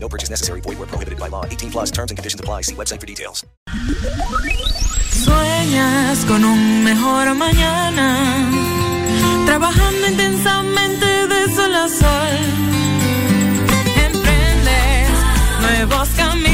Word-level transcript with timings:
No 0.00 0.08
purchase 0.08 0.30
necessary. 0.30 0.60
Void 0.60 0.78
where 0.78 0.86
prohibited 0.86 1.18
by 1.18 1.28
law. 1.28 1.44
18 1.44 1.70
plus 1.70 1.90
terms 1.90 2.10
and 2.10 2.18
conditions 2.18 2.40
apply. 2.40 2.62
See 2.62 2.74
website 2.74 3.00
for 3.00 3.06
details. 3.06 3.44
Sueñas 5.10 6.24
con 6.26 6.44
un 6.44 6.84
mejor 6.84 7.34
mañana, 7.34 8.16
trabajando 9.44 10.06
intensamente 10.06 11.06
de 11.26 11.54
sol 11.54 11.74
a 11.74 11.88
sol. 11.88 12.38
Emprendes 14.06 15.10
nuevos 15.60 16.08
caminos 16.16 16.47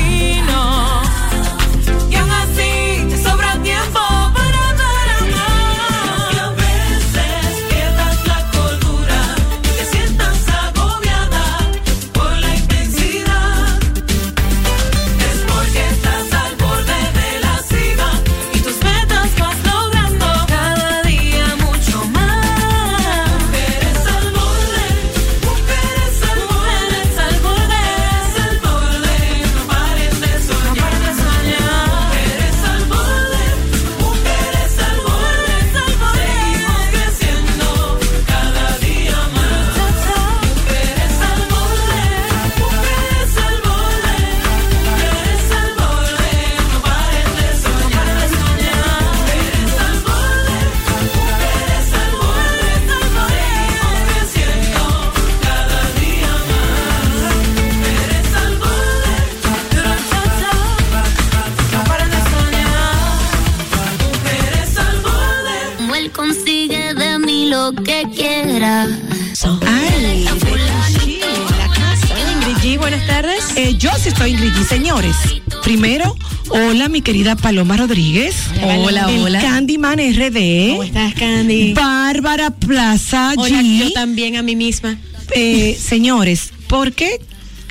Sí 74.04 74.10
estoy 74.10 74.32
Ingrid 74.32 74.52
G, 74.52 74.68
señores. 74.68 75.16
Primero, 75.62 76.14
hola 76.50 76.90
mi 76.90 77.00
querida 77.00 77.36
Paloma 77.36 77.78
Rodríguez. 77.78 78.36
Hola, 78.62 79.10
El 79.10 79.20
hola. 79.22 79.40
Candyman 79.40 79.98
RD. 79.98 80.72
¿Cómo 80.72 80.82
estás, 80.82 81.14
Candy? 81.14 81.72
Bárbara 81.72 82.50
Plaza 82.50 83.32
Hola, 83.34 83.62
G. 83.62 83.78
yo 83.78 83.92
también 83.94 84.36
a 84.36 84.42
mí 84.42 84.56
misma. 84.56 84.98
Eh, 85.34 85.78
señores, 85.80 86.52
¿por 86.66 86.92
qué 86.92 87.18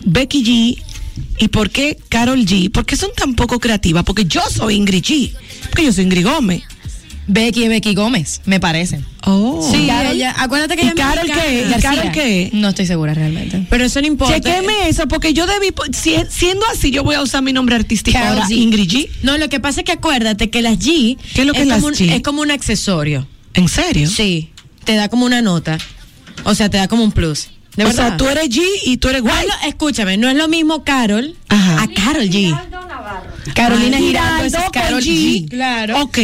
Becky 0.05 0.43
G 0.43 0.83
y 1.37 1.47
por 1.49 1.69
qué 1.69 1.99
Carol 2.09 2.43
G? 2.47 2.71
¿Por 2.71 2.87
qué 2.87 2.95
son 2.95 3.11
tan 3.15 3.35
poco 3.35 3.59
creativas? 3.59 4.03
Porque 4.03 4.25
yo 4.25 4.41
soy 4.49 4.73
Ingrid 4.73 5.03
G. 5.03 5.33
Porque 5.69 5.85
yo 5.85 5.93
soy 5.93 6.05
Ingrid 6.05 6.25
Gómez. 6.25 6.63
Becky 7.27 7.63
y 7.63 7.67
Becky 7.69 7.95
Gómez, 7.95 8.41
me 8.45 8.59
parecen. 8.59 9.05
Oh. 9.25 9.65
Sí, 9.71 9.87
Carol- 9.87 10.13
ella, 10.13 10.35
acuérdate 10.37 10.75
que 10.75 10.83
¿Y 10.83 10.87
ella 10.89 10.95
Carol 10.95 11.25
qué? 11.25 11.65
¿Y 11.77 11.81
Carol 11.81 12.11
qué? 12.11 12.49
No 12.53 12.69
estoy 12.69 12.85
segura 12.85 13.13
realmente. 13.13 13.65
Pero 13.69 13.85
eso 13.85 14.01
no 14.01 14.07
importa. 14.07 14.35
Chequeme 14.41 14.89
eso, 14.89 15.07
porque 15.07 15.33
yo 15.33 15.47
debí, 15.47 15.67
si- 15.93 16.17
siendo 16.29 16.65
así, 16.73 16.91
yo 16.91 17.03
voy 17.03 17.15
a 17.15 17.21
usar 17.21 17.41
mi 17.41 17.53
nombre 17.53 17.75
artístico 17.75 18.17
ahora, 18.17 18.45
G. 18.47 18.57
Ingrid 18.57 18.89
G. 18.89 19.09
No, 19.23 19.37
lo 19.37 19.47
que 19.49 19.59
pasa 19.59 19.81
es 19.81 19.85
que 19.85 19.93
acuérdate 19.93 20.49
que 20.49 20.61
las 20.61 20.77
G, 20.79 21.17
¿Qué 21.33 21.41
es 21.41 21.47
lo 21.47 21.53
que 21.53 21.61
es 21.63 21.69
como 21.73 21.87
un, 21.87 21.93
G? 21.93 22.11
es 22.13 22.21
como 22.21 22.41
un 22.41 22.51
accesorio. 22.51 23.27
¿En 23.53 23.69
serio? 23.69 24.09
Sí, 24.09 24.49
te 24.83 24.95
da 24.95 25.07
como 25.09 25.25
una 25.25 25.41
nota. 25.41 25.77
O 26.43 26.55
sea, 26.55 26.69
te 26.69 26.77
da 26.77 26.87
como 26.87 27.03
un 27.03 27.11
plus. 27.13 27.47
De 27.77 27.85
o 27.85 27.87
verdad. 27.87 28.09
sea, 28.09 28.17
tú 28.17 28.27
eres 28.27 28.49
G 28.49 28.61
y 28.85 28.97
tú 28.97 29.07
eres 29.09 29.21
guay. 29.23 29.47
escúchame, 29.65 30.17
no 30.17 30.29
es 30.29 30.35
lo 30.35 30.47
mismo 30.47 30.83
Carol 30.83 31.35
Ajá. 31.49 31.81
a 31.81 31.87
Carol 31.87 32.29
G. 32.29 32.55
Carolina 33.53 33.97
Ay, 33.97 34.03
Giraldo, 34.07 34.45
esa 34.45 34.63
es 34.65 34.69
Carol 34.71 35.01
G. 35.01 35.05
G. 35.45 35.49
Claro. 35.49 36.01
Ok. 36.01 36.17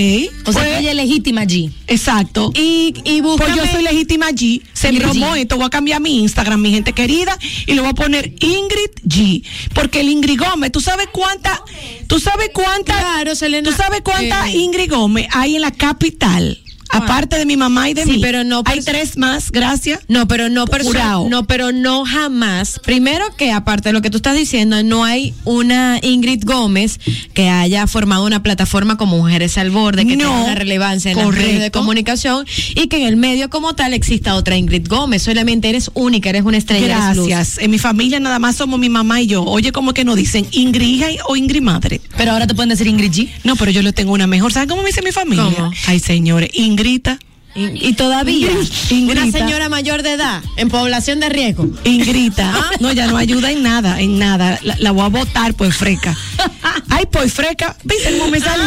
O 0.46 0.54
sea, 0.54 0.64
pues, 0.64 0.80
ella 0.80 0.90
es 0.92 0.96
legítima 0.96 1.44
G. 1.44 1.72
exacto. 1.88 2.52
Y, 2.56 2.94
y 3.04 3.22
Pues 3.22 3.38
búscame- 3.38 3.56
yo 3.58 3.66
soy 3.72 3.84
legítima 3.84 4.30
G. 4.32 4.62
Se 4.74 4.92
bromó 4.92 5.36
G. 5.36 5.42
esto. 5.42 5.58
Voy 5.58 5.66
a 5.66 5.70
cambiar 5.70 6.00
mi 6.02 6.20
Instagram, 6.22 6.62
mi 6.62 6.72
gente 6.72 6.94
querida, 6.94 7.38
y 7.68 7.74
le 7.74 7.82
voy 7.82 7.90
a 7.90 7.94
poner 7.94 8.34
Ingrid 8.40 8.92
G. 9.06 9.44
Porque 9.74 10.00
el 10.02 10.10
Ingrid 10.10 10.40
Gómez, 10.40 10.72
¿tú 10.72 10.80
sabes 10.82 11.08
cuánta? 11.12 11.62
¿Tú 12.08 12.20
sabes 12.20 12.50
cuánta? 12.54 12.98
Claro, 12.98 13.36
Selena. 13.36 13.70
¿Tú 13.70 13.76
sabes 13.76 14.02
cuánta 14.02 14.50
Eh. 14.50 14.58
Ingrid 14.58 14.90
Gómez 14.92 15.28
hay 15.32 15.56
en 15.56 15.62
la 15.62 15.72
capital? 15.72 16.60
Aparte 16.90 17.38
de 17.38 17.46
mi 17.46 17.56
mamá 17.58 17.90
y 17.90 17.94
de 17.94 18.04
Sí, 18.04 18.12
mí. 18.14 18.20
pero 18.22 18.44
no 18.44 18.64
Hay 18.66 18.82
tres 18.82 19.18
más, 19.18 19.52
gracias. 19.52 20.00
No, 20.08 20.28
pero 20.28 20.50
no 20.50 20.66
perso- 20.66 20.88
Jurado. 20.88 21.30
no, 21.30 21.46
pero 21.46 21.72
no 21.72 22.06
jamás. 22.06 22.80
Primero 22.84 23.26
que 23.38 23.52
aparte 23.52 23.90
de 23.90 23.94
lo 23.94 24.02
que 24.02 24.10
tú 24.10 24.18
estás 24.18 24.36
diciendo, 24.36 24.82
no 24.84 25.04
hay 25.04 25.34
una 25.46 26.00
Ingrid 26.02 26.44
Gómez 26.46 27.00
que 27.34 27.50
haya 27.50 27.86
formado 27.88 28.26
una 28.26 28.42
plataforma 28.44 28.98
como 28.98 29.18
Mujeres 29.18 29.58
al 29.58 29.70
Borde, 29.72 30.06
que 30.06 30.16
No, 30.18 30.24
tenga 30.30 30.44
una 30.46 30.56
relevancia 30.56 31.12
en 31.12 31.18
los 31.18 31.26
correcto. 31.26 31.48
medios 31.48 31.62
de 31.64 31.72
comunicación 31.72 32.46
y 32.76 32.88
que 32.88 32.98
en 32.98 33.04
el 33.08 33.16
medio 33.18 33.50
como 33.50 33.74
tal 33.76 33.94
exista 33.94 34.36
otra 34.36 34.58
Ingrid 34.58 34.88
Gómez. 34.88 35.22
Solamente 35.24 35.70
eres 35.70 35.92
única, 35.94 36.30
eres 36.30 36.44
una 36.44 36.58
estrella. 36.58 36.88
Gracias. 36.88 37.58
En 37.60 37.72
mi 37.72 37.78
familia 37.80 38.20
nada 38.20 38.40
más 38.40 38.56
somos 38.56 38.80
mi 38.80 38.90
mamá 38.90 39.22
y 39.22 39.28
yo. 39.28 39.44
Oye, 39.44 39.72
como 39.72 39.94
que 39.94 40.04
nos 40.04 40.16
dicen 40.16 40.48
Ingrid 40.52 40.88
hija 40.88 41.08
o 41.28 41.36
Ingrid 41.36 41.62
madre. 41.62 42.02
Pero 42.18 42.32
ahora 42.32 42.48
te 42.48 42.56
pueden 42.56 42.70
decir 42.70 42.88
Ingrid 42.88 43.12
G. 43.12 43.30
No, 43.44 43.56
pero 43.56 43.72
yo 43.72 43.82
le 43.82 43.94
tengo 43.94 44.12
una 44.14 44.28
mejor. 44.28 44.52
¿Saben 44.54 44.70
cómo 44.70 44.82
me 44.82 44.88
dice 44.90 45.02
mi 45.02 45.12
familia? 45.12 45.44
¿Cómo? 45.56 45.72
Ay, 45.88 46.00
señores, 46.00 46.50
Ingrita. 46.80 47.20
Y, 47.56 47.90
y 47.90 47.94
todavía, 47.94 48.52
Ingrita. 48.92 49.24
una 49.24 49.32
señora 49.32 49.70
mayor 49.70 50.04
de 50.04 50.14
edad 50.14 50.42
en 50.56 50.70
población 50.70 51.20
de 51.20 51.30
riesgo. 51.30 51.68
Ingrita. 51.84 52.54
Ah. 52.56 52.72
No, 52.80 52.92
ya 52.94 53.08
no 53.08 53.18
ayuda 53.18 53.52
en 53.52 53.64
nada, 53.64 54.00
en 54.00 54.20
nada. 54.20 54.60
La, 54.62 54.78
la 54.80 54.92
voy 54.92 55.04
a 55.04 55.08
votar 55.10 55.56
por 55.56 55.72
freca. 55.74 56.16
Ay, 56.90 57.06
por 57.08 57.28
freca. 57.30 57.76
¿Viste 57.84 58.18
cómo 58.18 58.30
me 58.32 58.40
salió? 58.40 58.64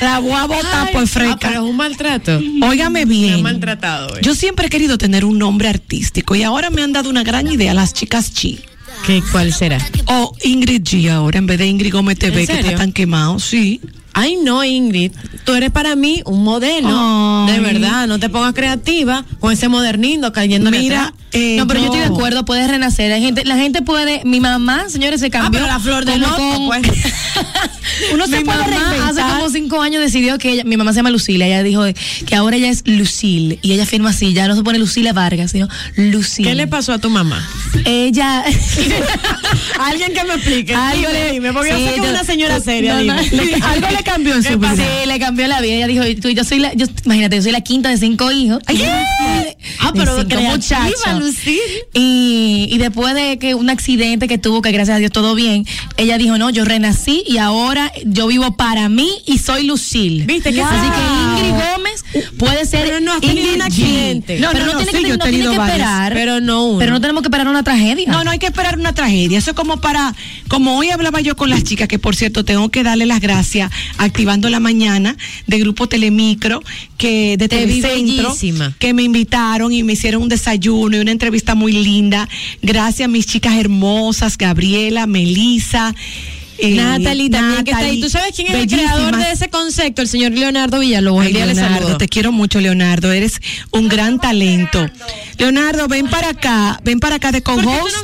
La 0.00 0.20
voy 0.20 0.32
a 0.32 0.46
votar 0.46 0.92
por 0.92 1.02
ah, 1.02 1.06
freca. 1.06 1.36
pero 1.40 1.64
es 1.64 1.70
un 1.70 1.76
maltrato. 1.76 2.40
Óigame 2.62 3.04
Me 3.06 3.12
bien. 3.12 3.34
han 3.34 3.42
maltratado. 3.42 4.14
hoy. 4.14 4.20
Yo 4.22 4.34
siempre 4.34 4.68
he 4.68 4.70
querido 4.70 4.96
tener 4.98 5.24
un 5.24 5.36
nombre 5.38 5.68
artístico 5.68 6.34
y 6.36 6.42
ahora 6.44 6.70
me 6.70 6.82
han 6.82 6.92
dado 6.92 7.10
una 7.10 7.24
gran 7.24 7.48
idea 7.48 7.74
las 7.74 7.92
chicas 7.92 8.32
G. 8.32 8.60
¿Qué, 9.06 9.20
¿Cuál 9.32 9.52
será? 9.52 9.78
O 10.06 10.34
Ingrid 10.44 10.82
G 10.84 11.10
ahora 11.10 11.38
en 11.38 11.46
vez 11.46 11.58
de 11.58 11.66
Ingrid 11.66 11.92
Gómez 11.92 12.18
TV 12.18 12.42
¿En 12.42 12.46
que 12.46 12.60
está 12.60 12.76
tan 12.76 12.92
quemado. 12.92 13.40
Sí. 13.40 13.80
Ay, 14.14 14.36
no, 14.36 14.62
Ingrid. 14.64 15.12
Tú 15.44 15.54
eres 15.54 15.70
para 15.70 15.96
mí 15.96 16.22
un 16.26 16.44
modelo. 16.44 16.88
Ay. 16.92 17.52
De 17.54 17.60
verdad, 17.60 18.06
no 18.06 18.18
te 18.18 18.28
pongas 18.28 18.52
creativa 18.54 19.24
con 19.40 19.52
ese 19.52 19.68
modernismo 19.68 20.32
cayendo 20.32 20.70
Mira, 20.70 21.14
eh, 21.32 21.56
no, 21.58 21.66
pero 21.66 21.80
yo 21.80 21.86
estoy 21.86 22.00
de 22.00 22.08
no. 22.08 22.14
acuerdo, 22.14 22.44
puedes 22.44 22.68
renacer. 22.70 23.10
Hay 23.12 23.22
gente, 23.22 23.44
la 23.44 23.56
gente 23.56 23.80
puede, 23.82 24.20
mi 24.24 24.38
mamá, 24.40 24.88
señores, 24.88 25.20
se 25.20 25.30
cambió. 25.30 25.60
pero 25.60 25.66
la 25.66 25.80
flor 25.80 26.04
de 26.04 26.18
loto, 26.18 26.36
con- 26.36 26.66
pues. 26.66 26.82
Uno 28.12 28.26
se 28.26 28.38
Mi 28.38 28.44
puede 28.44 28.58
mamá 28.58 28.66
reinventar. 28.90 29.10
hace 29.10 29.22
como 29.36 29.50
cinco 29.50 29.80
años 29.82 30.00
decidió 30.02 30.38
que 30.38 30.50
ella, 30.52 30.64
mi 30.64 30.76
mamá 30.76 30.92
se 30.92 30.96
llama 30.98 31.10
Lucila, 31.10 31.46
ella 31.46 31.62
dijo 31.62 31.82
que 32.26 32.34
ahora 32.36 32.56
ella 32.56 32.68
es 32.70 32.82
Lucille 32.86 33.58
y 33.62 33.72
ella 33.72 33.86
firma 33.86 34.10
así, 34.10 34.32
ya 34.32 34.48
no 34.48 34.56
se 34.56 34.62
pone 34.62 34.78
Lucila 34.78 35.12
Vargas, 35.12 35.50
sino 35.52 35.68
Lucille. 35.96 36.48
¿Qué 36.48 36.54
le 36.54 36.66
pasó 36.66 36.92
a 36.92 36.98
tu 36.98 37.10
mamá? 37.10 37.46
Ella 37.84 38.44
Alguien 39.80 40.12
que 40.14 40.24
me 40.24 40.34
explique. 40.34 40.74
Algo 40.74 41.10
le- 41.10 41.32
dime, 41.32 41.52
porque 41.52 41.70
yo 41.70 41.76
sí, 41.76 41.84
sé 41.84 41.90
que 41.90 41.96
es 42.00 42.04
yo- 42.04 42.10
una 42.10 42.24
señora 42.24 42.58
yo- 42.58 42.64
seria. 42.64 42.94
no, 42.94 43.14
no, 43.14 43.22
dime. 43.22 43.44
le- 43.44 43.54
algo 43.62 43.88
le 43.90 44.01
cambió 44.02 44.34
en 44.34 44.42
su 44.42 44.58
vida. 44.58 44.76
Sí, 44.76 45.06
le 45.06 45.18
cambió 45.18 45.46
la 45.46 45.60
vida. 45.60 45.74
Ella 45.74 45.86
dijo, 45.86 46.04
tú, 46.20 46.28
yo 46.30 46.44
soy 46.44 46.58
la, 46.58 46.72
yo, 46.74 46.86
imagínate, 47.04 47.36
yo 47.36 47.42
soy 47.42 47.52
la 47.52 47.60
quinta 47.60 47.88
de 47.88 47.96
cinco 47.96 48.30
hijos. 48.32 48.60
Ah, 48.66 49.92
De 49.92 50.00
pero 50.00 50.16
cinco 50.16 50.28
creativa, 50.28 50.50
muchachos. 50.50 51.18
Lucille. 51.20 51.60
Y, 51.94 52.68
y 52.70 52.78
después 52.78 53.14
de 53.14 53.38
que 53.38 53.54
un 53.54 53.70
accidente 53.70 54.28
que 54.28 54.38
tuvo, 54.38 54.62
que 54.62 54.72
gracias 54.72 54.96
a 54.96 54.98
Dios 54.98 55.12
todo 55.12 55.34
bien, 55.34 55.66
ella 55.96 56.18
dijo, 56.18 56.38
no, 56.38 56.50
yo 56.50 56.64
renací 56.64 57.22
y 57.26 57.38
ahora 57.38 57.92
yo 58.04 58.26
vivo 58.26 58.56
para 58.56 58.88
mí 58.88 59.10
y 59.26 59.38
soy 59.38 59.64
Lucille. 59.64 60.24
¿Viste 60.24 60.48
Así 60.48 60.90
que 60.90 61.42
Ingrid 61.42 61.52
Gómez 61.52 62.04
puede 62.38 62.66
ser. 62.66 62.84
Pero 62.84 63.00
no 63.00 63.12
has 63.12 63.20
tenido 63.20 63.40
Ingrid 63.40 63.54
un 63.54 63.60
G. 63.60 63.64
accidente. 63.66 64.40
No, 64.40 64.48
pero 64.52 64.66
no, 64.66 64.72
no, 64.72 64.78
no, 64.78 64.84
tiene 64.84 64.98
sí, 64.98 65.04
que, 65.04 65.10
yo 65.10 65.16
no 65.16 65.24
tiene 65.24 65.44
que 65.44 65.62
esperar. 65.62 66.12
Pero 66.12 66.40
no 66.40 66.64
uno. 66.66 66.78
Pero 66.78 66.92
no 66.92 67.00
tenemos 67.00 67.22
que 67.22 67.28
esperar 67.28 67.48
una 67.48 67.62
tragedia. 67.62 68.06
No, 68.08 68.24
no 68.24 68.30
hay 68.30 68.38
que 68.38 68.46
esperar 68.46 68.78
una 68.78 68.94
tragedia. 68.94 69.38
Eso 69.38 69.50
es 69.50 69.56
como 69.56 69.80
para, 69.80 70.14
como 70.48 70.76
hoy 70.76 70.90
hablaba 70.90 71.20
yo 71.20 71.36
con 71.36 71.50
las 71.50 71.64
chicas, 71.64 71.88
que 71.88 71.98
por 71.98 72.16
cierto 72.16 72.44
tengo 72.44 72.68
que 72.70 72.82
darle 72.82 73.06
las 73.06 73.20
gracias 73.20 73.70
activando 73.98 74.48
la 74.48 74.60
mañana 74.60 75.16
de 75.46 75.58
Grupo 75.58 75.88
Telemicro, 75.88 76.62
que 76.98 77.36
de 77.36 77.48
Telecentro, 77.48 78.34
que 78.78 78.94
me 78.94 79.02
invitaron 79.02 79.72
y 79.72 79.82
me 79.82 79.94
hicieron 79.94 80.22
un 80.22 80.28
desayuno 80.28 80.96
y 80.96 81.00
una 81.00 81.10
entrevista 81.12 81.54
muy 81.54 81.72
linda. 81.72 82.28
Gracias 82.62 83.06
a 83.06 83.08
mis 83.08 83.26
chicas 83.26 83.56
hermosas, 83.56 84.36
Gabriela, 84.38 85.06
Melisa. 85.06 85.94
eh, 86.58 86.76
Natalie 86.76 87.28
también 87.30 87.64
que 87.64 87.70
está 87.72 87.78
ahí. 87.84 87.98
Natalie, 87.98 88.02
¿Tú 88.02 88.08
sabes 88.10 88.32
quién 88.36 88.46
es 88.48 88.54
el 88.54 88.68
creador 88.68 89.16
de 89.16 89.32
ese 89.32 89.48
concepto? 89.48 90.02
El 90.02 90.08
señor 90.08 90.32
Leonardo 90.32 90.78
Villalobos. 90.78 91.24
Ay, 91.26 91.32
Leonardo, 91.32 91.96
te 91.96 92.08
quiero 92.08 92.30
mucho, 92.30 92.60
Leonardo. 92.60 93.10
Eres 93.12 93.40
un 93.72 93.88
gran 93.88 94.20
talento. 94.20 94.88
Leonardo, 95.38 95.88
ven 95.88 96.06
para 96.08 96.28
acá, 96.30 96.80
ven 96.84 97.00
para 97.00 97.16
acá 97.16 97.32
de 97.32 97.40
¿Por 97.42 97.56
qué 97.56 97.62
tú 97.62 97.68
co-host. 97.68 97.96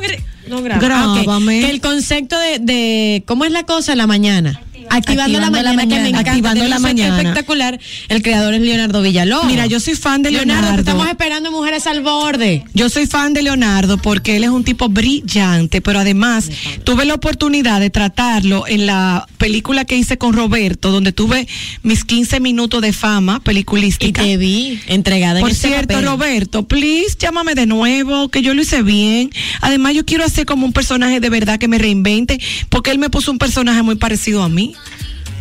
no 0.49 0.57
no 0.57 0.63
grabas? 0.63 0.83
Ah, 0.91 1.11
ok. 1.13 1.17
Grábame. 1.23 1.59
Que 1.61 1.69
el 1.69 1.79
concepto 1.79 2.37
de, 2.39 2.59
de- 2.59 3.23
¿cómo 3.27 3.45
es 3.45 3.51
la 3.51 3.63
cosa? 3.63 3.95
La 3.95 4.07
mañana. 4.07 4.59
Activando, 4.89 5.37
Activando 5.37 5.57
la 5.57 5.63
la 5.63 5.73
mañana, 5.73 5.95
que 5.95 6.01
me 6.03 6.09
encanta. 6.09 6.31
Activando 6.31 6.67
la 6.67 6.79
mañana. 6.79 7.17
espectacular. 7.17 7.79
El 8.09 8.21
creador 8.21 8.53
es 8.53 8.61
Leonardo 8.61 9.01
Villalobos. 9.01 9.45
Mira, 9.45 9.65
yo 9.67 9.79
soy 9.79 9.95
fan 9.95 10.21
de 10.21 10.31
Leonardo, 10.31 10.61
Leonardo. 10.61 10.79
estamos 10.81 11.07
esperando 11.07 11.51
mujeres 11.51 11.87
al 11.87 12.01
borde. 12.01 12.63
Yo 12.73 12.89
soy 12.89 13.07
fan 13.07 13.33
de 13.33 13.41
Leonardo 13.43 13.97
porque 13.97 14.35
él 14.37 14.43
es 14.43 14.49
un 14.49 14.63
tipo 14.63 14.89
brillante, 14.89 15.81
pero 15.81 15.99
además 15.99 16.49
tuve 16.83 17.05
la 17.05 17.13
oportunidad 17.15 17.79
de 17.79 17.89
tratarlo 17.89 18.65
en 18.67 18.85
la 18.85 19.27
película 19.37 19.85
que 19.85 19.97
hice 19.97 20.17
con 20.17 20.33
Roberto, 20.33 20.91
donde 20.91 21.11
tuve 21.11 21.47
mis 21.83 22.03
15 22.05 22.39
minutos 22.39 22.81
de 22.81 22.93
fama 22.93 23.37
Y 23.41 23.45
peliculística. 23.45 24.21
te 24.23 24.37
vi 24.37 24.79
entregada 24.87 25.39
en 25.39 25.41
Por 25.41 25.51
ese 25.51 25.67
cierto, 25.67 25.93
papel. 25.95 26.05
Roberto, 26.05 26.67
please 26.67 27.15
llámame 27.19 27.55
de 27.55 27.65
nuevo, 27.65 28.29
que 28.29 28.41
yo 28.41 28.53
lo 28.53 28.61
hice 28.61 28.81
bien. 28.81 29.29
Además, 29.61 29.93
yo 29.93 30.05
quiero 30.05 30.23
hacer 30.23 30.45
como 30.45 30.65
un 30.65 30.73
personaje 30.73 31.19
de 31.19 31.29
verdad 31.29 31.59
que 31.59 31.67
me 31.67 31.77
reinvente, 31.77 32.39
porque 32.69 32.91
él 32.91 32.99
me 32.99 33.09
puso 33.09 33.31
un 33.31 33.37
personaje 33.37 33.81
muy 33.83 33.95
parecido 33.95 34.43
a 34.43 34.49
mí. 34.49 34.73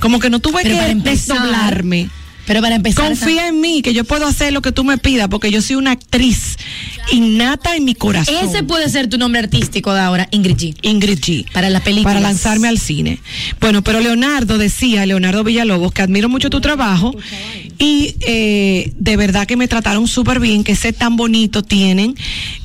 Como 0.00 0.21
que 0.21 0.31
no 0.31 0.41
tuve 0.41 0.62
Pero 0.62 0.77
que 0.77 0.91
empezar, 0.91 1.37
desdoblarme. 1.39 2.11
Pero 2.49 2.62
para 2.62 2.77
empezar. 2.77 3.06
Confía 3.06 3.49
en 3.49 3.61
mí, 3.61 3.83
que 3.83 3.93
yo 3.93 4.05
puedo 4.05 4.27
hacer 4.27 4.55
lo 4.55 4.62
que 4.62 4.73
tú 4.73 4.83
me 4.83 4.97
pidas, 4.97 5.29
porque 5.29 5.50
yo 5.50 5.61
soy 5.61 5.77
una 5.77 5.91
actriz 5.91 6.56
innata 7.12 7.77
en 7.77 7.85
mi 7.85 7.95
corazón. 7.95 8.37
Ese 8.43 8.62
puede 8.62 8.89
ser 8.89 9.09
tu 9.09 9.19
nombre 9.19 9.41
artístico 9.41 9.93
de 9.93 10.00
ahora, 10.00 10.29
Ingrid 10.31 10.56
G. 10.56 10.77
Ingrid 10.81 11.19
G. 11.19 11.53
Para 11.53 11.69
las 11.69 11.83
películas. 11.83 12.15
Para 12.15 12.27
lanzarme 12.27 12.69
al 12.69 12.79
cine. 12.79 13.21
Bueno, 13.61 13.83
pero 13.83 14.00
Leonardo 14.00 14.56
decía, 14.56 15.05
Leonardo 15.05 15.45
Villalobos, 15.45 15.93
que 15.93 16.00
admiro 16.00 16.31
mucho 16.31 16.49
tu 16.49 16.62
trabajo 16.62 17.15
y 17.79 18.17
eh, 18.27 18.93
de 18.97 19.17
verdad 19.19 19.47
que 19.47 19.56
me 19.56 19.69
trataron 19.69 20.09
súper 20.09 20.41
bien, 20.41 20.65
que 20.65 20.73
ese 20.73 20.94
tan 20.94 21.17
bonito 21.17 21.62
tienen. 21.62 22.15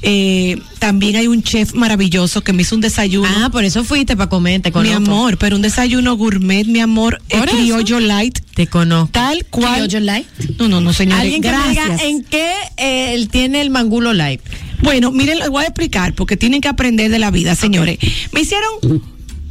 Eh, 0.02 0.62
también 0.80 1.18
hay 1.18 1.28
un 1.28 1.44
chef 1.44 1.74
maravilloso 1.74 2.42
que 2.42 2.54
me 2.54 2.62
hizo 2.62 2.76
un 2.76 2.82
desayuno. 2.82 3.30
Ah, 3.38 3.50
por 3.50 3.64
eso 3.64 3.84
fuiste 3.84 4.16
para 4.16 4.30
comer, 4.30 4.62
te 4.62 4.72
mi 4.72 4.92
amor, 4.92 5.38
pero 5.38 5.56
un 5.58 5.62
desayuno 5.62 6.16
gourmet, 6.16 6.66
mi 6.66 6.80
amor, 6.80 7.22
criollo 7.28 8.00
light, 8.00 8.40
Te 8.54 8.68
conozco. 8.68 9.12
tal 9.12 9.46
cual. 9.50 9.73
Criollo 9.74 10.00
Light. 10.00 10.28
No, 10.60 10.68
no, 10.68 10.82
no, 10.82 10.94
señores. 10.94 11.22
Alguien 11.22 11.42
que 11.42 11.50
me 11.50 11.58
gracias. 11.58 11.86
diga 11.86 12.04
en 12.10 12.24
qué 12.24 12.54
eh, 12.78 13.14
él 13.14 13.30
tiene 13.30 13.62
el 13.62 13.70
mangulo 13.70 14.14
live. 14.14 14.42
Bueno, 14.82 15.12
miren, 15.12 15.40
les 15.40 15.50
voy 15.50 15.64
a 15.64 15.68
explicar 15.68 16.14
porque 16.14 16.36
tienen 16.38 16.60
que 16.62 16.68
aprender 16.68 17.10
de 17.10 17.20
la 17.20 17.32
vida, 17.32 17.56
señores. 17.56 17.98
Me 18.34 18.42
hicieron, 18.42 19.02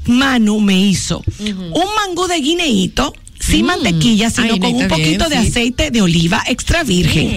Manu 0.07 0.61
me 0.61 0.79
hizo 0.79 1.23
un 1.39 1.87
mangú 1.97 2.27
de 2.27 2.37
guineíto. 2.41 3.15
Sin 3.45 3.67
mantequilla, 3.67 4.31
sino 4.31 4.55
Ay, 4.55 4.61
con 4.61 4.71
un 4.71 4.77
bien, 4.77 4.89
poquito 4.89 5.29
de 5.29 5.41
sí. 5.43 5.49
aceite 5.49 5.91
de 5.91 6.01
oliva 6.01 6.43
extra 6.47 6.85
virgen. 6.85 7.37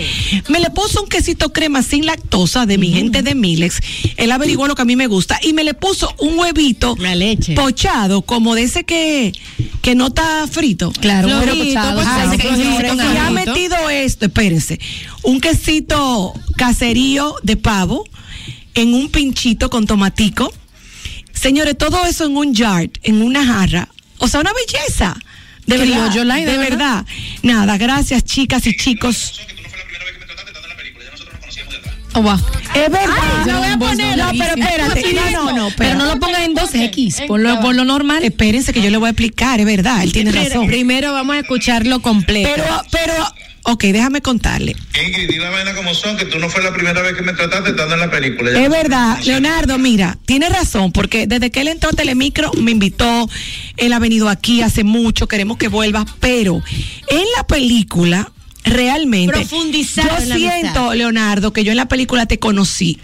Me 0.50 0.60
le 0.60 0.70
puso 0.70 1.02
un 1.02 1.10
quesito 1.10 1.52
crema 1.52 1.82
sin 1.82 2.06
lactosa 2.06 2.66
de 2.68 2.78
mi 2.78 2.92
gente 2.92 3.24
de 3.24 3.34
Milex. 3.34 3.80
Él 4.18 4.32
averiguó 4.32 4.68
lo 4.68 4.76
que 4.76 4.84
a 4.84 4.86
mí 4.86 4.96
me 4.96 5.08
gusta 5.08 5.40
y 5.42 5.54
me 5.54 5.64
le 5.64 5.74
puso 5.74 6.14
un 6.20 6.38
huevito 6.38 6.96
La 7.00 7.16
leche. 7.16 7.56
pochado, 7.56 8.22
como 8.22 8.54
de 8.54 8.64
ese 8.64 8.84
que, 8.84 9.34
que 9.82 9.96
no 9.96 10.08
está 10.08 10.48
frito. 10.48 10.92
Claro, 10.92 11.28
Flojito, 11.28 11.66
pochado. 11.66 11.96
pues, 11.96 12.08
Ah, 12.08 13.14
Y 13.14 13.18
ha 13.18 13.30
metido 13.32 13.90
esto, 13.90 14.26
espérense, 14.28 14.80
un 15.24 15.42
quesito 15.42 16.34
caserío 16.56 17.36
de 17.42 17.58
pavo 17.58 18.06
en 18.76 18.94
un 18.94 19.10
pinchito 19.10 19.70
con 19.72 19.88
tomatico. 19.88 20.54
Señores, 21.34 21.78
todo 21.78 22.06
eso 22.06 22.26
en 22.26 22.38
un 22.38 22.54
jar, 22.56 22.90
en 23.04 23.22
una 23.22 23.46
jarra. 23.46 23.90
O 24.20 24.28
sea, 24.28 24.40
una 24.40 24.52
belleza. 24.54 25.18
De 25.66 25.78
verdad. 25.78 26.10
Criollo 26.10 26.24
light, 26.24 26.46
de 26.46 26.52
¿de 26.52 26.58
verdad. 26.58 27.06
Nada, 27.44 27.78
gracias 27.78 28.24
chicas 28.24 28.66
y 28.68 28.76
chicos. 28.76 29.42
Oh, 32.14 32.22
wow. 32.22 32.40
Es 32.74 32.90
verdad. 32.90 33.14
Ay, 33.22 33.52
lo 33.52 33.58
voy 33.58 33.68
a 33.68 33.78
poner. 33.78 34.18
No, 34.18 34.32
pero 34.32 34.56
espérate. 34.56 35.14
No, 35.14 35.32
no, 35.32 35.52
no. 35.52 35.70
Pero 35.76 35.96
no 35.96 36.06
lo 36.06 36.18
pongas 36.18 36.44
en 36.44 36.56
2X. 36.56 37.28
Ponlo 37.28 37.60
por 37.60 37.76
lo 37.76 37.84
normal. 37.84 38.24
Espérense 38.24 38.72
que 38.72 38.82
yo 38.82 38.90
le 38.90 38.96
voy 38.96 39.08
a 39.08 39.10
explicar, 39.10 39.60
es 39.60 39.66
verdad, 39.66 40.02
él 40.02 40.14
tiene 40.14 40.32
razón. 40.32 40.66
Primero 40.68 41.12
vamos 41.12 41.36
a 41.36 41.40
escucharlo 41.40 42.02
completo. 42.02 42.50
Pero, 42.56 42.82
pero, 42.90 43.14
ok, 43.66 43.84
déjame 43.86 44.22
contarle. 44.22 44.76
Ingrid, 45.06 45.30
di 45.30 45.38
la 45.38 45.50
vaina 45.50 45.74
como 45.76 45.94
son, 45.94 46.18
que 46.18 46.26
tú 46.26 46.40
no 46.40 46.50
fue 46.50 46.64
la 46.64 46.74
primera 46.74 47.02
vez 47.02 47.14
que 47.16 47.22
me 47.22 47.34
trataste 47.34 47.72
estando 47.72 47.96
en 47.96 48.00
la 48.02 48.10
película. 48.12 48.52
Ya 48.52 48.60
Es 48.64 48.70
no 48.70 48.76
verdad, 48.76 49.20
Leonardo, 49.24 49.78
mira, 49.78 50.18
tiene 50.26 50.50
razón, 50.50 50.92
porque 50.92 51.28
desde 51.28 51.52
que 51.52 51.62
él 51.62 51.68
entró 51.68 51.90
a 51.90 51.94
Telemicro 51.94 52.52
me 52.54 52.72
invitó, 52.72 53.30
él 53.78 53.94
ha 53.94 54.00
venido 54.00 54.30
aquí 54.30 54.62
hace 54.62 54.84
mucho, 54.84 55.28
queremos 55.28 55.58
que 55.58 55.68
vuelva, 55.68 56.06
pero 56.20 56.62
en 57.10 57.24
la 57.38 57.46
película, 57.48 58.32
realmente, 58.64 59.34
Profundizar 59.34 60.06
yo 60.22 60.26
la 60.26 60.36
siento, 60.36 60.80
amistad. 60.80 60.96
Leonardo, 60.96 61.54
que 61.54 61.64
yo 61.64 61.72
en 61.72 61.78
la 61.78 61.88
película 61.88 62.26
te 62.26 62.40
conocí, 62.40 63.00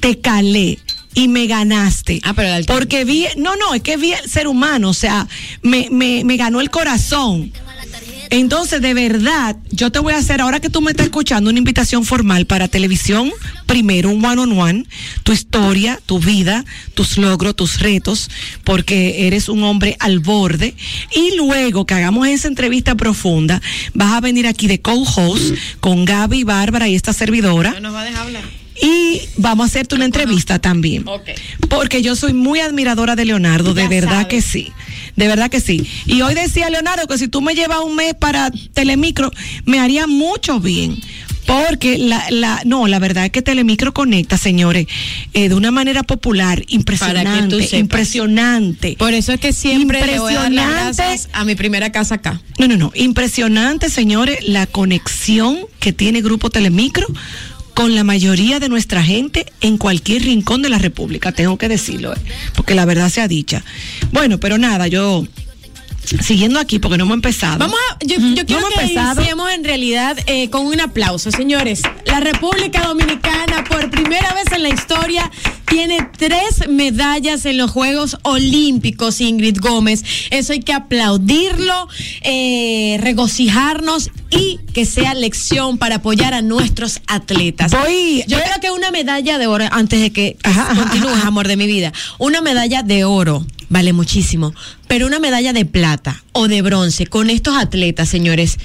te 0.00 0.18
calé. 0.20 0.78
Y 1.14 1.26
me 1.26 1.46
ganaste. 1.48 2.20
Ah, 2.22 2.32
pero 2.34 2.54
el- 2.54 2.66
Porque 2.66 3.04
vi, 3.04 3.26
no, 3.36 3.56
no, 3.56 3.74
es 3.74 3.82
que 3.82 3.96
vi 3.96 4.12
el 4.12 4.30
ser 4.30 4.46
humano, 4.46 4.90
o 4.90 4.94
sea, 4.94 5.26
me, 5.62 5.88
me, 5.90 6.22
me 6.24 6.36
ganó 6.36 6.60
el 6.60 6.70
corazón. 6.70 7.50
Entonces, 8.30 8.82
de 8.82 8.94
verdad, 8.94 9.56
yo 9.70 9.90
te 9.90 9.98
voy 9.98 10.12
a 10.12 10.18
hacer, 10.18 10.40
ahora 10.40 10.60
que 10.60 10.70
tú 10.70 10.80
me 10.80 10.90
estás 10.90 11.06
escuchando, 11.06 11.50
una 11.50 11.58
invitación 11.58 12.04
formal 12.04 12.46
para 12.46 12.68
televisión. 12.68 13.30
Primero, 13.66 14.10
un 14.10 14.24
one 14.24 14.42
on 14.42 14.58
one, 14.58 14.84
tu 15.22 15.32
historia, 15.32 16.00
tu 16.06 16.18
vida, 16.18 16.64
tus 16.94 17.18
logros, 17.18 17.56
tus 17.56 17.80
retos, 17.80 18.30
porque 18.64 19.26
eres 19.26 19.48
un 19.48 19.62
hombre 19.62 19.96
al 20.00 20.18
borde. 20.20 20.74
Y 21.14 21.36
luego 21.36 21.86
que 21.86 21.94
hagamos 21.94 22.26
esa 22.28 22.48
entrevista 22.48 22.94
profunda, 22.94 23.60
vas 23.94 24.12
a 24.12 24.20
venir 24.20 24.46
aquí 24.46 24.66
de 24.66 24.80
co-host 24.80 25.54
con 25.80 26.04
Gaby, 26.04 26.44
Bárbara 26.44 26.88
y 26.88 26.94
esta 26.94 27.12
servidora. 27.12 27.78
nos 27.80 27.94
va 27.94 28.02
a 28.02 28.04
dejar 28.04 28.26
hablar. 28.26 28.57
Y 28.82 29.20
vamos 29.36 29.64
a 29.64 29.66
hacerte 29.68 29.94
una 29.94 30.04
entrevista 30.04 30.58
también. 30.58 31.04
Porque 31.68 32.02
yo 32.02 32.16
soy 32.16 32.32
muy 32.32 32.60
admiradora 32.60 33.16
de 33.16 33.24
Leonardo, 33.24 33.74
de 33.74 33.82
Ya 33.82 33.88
verdad 33.88 34.26
que 34.28 34.40
sí. 34.42 34.72
De 35.16 35.26
verdad 35.26 35.50
que 35.50 35.60
sí. 35.60 35.86
Y 36.06 36.22
hoy 36.22 36.34
decía 36.34 36.70
Leonardo 36.70 37.06
que 37.08 37.18
si 37.18 37.28
tú 37.28 37.40
me 37.40 37.54
llevas 37.54 37.80
un 37.84 37.96
mes 37.96 38.14
para 38.14 38.50
Telemicro, 38.74 39.30
me 39.64 39.80
haría 39.80 40.06
mucho 40.06 40.60
bien. 40.60 40.96
Porque 41.46 41.96
la, 41.96 42.22
la, 42.30 42.60
no, 42.66 42.86
la 42.88 42.98
verdad 42.98 43.24
es 43.24 43.30
que 43.30 43.40
Telemicro 43.40 43.94
conecta, 43.94 44.36
señores, 44.36 44.86
eh, 45.32 45.48
de 45.48 45.54
una 45.54 45.70
manera 45.70 46.02
popular, 46.02 46.62
impresionante, 46.68 47.78
impresionante. 47.78 48.96
Por 48.98 49.14
eso 49.14 49.32
es 49.32 49.40
que 49.40 49.54
siempre 49.54 50.04
le 50.06 50.18
voy 50.18 50.34
a 50.34 50.42
dar 50.42 50.52
las 50.52 50.64
Impresionante. 50.66 51.02
gracias 51.02 51.28
a 51.32 51.44
mi 51.46 51.54
primera 51.54 51.90
casa 51.90 52.16
acá. 52.16 52.38
No, 52.58 52.68
no, 52.68 52.76
no. 52.76 52.92
Impresionante, 52.94 53.88
señores, 53.88 54.46
la 54.46 54.66
conexión 54.66 55.60
que 55.80 55.94
tiene 55.94 56.20
Grupo 56.20 56.50
Telemicro 56.50 57.06
con 57.78 57.94
la 57.94 58.02
mayoría 58.02 58.58
de 58.58 58.68
nuestra 58.68 59.04
gente 59.04 59.46
en 59.60 59.78
cualquier 59.78 60.22
rincón 60.22 60.62
de 60.62 60.68
la 60.68 60.78
República, 60.78 61.30
tengo 61.30 61.56
que 61.58 61.68
decirlo, 61.68 62.12
eh, 62.12 62.16
porque 62.56 62.74
la 62.74 62.84
verdad 62.84 63.08
sea 63.08 63.28
dicha. 63.28 63.62
Bueno, 64.10 64.40
pero 64.40 64.58
nada, 64.58 64.88
yo 64.88 65.24
siguiendo 66.20 66.58
aquí 66.58 66.80
porque 66.80 66.98
no 66.98 67.04
hemos 67.04 67.14
empezado. 67.14 67.58
Vamos 67.60 67.78
a, 67.92 68.04
yo, 68.04 68.16
yo 68.34 68.44
quiero 68.46 68.66
que 68.76 68.84
iniciemos 68.84 69.52
en 69.52 69.62
realidad 69.62 70.18
eh, 70.26 70.50
con 70.50 70.66
un 70.66 70.80
aplauso, 70.80 71.30
señores. 71.30 71.82
La 72.06 72.18
República 72.18 72.82
Dominicana, 72.82 73.62
por 73.62 73.88
primera 73.90 74.34
vez 74.34 74.50
en 74.50 74.64
la 74.64 74.70
historia, 74.70 75.30
tiene 75.70 75.98
tres 76.16 76.68
medallas 76.68 77.44
en 77.46 77.58
los 77.58 77.70
Juegos 77.70 78.16
Olímpicos, 78.22 79.20
Ingrid 79.20 79.58
Gómez. 79.60 80.04
Eso 80.30 80.52
hay 80.52 80.60
que 80.60 80.72
aplaudirlo, 80.72 81.88
eh, 82.22 82.96
regocijarnos 83.00 84.10
y 84.30 84.58
que 84.72 84.84
sea 84.84 85.14
lección 85.14 85.78
para 85.78 85.96
apoyar 85.96 86.34
a 86.34 86.42
nuestros 86.42 87.00
atletas. 87.06 87.72
Voy- 87.72 88.24
Yo 88.26 88.38
voy- 88.38 88.46
creo 88.46 88.60
que 88.60 88.70
una 88.70 88.90
medalla 88.90 89.38
de 89.38 89.46
oro, 89.46 89.66
antes 89.70 90.00
de 90.00 90.10
que 90.10 90.36
Ajá, 90.42 90.74
continúes, 90.74 91.16
ajá. 91.16 91.28
amor 91.28 91.48
de 91.48 91.56
mi 91.56 91.66
vida, 91.66 91.92
una 92.18 92.40
medalla 92.40 92.82
de 92.82 93.04
oro 93.04 93.46
vale 93.70 93.92
muchísimo, 93.92 94.54
pero 94.86 95.06
una 95.06 95.18
medalla 95.18 95.52
de 95.52 95.66
plata 95.66 96.22
o 96.32 96.48
de 96.48 96.62
bronce 96.62 97.06
con 97.06 97.28
estos 97.28 97.56
atletas, 97.56 98.08
señores, 98.08 98.58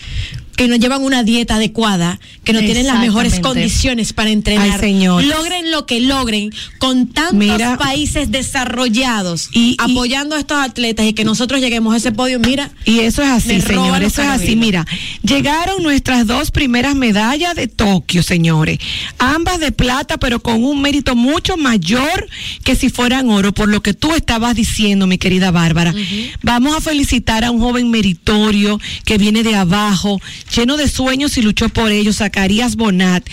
que 0.55 0.67
no 0.67 0.75
llevan 0.75 1.01
una 1.03 1.23
dieta 1.23 1.55
adecuada, 1.55 2.19
que 2.43 2.53
no 2.53 2.59
tienen 2.59 2.85
las 2.87 2.99
mejores 2.99 3.39
condiciones 3.39 4.13
para 4.13 4.29
entrenar, 4.29 4.79
Ay, 4.83 4.99
logren 5.03 5.71
lo 5.71 5.85
que 5.85 5.99
logren 6.01 6.51
con 6.77 7.07
tantos 7.07 7.33
Mira. 7.35 7.77
países 7.77 8.29
desarrollados 8.31 9.49
Y- 9.53 9.71
y- 9.71 9.75
apoyando 9.79 10.35
a 10.35 10.39
estos 10.39 10.57
atletas 10.57 11.05
y 11.05 11.13
que 11.13 11.23
nosotros 11.23 11.59
lleguemos 11.61 11.93
a 11.93 11.97
ese 11.97 12.11
podio, 12.11 12.39
mira, 12.39 12.71
Y 12.85 12.99
eso 12.99 13.21
es 13.21 13.29
así, 13.29 13.61
señor, 13.61 14.03
eso 14.03 14.21
es 14.21 14.27
así. 14.27 14.55
Mira, 14.55 14.85
llegaron 15.23 15.81
nuestras 15.83 16.27
dos 16.27 16.51
primeras 16.51 16.95
medallas 16.95 17.55
de 17.55 17.67
Tokio, 17.67 18.23
señores. 18.23 18.77
Ambas 19.17 19.59
de 19.59 19.71
plata, 19.71 20.17
pero 20.17 20.41
con 20.41 20.63
un 20.63 20.81
mérito 20.81 21.15
mucho 21.15 21.57
mayor 21.57 22.27
que 22.63 22.75
si 22.75 22.89
fueran 22.89 23.29
oro, 23.29 23.53
por 23.53 23.69
lo 23.69 23.81
que 23.81 23.93
tú 23.93 24.13
estabas 24.13 24.55
diciendo, 24.55 25.07
mi 25.07 25.17
querida 25.17 25.51
Bárbara. 25.51 25.93
Vamos 26.41 26.75
a 26.75 26.81
felicitar 26.81 27.43
a 27.43 27.51
un 27.51 27.59
joven 27.59 27.89
meritorio 27.89 28.79
que 29.05 29.17
viene 29.17 29.43
de 29.43 29.55
abajo, 29.55 30.19
lleno 30.55 30.77
de 30.77 30.87
sueños 30.87 31.37
y 31.37 31.41
luchó 31.41 31.69
por 31.69 31.91
ellos, 31.91 32.17
Zacarías 32.17 32.75
Bonat. 32.75 33.27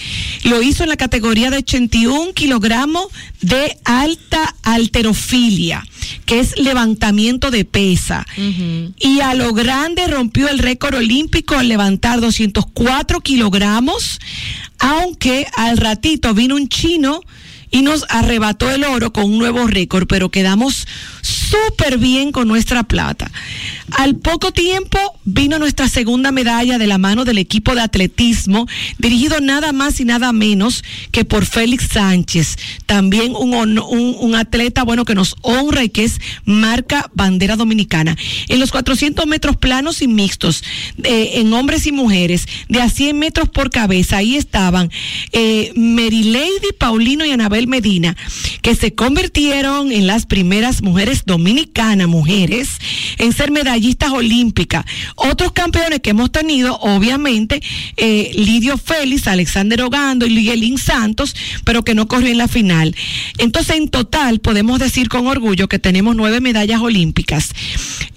Lo 0.44 0.62
hizo 0.62 0.82
en 0.82 0.88
la 0.88 0.96
categoría 0.96 1.50
de 1.50 1.58
81 1.58 2.32
kilogramos 2.34 3.06
de 3.40 3.76
alta 3.84 4.54
alterofilia, 4.62 5.86
que 6.26 6.40
es 6.40 6.58
levantamiento 6.58 7.50
de 7.50 7.64
pesa. 7.64 8.26
Y 8.98 9.20
a 9.20 9.34
lo 9.34 9.52
grande 9.52 10.06
rompió 10.06 10.48
el 10.48 10.58
récord 10.58 10.94
olímpico 10.94 11.56
al 11.56 11.68
levantar 11.68 12.20
204 12.20 13.20
kilogramos, 13.20 14.18
aunque 14.78 15.46
al 15.56 15.76
ratito 15.76 16.34
vino 16.34 16.56
un 16.56 16.68
chino 16.68 17.20
y 17.70 17.82
nos 17.82 18.04
arrebató 18.08 18.70
el 18.70 18.84
oro 18.84 19.12
con 19.12 19.24
un 19.24 19.38
nuevo 19.38 19.66
récord, 19.66 20.06
pero 20.06 20.30
quedamos 20.30 20.86
súper 21.22 21.98
bien 21.98 22.32
con 22.32 22.48
nuestra 22.48 22.84
plata. 22.84 23.30
Al 23.92 24.16
poco 24.16 24.52
tiempo 24.52 24.98
vino 25.24 25.58
nuestra 25.58 25.88
segunda 25.88 26.30
medalla 26.30 26.78
de 26.78 26.86
la 26.86 26.98
mano 26.98 27.24
del 27.24 27.38
equipo 27.38 27.74
de 27.74 27.80
atletismo, 27.80 28.66
dirigido 28.98 29.40
nada 29.40 29.72
más 29.72 30.00
y 30.00 30.04
nada 30.04 30.32
menos 30.32 30.84
que 31.10 31.24
por 31.24 31.44
Félix 31.44 31.88
Sánchez, 31.92 32.56
también 32.86 33.34
un, 33.34 34.34
atleta 34.34 34.84
bueno 34.84 35.04
que 35.04 35.14
nos 35.14 35.34
honra 35.42 35.84
y 35.84 35.88
que 35.88 36.04
es 36.04 36.20
marca 36.44 37.10
bandera 37.14 37.56
dominicana. 37.56 38.16
En 38.48 38.60
los 38.60 38.70
400 38.70 39.26
metros 39.26 39.56
planos 39.56 40.02
y 40.02 40.08
mixtos, 40.08 40.62
eh, 41.02 41.32
en 41.34 41.52
hombres 41.52 41.86
y 41.86 41.92
mujeres, 41.92 42.46
de 42.68 42.80
a 42.80 42.88
100 42.88 43.18
metros 43.18 43.48
por 43.48 43.70
cabeza, 43.70 44.18
ahí 44.18 44.36
estaban 44.36 44.90
eh, 45.32 45.72
Mary 45.74 46.24
Lady 46.24 46.72
Paulino 46.78 47.24
y 47.24 47.32
Anabel 47.32 47.66
Medina, 47.66 48.16
que 48.62 48.74
se 48.74 48.94
convirtieron 48.94 49.90
en 49.90 50.06
las 50.06 50.26
primeras 50.26 50.82
mujeres 50.82 51.09
dominicanas, 51.24 52.08
mujeres, 52.08 52.68
en 53.18 53.32
ser 53.32 53.50
medallistas 53.50 54.10
olímpicas. 54.10 54.84
Otros 55.16 55.52
campeones 55.52 56.00
que 56.00 56.10
hemos 56.10 56.32
tenido, 56.32 56.78
obviamente, 56.80 57.62
eh, 57.96 58.30
Lidio 58.34 58.78
Félix, 58.78 59.26
Alexander 59.26 59.82
Ogando 59.82 60.26
y 60.26 60.30
Liguelín 60.30 60.78
Santos, 60.78 61.34
pero 61.64 61.82
que 61.84 61.94
no 61.94 62.08
corrió 62.08 62.30
en 62.30 62.38
la 62.38 62.48
final. 62.48 62.94
Entonces, 63.38 63.76
en 63.76 63.88
total, 63.88 64.40
podemos 64.40 64.78
decir 64.78 65.08
con 65.08 65.26
orgullo 65.26 65.68
que 65.68 65.78
tenemos 65.78 66.16
nueve 66.16 66.40
medallas 66.40 66.80
olímpicas, 66.80 67.50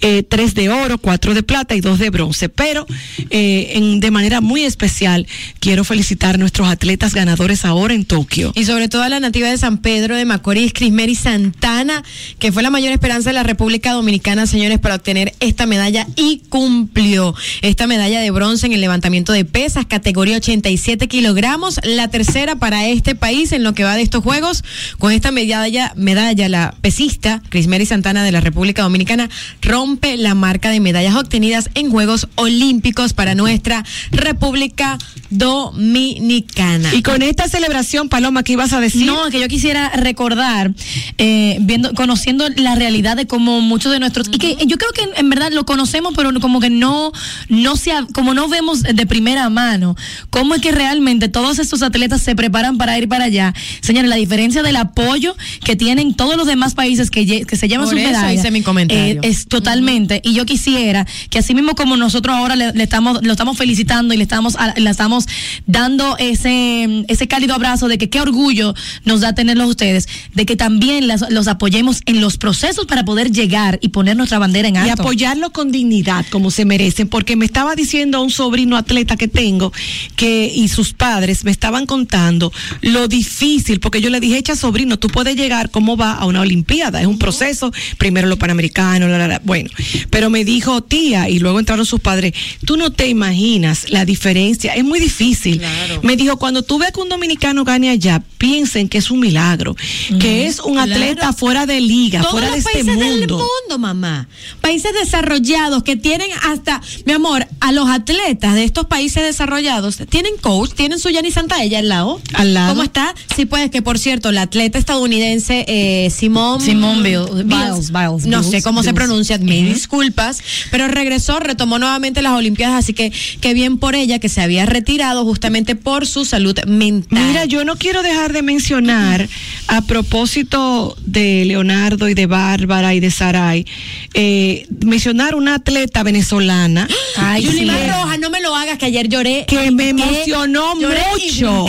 eh, 0.02 0.24
tres 0.24 0.54
de 0.54 0.70
oro, 0.70 0.98
cuatro 0.98 1.34
de 1.34 1.44
plata 1.44 1.76
y 1.76 1.82
dos 1.82 2.00
de 2.00 2.10
bronce. 2.10 2.50
Pero 2.50 2.86
eh, 3.30 3.98
de 4.00 4.12
manera 4.12 4.42
muy 4.42 4.64
especial, 4.64 5.28
quiero 5.60 5.84
felicitar 5.84 6.36
a 6.36 6.38
nuestros 6.38 6.68
atletas 6.68 7.14
ganadores 7.14 7.66
ahora 7.66 7.94
en 7.94 8.06
Tokio. 8.06 8.52
Y 8.56 8.66
sobre 8.66 8.90
todo 8.90 9.04
a 9.04 9.10
la 9.10 9.20
nativa 9.20 9.50
de 9.50 9.58
San 9.58 9.78
Pedro 9.78 10.16
de 10.16 10.26
Macorís, 10.26 10.74
Crismeri 10.74 11.16
Santana, 11.16 12.04
que 12.40 12.52
fue 12.52 12.64
la 12.64 12.70
mayor 12.70 12.83
esperanza 12.92 13.30
de 13.30 13.34
la 13.34 13.44
República 13.44 13.94
Dominicana, 13.94 14.48
señores, 14.48 14.80
para 14.80 14.96
obtener 14.96 15.34
esta 15.40 15.66
medalla 15.66 16.08
y 16.16 16.42
cumplió 16.50 17.34
esta 17.62 17.88
medalla 17.88 18.20
de 18.20 18.32
bronce 18.32 18.66
en 18.66 18.74
el 18.74 18.82
levantamiento 18.82 19.32
de 19.32 19.46
pesas, 19.46 19.86
categoría 19.86 20.38
87 20.38 21.08
kilogramos, 21.08 21.80
la 21.84 22.10
tercera 22.10 22.56
para 22.56 22.88
este 22.88 23.16
país 23.16 23.52
en 23.52 23.64
lo 23.64 23.74
que 23.74 23.84
va 23.84 23.96
de 23.96 24.02
estos 24.02 24.24
Juegos. 24.24 24.64
Con 25.00 25.12
esta 25.12 25.32
medalla, 25.32 25.94
medalla 25.96 26.50
la 26.50 26.76
pesista, 26.82 27.42
Crismeri 27.50 27.86
Santana 27.86 28.24
de 28.24 28.32
la 28.32 28.40
República 28.40 28.84
Dominicana, 28.84 29.30
rompe 29.62 30.18
la 30.18 30.36
marca 30.36 30.70
de 30.70 30.80
medallas 30.80 31.16
obtenidas 31.16 31.70
en 31.76 31.92
Juegos 31.92 32.28
Olímpicos 32.36 33.14
para 33.14 33.36
nuestra 33.36 33.84
República 34.12 34.98
Dominicana. 35.30 36.94
Y 36.94 37.02
con 37.02 37.22
esta 37.22 37.48
celebración, 37.48 38.10
Paloma, 38.10 38.44
¿qué 38.44 38.54
ibas 38.54 38.74
a 38.74 38.80
decir? 38.80 39.06
No, 39.06 39.30
que 39.30 39.40
yo 39.40 39.48
quisiera 39.48 39.90
recordar, 39.90 40.72
eh, 41.18 41.58
viendo, 41.62 41.94
conociendo 41.94 42.48
la 42.56 42.73
realidad 42.76 43.16
de 43.18 43.28
cómo 43.28 43.62
muchos 43.62 43.92
de 43.92 44.00
nuestros, 44.00 44.28
y 44.32 44.38
que 44.38 44.58
yo 44.66 44.78
creo 44.78 44.92
que 44.92 45.02
en, 45.04 45.10
en 45.18 45.30
verdad 45.30 45.52
lo 45.52 45.66
conocemos, 45.66 46.14
pero 46.16 46.32
como 46.40 46.60
que 46.60 46.70
no, 46.70 47.12
no 47.50 47.76
se, 47.76 47.92
ha- 47.92 48.06
como 48.14 48.34
no 48.34 48.48
vemos 48.48 48.82
de 48.84 49.06
primera 49.06 49.50
mano, 49.50 49.96
cómo 50.30 50.56
es 50.56 50.62
que 50.62 50.72
realmente 50.72 51.30
todos 51.30 51.60
estos 51.60 51.82
atletas 51.84 52.22
se 52.22 52.36
preparan 52.36 52.78
para 52.78 52.98
ir 52.98 53.08
para 53.08 53.26
allá. 53.26 53.54
Señores, 53.82 54.10
la 54.10 54.16
diferencia 54.16 54.64
del 54.64 54.76
apoyo 54.76 55.36
que 55.64 55.76
tienen 55.76 56.14
todos 56.14 56.36
los 56.38 56.48
demás 56.48 56.74
países 56.74 57.10
que, 57.12 57.46
que 57.46 57.56
se 57.56 57.68
llevan 57.68 57.86
Por 57.88 57.96
sus 57.96 58.04
medallas. 58.04 58.34
hice 58.34 58.52
mi 58.52 58.62
comentario. 58.62 59.22
eh, 59.22 59.28
es 59.28 59.48
totalmente. 59.48 60.22
Y 60.24 60.34
yo 60.34 60.46
quisiera 60.46 61.06
que 61.30 61.40
así 61.40 61.54
mismo 61.54 61.76
como 61.76 61.98
nosotros 61.98 62.36
ahora 62.36 62.56
le, 62.56 62.72
le 62.74 62.84
estamos, 62.84 63.24
lo 63.24 63.32
estamos 63.32 63.58
felicitando 63.58 64.14
y 64.14 64.18
le 64.18 64.24
estamos, 64.24 64.56
a- 64.58 64.74
le 64.78 64.90
estamos 64.90 65.26
dando 65.68 66.18
ese, 66.18 67.06
ese 67.08 67.28
cálido 67.28 67.54
abrazo 67.56 67.88
de 67.88 67.98
que 67.98 68.10
qué 68.10 68.22
orgullo 68.22 68.74
nos 69.06 69.22
da 69.22 69.34
tenerlos 69.34 69.70
ustedes, 69.70 70.08
de 70.34 70.46
que 70.46 70.56
también 70.56 71.08
las- 71.08 71.30
los 71.30 71.48
apoyemos 71.48 72.02
en 72.06 72.22
los 72.22 72.38
procesos 72.38 72.63
para 72.88 73.04
poder 73.04 73.30
llegar 73.32 73.78
y 73.82 73.90
poner 73.90 74.16
nuestra 74.16 74.40
bandera 74.40 74.68
en 74.70 74.76
y 74.76 74.80
alto. 74.80 75.02
apoyarlo 75.04 75.52
con 75.52 75.72
dignidad 75.72 76.26
como 76.30 76.50
se 76.50 76.64
merecen, 76.66 77.10
porque 77.10 77.36
me 77.36 77.46
estaba 77.46 77.76
diciendo 77.76 78.22
un 78.22 78.30
sobrino 78.32 78.78
atleta 78.78 79.18
que 79.18 79.28
tengo 79.28 79.74
que 80.16 80.52
y 80.54 80.68
sus 80.70 80.94
padres 80.94 81.44
me 81.44 81.52
estaban 81.52 81.86
contando 81.86 82.54
lo 82.82 83.08
difícil, 83.10 83.80
porque 83.82 84.00
yo 84.02 84.10
le 84.10 84.20
dije, 84.22 84.38
echa 84.38 84.56
sobrino, 84.56 84.98
tú 84.98 85.10
puedes 85.10 85.36
llegar 85.36 85.72
cómo 85.72 85.98
va 85.98 86.14
a 86.14 86.26
una 86.26 86.40
olimpiada, 86.42 87.02
es 87.02 87.08
un 87.08 87.20
proceso, 87.20 87.72
primero 87.98 88.28
los 88.28 88.38
panamericanos, 88.40 89.10
la, 89.10 89.18
la, 89.18 89.28
la. 89.28 89.40
bueno, 89.44 89.70
pero 90.10 90.30
me 90.30 90.46
dijo 90.46 90.82
tía 90.82 91.28
y 91.30 91.40
luego 91.40 91.60
entraron 91.60 91.86
sus 91.86 92.00
padres, 92.00 92.34
tú 92.66 92.78
no 92.78 92.92
te 92.92 93.08
imaginas 93.10 93.90
la 93.90 94.06
diferencia, 94.06 94.74
es 94.74 94.84
muy 94.86 95.00
difícil. 95.02 95.62
Me 96.02 96.16
dijo, 96.16 96.38
cuando 96.38 96.64
tú 96.64 96.80
ves 96.80 96.92
que 96.94 97.02
un 97.02 97.10
dominicano 97.10 97.64
gane 97.66 97.90
allá, 97.90 98.24
piensen 98.38 98.88
que 98.88 98.98
es 99.00 99.12
un 99.12 99.20
milagro, 99.20 99.76
que 100.20 100.48
es 100.48 100.60
un 100.62 100.74
Claro. 100.74 100.94
atleta 100.94 101.34
fuera 101.34 101.66
de 101.66 101.80
liga, 101.82 102.20
Todos 102.22 102.32
fuera 102.32 102.53
de 102.54 102.62
los 102.62 102.66
este 102.66 102.84
países 102.84 102.96
mundo. 102.96 103.20
del 103.20 103.28
mundo, 103.30 103.80
mamá. 103.80 104.28
Países 104.62 104.92
desarrollados 105.00 105.84
que 105.84 105.96
tienen 105.96 106.30
hasta, 106.44 106.82
mi 107.06 107.14
amor, 107.14 107.46
a 107.60 107.72
los 107.72 107.90
atletas 107.90 108.56
de 108.56 108.64
estos 108.64 108.88
países 108.88 109.24
desarrollados 109.24 109.98
tienen 110.10 110.34
coach, 110.42 110.72
tienen 110.74 111.00
su 111.00 111.10
Yanni 111.10 111.32
Santaella 111.32 111.80
al 111.80 111.90
lado. 111.90 112.22
Al 112.34 112.54
lado. 112.54 112.70
¿Cómo 112.70 112.84
está? 112.84 113.14
Sí, 113.36 113.46
pues 113.46 113.70
que 113.72 113.82
por 113.82 113.98
cierto, 114.00 114.32
la 114.32 114.44
atleta 114.44 114.78
estadounidense 114.78 115.66
eh, 115.68 116.10
Simone 116.10 116.64
Simone 116.64 117.02
Biles, 117.02 117.46
Biles, 117.46 117.92
Biles, 117.92 118.26
no 118.26 118.44
sé 118.44 118.50
Biles, 118.50 118.64
cómo 118.64 118.84
se 118.84 118.92
Biles. 118.92 119.06
pronuncia, 119.06 119.38
mil 119.38 119.74
disculpas, 119.74 120.42
pero 120.72 120.88
regresó, 120.88 121.40
retomó 121.40 121.80
nuevamente 121.80 122.22
las 122.22 122.34
Olimpiadas, 122.34 122.84
así 122.84 122.94
que 122.94 123.12
qué 123.42 123.54
bien 123.54 123.78
por 123.78 123.96
ella 123.96 124.20
que 124.20 124.30
se 124.30 124.42
había 124.42 124.66
retirado 124.66 125.24
justamente 125.24 125.76
por 125.76 126.08
su 126.08 126.26
salud 126.26 126.58
mental. 126.66 127.24
Mira, 127.28 127.46
yo 127.46 127.64
no 127.66 127.76
quiero 127.78 128.02
dejar 128.04 128.34
de 128.34 128.42
mencionar, 128.42 129.28
a 129.68 129.82
propósito 129.82 130.96
de 131.06 131.46
Leonardo 131.46 132.10
y 132.10 132.14
de 132.14 132.26
Bárbara 132.44 132.94
y 132.94 133.00
de 133.00 133.10
Saray, 133.10 133.66
eh, 134.14 134.68
mencionar 134.84 135.36
una 135.36 135.56
atleta 135.56 136.04
venezolana 136.04 136.88
Ay, 137.18 137.44
Yulima 137.44 137.74
sí. 137.74 137.88
Rojas, 137.88 138.20
no 138.20 138.30
me 138.30 138.42
lo 138.42 138.56
hagas, 138.56 138.78
que 138.78 138.86
ayer 138.88 139.08
lloré. 139.08 139.46
que 139.48 139.72
me 139.72 139.90
emocionó 139.90 140.76
mucho 140.76 141.66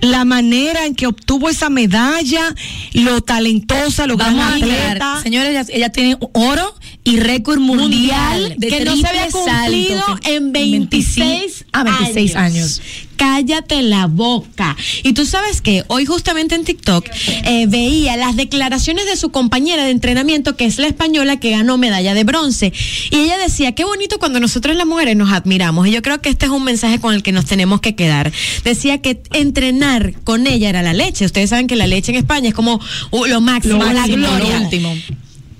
la 0.00 0.24
manera 0.24 0.86
en 0.86 0.94
que 0.94 1.06
obtuvo 1.06 1.48
esa 1.48 1.68
medalla, 1.70 2.54
lo 2.92 3.20
talentosa, 3.20 4.06
lo 4.06 4.16
gran 4.16 4.38
atleta. 4.38 5.20
señores, 5.22 5.50
ella, 5.50 5.64
ella 5.68 5.88
tiene 5.90 6.16
oro 6.32 6.74
y 7.04 7.18
récord 7.18 7.58
mundial, 7.58 8.54
de 8.58 8.68
que 8.68 8.84
no 8.84 8.96
se 8.96 9.06
había 9.06 9.30
salto, 9.30 9.38
cumplido 9.38 10.02
en 10.24 10.52
26, 10.52 11.64
ah, 11.72 11.82
26 11.82 12.36
años. 12.36 12.80
Cállate 13.16 13.82
la 13.82 14.06
boca. 14.06 14.76
Y 15.02 15.12
tú 15.12 15.26
sabes 15.26 15.60
que 15.60 15.84
hoy 15.88 16.06
justamente 16.06 16.54
en 16.54 16.64
TikTok 16.64 17.04
eh, 17.44 17.66
veía 17.68 18.16
las 18.16 18.36
declaraciones 18.36 19.06
de 19.06 19.16
su 19.16 19.30
compañera 19.30 19.84
de 19.84 19.90
entrenamiento, 19.90 20.56
que 20.56 20.64
es 20.64 20.78
la 20.78 20.86
española 20.86 21.38
que 21.38 21.50
ganó 21.50 21.76
medalla 21.76 22.14
de 22.14 22.24
bronce. 22.24 22.72
Y 23.10 23.16
ella 23.16 23.38
decía, 23.38 23.72
qué 23.72 23.84
bonito 23.84 24.18
cuando 24.18 24.38
nosotros 24.38 24.76
las 24.76 24.86
mujeres 24.86 25.16
nos 25.16 25.32
admiramos. 25.32 25.88
Y 25.88 25.92
yo 25.92 26.02
creo 26.02 26.20
que 26.20 26.28
este 26.28 26.46
es 26.46 26.52
un 26.52 26.64
mensaje 26.64 27.00
con 27.00 27.14
el 27.14 27.22
que 27.22 27.32
nos 27.32 27.46
tenemos 27.46 27.80
que 27.80 27.94
quedar. 27.96 28.32
Decía 28.64 29.02
que 29.02 29.22
entrenar 29.32 30.14
con 30.24 30.46
ella 30.46 30.68
era 30.68 30.82
la 30.82 30.92
leche. 30.92 31.24
Ustedes 31.24 31.50
saben 31.50 31.66
que 31.66 31.76
la 31.76 31.86
leche 31.86 32.12
en 32.12 32.18
España 32.18 32.48
es 32.48 32.54
como 32.54 32.80
uh, 33.10 33.26
lo 33.26 33.40
máximo, 33.40 33.78
Lo 33.78 33.86
la 33.86 33.92
máximo, 33.92 34.16
lo 34.18 34.36
gloria 34.36 34.60
último. 34.60 34.94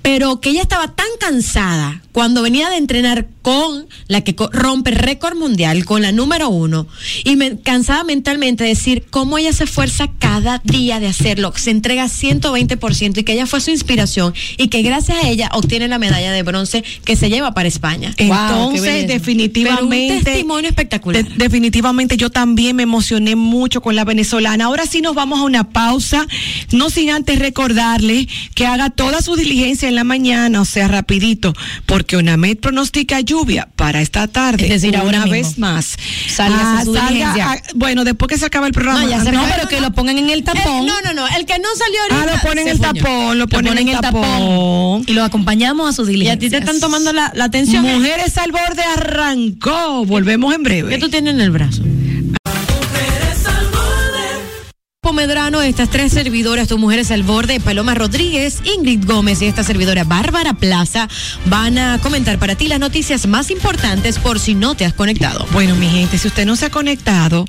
Pero 0.02 0.40
que 0.40 0.50
ella 0.50 0.62
estaba 0.62 0.88
tan 0.88 1.06
cansada 1.18 2.02
cuando 2.12 2.42
venía 2.42 2.68
de 2.70 2.76
entrenar 2.76 3.26
con 3.42 3.86
la 4.06 4.20
que 4.20 4.36
rompe 4.52 4.90
récord 4.92 5.36
mundial, 5.36 5.84
con 5.84 6.02
la 6.02 6.12
número 6.12 6.48
uno, 6.50 6.86
y 7.24 7.36
me 7.36 7.58
cansaba 7.58 8.04
mentalmente 8.04 8.64
de 8.64 8.70
decir 8.70 9.04
cómo 9.10 9.38
ella 9.38 9.52
se 9.52 9.64
esfuerza 9.64 10.10
cada 10.18 10.60
día 10.64 11.00
de 11.00 11.08
hacerlo, 11.08 11.52
se 11.56 11.70
entrega 11.70 12.04
120% 12.08 13.18
y 13.18 13.24
que 13.24 13.32
ella 13.32 13.46
fue 13.46 13.60
su 13.60 13.70
inspiración 13.70 14.34
y 14.58 14.68
que 14.68 14.82
gracias 14.82 15.24
a 15.24 15.28
ella 15.28 15.48
obtiene 15.54 15.88
la 15.88 15.98
medalla 15.98 16.32
de 16.32 16.42
bronce 16.42 16.84
que 17.04 17.16
se 17.16 17.28
lleva 17.30 17.54
para 17.54 17.68
España. 17.68 18.14
Entonces, 18.16 19.06
definitivamente. 19.08 20.06
Pero 20.08 20.18
un 20.18 20.24
testimonio 20.24 20.68
espectacular. 20.68 21.24
de- 21.24 21.34
definitivamente 21.36 22.16
yo 22.16 22.30
también 22.30 22.76
me 22.76 22.82
emocioné 22.84 23.36
mucho 23.36 23.80
con 23.80 23.96
la 23.96 24.04
venezolana. 24.04 24.66
Ahora 24.66 24.86
sí 24.86 25.00
nos 25.00 25.14
vamos 25.14 25.40
a 25.40 25.42
una 25.44 25.70
pausa, 25.70 26.26
no 26.72 26.90
sin 26.90 27.10
antes 27.10 27.38
recordarle 27.38 28.28
que 28.54 28.66
haga 28.66 28.90
toda 28.90 29.22
su 29.22 29.34
diligencia 29.36 29.88
en 29.88 29.94
la 29.94 30.04
mañana, 30.04 30.60
o 30.60 30.64
sea, 30.64 30.88
rapidito, 30.88 31.54
porque 32.02 32.16
UNAMED 32.16 32.56
pronostica 32.58 33.20
lluvia 33.20 33.68
para 33.76 34.00
esta 34.00 34.26
tarde. 34.26 34.64
Es 34.64 34.70
decir, 34.82 34.96
ahora 34.96 35.18
una 35.22 35.26
mismo. 35.26 35.48
vez 35.50 35.58
más. 35.58 35.96
Salga 36.28 36.80
a 36.80 36.84
su 36.84 36.92
diligencia. 36.92 37.52
ah, 37.52 37.62
bueno, 37.76 38.02
después 38.02 38.28
que 38.28 38.38
se 38.38 38.44
acaba 38.46 38.66
el 38.66 38.72
programa. 38.72 39.02
No, 39.04 39.08
ya 39.08 39.20
se 39.22 39.28
antes- 39.28 39.34
No, 39.34 39.42
va. 39.42 39.54
pero 39.54 39.68
que 39.68 39.80
lo 39.80 39.92
pongan 39.92 40.18
en 40.18 40.28
el 40.28 40.42
tapón. 40.42 40.84
No, 40.84 41.00
no, 41.02 41.12
no, 41.14 41.28
el 41.28 41.46
que 41.46 41.58
no 41.60 41.68
salió 41.78 42.00
Ah, 42.10 42.14
ahorita. 42.16 42.34
lo 42.34 42.42
ponen 42.42 42.66
en 42.66 42.72
el 42.72 42.78
fuñó. 42.78 42.92
tapón, 42.92 43.38
lo 43.38 43.46
ponen 43.46 43.78
en 43.78 43.88
el 43.88 44.00
tapón. 44.00 45.04
Y 45.06 45.12
lo 45.12 45.22
acompañamos 45.22 45.88
a 45.88 45.92
su 45.92 46.02
Y 46.02 46.06
a 46.06 46.08
diligencia. 46.08 46.38
ti 46.40 46.50
te 46.50 46.58
están 46.58 46.80
tomando 46.80 47.12
la, 47.12 47.30
la 47.36 47.44
atención. 47.44 47.84
Mujeres 47.84 48.36
al 48.36 48.50
borde 48.50 48.82
arrancó. 48.96 50.04
Volvemos 50.04 50.52
en 50.56 50.64
breve. 50.64 50.88
¿Qué 50.90 50.98
tú 50.98 51.08
tienes 51.08 51.34
en 51.34 51.40
el 51.40 51.52
brazo? 51.52 51.82
Medrano, 55.10 55.60
estas 55.60 55.90
tres 55.90 56.12
servidoras, 56.12 56.68
tu 56.68 56.78
mujeres 56.78 57.10
al 57.10 57.22
borde, 57.22 57.60
Paloma 57.60 57.94
Rodríguez, 57.94 58.62
Ingrid 58.64 59.04
Gómez 59.04 59.42
y 59.42 59.46
esta 59.46 59.62
servidora 59.62 60.04
Bárbara 60.04 60.54
Plaza 60.54 61.06
van 61.46 61.76
a 61.76 61.98
comentar 61.98 62.38
para 62.38 62.54
ti 62.54 62.66
las 62.66 62.80
noticias 62.80 63.26
más 63.26 63.50
importantes 63.50 64.18
por 64.18 64.38
si 64.38 64.54
no 64.54 64.74
te 64.74 64.86
has 64.86 64.94
conectado. 64.94 65.46
Bueno, 65.52 65.76
mi 65.76 65.88
gente, 65.88 66.16
si 66.16 66.28
usted 66.28 66.46
no 66.46 66.56
se 66.56 66.66
ha 66.66 66.70
conectado, 66.70 67.44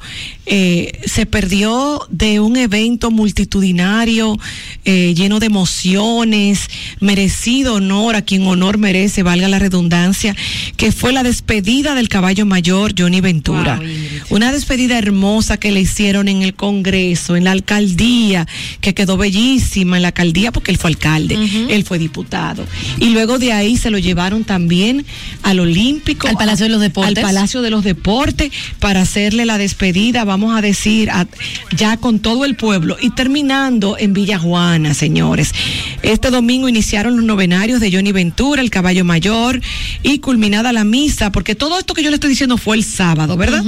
eh, 0.46 1.00
se 1.06 1.26
perdió 1.26 2.06
de 2.10 2.42
un 2.42 2.58
evento 2.58 3.12
multitudinario, 3.12 4.38
eh, 4.84 5.14
lleno 5.16 5.40
de 5.40 5.46
emociones, 5.46 6.68
merecido 7.00 7.76
honor 7.76 8.18
a 8.18 8.24
quien 8.24 8.46
honor 8.46 8.78
merece, 8.78 9.24
valga 9.24 9.48
la 9.48 9.60
redundancia, 9.60 10.36
que 10.76 10.92
fue 10.92 11.14
la 11.14 11.24
despedida 11.24 11.96
del 11.96 12.10
caballo 12.10 12.46
mayor 12.46 12.94
Johnny 12.98 13.22
Ventura. 13.22 13.78
Wow. 13.78 13.88
Una 14.32 14.52
despedida 14.52 14.98
hermosa 14.98 15.58
que 15.58 15.72
le 15.72 15.80
hicieron 15.80 16.28
en 16.28 16.42
el 16.42 16.56
Congreso, 16.56 17.38
en 17.38 17.46
la 17.46 17.53
alcaldía, 17.54 18.48
que 18.82 18.94
quedó 18.94 19.18
bellísima 19.18 19.96
en 19.98 20.02
la 20.04 20.10
alcaldía 20.10 20.52
porque 20.52 20.72
él 20.72 20.78
fue 20.78 20.90
alcalde, 20.90 21.38
él 21.70 21.84
fue 21.84 22.00
diputado. 22.00 22.66
Y 23.00 23.10
luego 23.10 23.40
de 23.40 23.54
ahí 23.54 23.78
se 23.78 23.90
lo 23.90 23.98
llevaron 23.98 24.44
también 24.44 25.06
al 25.42 25.60
Olímpico. 25.60 26.28
Al 26.28 26.36
Palacio 26.36 26.66
de 26.66 26.72
los 26.72 26.82
Deportes. 26.82 27.18
Al 27.18 27.24
Palacio 27.24 27.62
de 27.62 27.70
los 27.70 27.84
Deportes 27.84 28.52
para 28.80 29.02
hacerle 29.02 29.46
la 29.46 29.58
despedida, 29.58 30.24
vamos 30.24 30.56
a 30.56 30.62
decir, 30.62 31.10
a- 31.10 31.28
ya 31.76 31.98
con 31.98 32.20
todo 32.20 32.46
el 32.46 32.56
pueblo. 32.56 32.98
Y 33.02 33.12
terminando 33.12 33.98
en 33.98 34.14
Villa 34.14 34.38
Juana, 34.40 34.94
señores. 34.94 35.54
Este 36.02 36.30
domingo 36.30 36.68
iniciaron 36.70 37.16
los 37.16 37.26
novenarios 37.26 37.80
de 37.80 37.92
Johnny 37.92 38.12
Ventura, 38.12 38.62
el 38.62 38.70
caballo 38.70 39.06
mayor, 39.06 39.62
y 40.04 40.20
culminada 40.20 40.74
la 40.74 40.84
misa, 40.84 41.32
porque 41.32 41.56
todo 41.56 41.80
esto 41.80 41.94
que 41.94 42.04
yo 42.04 42.10
le 42.10 42.16
estoy 42.16 42.30
diciendo 42.30 42.58
fue 42.58 42.76
el 42.78 42.84
sábado, 42.84 43.38
¿verdad? 43.38 43.64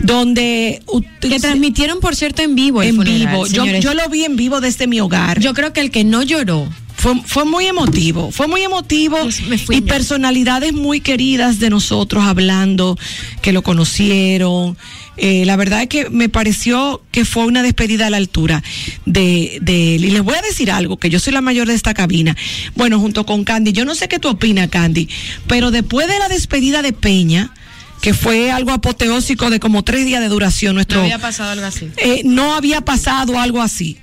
Donde... 0.00 0.82
Que 1.20 1.40
transmitieron, 1.40 2.00
por 2.00 2.14
cierto, 2.16 2.42
en 2.42 2.54
vivo. 2.54 2.82
el 2.82 2.88
en 2.90 2.96
vivo. 3.08 3.46
Yo, 3.46 3.66
yo 3.66 3.94
lo 3.94 4.08
vi 4.08 4.24
en 4.24 4.36
vivo 4.36 4.60
desde 4.60 4.86
mi 4.86 5.00
hogar. 5.00 5.40
Yo 5.40 5.54
creo 5.54 5.72
que 5.72 5.80
el 5.80 5.90
que 5.90 6.04
no 6.04 6.22
lloró 6.22 6.68
Fue, 6.96 7.14
fue 7.24 7.44
muy 7.44 7.66
emotivo, 7.66 8.30
fue 8.32 8.48
muy 8.48 8.62
emotivo 8.62 9.16
Pues 9.22 9.40
y 9.70 9.80
personalidades 9.82 10.72
muy 10.72 11.00
queridas 11.00 11.60
de 11.60 11.70
nosotros 11.70 12.24
hablando, 12.24 12.98
que 13.40 13.52
lo 13.52 13.62
conocieron. 13.62 14.76
Eh, 15.16 15.44
la 15.44 15.56
verdad 15.56 15.82
es 15.82 15.88
que 15.88 16.10
me 16.10 16.28
pareció 16.28 17.02
que 17.10 17.24
fue 17.24 17.44
una 17.44 17.62
despedida 17.62 18.06
a 18.06 18.10
la 18.10 18.18
altura 18.18 18.62
de, 19.04 19.58
de 19.62 19.96
él. 19.96 20.04
Y 20.04 20.10
les 20.10 20.22
voy 20.22 20.36
a 20.36 20.42
decir 20.42 20.70
algo, 20.70 20.96
que 20.96 21.10
yo 21.10 21.18
soy 21.18 21.32
la 21.32 21.40
mayor 21.40 21.66
de 21.66 21.74
esta 21.74 21.92
cabina. 21.92 22.36
Bueno, 22.76 23.00
junto 23.00 23.26
con 23.26 23.44
Candy, 23.44 23.72
yo 23.72 23.84
no 23.84 23.94
sé 23.94 24.06
qué 24.08 24.18
tú 24.18 24.28
opinas, 24.28 24.68
Candy, 24.68 25.08
pero 25.48 25.70
después 25.70 26.06
de 26.06 26.18
la 26.18 26.28
despedida 26.28 26.82
de 26.82 26.92
Peña, 26.92 27.52
que 28.00 28.14
fue 28.14 28.50
algo 28.50 28.70
apoteósico 28.70 29.50
de 29.50 29.60
como 29.60 29.82
tres 29.82 30.04
días 30.04 30.20
de 30.20 30.28
duración, 30.28 30.74
nuestro 30.74 31.02
pasado 31.18 31.50
algo 31.50 31.66
así. 31.66 31.90
eh, 31.96 32.22
no 32.24 32.54
había 32.54 32.80
pasado 32.80 33.38
algo 33.38 33.60
así. 33.60 33.98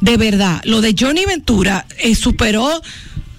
De 0.00 0.16
verdad, 0.16 0.60
lo 0.64 0.80
de 0.80 0.94
Johnny 0.98 1.24
Ventura 1.26 1.86
eh, 1.98 2.14
superó 2.14 2.80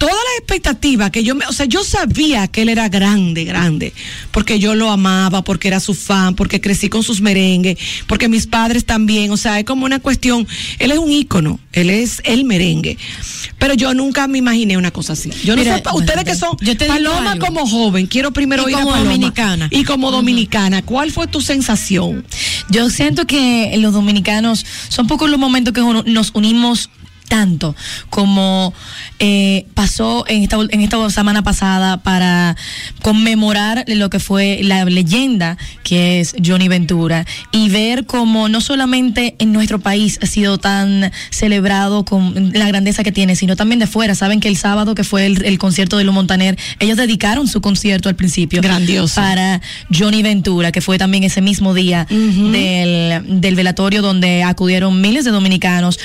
todas 0.00 0.14
las 0.14 0.38
expectativas 0.38 1.10
que 1.10 1.22
yo 1.22 1.34
me, 1.34 1.44
o 1.46 1.52
sea, 1.52 1.66
yo 1.66 1.84
sabía 1.84 2.48
que 2.48 2.62
él 2.62 2.70
era 2.70 2.88
grande, 2.88 3.44
grande, 3.44 3.92
porque 4.30 4.58
yo 4.58 4.74
lo 4.74 4.90
amaba, 4.90 5.42
porque 5.44 5.68
era 5.68 5.78
su 5.78 5.92
fan, 5.94 6.34
porque 6.34 6.60
crecí 6.60 6.88
con 6.88 7.02
sus 7.02 7.20
merengues, 7.20 7.76
porque 8.06 8.26
mis 8.26 8.46
padres 8.46 8.86
también, 8.86 9.30
o 9.30 9.36
sea, 9.36 9.58
es 9.58 9.66
como 9.66 9.84
una 9.84 9.98
cuestión, 10.00 10.48
él 10.78 10.90
es 10.90 10.98
un 10.98 11.12
ícono, 11.12 11.60
él 11.74 11.90
es 11.90 12.22
el 12.24 12.44
merengue, 12.44 12.96
pero 13.58 13.74
yo 13.74 13.92
nunca 13.92 14.26
me 14.26 14.38
imaginé 14.38 14.78
una 14.78 14.90
cosa 14.90 15.12
así. 15.12 15.30
Yo 15.44 15.54
no 15.54 15.62
sé, 15.62 15.82
ustedes 15.92 16.24
que 16.24 16.34
son 16.34 16.56
yo 16.62 16.74
te 16.78 16.86
Paloma 16.86 17.32
algo. 17.32 17.44
como 17.46 17.66
joven, 17.66 18.06
quiero 18.06 18.30
primero 18.32 18.66
ir 18.70 18.76
a 18.76 18.78
como 18.78 18.92
Paloma. 18.92 19.10
dominicana. 19.12 19.68
y 19.70 19.84
como 19.84 20.10
dominicana, 20.10 20.80
¿cuál 20.82 21.10
fue 21.12 21.26
tu 21.26 21.42
sensación? 21.42 22.24
Yo 22.70 22.88
siento 22.88 23.26
que 23.26 23.74
los 23.76 23.92
dominicanos 23.92 24.64
son 24.88 25.06
pocos 25.06 25.28
los 25.28 25.38
momentos 25.38 25.74
que 25.74 25.82
uno- 25.82 26.04
nos 26.06 26.30
unimos 26.32 26.88
tanto 27.30 27.76
como 28.10 28.74
eh, 29.20 29.64
pasó 29.74 30.24
en 30.26 30.42
esta, 30.42 30.58
en 30.68 30.80
esta 30.80 31.08
semana 31.10 31.42
pasada 31.42 31.98
para 31.98 32.56
conmemorar 33.02 33.84
lo 33.86 34.10
que 34.10 34.18
fue 34.18 34.60
la 34.64 34.84
leyenda 34.84 35.56
que 35.84 36.20
es 36.20 36.34
Johnny 36.44 36.66
Ventura 36.66 37.24
y 37.52 37.68
ver 37.68 38.04
cómo 38.04 38.48
no 38.48 38.60
solamente 38.60 39.36
en 39.38 39.52
nuestro 39.52 39.78
país 39.78 40.18
ha 40.20 40.26
sido 40.26 40.58
tan 40.58 41.12
celebrado 41.30 42.04
con 42.04 42.50
la 42.52 42.66
grandeza 42.66 43.04
que 43.04 43.12
tiene, 43.12 43.36
sino 43.36 43.54
también 43.54 43.78
de 43.78 43.86
fuera. 43.86 44.16
Saben 44.16 44.40
que 44.40 44.48
el 44.48 44.56
sábado 44.56 44.96
que 44.96 45.04
fue 45.04 45.26
el, 45.26 45.44
el 45.44 45.58
concierto 45.58 45.98
de 45.98 46.04
Lu 46.04 46.12
Montaner, 46.12 46.58
ellos 46.80 46.96
dedicaron 46.96 47.46
su 47.46 47.60
concierto 47.60 48.08
al 48.08 48.16
principio. 48.16 48.60
Grandioso. 48.60 49.20
Para 49.20 49.60
Johnny 49.96 50.24
Ventura, 50.24 50.72
que 50.72 50.80
fue 50.80 50.98
también 50.98 51.22
ese 51.22 51.40
mismo 51.40 51.74
día 51.74 52.08
del, 52.10 53.40
del 53.40 53.54
velatorio 53.54 54.02
donde 54.02 54.42
acudieron 54.42 55.00
miles 55.00 55.24
de 55.24 55.30
dominicanos, 55.30 56.00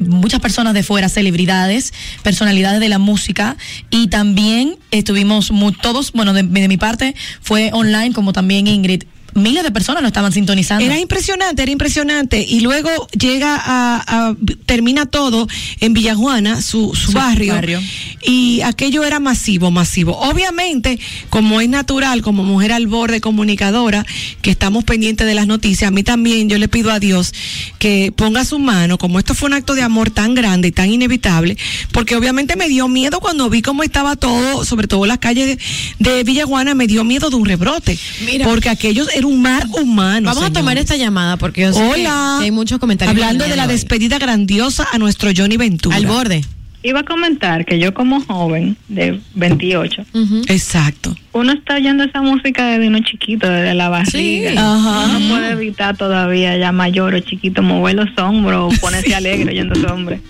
muchas 0.00 0.40
personas 0.40 0.61
de 0.72 0.84
fuera, 0.84 1.08
celebridades, 1.08 1.92
personalidades 2.22 2.78
de 2.78 2.88
la 2.88 2.98
música 2.98 3.56
y 3.90 4.06
también 4.06 4.76
estuvimos 4.92 5.50
todos, 5.82 6.12
bueno, 6.12 6.32
de 6.32 6.44
mi 6.44 6.76
parte 6.76 7.16
fue 7.40 7.70
online 7.72 8.12
como 8.12 8.32
también 8.32 8.68
Ingrid. 8.68 9.02
Miles 9.34 9.62
de 9.62 9.70
personas 9.70 10.02
lo 10.02 10.08
estaban 10.08 10.32
sintonizando. 10.32 10.84
Era 10.84 10.98
impresionante, 10.98 11.62
era 11.62 11.72
impresionante. 11.72 12.44
Y 12.46 12.60
luego 12.60 12.90
llega 13.18 13.56
a, 13.56 14.28
a- 14.28 14.36
termina 14.66 15.06
todo 15.06 15.48
en 15.80 15.92
Villajuana, 15.94 16.60
su, 16.62 16.94
su 16.94 17.12
Su 17.12 17.12
barrio, 17.12 17.54
barrio. 17.54 17.80
Y 18.24 18.60
aquello 18.62 19.04
era 19.04 19.20
masivo, 19.20 19.70
masivo. 19.70 20.16
Obviamente, 20.18 20.98
como 21.30 21.60
es 21.60 21.68
natural, 21.68 22.22
como 22.22 22.44
mujer 22.44 22.72
al 22.72 22.86
borde 22.86 23.20
comunicadora, 23.20 24.04
que 24.42 24.50
estamos 24.50 24.84
pendientes 24.84 25.26
de 25.26 25.34
las 25.34 25.46
noticias, 25.46 25.88
a 25.88 25.90
mí 25.90 26.02
también 26.02 26.48
yo 26.48 26.58
le 26.58 26.68
pido 26.68 26.90
a 26.92 27.00
Dios 27.00 27.32
que 27.78 28.12
ponga 28.14 28.44
su 28.44 28.58
mano, 28.58 28.98
como 28.98 29.18
esto 29.18 29.34
fue 29.34 29.48
un 29.48 29.54
acto 29.54 29.74
de 29.74 29.82
amor 29.82 30.10
tan 30.10 30.34
grande 30.34 30.68
y 30.68 30.72
tan 30.72 30.90
inevitable, 30.90 31.56
porque 31.92 32.16
obviamente 32.16 32.56
me 32.56 32.68
dio 32.68 32.86
miedo 32.88 33.20
cuando 33.20 33.48
vi 33.50 33.62
cómo 33.62 33.82
estaba 33.82 34.16
todo, 34.16 34.64
sobre 34.64 34.86
todo 34.88 35.06
las 35.06 35.18
calles 35.18 35.58
de, 35.98 36.12
de 36.14 36.24
Villajuana, 36.24 36.74
me 36.74 36.86
dio 36.86 37.02
miedo 37.04 37.30
de 37.30 37.36
un 37.36 37.44
rebrote. 37.44 37.98
Mira. 38.24 38.46
porque 38.46 38.68
aquello 38.68 39.04
un 39.24 39.40
mar 39.42 39.66
humano. 39.80 40.26
Vamos 40.28 40.44
a 40.44 40.52
tomar 40.52 40.78
esta 40.78 40.96
llamada 40.96 41.36
porque 41.36 41.62
yo 41.62 41.72
sé 41.72 41.78
que- 41.80 41.86
Hola. 42.02 42.36
que 42.38 42.44
hay 42.46 42.50
muchos 42.50 42.78
comentarios. 42.78 43.14
Hablando 43.16 43.44
de 43.46 43.56
la 43.56 43.64
hoy. 43.64 43.68
despedida 43.72 44.18
grandiosa 44.18 44.86
a 44.92 44.98
nuestro 44.98 45.30
Johnny 45.36 45.56
Ventura. 45.56 45.96
Al 45.96 46.06
borde. 46.06 46.44
Iba 46.84 47.00
a 47.00 47.04
comentar 47.04 47.64
que 47.64 47.78
yo 47.78 47.94
como 47.94 48.20
joven 48.22 48.76
de 48.88 49.20
28, 49.34 50.04
Ujú. 50.14 50.42
Exacto. 50.48 51.14
Uno 51.34 51.52
está 51.52 51.76
oyendo 51.76 52.04
esa 52.04 52.20
música 52.22 52.66
desde 52.66 52.88
uno 52.88 52.98
chiquito, 53.00 53.48
desde 53.48 53.74
la 53.74 53.88
barriga. 53.88 54.50
Sí. 54.50 54.56
Ajá. 54.56 55.04
uno 55.06 55.18
No 55.20 55.28
puede 55.34 55.50
evitar 55.52 55.96
todavía 55.96 56.56
ya 56.58 56.72
mayor 56.72 57.14
o 57.14 57.20
chiquito 57.20 57.62
mover 57.62 57.94
los 57.94 58.08
hombros 58.18 58.74
o 58.74 58.80
ponerse 58.80 59.14
alegre 59.14 59.50
oyendo 59.50 59.74
ese 59.74 59.86
hombre. 59.86 60.20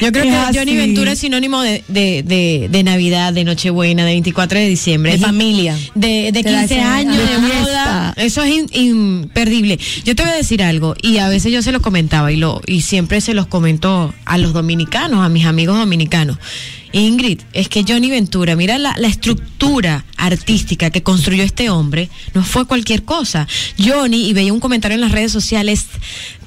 Yo 0.00 0.12
creo 0.12 0.24
Es 0.24 0.30
que 0.30 0.36
así. 0.36 0.58
Johnny 0.58 0.76
Ventura 0.76 1.12
es 1.12 1.18
sinónimo 1.18 1.60
de, 1.60 1.82
de, 1.88 2.22
de, 2.22 2.68
de 2.70 2.82
Navidad, 2.84 3.32
de 3.32 3.44
Nochebuena, 3.44 4.04
de 4.04 4.12
24 4.12 4.58
de 4.58 4.68
diciembre. 4.68 5.12
De 5.12 5.18
familia. 5.18 5.76
De, 5.94 6.30
de 6.32 6.42
Te 6.42 6.50
da 6.52 6.60
15 6.60 6.74
ese- 6.74 6.82
años, 6.82 7.16
de 7.16 7.26
fiesta. 7.46 8.14
Eso 8.16 8.42
es 8.42 8.50
in- 8.54 8.68
imperdible. 8.72 9.78
Yo 10.04 10.14
te 10.14 10.22
voy 10.22 10.32
a 10.32 10.36
decir 10.36 10.62
algo, 10.62 10.94
y 11.02 11.18
a 11.18 11.28
veces 11.28 11.52
yo 11.52 11.62
se 11.62 11.72
lo 11.72 11.80
comentaba, 11.82 12.30
y, 12.32 12.36
lo, 12.36 12.60
y 12.66 12.82
siempre 12.82 13.20
se 13.20 13.34
los 13.34 13.46
comento 13.46 14.14
a 14.24 14.38
los 14.38 14.52
dominicanos, 14.52 15.24
a 15.24 15.28
mis 15.28 15.46
amigos 15.46 15.78
dominicanos. 15.78 16.38
Ingrid, 16.92 17.40
es 17.52 17.68
que 17.68 17.84
Johnny 17.86 18.10
Ventura, 18.10 18.56
mira 18.56 18.78
la, 18.78 18.94
la 18.98 19.08
estructura 19.08 20.04
artística 20.16 20.90
que 20.90 21.02
construyó 21.02 21.42
este 21.42 21.68
hombre, 21.70 22.08
no 22.34 22.42
fue 22.44 22.66
cualquier 22.66 23.04
cosa. 23.04 23.46
Johnny, 23.78 24.28
y 24.28 24.32
veía 24.32 24.52
un 24.52 24.60
comentario 24.60 24.94
en 24.94 25.00
las 25.00 25.12
redes 25.12 25.32
sociales, 25.32 25.86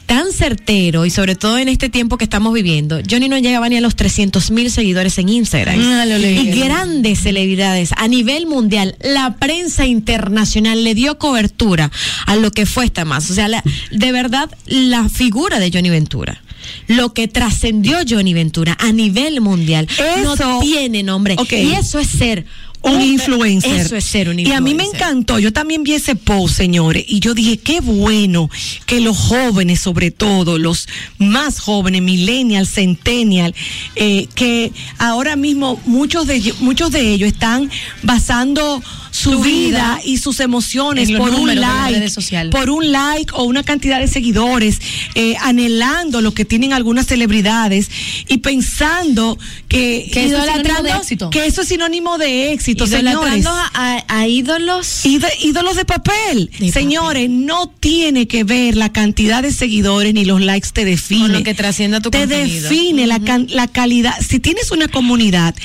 tan 0.05 0.31
certero 0.33 1.05
y 1.05 1.11
sobre 1.11 1.35
todo 1.35 1.59
en 1.59 1.69
este 1.69 1.87
tiempo 1.87 2.17
que 2.17 2.23
estamos 2.23 2.51
viviendo, 2.51 2.99
Johnny 3.07 3.29
no 3.29 3.37
llegaba 3.37 3.69
ni 3.69 3.77
a 3.77 3.81
los 3.81 3.95
300 3.95 4.49
mil 4.49 4.71
seguidores 4.71 5.19
en 5.19 5.29
Instagram. 5.29 5.79
Ah, 5.79 6.03
lo 6.07 6.17
y 6.17 6.47
grandes 6.49 7.19
celebridades 7.19 7.91
a 7.95 8.07
nivel 8.07 8.47
mundial, 8.47 8.95
la 9.03 9.35
prensa 9.35 9.85
internacional 9.85 10.83
le 10.83 10.95
dio 10.95 11.19
cobertura 11.19 11.91
a 12.25 12.35
lo 12.37 12.49
que 12.49 12.65
fue 12.65 12.85
esta 12.85 13.05
más. 13.05 13.29
O 13.29 13.35
sea, 13.35 13.47
la- 13.47 13.63
de 13.91 14.11
verdad, 14.11 14.49
la 14.65 15.07
figura 15.09 15.59
de 15.59 15.69
Johnny 15.71 15.91
Ventura. 15.91 16.41
Lo 16.87 17.13
que 17.13 17.27
trascendió 17.27 17.97
Johnny 18.07 18.33
Ventura 18.33 18.77
a 18.79 18.91
nivel 18.91 19.41
mundial 19.41 19.87
Eso- 19.91 20.35
no 20.35 20.59
tiene 20.61 21.03
nombre. 21.03 21.35
Y 21.51 21.71
eso 21.73 21.99
es 21.99 22.07
ser 22.07 22.45
un 22.81 23.01
influencer. 23.01 23.75
Eso 23.75 23.97
es 23.97 24.05
ser 24.05 24.29
un 24.29 24.39
Y 24.39 24.43
influencer. 24.43 24.57
a 24.57 24.61
mí 24.61 24.73
me 24.73 24.85
encantó, 24.85 25.37
yo 25.37 25.51
también 25.51 25.83
vi 25.83 25.95
ese 25.95 26.15
post, 26.15 26.55
señores, 26.55 27.03
y 27.09 27.19
yo 27.19 27.33
dije, 27.33 27.57
qué 27.57 27.81
bueno 27.81 28.49
que 28.85 29.01
los 29.01 29.17
jóvenes, 29.17 29.81
sobre 29.81 30.11
todo, 30.11 30.57
los 30.57 30.87
más 31.17 31.59
jóvenes, 31.59 32.01
millennial, 32.01 32.65
centennial, 32.65 33.53
eh, 33.97 34.27
que 34.33 34.71
ahora 34.97 35.35
mismo 35.35 35.77
muchos 35.85 36.25
de, 36.25 36.53
muchos 36.61 36.91
de 36.91 37.01
ellos 37.13 37.27
están 37.33 37.69
basando 38.01 38.81
su, 39.21 39.39
vida, 39.39 39.99
y 40.03 40.17
sus 40.17 40.39
emociones 40.39 41.11
por 41.11 41.31
un 41.33 41.53
like, 41.55 42.11
por 42.51 42.69
un 42.69 42.91
like 42.91 43.31
o 43.35 43.43
una 43.43 43.63
cantidad 43.63 43.99
de 43.99 44.07
seguidores, 44.07 44.79
eh, 45.15 45.35
anhelando 45.41 46.21
lo 46.21 46.33
que 46.33 46.45
tienen 46.45 46.73
algunas 46.73 47.07
celebridades 47.07 47.89
y 48.27 48.37
pensando 48.37 49.37
que, 49.67 50.09
Que 50.13 50.25
eso 50.25 50.37
es 50.37 50.63
de 50.83 50.89
éxito. 50.91 51.29
que 51.29 51.45
eso 51.45 51.61
es 51.61 51.67
sinónimo 51.67 52.17
de 52.17 52.53
éxito, 52.53 52.87
señores. 52.87 53.45
A, 53.45 54.03
a- 54.07 54.27
ídolos. 54.27 55.05
Ído- 55.05 55.27
ídolos 55.43 55.75
de 55.75 55.85
papel. 55.85 56.49
De 56.59 56.71
Señores, 56.71 57.29
no 57.29 57.67
tiene 57.79 58.27
que 58.27 58.43
ver 58.43 58.75
la 58.77 58.91
cantidad 58.91 59.41
de 59.43 59.51
seguidores 59.51 60.13
ni 60.13 60.25
los 60.25 60.41
likes 60.41 60.69
te 60.73 60.85
define. 60.85 61.21
Con 61.21 61.33
lo 61.33 61.43
que 61.43 61.53
trascienda 61.53 61.99
tu 62.01 62.09
Te 62.11 62.19
contenido. 62.19 62.69
define 62.69 63.07
la, 63.07 63.19
la 63.49 63.67
calidad. 63.67 64.13
Si 64.27 64.39
tienes 64.39 64.71
una 64.71 64.87
comunidad, 64.87 65.55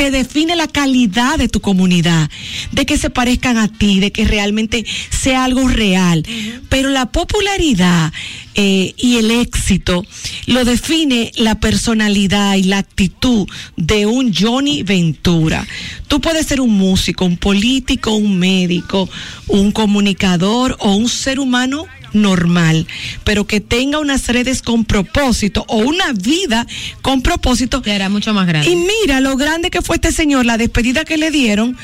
te 0.00 0.10
define 0.10 0.56
la 0.56 0.66
calidad 0.66 1.36
de 1.36 1.48
tu 1.48 1.60
comunidad, 1.60 2.30
de 2.72 2.86
que 2.86 2.96
se 2.96 3.10
parezcan 3.10 3.58
a 3.58 3.68
ti, 3.68 4.00
de 4.00 4.10
que 4.10 4.24
realmente 4.24 4.86
sea 5.10 5.44
algo 5.44 5.68
real. 5.68 6.24
Pero 6.70 6.88
la 6.88 7.12
popularidad 7.12 8.10
eh, 8.54 8.94
y 8.96 9.16
el 9.16 9.30
éxito 9.30 10.06
lo 10.46 10.64
define 10.64 11.32
la 11.36 11.60
personalidad 11.60 12.54
y 12.54 12.62
la 12.62 12.78
actitud 12.78 13.46
de 13.76 14.06
un 14.06 14.32
Johnny 14.34 14.84
Ventura. 14.84 15.66
Tú 16.08 16.22
puedes 16.22 16.46
ser 16.46 16.62
un 16.62 16.72
músico, 16.72 17.26
un 17.26 17.36
político, 17.36 18.14
un 18.14 18.38
médico, 18.38 19.06
un 19.48 19.70
comunicador 19.70 20.78
o 20.80 20.94
un 20.94 21.10
ser 21.10 21.38
humano 21.38 21.84
normal, 22.12 22.86
pero 23.24 23.46
que 23.46 23.60
tenga 23.60 23.98
unas 23.98 24.26
redes 24.28 24.62
con 24.62 24.84
propósito 24.84 25.64
o 25.68 25.78
una 25.78 26.12
vida 26.12 26.66
con 27.02 27.22
propósito. 27.22 27.82
Te 27.82 27.92
hará 27.92 28.08
mucho 28.08 28.32
más 28.34 28.46
grande. 28.46 28.70
Y 28.70 28.76
mira 28.76 29.20
lo 29.20 29.36
grande 29.36 29.70
que 29.70 29.82
fue 29.82 29.96
este 29.96 30.12
señor, 30.12 30.46
la 30.46 30.58
despedida 30.58 31.04
que 31.04 31.16
le 31.16 31.30
dieron 31.30 31.76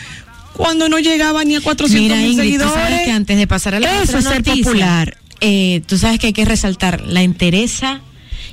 cuando 0.52 0.88
no 0.88 0.98
llegaba 0.98 1.44
ni 1.44 1.54
a 1.56 1.60
400 1.60 2.00
Mira, 2.02 2.16
mil 2.16 2.32
Ingrid, 2.32 2.54
tú 2.58 2.64
sabes 2.64 2.74
seguidores. 2.74 3.04
que 3.06 3.12
antes 3.12 3.36
de 3.36 3.46
pasar 3.46 3.74
a 3.74 3.80
la 3.80 4.02
Eso 4.02 4.18
es 4.18 4.24
ser 4.24 4.36
noticia, 4.36 4.62
popular. 4.64 5.18
eh, 5.40 5.82
tú 5.86 5.98
sabes 5.98 6.18
que 6.18 6.28
hay 6.28 6.32
que 6.32 6.44
resaltar 6.46 7.02
la 7.02 7.22
entereza 7.22 8.00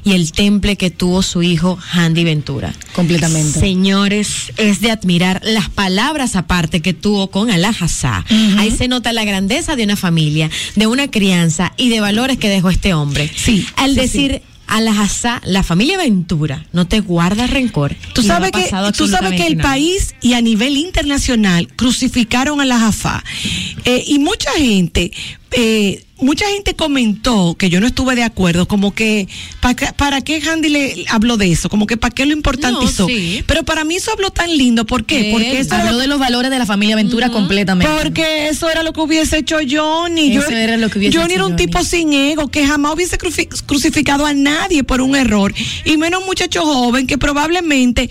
y 0.03 0.13
el 0.13 0.31
temple 0.31 0.75
que 0.75 0.91
tuvo 0.91 1.21
su 1.21 1.43
hijo 1.43 1.77
Handy 1.91 2.23
Ventura. 2.23 2.73
Completamente. 2.93 3.59
Señores, 3.59 4.51
es 4.57 4.81
de 4.81 4.91
admirar 4.91 5.41
las 5.43 5.69
palabras 5.69 6.35
aparte 6.35 6.81
que 6.81 6.93
tuvo 6.93 7.29
con 7.29 7.49
Alajazá. 7.49 8.25
Ahí 8.57 8.71
se 8.71 8.87
nota 8.87 9.13
la 9.13 9.23
grandeza 9.25 9.75
de 9.75 9.83
una 9.83 9.95
familia, 9.95 10.49
de 10.75 10.87
una 10.87 11.09
crianza 11.09 11.73
y 11.77 11.89
de 11.89 12.01
valores 12.01 12.37
que 12.37 12.49
dejó 12.49 12.69
este 12.69 12.93
hombre. 12.93 13.31
Sí, 13.35 13.65
Al 13.75 13.91
sí, 13.91 13.99
decir 13.99 14.41
Alajazá, 14.67 15.41
la 15.45 15.61
familia 15.61 15.97
Ventura 15.97 16.65
no 16.71 16.87
te 16.87 16.99
guarda 16.99 17.47
rencor. 17.47 17.95
Tú 18.13 18.21
no 18.21 18.27
sabes, 18.27 18.51
que, 18.51 18.69
tú 18.97 19.07
sabes 19.07 19.33
que 19.39 19.47
el 19.47 19.57
nada. 19.57 19.69
país 19.69 20.15
y 20.21 20.33
a 20.33 20.41
nivel 20.41 20.77
internacional 20.77 21.67
crucificaron 21.75 22.59
a 22.61 22.65
la 22.65 22.79
Jafá. 22.79 23.23
Eh, 23.85 24.03
y 24.07 24.19
mucha 24.19 24.51
gente, 24.57 25.11
eh, 25.51 26.03
mucha 26.23 26.45
gente 26.47 26.75
comentó 26.75 27.55
que 27.57 27.69
yo 27.69 27.79
no 27.79 27.87
estuve 27.87 28.15
de 28.15 28.23
acuerdo, 28.23 28.67
como 28.67 28.93
que 28.93 29.27
¿para, 29.61 29.75
qué- 29.75 29.93
para 29.95 30.21
qué 30.21 30.41
Handy 30.41 30.69
le 30.69 31.05
habló 31.09 31.37
de 31.37 31.51
eso? 31.51 31.69
Como 31.69 31.85
que 31.87 31.97
para 31.97 32.13
qué 32.13 32.25
lo 32.25 32.33
importantizó. 32.33 33.03
No, 33.03 33.09
sí. 33.09 33.43
Pero 33.45 33.63
para 33.63 33.83
mí 33.83 33.95
eso 33.95 34.11
habló 34.11 34.29
tan 34.31 34.55
lindo. 34.57 34.85
¿Por 34.85 35.05
qué? 35.05 35.29
Porque 35.31 35.59
eso 35.59 35.75
habló 35.75 35.91
lo- 35.93 35.97
de 35.99 36.07
los 36.07 36.19
valores 36.19 36.49
de 36.51 36.59
la 36.59 36.65
familia 36.65 36.95
Ventura 36.95 37.29
completamente. 37.29 37.93
porque 38.01 38.47
eso 38.49 38.69
era 38.69 38.83
lo 38.83 38.93
que 38.93 39.01
hubiese 39.01 39.37
hecho 39.37 39.57
Johnny. 39.69 40.35
Eso 40.35 40.49
Yo- 40.49 40.57
era 40.57 40.77
lo 40.77 40.89
que 40.89 40.99
hubiese 40.99 41.17
Johnny 41.17 41.33
hecho 41.33 41.35
era 41.35 41.45
un 41.45 41.51
Johnny. 41.53 41.65
tipo 41.67 41.83
sin 41.83 42.13
ego, 42.13 42.47
que 42.49 42.65
jamás 42.65 42.93
hubiese 42.93 43.17
cruci- 43.17 43.47
crucificado 43.65 44.25
a 44.25 44.33
nadie 44.33 44.83
por 44.83 45.01
un 45.01 45.15
error. 45.15 45.53
Y 45.85 45.97
menos 45.97 46.21
un 46.21 46.25
muchacho 46.27 46.61
joven 46.65 47.07
que 47.07 47.17
probablemente 47.17 48.09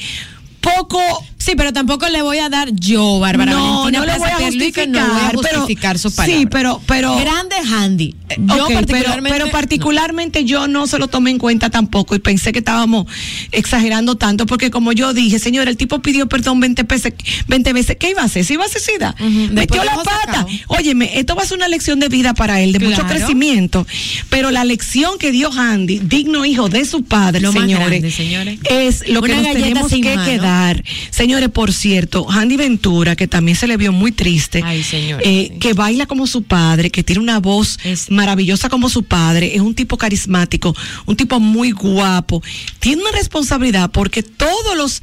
poco 0.61 1.01
Sí, 1.45 1.53
pero 1.57 1.73
tampoco 1.73 2.09
le 2.09 2.23
voy 2.23 2.39
a 2.39 2.49
dar 2.49 2.73
yo, 2.73 3.19
Bárbara 3.19 3.51
no, 3.53 3.81
Valentina 3.85 3.99
no 3.99 4.07
le 4.13 4.19
voy 4.19 4.29
a 4.29 4.37
justificar, 4.47 4.89
no 4.89 5.01
voy 5.01 5.21
a 5.23 5.31
pero- 5.31 5.59
justificar 5.61 5.99
su 5.99 6.15
palabra. 6.15 6.39
Sí, 6.39 6.47
pero, 6.47 6.81
pero 6.87 7.17
Grande 7.17 7.57
Handy. 7.69 8.15
Yo 8.39 8.45
Ok, 8.65 8.69
pero- 8.69 8.75
particularmente... 8.81 9.39
pero, 9.39 9.51
particularmente 9.51 10.45
yo 10.45 10.69
no 10.69 10.87
se 10.87 10.99
lo 10.99 11.09
tomé 11.09 11.31
en 11.31 11.39
cuenta 11.39 11.69
tampoco 11.71 12.15
y 12.15 12.19
pensé 12.19 12.53
que 12.53 12.61
estábamos 12.61 13.07
exagerando 13.51 14.17
tanto 14.17 14.47
porque 14.47 14.71
como 14.71 14.93
yo 14.93 15.13
dije, 15.15 15.39
señor, 15.39 15.69
el 15.69 15.77
tipo 15.77 16.01
pidió 16.01 16.29
perdón 16.29 16.61
20 16.61 16.83
veces, 16.85 17.13
20 17.49 17.73
veces, 17.73 17.97
¿qué 17.99 18.11
iba 18.11 18.23
a 18.23 18.27
hacer? 18.27 18.45
¿Se 18.45 18.55
iba 18.55 18.65
a 18.65 18.69
suicidar? 18.69 19.15
Metió 19.21 19.53
Después 19.55 19.81
lo 19.81 19.85
la 19.85 19.97
pata. 19.97 20.11
sacado. 20.27 20.47
Óyeme, 20.69 21.19
esto 21.19 21.35
va 21.35 21.43
a 21.43 21.47
ser 21.47 21.59
una 21.59 21.69
lección 21.69 22.01
de 22.01 22.09
vida 22.09 22.35
para 22.35 22.61
él, 22.61 22.73
de 22.73 22.79
mucho 22.81 23.05
crecimiento, 23.07 23.87
pero 24.31 24.51
la 24.51 24.65
lección 24.65 25.19
que 25.19 25.33
dio 25.33 25.51
Handy, 25.53 25.99
digno 25.99 26.45
hijo 26.47 26.69
de 26.69 26.85
su 26.85 27.03
padre, 27.05 27.41
Lo 27.41 27.53
señores, 27.53 27.89
grande, 27.89 28.11
señores. 28.11 28.59
es 28.71 29.09
lo 29.09 29.23
que 29.23 29.35
nos 29.35 29.43
tenemos 29.53 29.91
que 29.91 30.15
mano. 30.17 30.25
quedar. 30.25 30.85
Señores, 31.33 31.49
por 31.49 31.73
cierto, 31.73 32.27
Handy 32.31 32.59
Ventura, 32.59 33.17
que 33.17 33.27
también 33.27 33.57
se 33.57 33.67
le 33.67 33.79
vio 33.79 33.91
muy 33.91 34.13
triste, 34.13 34.61
Ay, 34.63 34.83
señores, 34.83 35.27
eh, 35.27 35.49
sí. 35.51 35.59
que 35.61 35.73
baila 35.73 36.05
como 36.05 36.27
su 36.27 36.43
padre, 36.43 36.91
que 36.91 37.03
tiene 37.03 37.23
una 37.23 37.41
voz 37.41 37.79
Es- 37.85 38.11
maravillosa 38.11 38.69
como 38.69 38.91
su 38.91 39.05
padre, 39.05 39.55
es 39.55 39.63
un 39.63 39.75
tipo 39.75 39.97
carismático, 39.97 40.77
un 41.07 41.17
tipo 41.17 41.41
muy 41.41 41.71
guapo, 41.71 42.43
tiene 42.81 43.01
una 43.01 43.13
responsabilidad 43.13 43.91
porque 43.91 44.23
todos 44.23 44.77
los 44.77 45.01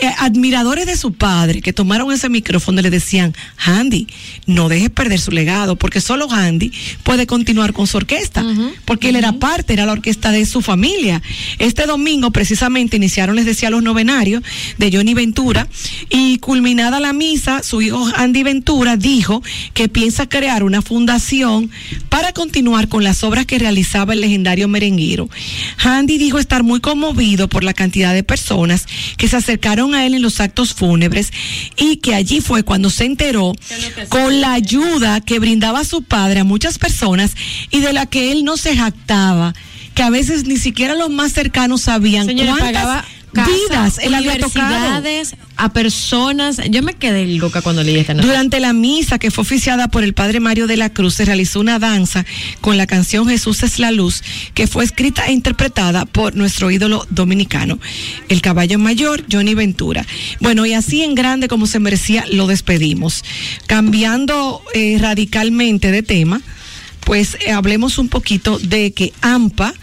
eh, 0.00 0.12
admiradores 0.18 0.86
de 0.86 0.96
su 0.96 1.12
padre 1.12 1.60
que 1.60 1.72
tomaron 1.72 2.12
ese 2.12 2.28
micrófono 2.28 2.80
le 2.80 2.90
decían, 2.90 3.34
Handy, 3.56 4.06
no 4.46 4.68
dejes 4.68 4.90
perder 4.90 5.18
su 5.18 5.32
legado, 5.32 5.76
porque 5.76 6.00
solo 6.00 6.30
Handy 6.30 6.70
puede 7.02 7.26
continuar 7.26 7.72
con 7.72 7.86
su 7.86 7.96
orquesta, 7.96 8.44
porque 8.84 9.08
él 9.08 9.16
era 9.16 9.32
parte, 9.32 9.72
era 9.72 9.86
la 9.86 9.92
orquesta 9.92 10.30
de 10.30 10.46
su 10.46 10.62
familia. 10.62 11.20
Este 11.58 11.86
domingo 11.86 12.30
precisamente 12.30 12.96
iniciaron, 12.96 13.34
les 13.34 13.44
decía, 13.44 13.70
los 13.70 13.82
novenarios 13.82 14.42
de 14.76 14.90
Johnny 14.92 15.14
Ventura 15.14 15.66
y 16.10 16.38
culminada 16.38 17.00
la 17.00 17.12
misa, 17.12 17.62
su 17.64 17.82
hijo 17.82 18.08
Andy 18.14 18.44
Ventura 18.44 18.96
dijo 18.96 19.42
que 19.74 19.88
piensa 19.88 20.28
crear 20.28 20.62
una 20.62 20.80
fundación 20.80 21.70
para 22.08 22.32
continuar 22.32 22.88
con 22.88 23.02
las 23.02 23.24
obras 23.24 23.46
que 23.46 23.58
realizaba 23.58 24.12
el 24.12 24.20
legendario 24.20 24.68
merenguero. 24.68 25.28
Andy 25.78 26.18
dijo 26.18 26.38
estar 26.38 26.62
muy 26.62 26.80
conmovido 26.80 27.48
por 27.48 27.64
la 27.64 27.74
cantidad 27.74 28.14
de 28.14 28.22
personas 28.22 28.86
que 29.16 29.26
se 29.26 29.36
acercaron 29.36 29.87
a 29.94 30.06
él 30.06 30.14
en 30.14 30.22
los 30.22 30.40
actos 30.40 30.74
fúnebres 30.74 31.32
y 31.76 31.96
que 31.96 32.14
allí 32.14 32.40
fue 32.40 32.62
cuando 32.62 32.90
se 32.90 33.04
enteró 33.04 33.52
con 34.08 34.40
la 34.40 34.52
ayuda 34.52 35.20
que 35.20 35.38
brindaba 35.38 35.84
su 35.84 36.02
padre 36.02 36.40
a 36.40 36.44
muchas 36.44 36.78
personas 36.78 37.32
y 37.70 37.80
de 37.80 37.92
la 37.92 38.06
que 38.06 38.32
él 38.32 38.44
no 38.44 38.56
se 38.56 38.76
jactaba 38.76 39.54
que 39.94 40.02
a 40.02 40.10
veces 40.10 40.44
ni 40.44 40.56
siquiera 40.56 40.94
los 40.94 41.10
más 41.10 41.32
cercanos 41.32 41.82
sabían 41.82 42.26
cuántas 42.26 42.58
pagaba 42.58 43.04
casas, 43.32 43.54
vidas 43.68 43.98
él 43.98 44.14
había 44.14 44.38
tocado. 44.38 45.04
a 45.56 45.72
personas. 45.72 46.60
Yo 46.70 46.82
me 46.82 46.94
quedé 46.94 47.26
loca 47.26 47.62
cuando 47.62 47.82
leí 47.82 47.96
esta 47.96 48.14
noticia. 48.14 48.32
Durante 48.32 48.60
la 48.60 48.72
misa 48.72 49.18
que 49.18 49.30
fue 49.30 49.42
oficiada 49.42 49.88
por 49.88 50.04
el 50.04 50.14
padre 50.14 50.40
Mario 50.40 50.66
de 50.66 50.76
la 50.76 50.90
Cruz, 50.90 51.14
se 51.14 51.24
realizó 51.24 51.60
una 51.60 51.78
danza 51.78 52.24
con 52.60 52.76
la 52.76 52.86
canción 52.86 53.28
Jesús 53.28 53.62
es 53.62 53.78
la 53.78 53.90
luz, 53.90 54.22
que 54.54 54.66
fue 54.66 54.84
escrita 54.84 55.26
e 55.26 55.32
interpretada 55.32 56.04
por 56.06 56.36
nuestro 56.36 56.70
ídolo 56.70 57.06
dominicano, 57.10 57.78
el 58.28 58.40
caballo 58.40 58.78
mayor 58.78 59.24
Johnny 59.30 59.54
Ventura. 59.54 60.06
Bueno, 60.40 60.66
y 60.66 60.74
así 60.74 61.02
en 61.02 61.14
grande 61.14 61.48
como 61.48 61.66
se 61.66 61.78
merecía, 61.78 62.24
lo 62.30 62.46
despedimos. 62.46 63.24
Cambiando 63.66 64.62
eh, 64.74 64.98
radicalmente 65.00 65.90
de 65.90 66.02
tema, 66.02 66.40
pues 67.04 67.36
eh, 67.40 67.52
hablemos 67.52 67.98
un 67.98 68.08
poquito 68.08 68.58
de 68.58 68.92
que 68.92 69.12
AMPA 69.20 69.74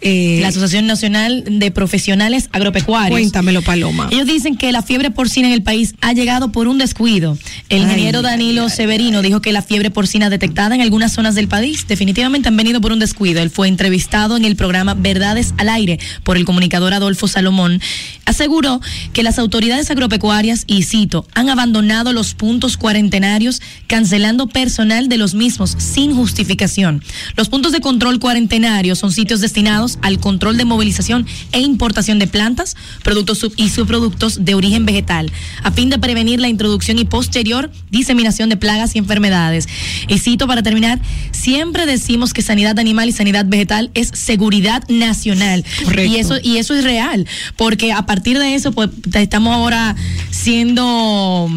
eh, 0.00 0.38
la 0.40 0.48
Asociación 0.48 0.86
Nacional 0.86 1.44
de 1.48 1.70
Profesionales 1.70 2.48
Agropecuarios. 2.52 3.18
Cuéntamelo, 3.18 3.62
Paloma. 3.62 4.08
Ellos 4.10 4.26
dicen 4.26 4.56
que 4.56 4.70
la 4.70 4.82
fiebre 4.82 5.10
porcina 5.10 5.48
en 5.48 5.54
el 5.54 5.62
país 5.62 5.94
ha 6.00 6.12
llegado 6.12 6.52
por 6.52 6.68
un 6.68 6.78
descuido. 6.78 7.36
El 7.68 7.78
Ay, 7.78 7.84
ingeniero 7.84 8.22
Danilo 8.22 8.68
Severino 8.68 9.22
dijo 9.22 9.40
que 9.40 9.52
la 9.52 9.62
fiebre 9.62 9.90
porcina 9.90 10.30
detectada 10.30 10.74
en 10.74 10.82
algunas 10.82 11.12
zonas 11.12 11.34
del 11.34 11.48
país 11.48 11.86
definitivamente 11.88 12.48
han 12.48 12.56
venido 12.56 12.80
por 12.80 12.92
un 12.92 12.98
descuido. 12.98 13.42
Él 13.42 13.50
fue 13.50 13.68
entrevistado 13.68 14.36
en 14.36 14.44
el 14.44 14.56
programa 14.56 14.94
Verdades 14.94 15.54
al 15.58 15.68
Aire 15.68 15.98
por 16.22 16.36
el 16.36 16.44
comunicador 16.44 16.94
Adolfo 16.94 17.26
Salomón. 17.26 17.80
Aseguró 18.24 18.80
que 19.12 19.22
las 19.22 19.38
autoridades 19.38 19.90
agropecuarias, 19.90 20.64
y 20.66 20.82
cito, 20.82 21.26
han 21.34 21.48
abandonado 21.48 22.12
los 22.12 22.34
puntos 22.34 22.76
cuarentenarios, 22.76 23.60
cancelando 23.86 24.48
personal 24.48 25.08
de 25.08 25.16
los 25.16 25.34
mismos 25.34 25.74
sin 25.78 26.14
justificación. 26.14 27.02
Los 27.36 27.48
puntos 27.48 27.72
de 27.72 27.80
control 27.80 28.20
cuarentenario 28.20 28.94
son 28.94 29.12
sitios 29.12 29.40
destinados 29.40 29.87
al 30.02 30.18
control 30.18 30.56
de 30.58 30.64
movilización 30.64 31.26
e 31.52 31.60
importación 31.60 32.18
de 32.18 32.26
plantas, 32.26 32.76
productos 33.02 33.38
sub- 33.38 33.54
y 33.56 33.70
subproductos 33.70 34.44
de 34.44 34.54
origen 34.54 34.84
vegetal, 34.84 35.32
a 35.62 35.70
fin 35.70 35.88
de 35.88 35.98
prevenir 35.98 36.40
la 36.40 36.48
introducción 36.48 36.98
y 36.98 37.04
posterior 37.04 37.70
diseminación 37.90 38.48
de 38.48 38.56
plagas 38.56 38.94
y 38.94 38.98
enfermedades. 38.98 39.68
Y 40.08 40.18
cito 40.18 40.46
para 40.46 40.62
terminar, 40.62 41.00
siempre 41.32 41.86
decimos 41.86 42.32
que 42.32 42.42
sanidad 42.42 42.78
animal 42.78 43.08
y 43.08 43.12
sanidad 43.12 43.46
vegetal 43.46 43.90
es 43.94 44.10
seguridad 44.12 44.82
nacional. 44.88 45.64
Correcto. 45.84 46.12
Y 46.12 46.16
eso, 46.16 46.34
y 46.42 46.58
eso 46.58 46.74
es 46.74 46.84
real, 46.84 47.26
porque 47.56 47.92
a 47.92 48.04
partir 48.06 48.38
de 48.38 48.54
eso, 48.54 48.72
pues 48.72 48.90
estamos 49.14 49.54
ahora 49.54 49.96
siendo... 50.30 51.48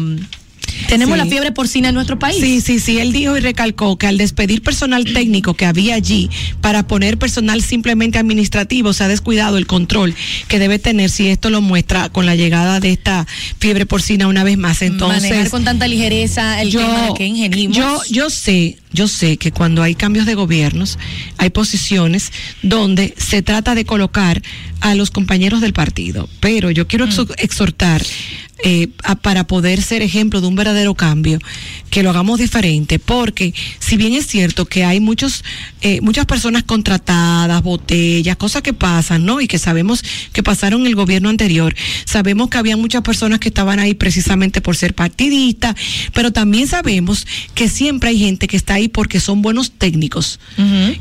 mm, 0.82 0.86
Tenemos 0.88 1.14
Sí. 1.18 1.24
la 1.24 1.30
fiebre 1.30 1.52
porcina 1.52 1.88
en 1.88 1.94
nuestro 1.94 2.18
país. 2.18 2.40
Sí, 2.40 2.60
sí, 2.60 2.78
sí, 2.80 2.98
él 2.98 3.12
dijo 3.12 3.36
y 3.36 3.40
recalcó 3.40 3.96
que 3.98 4.06
al 4.06 4.18
despedir 4.18 4.62
personal 4.62 5.04
técnico 5.04 5.54
que 5.54 5.66
había 5.66 5.94
allí 5.94 6.30
para 6.60 6.86
poner 6.86 7.18
personal 7.18 7.62
simplemente 7.62 8.18
administrativo, 8.18 8.92
se 8.92 9.04
ha 9.04 9.08
descuidado 9.08 9.58
el 9.58 9.66
control 9.66 10.14
que 10.48 10.58
debe 10.58 10.78
tener 10.78 11.10
si 11.10 11.28
esto 11.28 11.50
lo 11.50 11.60
muestra 11.60 12.08
con 12.08 12.26
la 12.26 12.34
llegada 12.34 12.80
de 12.80 12.90
esta 12.92 13.26
fiebre 13.58 13.86
porcina 13.86 14.26
una 14.26 14.44
vez 14.44 14.58
más. 14.58 14.82
Entonces, 14.82 15.22
Manejar 15.30 15.50
con 15.50 15.64
tanta 15.64 15.86
ligereza 15.88 16.60
el 16.62 16.70
tema 16.72 17.06
de 17.08 17.14
que 17.16 17.26
ingerimos. 17.26 17.76
yo, 17.76 18.00
yo 18.10 18.30
sé, 18.30 18.78
yo 18.92 19.08
sé 19.08 19.36
que 19.36 19.52
cuando 19.52 19.82
hay 19.82 19.94
cambios 19.94 20.26
de 20.26 20.34
gobiernos, 20.34 20.98
hay 21.38 21.50
posiciones 21.50 22.32
donde 22.62 23.14
se 23.16 23.42
trata 23.42 23.74
de 23.74 23.84
colocar 23.84 24.42
a 24.80 24.94
los 24.94 25.10
compañeros 25.10 25.60
del 25.60 25.72
partido. 25.72 26.28
Pero 26.40 26.70
yo 26.70 26.86
quiero 26.88 27.06
exo- 27.06 27.32
exhortar 27.38 28.02
eh, 28.62 28.88
a- 29.02 29.16
para 29.16 29.46
poder 29.46 29.82
ser 29.82 30.02
ejemplo 30.02 30.40
de 30.40 30.46
un 30.46 30.54
verdadero 30.54 30.94
cambio, 30.94 31.38
que 31.90 32.02
lo 32.02 32.10
hagamos 32.10 32.38
diferente, 32.38 32.98
porque 32.98 33.52
si 33.78 33.96
bien 33.96 34.14
es 34.14 34.26
cierto 34.26 34.66
que 34.66 34.84
hay 34.84 35.00
muchos, 35.00 35.44
eh, 35.82 36.00
muchas 36.00 36.26
personas 36.26 36.62
contratadas, 36.62 37.62
botellas, 37.62 38.36
cosas 38.36 38.62
que 38.62 38.72
pasan, 38.72 39.24
¿no? 39.26 39.40
Y 39.40 39.46
que 39.48 39.58
sabemos 39.58 40.02
que 40.32 40.42
pasaron 40.42 40.82
en 40.82 40.86
el 40.86 40.94
gobierno 40.94 41.28
anterior, 41.28 41.74
sabemos 42.04 42.48
que 42.48 42.58
había 42.58 42.76
muchas 42.76 43.02
personas 43.02 43.40
que 43.40 43.48
estaban 43.48 43.78
ahí 43.78 43.94
precisamente 43.94 44.60
por 44.60 44.76
ser 44.76 44.94
partidistas, 44.94 45.74
pero 46.14 46.32
también 46.32 46.66
sabemos 46.68 47.26
que 47.54 47.68
siempre 47.68 48.10
hay 48.10 48.18
gente 48.18 48.46
que 48.46 48.56
está 48.56 48.74
ahí 48.74 48.88
porque 48.88 49.20
son 49.20 49.42
buenos 49.42 49.72
técnicos 49.72 50.38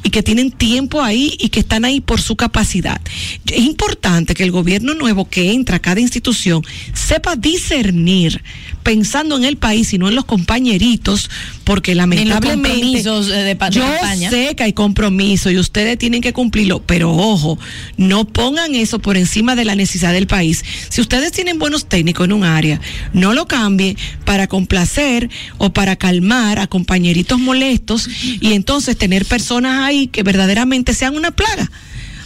y 0.04 0.10
que 0.10 0.24
tienen 0.24 0.52
tiempo 0.52 1.02
ahí 1.02 1.38
y 1.40 1.50
que 1.50 1.60
están 1.62 1.86
ahí 1.86 2.02
por 2.02 2.20
su 2.22 2.36
capacidad. 2.36 3.00
Es 3.46 3.60
importante 3.64 4.34
que 4.34 4.44
el 4.44 4.52
gobierno 4.52 4.94
nuevo 4.96 5.30
que 5.30 5.52
entra 5.54 5.78
a 5.78 5.80
cada 5.80 6.00
institución 6.02 6.64
sepa 6.94 7.36
discernir 7.52 8.42
pensando 8.84 9.38
en 9.38 9.44
el 9.44 9.58
país 9.58 9.94
y 9.94 9.98
no 9.98 10.08
en 10.08 10.16
los 10.16 10.26
compañeritos, 10.26 11.30
porque 11.64 11.96
lamentablemente 11.96 12.70
compromisos, 12.70 13.30
eh, 13.30 13.44
de 13.44 13.56
de 13.56 13.70
yo 13.72 13.84
sé 14.30 14.56
que 14.56 14.64
hay 14.64 14.74
compromiso 14.74 15.52
y 15.52 15.58
ustedes 15.58 15.98
tienen 15.98 16.22
que 16.22 16.34
cumplirlo, 16.34 16.82
pero 16.86 17.12
ojo, 17.12 17.60
no 17.98 18.26
pongan 18.26 18.76
eso 18.76 19.00
por 19.00 19.18
encima 19.18 19.56
de 19.56 19.66
la 19.66 19.76
necesidad 19.76 20.14
del 20.14 20.28
país. 20.28 20.64
Si 20.90 21.02
ustedes 21.02 21.32
tienen 21.32 21.60
buenos 21.60 21.86
técnicos 21.86 22.26
en 22.26 22.34
un 22.34 22.44
área, 22.44 22.82
no 23.14 23.34
lo 23.34 23.46
cambien 23.48 23.98
para 24.26 24.48
complacer 24.48 25.30
o 25.58 25.72
para 25.72 25.96
calmar 25.96 26.60
a 26.60 26.68
compañeritos 26.68 27.40
molestos 27.40 28.10
y 28.40 28.54
entonces 28.54 28.98
tener 28.98 29.26
personas 29.26 29.84
ahí 29.84 30.08
que 30.08 30.24
verdaderamente 30.24 30.94
sean 30.94 31.16
una 31.16 31.32
plaga. 31.32 31.70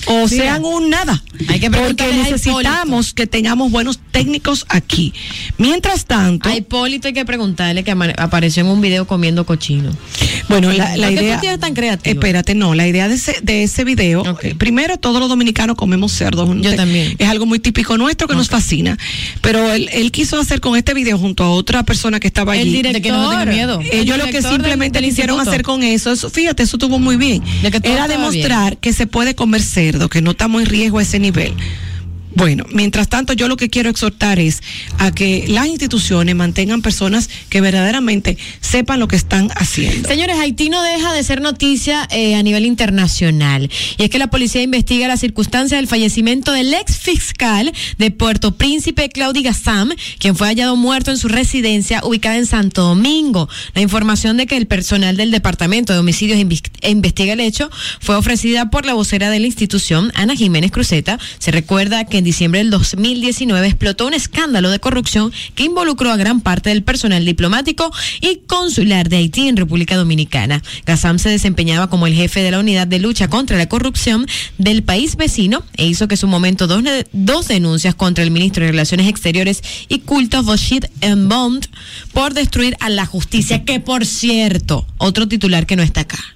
O 0.07 0.27
Sí. 0.27 0.37
sean 0.37 0.63
un 0.63 0.89
nada. 0.89 1.21
Hay 1.47 1.59
que 1.59 1.71
porque 1.71 2.05
necesitamos 2.13 3.13
que 3.13 3.27
tengamos 3.27 3.71
buenos 3.71 3.99
técnicos 4.11 4.65
aquí. 4.69 5.13
Mientras 5.57 6.05
tanto, 6.05 6.47
A 6.49 6.55
Hipólito 6.55 7.07
hay 7.07 7.13
que 7.13 7.25
preguntarle 7.25 7.83
que 7.83 7.91
apareció 8.17 8.61
en 8.63 8.69
un 8.69 8.81
video 8.81 9.05
comiendo 9.07 9.45
cochino. 9.45 9.91
Bueno, 10.47 10.71
la, 10.71 10.95
la 10.97 11.07
¿Por 11.07 11.15
qué 11.17 11.23
idea. 11.23 11.35
tú 11.35 11.41
tienes 11.41 11.59
tan 11.59 11.73
creativo? 11.73 12.13
Espérate, 12.13 12.53
no, 12.55 12.75
la 12.75 12.87
idea 12.87 13.07
de 13.07 13.15
ese, 13.15 13.37
de 13.41 13.63
ese 13.63 13.83
video. 13.83 14.23
Eh, 14.43 14.55
Primero, 14.55 14.97
todos 14.97 15.19
los 15.19 15.27
dominicanos 15.29 15.75
comemos 15.75 16.11
cerdo. 16.11 16.53
Yo 16.55 16.69
Te- 16.71 16.75
también. 16.77 17.15
Es 17.17 17.27
algo 17.27 17.45
muy 17.45 17.59
típico 17.59 17.97
nuestro 17.97 18.27
que 18.27 18.35
nos 18.35 18.49
fascina. 18.49 18.97
Pero 19.41 19.71
él, 19.73 19.89
él 19.91 20.11
quiso 20.11 20.39
hacer 20.39 20.61
con 20.61 20.75
este 20.77 20.93
video 20.93 21.17
junto 21.17 21.43
a 21.43 21.49
otra 21.49 21.83
persona 21.83 22.19
que 22.19 22.27
estaba 22.27 22.53
El 22.55 22.61
allí. 22.61 22.71
director. 22.77 22.93
De 22.93 23.01
que 23.01 23.11
no 23.11 23.29
tenga 23.29 23.45
miedo. 23.45 23.79
el 23.81 23.87
Ellos 23.91 24.17
lo 24.17 24.25
que 24.25 24.31
director 24.31 24.51
del- 24.51 24.51
simplemente 24.61 24.99
del 25.01 25.09
quisieron 25.09 25.35
instituto. 25.37 25.49
hacer 25.51 25.63
con 25.63 25.83
eso, 25.83 26.11
eso, 26.11 26.29
fíjate, 26.29 26.63
eso 26.63 26.77
estuvo 26.77 26.99
muy 26.99 27.17
bien. 27.17 27.43
De 27.61 27.71
que 27.71 27.79
todo 27.81 27.91
Era 27.93 28.07
demostrar 28.07 28.77
que 28.77 28.93
se 28.93 29.07
puede 29.07 29.35
comer 29.35 29.61
cerdo, 29.61 29.94
que 30.09 30.21
no 30.21 30.31
estamos 30.31 30.61
en 30.61 30.67
riesgo 30.67 30.99
a 30.99 31.01
ese 31.01 31.19
nivel. 31.19 31.53
Bueno, 32.35 32.65
mientras 32.71 33.07
tanto, 33.07 33.31
yo 33.31 33.47
lo 33.47 33.55
que 33.55 33.69
quiero 33.69 33.89
exhortar 33.89 34.39
es 34.39 34.61
a 34.97 35.11
que 35.11 35.45
las 35.47 35.67
instituciones 35.67 36.35
mantengan 36.35 36.81
personas 36.81 37.29
que 37.49 37.61
verdaderamente 37.61 38.37
sepan 38.59 38.99
lo 38.99 39.07
que 39.07 39.15
están 39.15 39.49
haciendo. 39.55 40.09
Señores, 40.09 40.35
Haití 40.37 40.69
no 40.69 40.83
deja 40.83 41.13
de 41.13 41.23
ser 41.23 41.39
noticia 41.39 42.07
eh, 42.11 42.35
a 42.35 42.43
nivel 42.43 42.65
internacional. 42.65 43.69
Y 43.97 44.03
es 44.03 44.09
que 44.09 44.19
la 44.19 44.27
policía 44.27 44.61
investiga 44.61 45.07
las 45.07 45.21
circunstancias 45.21 45.79
del 45.79 45.87
fallecimiento 45.87 46.51
del 46.51 46.73
ex 46.73 46.97
fiscal 46.97 47.71
de 47.97 48.11
Puerto 48.11 48.55
Príncipe, 48.55 49.07
Claudi 49.07 49.41
Gassam, 49.41 49.93
quien 50.19 50.35
fue 50.35 50.47
hallado 50.47 50.75
muerto 50.75 51.11
en 51.11 51.17
su 51.17 51.29
residencia 51.29 52.01
ubicada 52.03 52.37
en 52.37 52.45
Santo 52.45 52.81
Domingo. 52.81 53.47
La 53.73 53.81
información 53.81 54.35
de 54.35 54.45
que 54.45 54.57
el 54.57 54.67
personal 54.67 55.15
del 55.15 55.31
Departamento 55.31 55.93
de 55.93 55.99
Homicidios 55.99 56.37
investiga 56.37 57.33
el 57.33 57.39
hecho 57.39 57.69
fue 58.01 58.17
ofrecida 58.17 58.69
por 58.69 58.85
la 58.85 58.93
vocera 58.93 59.29
de 59.29 59.39
la 59.39 59.47
institución, 59.47 60.11
Ana 60.15 60.35
Jiménez 60.35 60.71
Cruzeta. 60.71 61.17
Se 61.39 61.51
recuerda 61.51 62.03
que 62.03 62.17
en 62.17 62.24
diciembre 62.25 62.59
del 62.59 62.71
2019 62.71 63.67
explotó 63.67 64.07
un 64.07 64.13
escándalo 64.13 64.69
de 64.69 64.79
corrupción 64.79 65.31
que 65.55 65.63
involucró 65.63 66.11
a 66.11 66.17
gran 66.17 66.41
parte 66.41 66.69
del 66.69 66.83
personal 66.83 67.23
diplomático 67.23 67.91
y 68.19 68.41
consular 68.47 69.07
de 69.07 69.17
Haití 69.17 69.47
en 69.47 69.55
República 69.55 69.95
Dominicana. 69.95 70.61
Gassam 70.85 71.19
se 71.19 71.29
desempeñaba 71.29 71.89
como 71.89 72.07
el 72.07 72.13
jefe 72.13 72.41
de 72.41 72.51
la 72.51 72.59
unidad 72.59 72.87
de 72.87 72.99
lucha 72.99 73.29
contra 73.29 73.57
la 73.57 73.69
corrupción 73.69 74.27
del 74.57 74.83
país 74.83 75.15
vecino 75.15 75.63
e 75.77 75.85
hizo 75.85 76.07
que 76.07 76.15
en 76.15 76.19
su 76.19 76.27
momento 76.27 76.67
dos, 76.67 76.83
dos 77.13 77.47
denuncias 77.47 77.95
contra 77.95 78.23
el 78.23 78.31
ministro 78.31 78.65
de 78.65 78.71
Relaciones 78.71 79.07
Exteriores 79.07 79.61
y 79.87 79.99
Culto 79.99 80.43
Boshit 80.43 80.85
Bond 81.15 81.67
por 82.11 82.33
destruir 82.33 82.75
a 82.79 82.89
la 82.89 83.05
justicia, 83.05 83.63
que 83.63 83.79
por 83.79 84.05
cierto, 84.05 84.85
otro 84.97 85.27
titular 85.27 85.65
que 85.65 85.75
no 85.75 85.83
está 85.83 86.01
acá. 86.01 86.34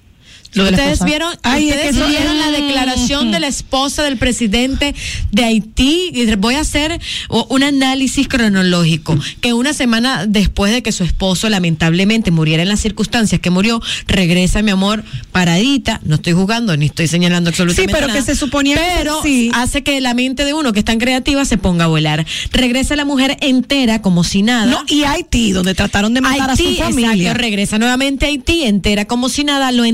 Lo 0.54 0.66
de 0.66 0.72
la 0.72 0.78
Ustedes 0.78 1.04
vieron, 1.06 1.34
Ay, 1.44 1.70
es 1.70 1.76
ustedes 1.76 1.98
que 1.98 2.08
vieron 2.08 2.40
la 2.40 2.50
declaración 2.52 3.32
de 3.32 3.40
la 3.40 3.48
esposa 3.48 4.04
del 4.04 4.18
presidente 4.18 4.96
de 5.32 5.44
Haití. 5.44 6.12
Y 6.14 6.36
Voy 6.36 6.56
a 6.56 6.62
hacer 6.62 7.00
un 7.30 7.64
análisis 7.64 8.28
cronológico. 8.28 9.18
Que 9.42 9.54
una 9.54 9.74
semana 9.74 10.26
después 10.28 10.72
de 10.72 10.82
que 10.82 10.92
su 10.92 11.04
esposo 11.04 11.50
lamentablemente 11.50 12.32
muriera 12.32 12.64
en 12.64 12.70
las 12.70 12.80
circunstancias 12.80 13.40
que 13.42 13.50
murió, 13.50 13.82
regresa 14.08 14.62
mi 14.62 14.72
amor 14.72 15.04
paradita. 15.32 16.00
No 16.04 16.16
estoy 16.16 16.34
jugando 16.34 16.76
ni 16.78 16.88
estoy 16.88 17.08
señalando 17.08 17.50
absolutamente 17.50 17.92
Sí, 17.92 17.96
pero 17.96 18.08
nada. 18.08 18.20
que 18.20 18.26
se 18.26 18.36
suponía 18.36 18.76
que 18.76 18.82
Pero 18.98 19.22
sí. 19.22 19.52
hace 19.54 19.84
que 19.84 20.02
la 20.02 20.14
mente 20.14 20.46
de 20.46 20.54
uno 20.54 20.74
que 20.74 20.80
es 20.80 20.86
tan 20.86 20.98
creativa 21.00 21.46
se 21.46 21.58
ponga 21.58 21.86
a 21.86 21.88
volar. 21.88 22.26
Regresa 22.52 22.96
la 22.96 23.06
mujer 23.06 23.38
entera 23.42 24.02
como 24.02 24.24
si 24.24 24.42
nada. 24.42 24.66
No, 24.66 24.84
y 24.88 25.04
Haití, 25.04 25.52
donde 25.52 25.76
trataron 25.76 26.14
de 26.14 26.22
matar 26.22 26.52
Haití, 26.52 26.80
a 26.80 26.88
su 26.88 26.94
familia. 26.94 27.12
exacto, 27.30 27.42
regresa 27.42 27.78
nuevamente 27.80 28.26
a 28.26 28.30
Haití 28.30 28.64
entera 28.64 29.06
como 29.06 29.30
si 29.30 29.44
nada, 29.44 29.72
lo 29.72 29.86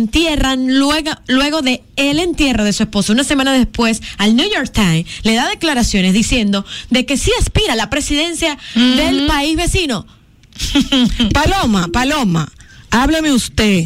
luego, 0.56 1.12
luego 1.28 1.62
de 1.62 1.82
el 1.96 2.20
entierro 2.20 2.64
de 2.64 2.74
su 2.74 2.84
esposo. 2.84 3.14
Una 3.14 3.24
semana 3.24 3.54
después, 3.54 4.02
al 4.18 4.36
New 4.36 4.48
York 4.50 4.72
Times 4.72 5.06
le 5.24 5.34
da 5.34 5.50
declaraciones 5.50 6.14
diciendo 6.14 6.66
de 6.90 7.06
que 7.06 7.18
sí 7.18 7.32
aspira 7.40 7.74
a 7.74 7.76
la 7.76 7.90
presidencia 7.90 8.58
del 8.76 9.26
país 9.26 9.56
vecino. 9.56 10.06
Paloma, 11.34 11.88
Paloma, 11.92 12.52
hábleme 12.92 13.32
usted. 13.32 13.86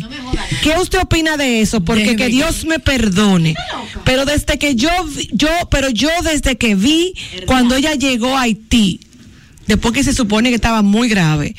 ¿Qué 0.62 0.74
usted 0.82 1.00
opina 1.00 1.38
de 1.38 1.62
eso? 1.62 1.82
Porque 1.82 2.02
Déjeme 2.02 2.24
que 2.24 2.30
Dios 2.30 2.66
me 2.66 2.80
perdone. 2.80 3.56
Pero 4.04 4.26
desde 4.26 4.58
que 4.58 4.76
yo, 4.76 4.90
yo, 5.32 5.50
pero 5.70 5.90
yo 5.90 6.10
desde 6.24 6.58
que 6.58 6.76
vi 6.76 7.14
cuando 7.46 7.76
ella 7.76 7.96
llegó 7.96 8.38
a 8.38 8.42
Haití, 8.42 9.02
después 9.68 9.94
que 9.94 10.04
se 10.04 10.14
supone 10.14 10.50
que 10.50 10.56
estaba 10.56 10.82
muy 10.82 11.10
grave, 11.10 11.56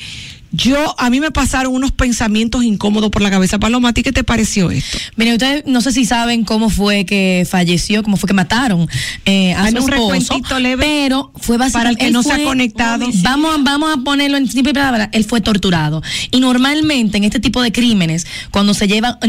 yo, 0.51 0.95
a 0.99 1.09
mí 1.09 1.19
me 1.19 1.31
pasaron 1.31 1.73
unos 1.73 1.91
pensamientos 1.91 2.63
incómodos 2.63 3.09
por 3.09 3.21
la 3.21 3.29
cabeza. 3.31 3.59
Paloma, 3.59 3.89
¿a 3.89 3.93
ti 3.93 4.03
qué 4.03 4.11
te 4.11 4.23
pareció 4.23 4.69
esto? 4.71 4.97
Mire, 5.15 5.33
ustedes 5.33 5.63
no 5.65 5.81
sé 5.81 5.91
si 5.91 6.05
saben 6.05 6.43
cómo 6.43 6.69
fue 6.69 7.05
que 7.05 7.47
falleció, 7.49 8.03
cómo 8.03 8.17
fue 8.17 8.27
que 8.27 8.33
mataron 8.33 8.87
eh, 9.25 9.53
a 9.53 9.69
su 9.71 9.77
un 9.83 9.93
esposo, 9.93 10.59
leve 10.59 10.81
pero 10.81 11.31
fue 11.39 11.57
básicamente 11.57 11.71
para 11.71 11.89
el 11.91 11.97
que 11.97 12.11
no 12.11 12.21
se 12.23 12.33
ha 12.33 12.43
conectado. 12.43 13.05
Vamos, 13.21 13.55
a- 13.55 13.61
vamos 13.63 13.93
a 13.93 14.03
ponerlo 14.03 14.37
en 14.37 14.47
simple 14.49 14.73
palabra, 14.73 15.09
él 15.13 15.23
fue 15.25 15.41
torturado. 15.41 16.01
Y 16.31 16.39
normalmente 16.39 17.17
en 17.17 17.23
este 17.23 17.39
tipo 17.39 17.61
de 17.61 17.71
crímenes, 17.71 18.27
cuando 18.51 18.73
se 18.73 18.87
lleva 18.87 19.19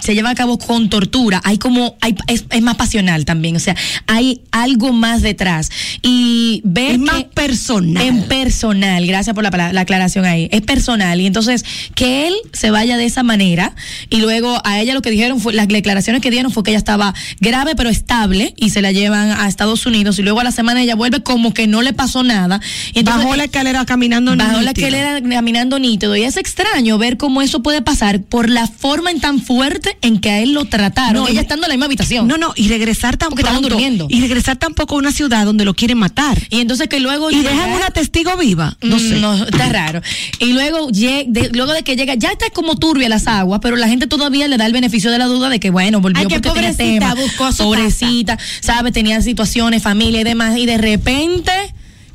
se 0.00 0.14
lleva 0.14 0.30
a 0.30 0.34
cabo 0.34 0.58
con 0.58 0.88
tortura, 0.88 1.40
hay 1.44 1.58
como 1.58 1.96
hay, 2.00 2.14
es, 2.26 2.44
es 2.50 2.62
más 2.62 2.76
pasional 2.76 3.24
también, 3.24 3.56
o 3.56 3.60
sea, 3.60 3.76
hay 4.06 4.42
algo 4.50 4.92
más 4.92 5.22
detrás. 5.22 5.70
Y 6.02 6.62
ver 6.64 6.92
Es 6.92 6.98
que- 6.98 7.04
más 7.04 7.24
personal. 7.24 8.02
en 8.02 8.22
personal, 8.24 9.06
gracias 9.06 9.34
por 9.34 9.44
la 9.44 9.80
aclaración 9.80 10.24
ahí, 10.24 10.48
es 10.50 10.62
personal. 10.74 11.20
Y 11.20 11.26
entonces, 11.26 11.64
que 11.96 12.28
él 12.28 12.34
se 12.52 12.70
vaya 12.70 12.96
de 12.96 13.04
esa 13.04 13.24
manera 13.24 13.74
y 14.08 14.18
luego 14.18 14.60
a 14.64 14.78
ella 14.80 14.94
lo 14.94 15.02
que 15.02 15.10
dijeron 15.10 15.40
fue, 15.40 15.52
las 15.52 15.66
declaraciones 15.66 16.22
que 16.22 16.30
dieron 16.30 16.52
fue 16.52 16.62
que 16.62 16.70
ella 16.70 16.78
estaba 16.78 17.12
grave 17.40 17.74
pero 17.74 17.90
estable 17.90 18.54
y 18.56 18.70
se 18.70 18.80
la 18.82 18.92
llevan 18.92 19.32
a 19.32 19.48
Estados 19.48 19.84
Unidos 19.84 20.18
y 20.20 20.22
luego 20.22 20.38
a 20.38 20.44
la 20.44 20.52
semana 20.52 20.80
ella 20.80 20.94
vuelve 20.94 21.22
como 21.24 21.52
que 21.52 21.66
no 21.66 21.82
le 21.82 21.92
pasó 21.92 22.22
nada. 22.22 22.60
Y 22.94 23.00
entonces, 23.00 23.24
Bajó 23.24 23.34
la 23.36 23.44
escalera 23.44 23.84
caminando 23.84 24.36
Bajó 24.36 24.60
la 24.60 24.70
nítido. 24.70 24.86
escalera 24.86 25.20
caminando 25.28 25.78
nítido. 25.80 26.14
Y 26.14 26.22
es 26.22 26.36
extraño 26.36 26.98
ver 26.98 27.16
cómo 27.16 27.42
eso 27.42 27.62
puede 27.64 27.82
pasar 27.82 28.22
por 28.22 28.48
la 28.48 28.68
forma 28.68 29.10
en 29.10 29.18
tan 29.20 29.40
fuerte 29.40 29.96
en 30.02 30.20
que 30.20 30.30
a 30.30 30.38
él 30.38 30.52
lo 30.52 30.66
trataron. 30.66 31.14
No, 31.24 31.28
ella 31.28 31.40
estando 31.40 31.66
en 31.66 31.70
la 31.70 31.74
misma 31.74 31.86
habitación. 31.86 32.28
No, 32.28 32.38
no, 32.38 32.52
y 32.54 32.68
regresar 32.68 33.16
tan 33.16 33.30
Porque 33.30 33.42
estaban 33.42 33.60
pronto, 33.62 33.74
durmiendo. 33.74 34.06
Y 34.08 34.20
regresar 34.20 34.56
tampoco 34.56 34.94
a 34.94 34.98
una 34.98 35.10
ciudad 35.10 35.44
donde 35.46 35.64
lo 35.64 35.74
quieren 35.74 35.98
matar. 35.98 36.38
Y 36.50 36.60
entonces 36.60 36.86
que 36.88 37.00
luego 37.00 37.30
Y 37.32 37.40
dejan 37.42 37.72
una 37.72 37.90
testigo 37.90 38.36
viva. 38.36 38.76
No 38.82 38.96
Mm, 38.96 39.00
sé. 39.00 39.20
No, 39.20 39.34
está 39.34 39.68
raro. 39.70 40.00
Y 40.38 40.52
luego, 40.52 40.59
lle- 40.60 41.26
de, 41.28 41.50
luego 41.52 41.72
de 41.72 41.82
que 41.82 41.96
llega, 41.96 42.14
ya 42.14 42.30
está 42.30 42.50
como 42.50 42.76
turbia 42.76 43.08
las 43.08 43.26
aguas, 43.26 43.60
pero 43.62 43.76
la 43.76 43.88
gente 43.88 44.06
todavía 44.06 44.48
le 44.48 44.56
da 44.56 44.66
el 44.66 44.72
beneficio 44.72 45.10
de 45.10 45.18
la 45.18 45.26
duda 45.26 45.48
de 45.48 45.60
que, 45.60 45.70
bueno, 45.70 46.00
volvió 46.00 46.20
Ay, 46.20 46.26
que 46.26 46.40
porque 46.40 46.50
tenía 46.50 46.70
pobrecita, 46.72 47.10
tema. 47.10 47.14
buscó 47.22 47.52
su 47.52 47.64
pobrecita, 47.64 48.38
sabe, 48.60 48.92
tenía 48.92 49.20
situaciones, 49.22 49.82
familia 49.82 50.20
y 50.20 50.24
demás, 50.24 50.56
y 50.58 50.66
de 50.66 50.78
repente 50.78 51.52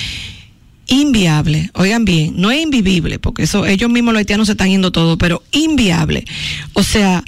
inviable. 0.86 1.70
Oigan 1.74 2.04
bien, 2.04 2.34
no 2.36 2.50
es 2.50 2.62
invivible, 2.62 3.18
porque 3.18 3.42
eso 3.44 3.66
ellos 3.66 3.90
mismos 3.90 4.14
los 4.14 4.20
haitianos 4.20 4.46
se 4.46 4.52
están 4.52 4.70
yendo 4.70 4.90
todo, 4.90 5.18
pero 5.18 5.42
inviable. 5.52 6.24
O 6.72 6.82
sea, 6.82 7.22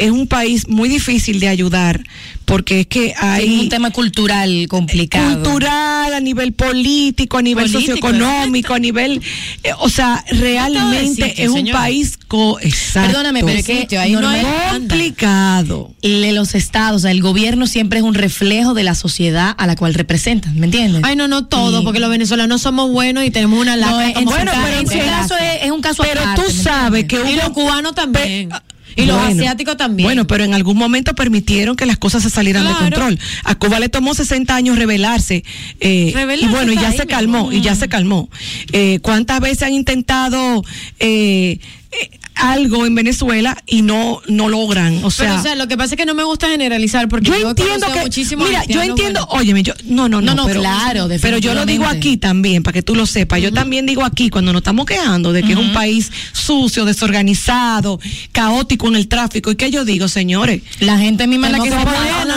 es 0.00 0.10
un 0.10 0.26
país 0.26 0.68
muy 0.68 0.88
difícil 0.88 1.40
de 1.40 1.48
ayudar 1.48 2.02
porque 2.44 2.80
es 2.80 2.86
que 2.86 3.06
Es 3.08 3.16
hay 3.20 3.58
un 3.60 3.68
tema 3.68 3.90
cultural 3.90 4.66
complicado. 4.68 5.42
cultural, 5.42 6.14
a 6.14 6.20
nivel 6.20 6.52
político, 6.52 7.38
a 7.38 7.42
nivel 7.42 7.64
Político, 7.70 7.96
socioeconómico, 7.96 8.72
a 8.74 8.78
nivel, 8.78 9.20
eh, 9.64 9.70
o 9.80 9.88
sea, 9.88 10.24
realmente 10.30 11.26
sitio, 11.30 11.44
es 11.44 11.48
un 11.50 11.56
señora. 11.56 11.78
país 11.80 12.16
co 12.28 12.60
exacto. 12.60 13.08
Perdóname, 13.10 13.42
pero 13.42 13.58
es 13.58 13.64
que 13.66 13.80
Sitio, 13.80 14.00
ahí 14.00 14.12
no 14.12 14.28
hay- 14.28 14.44
complicado. 14.72 15.90
le- 16.02 16.32
los 16.32 16.54
estados, 16.54 16.96
o 16.96 17.02
sea, 17.02 17.10
el 17.10 17.20
gobierno 17.22 17.66
siempre 17.66 17.98
es 17.98 18.04
un 18.04 18.14
reflejo 18.14 18.74
de 18.74 18.84
la 18.84 18.94
sociedad 18.94 19.54
a 19.58 19.66
la 19.66 19.74
cual 19.76 19.94
representan, 19.94 20.58
¿me 20.58 20.66
entiendes? 20.66 21.02
Ay, 21.04 21.16
no, 21.16 21.28
no 21.28 21.46
todo, 21.46 21.78
Sí. 21.80 21.84
porque 21.84 22.00
los 22.00 22.10
venezolanos 22.10 22.62
somos 22.62 22.90
buenos 22.92 23.24
y 23.24 23.30
tenemos 23.30 23.58
una 23.60 23.76
No, 23.76 23.82
lacra 23.86 24.06
en, 24.08 24.14
como 24.14 24.30
su 24.30 24.36
bueno, 24.36 24.52
pero 24.64 24.78
en 24.78 24.86
su 24.86 24.92
en 24.94 25.06
caso 25.06 25.34
es, 25.36 25.64
es 25.64 25.70
un 25.70 25.80
caso 25.80 26.02
Pero 26.04 26.20
aparte, 26.20 26.42
tú 26.42 26.48
¿me 26.56 26.62
sabes 26.62 27.04
que 27.06 27.16
Y 27.16 27.18
hubo- 27.20 27.42
los 27.42 27.50
cubanos 27.50 27.94
también. 27.94 28.48
Pe- 28.50 28.56
y 28.96 29.04
los 29.04 29.16
Bueno, 29.16 29.40
asiáticos 29.40 29.76
también. 29.76 30.06
Bueno, 30.06 30.26
pero 30.26 30.44
en 30.44 30.54
algún 30.54 30.76
momento 30.76 31.14
permitieron 31.14 31.76
que 31.76 31.86
las 31.86 31.98
cosas 31.98 32.22
se 32.22 32.30
salieran 32.30 32.66
de 32.66 32.72
control. 32.74 33.18
A 33.44 33.54
Cuba 33.54 33.78
le 33.78 33.88
tomó 33.88 34.14
60 34.14 34.54
años 34.54 34.78
rebelarse. 34.78 35.44
eh, 35.80 36.12
Rebelarse 36.14 36.46
y 36.46 36.48
bueno, 36.48 36.72
y 36.72 36.76
ya 36.76 36.88
ahí, 36.88 36.96
se 36.96 37.06
calmó, 37.06 37.52
y 37.52 37.60
ya 37.60 37.74
se 37.74 37.88
calmó. 37.88 38.28
Eh, 38.72 38.98
¿Cuántas 39.02 39.40
veces 39.40 39.62
han 39.64 39.74
intentado 39.74 40.64
eh, 40.98 41.58
eh, 41.92 42.10
algo 42.36 42.86
en 42.86 42.94
Venezuela 42.94 43.56
y 43.66 43.82
no, 43.82 44.20
no 44.28 44.48
logran? 44.48 45.04
O 45.04 45.10
sea, 45.10 45.26
pero, 45.26 45.40
o 45.40 45.42
sea, 45.42 45.54
lo 45.56 45.68
que 45.68 45.76
pasa 45.76 45.94
es 45.94 45.98
que 45.98 46.06
no 46.06 46.14
me 46.14 46.24
gusta 46.24 46.48
generalizar 46.48 47.08
porque 47.08 47.30
yo 47.30 47.50
entiendo 47.50 47.86
que 47.92 48.00
muchísimos 48.00 48.48
mira 48.48 48.64
yo 48.64 48.82
entiendo 48.82 49.26
buenos. 49.26 49.40
óyeme 49.40 49.62
yo 49.62 49.74
no 49.84 50.08
no 50.08 50.20
no, 50.20 50.34
No, 50.34 50.42
no, 50.42 50.46
pero, 50.46 50.60
claro, 50.60 51.08
pero 51.20 51.38
yo 51.38 51.54
lo 51.54 51.66
digo 51.66 51.86
aquí 51.86 52.16
también 52.16 52.62
para 52.62 52.74
que 52.74 52.82
tú 52.82 52.94
lo 52.94 53.06
sepas 53.06 53.40
yo 53.40 53.52
también 53.52 53.86
digo 53.86 54.04
aquí 54.04 54.30
cuando 54.30 54.52
nos 54.52 54.60
estamos 54.60 54.86
quejando 54.86 55.32
de 55.32 55.42
que 55.42 55.52
es 55.52 55.58
un 55.58 55.72
país 55.72 56.10
sucio 56.32 56.84
desorganizado 56.84 57.98
caótico 58.32 58.88
en 58.88 58.96
el 58.96 59.08
tráfico 59.08 59.50
y 59.50 59.56
que 59.56 59.70
yo 59.70 59.84
digo 59.84 60.08
señores 60.08 60.62
La 60.80 60.98
gente 60.98 61.26
misma 61.26 61.48
la 61.48 61.58
que 61.58 61.70
se 61.70 61.76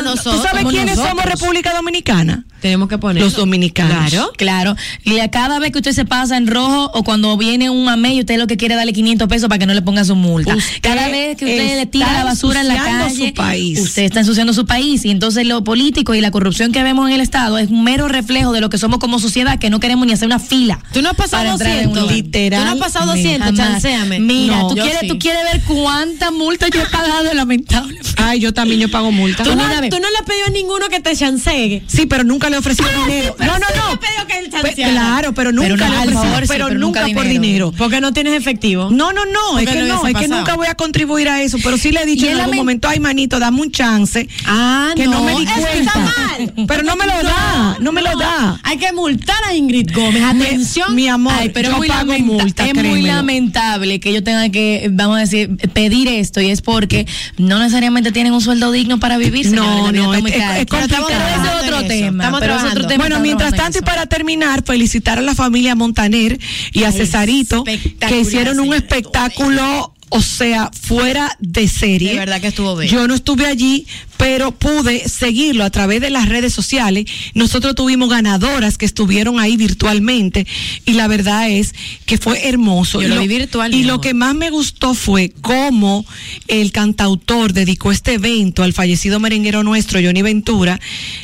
nosotros. 0.03 0.35
¿Tú 0.35 0.47
sabes 0.47 0.65
quiénes 0.65 0.95
somos. 0.95 1.25
República 1.25 1.73
Dominicana? 1.73 2.45
Tenemos 2.61 2.89
que 2.89 2.97
poner 2.97 3.23
Los 3.23 3.35
dominicanos. 3.35 4.09
Claro. 4.09 4.31
Claro, 4.37 4.75
y 5.03 5.19
a 5.19 5.29
cada 5.31 5.59
vez 5.59 5.71
que 5.71 5.79
usted 5.79 5.91
se 5.93 6.05
pasa 6.05 6.37
en 6.37 6.47
rojo 6.47 6.91
o 6.93 7.03
cuando 7.03 7.35
viene 7.37 7.69
un 7.69 7.87
amé 7.89 8.19
usted 8.19 8.37
lo 8.37 8.47
que 8.47 8.57
quiere 8.57 8.73
es 8.75 8.79
darle 8.79 8.93
500 8.93 9.27
pesos 9.27 9.47
para 9.49 9.59
que 9.59 9.65
no 9.65 9.73
le 9.73 9.81
ponga 9.81 10.03
su 10.03 10.15
multa. 10.15 10.55
Usted 10.55 10.79
cada 10.81 11.07
vez 11.09 11.37
que 11.37 11.45
usted 11.45 11.77
le 11.77 11.85
tira 11.85 12.11
la 12.13 12.23
basura 12.23 12.61
en 12.61 12.67
la 12.67 12.75
ensuciando 12.75 13.05
calle, 13.05 13.27
su 13.29 13.33
país. 13.33 13.79
usted 13.79 14.03
está 14.03 14.19
ensuciando 14.21 14.53
su 14.53 14.65
país 14.65 15.05
y 15.05 15.11
entonces 15.11 15.45
lo 15.47 15.63
político 15.63 16.13
y 16.15 16.21
la 16.21 16.31
corrupción 16.31 16.71
que 16.71 16.83
vemos 16.83 17.07
en 17.07 17.15
el 17.15 17.21
Estado 17.21 17.57
es 17.57 17.69
un 17.69 17.83
mero 17.83 18.07
reflejo 18.07 18.51
de 18.51 18.61
lo 18.61 18.69
que 18.69 18.77
somos 18.77 18.99
como 18.99 19.19
sociedad 19.19 19.59
que 19.59 19.69
no 19.69 19.79
queremos 19.79 20.05
ni 20.07 20.13
hacer 20.13 20.25
una 20.27 20.39
fila. 20.39 20.79
Tú 20.93 21.01
no 21.01 21.09
has 21.09 21.15
pasado 21.15 21.43
para 21.43 21.53
entrar 21.53 21.71
en 21.79 21.87
un 21.89 21.93
200. 21.95 22.01
lugar. 22.03 22.15
Literal, 22.15 22.59
Tú 22.61 22.65
no 22.65 22.71
has 22.71 22.77
pasado 22.91 23.05
200, 23.11 23.47
Jamás. 23.51 23.71
chanceame. 23.83 24.19
Mira, 24.19 24.57
No, 24.61 24.67
tú, 24.69 24.75
quieres, 24.75 24.97
sí. 25.01 25.07
tú 25.07 25.19
quieres 25.19 25.41
ver 25.51 25.61
cuánta 25.63 26.31
multa 26.31 26.67
yo 26.73 26.81
he 26.81 26.85
pagado 26.85 27.33
lamentable. 27.33 27.99
Ay, 28.17 28.39
yo 28.39 28.53
también 28.53 28.79
yo 28.79 28.89
pago 28.91 29.11
multa. 29.11 29.43
Tú 29.43 29.55
no, 29.55 29.63
tú 29.63 29.99
no 29.99 30.09
le 30.09 30.17
has 30.17 30.25
pedido 30.25 30.45
a 30.47 30.49
ninguno 30.51 30.87
que 30.89 30.99
te 30.99 31.15
chancee. 31.15 31.83
Sí, 31.87 32.05
pero 32.05 32.23
nunca 32.23 32.48
le 32.49 32.55
he 32.55 32.59
ofrecido 32.59 32.89
dinero. 33.05 33.35
no, 33.39 33.45
no, 33.45 33.59
no. 33.59 33.99
que 34.27 34.39
él 34.39 34.49
chanceara. 34.51 34.91
claro, 34.91 35.33
pero 35.33 35.51
nunca 35.51 35.67
Pero 35.69 35.77
no, 35.77 35.85
le 35.85 35.93
he 35.95 35.97
al 35.97 36.07
ofrecido, 36.09 36.23
favor, 36.23 36.41
sí, 36.43 36.47
pero, 36.49 36.67
pero 36.67 36.79
nunca, 36.79 37.01
nunca 37.01 37.13
por 37.15 37.27
dinero. 37.27 37.73
Porque 37.77 38.01
no 38.01 38.13
tienes 38.13 38.33
efectivo. 38.33 38.89
No, 38.91 39.11
no, 39.13 39.25
no, 39.25 39.39
Porque 39.51 39.63
es 39.65 39.69
que 39.71 39.81
no, 39.83 40.07
es 40.07 40.15
que 40.15 40.27
nunca 40.27 40.55
voy 40.55 40.67
a 40.67 40.75
contribuir 40.75 41.29
a 41.29 41.41
eso, 41.41 41.57
pero 41.63 41.77
sí 41.77 41.91
le 41.91 42.01
he 42.01 42.05
dicho 42.05 42.27
en 42.27 42.39
algún 42.39 42.57
momento, 42.57 42.87
ay 42.87 42.99
manito, 42.99 43.39
dame 43.39 43.61
un 43.61 43.71
chance. 43.71 44.27
Ah, 44.45 44.91
que 44.95 45.05
no, 45.05 45.11
no, 45.13 45.23
me 45.23 45.35
di 45.37 45.43
eso 45.43 45.53
cuenta. 45.55 45.79
está 45.79 45.99
mal. 45.99 46.53
Pero 46.67 46.83
no 46.83 46.95
me 46.95 47.05
lo 47.05 47.23
da, 47.23 47.77
no 47.79 47.91
me 47.91 48.01
lo 48.01 48.17
da. 48.17 48.59
Hay 48.63 48.77
que 48.77 48.91
multar 48.93 49.37
a 49.47 49.53
Ingrid 49.55 49.91
Gómez. 49.93 50.23
Atención. 50.23 50.95
Mi 50.95 51.07
amor, 51.07 51.33
Ay, 51.37 51.49
pero 51.49 51.69
yo 51.69 51.73
es 51.75 51.79
muy, 51.79 51.87
pago 51.87 52.13
multa, 52.19 52.65
es 52.67 52.73
muy 52.75 53.01
lamentable 53.01 53.99
que 53.99 54.13
yo 54.13 54.23
tenga 54.23 54.49
que, 54.49 54.89
vamos 54.91 55.17
a 55.17 55.21
decir, 55.21 55.55
pedir 55.73 56.07
esto 56.07 56.41
y 56.41 56.49
es 56.49 56.61
porque 56.61 57.05
no 57.37 57.59
necesariamente 57.59 58.11
tienen 58.11 58.33
un 58.33 58.41
sueldo 58.41 58.71
digno 58.71 58.99
para 58.99 59.17
vivir. 59.17 59.51
No, 59.51 59.91
no, 59.91 60.13
es- 60.13 60.23
es 60.25 60.65
Pero 60.69 60.83
estamos 60.83 62.38
Estamos 62.39 62.61
pero 62.61 62.67
es 62.67 62.75
otro 62.75 62.87
tema, 62.87 63.03
Bueno, 63.05 63.19
mientras 63.19 63.53
tanto 63.53 63.79
y 63.79 63.81
para 63.81 64.05
terminar, 64.05 64.63
felicitar 64.63 65.17
a 65.19 65.21
la 65.21 65.35
familia 65.35 65.75
Montaner 65.75 66.39
y 66.73 66.83
a 66.83 66.87
Ay, 66.87 66.93
Cesarito 66.93 67.63
que 67.63 68.19
hicieron 68.19 68.59
un 68.59 68.73
espectáculo 68.73 69.93
o 70.09 70.21
sea, 70.21 70.71
fuera 70.79 71.35
de 71.39 71.67
serie. 71.67 72.11
De 72.11 72.19
verdad 72.19 72.41
que 72.41 72.47
estuvo 72.47 72.75
bello. 72.75 72.91
Yo 72.91 73.07
no 73.07 73.13
estuve 73.13 73.45
allí, 73.45 73.85
pero 74.17 74.51
pude 74.51 75.07
seguirlo 75.07 75.63
a 75.63 75.69
través 75.69 76.01
de 76.01 76.09
las 76.09 76.27
redes 76.27 76.53
sociales. 76.53 77.05
Nosotros 77.33 77.75
tuvimos 77.75 78.09
ganadoras 78.09 78.77
que 78.77 78.85
estuvieron 78.85 79.39
ahí 79.39 79.55
virtualmente 79.55 80.45
y 80.85 80.93
la 80.93 81.07
verdad 81.07 81.49
es 81.49 81.73
que 82.05 82.17
fue 82.17 82.47
hermoso. 82.47 83.01
Yo 83.01 83.07
y 83.07 83.11
lo 83.11 83.21
vi 83.21 83.27
virtual, 83.27 83.73
Y 83.73 83.83
lo 83.83 83.93
amor. 83.93 84.01
que 84.03 84.13
más 84.13 84.35
me 84.35 84.49
gustó 84.49 84.93
fue 84.93 85.31
cómo 85.41 86.05
el 86.47 86.71
cantautor 86.71 87.53
dedicó 87.53 87.91
este 87.91 88.13
evento 88.15 88.63
al 88.63 88.73
fallecido 88.73 89.19
merenguero 89.19 89.63
nuestro, 89.63 89.99
Johnny 90.01 90.21
Ventura, 90.21 90.79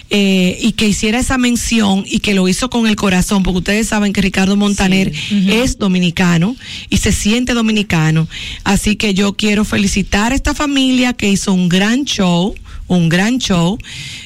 eh, 0.10 0.58
y 0.62 0.74
que 0.74 0.88
hiciera 0.88 1.20
esa 1.20 1.38
mención 1.38 2.04
y 2.06 2.20
que 2.20 2.34
lo 2.34 2.48
hizo 2.48 2.70
con 2.70 2.88
el 2.88 2.96
corazón, 2.96 3.44
porque 3.44 3.58
ustedes 3.60 3.88
saben 3.88 4.14
que 4.14 4.22
Ricardo 4.22 4.56
Montaner 4.56 5.12
es 5.32 5.78
dominicano 5.80 6.56
y 6.90 6.98
se 6.98 7.12
siente 7.12 7.54
dominicano. 7.54 8.28
Así 8.76 8.98
que 8.98 9.14
yo 9.14 9.38
quiero 9.38 9.64
felicitar 9.64 10.34
a 10.34 10.36
esta 10.36 10.54
familia 10.54 11.14
que 11.14 11.30
hizo 11.30 11.54
un 11.54 11.70
gran 11.70 12.04
show. 12.04 12.54
Un 12.88 13.10
gran 13.10 13.40
show 13.40 13.80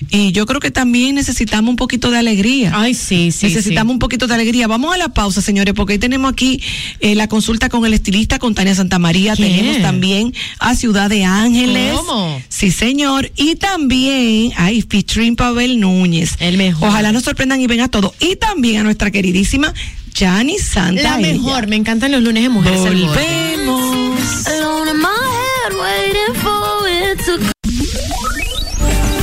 y 0.10 0.34
yo 0.34 0.46
creo 0.46 0.60
que 0.60 0.70
también 0.70 1.16
necesitamos 1.16 1.70
un 1.70 1.78
poquito 1.78 2.12
de 2.12 2.18
alegría. 2.18 2.74
Ay, 2.76 2.94
sí, 2.94 3.32
sí. 3.32 3.46
Necesitamos 3.46 3.92
sí. 3.92 3.94
un 3.94 4.00
poquito 4.00 4.28
de 4.28 4.34
alegría. 4.34 4.68
Vamos 4.68 4.94
a 4.94 4.98
la 4.98 5.14
pausa, 5.14 5.42
señores, 5.42 5.74
porque 5.76 5.94
hoy 5.94 6.00
tenemos 6.00 6.30
aquí 6.30 6.62
eh, 7.00 7.16
la 7.16 7.30
consulta 7.30 7.70
con 7.70 7.86
el 7.86 7.94
estilista, 7.94 8.38
con 8.38 8.56
Tania 8.56 8.76
Santamaría. 8.76 9.34
¿Quién? 9.36 9.56
Tenemos 9.56 9.82
también 9.82 10.34
a 10.60 10.76
Ciudad 10.76 11.10
de 11.10 11.24
Ángeles. 11.24 11.94
¿Cómo? 11.94 12.42
Sí, 12.50 12.72
señor. 12.72 13.32
Y 13.38 13.56
también, 13.56 14.52
ay, 14.58 14.82
featuring 14.82 15.38
Pavel 15.38 15.80
Núñez. 15.80 16.36
El 16.40 16.58
mejor. 16.58 16.90
Ojalá 16.90 17.14
nos 17.14 17.24
sorprendan 17.24 17.62
y 17.62 17.68
venga 17.68 17.88
todo. 17.88 18.14
Y 18.20 18.36
también 18.36 18.82
a 18.82 18.84
nuestra 18.84 19.10
queridísima 19.10 19.74
Jani 20.14 20.58
Santa. 20.58 21.02
La 21.02 21.18
mejor, 21.18 21.68
me 21.68 21.76
encantan 21.76 22.12
los 22.12 22.22
lunes 22.22 22.44
de 22.44 22.50
mujeres. 22.50 22.80
Volvemos. 22.80 24.00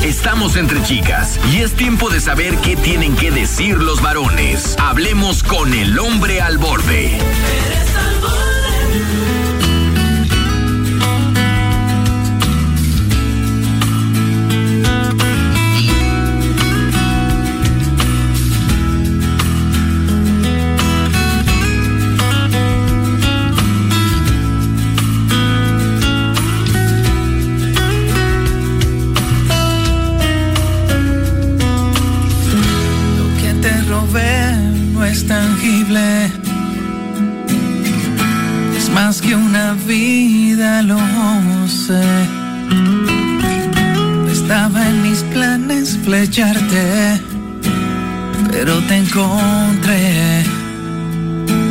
Estamos 0.05 0.57
entre 0.57 0.83
chicas 0.83 1.38
y 1.53 1.59
es 1.59 1.72
tiempo 1.75 2.11
de 2.11 2.20
saber 2.20 2.57
qué 2.59 2.77
tienen 2.77 3.14
que 3.16 3.31
decir 3.31 3.77
los 3.77 4.03
varones. 4.03 4.77
Hablemos 4.79 5.42
con 5.42 5.72
el 5.72 5.99
hombre 5.99 6.40
al 6.40 6.59
borde. 6.59 7.16
Una 39.67 39.75
vida, 39.85 40.83
lo 40.83 40.98
sé. 41.67 42.04
Estaba 44.31 44.88
en 44.88 45.02
mis 45.02 45.23
planes 45.35 45.98
flecharte, 46.04 47.21
pero 48.52 48.79
te 48.83 48.96
encontré. 48.96 50.44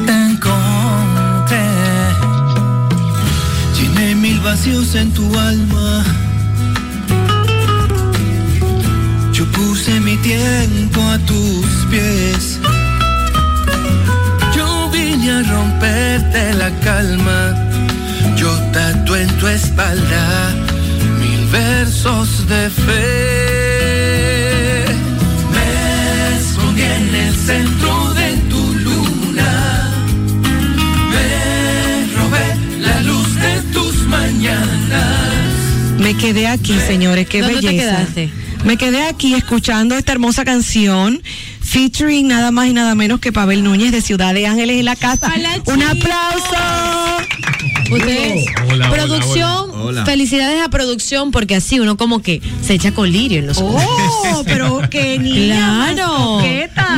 Te 0.05 0.13
encontré. 0.31 1.67
Llené 3.77 4.15
mil 4.15 4.39
vacíos 4.41 4.93
en 4.95 5.13
tu 5.13 5.25
alma. 5.39 6.03
Yo 9.31 9.45
puse 9.51 9.99
mi 10.01 10.17
tiempo 10.17 11.01
a 11.01 11.17
tus 11.19 11.67
pies. 11.89 12.59
Yo 14.53 14.89
vine 14.91 15.31
a 15.31 15.43
romperte 15.43 16.53
la 16.55 16.69
calma. 16.81 17.74
Yo 18.37 18.49
tatué 18.71 19.23
en 19.23 19.37
tu 19.37 19.47
espalda 19.47 20.53
mil 21.19 21.45
versos 21.51 22.47
de 22.47 22.69
fe. 22.69 24.85
Me 25.53 26.37
escondí 26.39 26.81
en 26.81 27.15
el 27.15 27.35
centro 27.35 28.13
de 28.13 28.37
tu 28.49 28.73
luna. 28.75 29.91
Me 31.11 32.07
robé 32.15 32.55
la 32.79 33.01
luz 33.01 33.35
de 33.35 33.61
tus 33.73 33.95
mañanas. 34.07 35.33
Me 35.99 36.13
quedé 36.15 36.47
aquí, 36.47 36.77
señores, 36.87 37.27
qué 37.27 37.41
¿Dónde 37.41 37.59
te 37.61 37.67
belleza. 37.67 37.97
quedaste? 37.97 38.29
Me 38.65 38.77
quedé 38.77 39.03
aquí 39.07 39.33
escuchando 39.35 39.95
esta 39.95 40.11
hermosa 40.11 40.43
canción, 40.43 41.21
featuring 41.61 42.27
nada 42.27 42.49
más 42.51 42.67
y 42.67 42.73
nada 42.73 42.95
menos 42.95 43.19
que 43.19 43.31
Pavel 43.31 43.63
Núñez 43.63 43.91
de 43.91 44.01
Ciudad 44.01 44.33
de 44.33 44.47
Ángeles 44.47 44.79
en 44.79 44.85
la 44.85 44.95
casa. 44.95 45.31
Hola, 45.33 45.61
Un 45.65 45.83
aplauso. 45.83 46.55
Ustedes, 47.91 48.45
Hola, 48.69 48.73
hola, 48.73 48.91
producción, 48.91 49.69
hola, 49.71 49.83
hola. 49.83 50.05
felicidades 50.05 50.61
a 50.61 50.69
producción 50.69 51.31
porque 51.31 51.55
así 51.55 51.79
uno 51.79 51.97
como 51.97 52.21
que 52.21 52.41
se 52.61 52.73
echa 52.73 52.91
colirio 52.93 53.39
en 53.39 53.47
los 53.47 53.57
ojos. 53.59 53.81
Oh, 53.85 54.43
pero 54.45 54.81
qué 54.89 55.17
niña 55.19 55.91
Claro. 55.93 56.41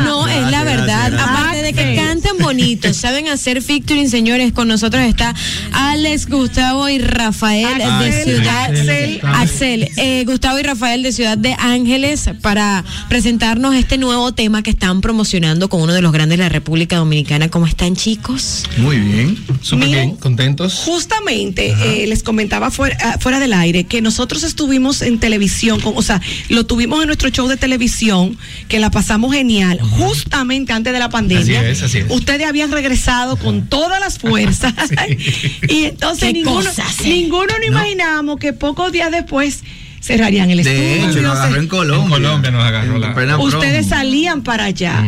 No, 0.04 0.28
es 0.28 0.52
la 0.52 0.64
verdad. 0.64 1.12
gracias, 1.12 1.30
Aparte 1.30 1.62
de 1.64 1.74
que 1.74 1.96
cantan 1.96 2.38
bonito, 2.40 2.94
saben 2.94 3.28
hacer 3.28 3.62
featuring, 3.62 4.10
señores. 4.10 4.52
Con 4.54 4.68
nosotros 4.68 5.04
está 5.04 5.36
Alex, 5.74 6.28
Gustavo 6.28 6.88
y 6.90 7.00
Rafael 7.00 7.68
de 8.00 8.24
Ciudad. 8.24 8.66
Axel. 8.70 9.20
Axel, 9.24 9.90
eh, 9.98 10.24
Gustavo 10.26 10.60
y 10.60 10.64
Rafael 10.64 11.04
de 11.04 11.12
Ciudad 11.12 11.38
de 11.38 11.54
Ángeles 11.60 12.30
para 12.42 12.84
presentarnos 13.10 13.76
este 13.76 13.98
nuevo 13.98 14.32
tema 14.34 14.64
que 14.64 14.70
están 14.70 15.02
promocionando 15.02 15.70
con 15.70 15.82
uno 15.82 15.94
de 15.94 16.02
los 16.02 16.12
grandes 16.12 16.38
de 16.38 16.44
la 16.44 16.50
República 16.50 16.98
Dominicana. 16.98 17.50
¿Cómo 17.50 17.66
están, 17.68 17.96
chicos? 17.96 18.64
Muy 18.78 18.98
bien, 19.00 19.38
súper 19.62 19.88
bien, 19.88 20.16
contentos. 20.16 20.77
Justamente 20.86 21.76
eh, 21.84 22.08
les 22.08 22.24
comentaba 22.24 22.72
fuera, 22.72 22.98
ah, 23.02 23.18
fuera 23.20 23.40
del 23.40 23.54
aire 23.54 23.86
que 23.86 24.02
nosotros 24.02 24.44
estuvimos 24.44 25.02
en 25.02 25.20
televisión, 25.20 25.80
con, 25.80 25.94
o 25.96 26.02
sea, 26.02 26.22
lo 26.50 26.66
tuvimos 26.66 27.02
en 27.02 27.08
nuestro 27.08 27.30
show 27.30 27.48
de 27.48 27.58
televisión, 27.58 28.38
que 28.68 28.80
la 28.80 28.92
pasamos 28.92 29.34
genial, 29.34 29.80
justamente 29.82 30.74
antes 30.74 30.94
de 30.94 31.00
la 31.00 31.10
pandemia. 31.10 31.62
Así 31.62 31.70
es, 31.70 31.84
así 31.84 31.98
es. 32.00 32.06
Ustedes 32.10 32.48
habían 32.48 32.72
regresado 32.72 33.38
con 33.38 33.68
todas 33.68 34.00
las 34.00 34.20
fuerzas. 34.20 34.74
y 35.70 35.86
entonces 35.86 36.34
ninguno, 36.34 36.66
cosas, 36.66 37.02
¿eh? 37.02 37.10
ninguno 37.10 37.54
no 37.60 37.66
imaginábamos 37.66 38.40
que 38.40 38.54
pocos 38.54 38.92
días 38.92 39.12
después 39.12 39.64
cerrarían 40.08 40.50
el 40.50 40.64
De 40.64 40.96
estudio. 40.96 41.10
hecho, 41.12 41.22
nos 41.22 41.38
agarró 41.38 41.60
en 41.62 41.68
Colombia. 41.68 42.04
En 42.18 42.24
Colombia 42.24 42.52
nos 42.52 42.64
agarró 42.66 42.98
la- 42.98 43.38
Ustedes 43.38 43.88
salían 43.88 44.42
para 44.42 44.66
allá. 44.66 45.04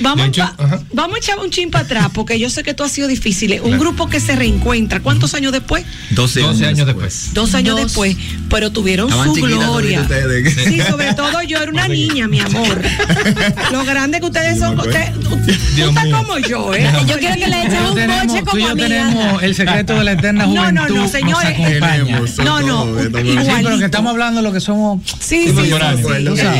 Vamos, 0.00 0.30
De 0.30 0.42
vamos 0.92 1.16
a 1.16 1.18
echar 1.18 1.38
un 1.38 1.50
chin 1.50 1.70
para 1.70 1.84
atrás, 1.84 2.08
porque 2.12 2.38
yo 2.38 2.50
sé 2.50 2.62
que 2.62 2.70
esto 2.70 2.84
ha 2.84 2.88
sido 2.88 3.08
difícil. 3.08 3.60
Un 3.62 3.78
grupo 3.78 4.08
que 4.08 4.20
se 4.20 4.36
reencuentra, 4.36 5.00
¿cuántos 5.00 5.32
años 5.34 5.52
después? 5.52 5.84
12 6.10 6.40
12 6.40 6.66
años, 6.66 6.86
después. 6.86 7.30
Dos 7.32 7.54
años 7.54 7.76
Dos. 7.76 7.84
después, 7.86 8.16
pero 8.50 8.70
tuvieron 8.70 9.08
Estaban 9.08 9.34
su 9.34 9.40
gloria. 9.42 10.06
Sí, 10.64 10.80
sobre 10.86 11.14
todo 11.14 11.42
yo 11.42 11.58
era 11.58 11.70
una 11.70 11.88
niña, 11.88 12.28
mi 12.28 12.40
amor. 12.40 12.82
Lo 13.72 13.84
grande 13.84 14.20
que 14.20 14.26
ustedes 14.26 14.58
son, 14.58 14.78
usted, 14.78 15.00
estás 15.78 16.04
mío. 16.04 16.16
como 16.18 16.38
yo, 16.38 16.74
¿eh? 16.74 16.90
Yo 17.06 17.18
quiero 17.18 17.34
que 17.36 17.46
le 17.48 17.62
echen 17.62 17.82
un 17.86 17.94
coche 18.26 18.42
tú 18.50 18.58
y 18.58 18.62
como 18.62 18.66
yo 18.66 18.68
a 18.70 18.74
mí. 18.74 18.80
tenemos 18.82 19.42
el 19.42 19.54
secreto 19.54 19.94
de 19.94 20.04
la 20.04 20.12
eterna 20.12 20.46
No, 20.46 20.52
no, 20.54 20.60
juventud. 20.60 20.94
no, 20.94 21.02
nos 21.02 21.10
señores. 21.10 21.56
Tenemos, 21.56 22.38
No, 22.38 22.60
no, 22.60 22.86
igualito. 23.20 24.02
Estamos 24.06 24.22
hablando 24.22 24.40
de 24.42 24.46
lo 24.48 24.52
que 24.52 24.60
somos. 24.60 25.00
Sí, 25.20 25.48
sí. 25.48 25.70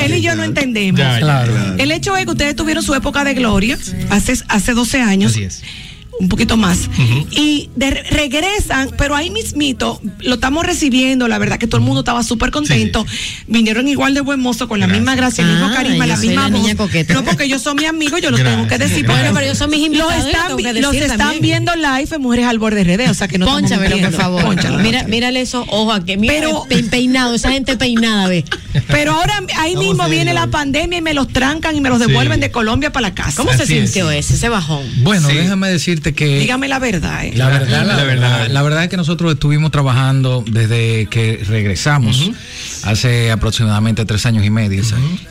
Él 0.05 0.14
y 0.14 0.20
yo 0.20 0.34
no 0.34 0.44
entendemos. 0.44 0.99
Ya, 0.99 1.14
ya, 1.14 1.18
Claro. 1.20 1.53
claro. 1.53 1.74
El 1.78 1.90
hecho 1.92 2.16
es 2.16 2.24
que 2.24 2.30
ustedes 2.32 2.57
tuvieron 2.57 2.82
su 2.82 2.94
época 2.94 3.24
de 3.24 3.34
gloria 3.34 3.78
hace, 4.11 4.34
hace 4.49 4.72
12 4.74 5.01
años. 5.01 5.32
Así 5.32 5.44
es. 5.44 5.62
Un 6.18 6.28
poquito 6.28 6.56
más. 6.56 6.88
Y 7.30 7.68
de- 7.76 7.90
regresan, 7.90 8.90
pero 8.96 9.14
ahí 9.14 9.30
mismito 9.30 10.00
lo 10.20 10.34
estamos 10.36 10.64
recibiendo. 10.64 11.28
La 11.28 11.38
verdad 11.38 11.58
que 11.58 11.66
todo 11.66 11.76
el 11.78 11.84
mundo 11.84 12.00
estaba 12.00 12.22
súper 12.22 12.50
contento. 12.50 13.04
Vinieron 13.46 13.86
igual 13.88 14.14
de 14.14 14.20
buen 14.22 14.40
mozo, 14.40 14.66
con 14.68 14.80
la 14.80 14.86
Gracias. 14.86 15.00
misma 15.02 15.14
gracia, 15.16 15.44
el 15.44 15.50
mismo 15.50 15.66
Ah, 15.66 15.72
carisma, 15.74 16.06
yo 16.06 16.12
la 16.12 16.16
soy 16.16 16.28
misma 16.28 16.48
la 16.48 16.56
voz. 16.58 16.74
coqueta. 16.74 17.14
No, 17.14 17.24
porque 17.24 17.48
yo 17.48 17.58
soy 17.58 17.74
mi 17.74 17.84
amigo, 17.84 18.16
yo 18.18 18.30
lo 18.30 18.38
Gracias. 18.38 18.56
tengo 18.56 18.68
que 18.68 18.78
decir. 18.78 19.06
Bueno, 19.06 19.20
porque 19.22 19.34
pero 19.34 19.46
ellos 19.46 19.58
son 19.58 19.70
mis 19.70 19.78
los 19.80 19.86
invitados, 19.88 20.14
yo 20.22 20.26
están, 20.28 20.46
tengo 20.46 20.56
que 20.58 20.72
vi- 20.72 20.80
los 20.80 20.94
están 20.94 21.18
también. 21.18 21.42
viendo 21.42 21.74
live 21.76 22.08
en 22.10 22.22
Mujeres 22.22 22.46
al 22.46 22.58
Borde 22.58 22.84
RD, 22.84 23.10
o 23.10 23.14
sea 23.14 23.28
que 23.28 23.38
no 23.38 23.46
Pónchamelo, 23.46 23.98
por 23.98 24.12
favor. 24.12 24.42
Pónchalo, 24.44 24.78
Mira, 24.78 25.02
mírale 25.04 25.40
esos 25.42 25.66
ojos 25.68 25.98
aquí. 26.00 26.16
Mira, 26.16 26.34
Pero- 26.34 26.64
pe- 26.68 26.82
peinado, 26.84 27.34
esa 27.34 27.50
gente 27.50 27.76
peinada, 27.76 28.26
ve. 28.28 28.44
Pero 28.88 29.12
ahora 29.12 29.42
ahí 29.58 29.76
mismo 29.76 30.08
viene 30.08 30.32
la 30.34 30.46
pandemia 30.46 30.98
y 30.98 31.02
me 31.02 31.14
los 31.14 31.28
trancan 31.28 31.76
y 31.76 31.80
me 31.80 31.88
los 31.90 31.98
Sí. 32.00 32.06
devuelven 32.08 32.40
de 32.40 32.50
Colombia 32.50 32.92
para 32.92 33.08
la 33.08 33.14
casa. 33.14 33.36
¿Cómo 33.36 33.52
se 33.56 33.64
Así 33.64 33.76
es. 33.76 33.90
sintió 33.90 34.10
ese, 34.10 34.34
ese 34.34 34.48
bajón? 34.48 34.82
Bueno, 35.02 35.28
Sí. 35.28 35.36
déjame 35.36 35.68
decirte 35.68 36.05
que. 36.14 36.40
Dígame 36.40 36.68
la 36.68 36.78
verdad, 36.78 37.24
¿eh? 37.24 37.32
La 37.34 37.48
verdad, 37.48 37.84
la, 37.86 37.94
La 37.96 38.04
verdad. 38.04 38.42
la- 38.42 38.48
la 38.48 38.62
verdad 38.62 38.84
es 38.84 38.90
que 38.90 38.96
nosotros 38.96 39.32
estuvimos 39.34 39.70
trabajando 39.70 40.44
desde 40.46 41.07
que 41.11 41.42
regresamos 41.48 42.30
hace 42.84 43.30
aproximadamente 43.30 44.04
tres 44.04 44.24
años 44.26 44.44
y 44.44 44.50
medio. 44.50 44.82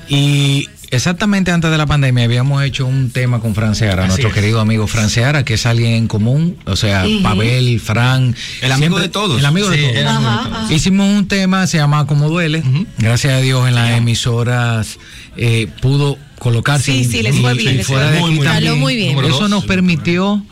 Y 0.09 0.69
Exactamente 0.91 1.51
antes 1.51 1.71
de 1.71 1.77
la 1.79 1.87
pandemia 1.87 2.23
habíamos 2.25 2.63
hecho 2.63 2.85
un 2.85 3.09
tema 3.09 3.39
con 3.41 3.55
Franceara, 3.55 4.03
Así 4.03 4.07
nuestro 4.09 4.29
es. 4.29 4.35
querido 4.35 4.61
amigo 4.61 4.85
Franceara, 4.85 5.43
que 5.43 5.55
es 5.55 5.65
alguien 5.65 5.93
en 5.93 6.07
común, 6.07 6.57
o 6.65 6.75
sea, 6.75 7.05
Ujú. 7.05 7.23
Pavel, 7.23 7.79
Fran. 7.81 8.35
El 8.61 8.71
amigo 8.71 8.99
de 8.99 9.09
todos. 9.09 9.39
El 9.39 9.45
amigo 9.45 9.69
Sí, 9.73 9.79
de 9.81 10.03
todos. 10.03 10.69
de. 10.69 10.75
Hicimos 10.75 11.09
un 11.09 11.27
tema, 11.27 11.65
se 11.67 11.77
llama 11.79 12.05
Como 12.05 12.29
Duele. 12.29 12.63
Gracias 12.99 13.33
a 13.33 13.41
Dios 13.41 13.67
en 13.67 13.75
las 13.75 13.91
emisoras 13.97 14.99
eh, 15.37 15.67
pudo 15.81 16.17
colocarse. 16.37 16.91
Sí, 16.91 16.99
y- 16.99 17.03
sí, 17.05 17.23
les 17.23 17.35
fue 17.35 17.55
bien, 17.55 17.73
y 17.73 17.77
les 17.77 17.87
fuera 17.87 18.05
fue 18.05 18.13
de 18.13 18.21
bien. 18.39 18.47
aquí 18.47 18.59
Muy, 18.59 18.65
bien. 18.67 18.79
Muy 18.79 18.95
bien. 18.95 19.15
Número 19.15 19.27
Eso 19.29 19.39
dos. 19.41 19.49
nos 19.49 19.65
permitió 19.65 20.45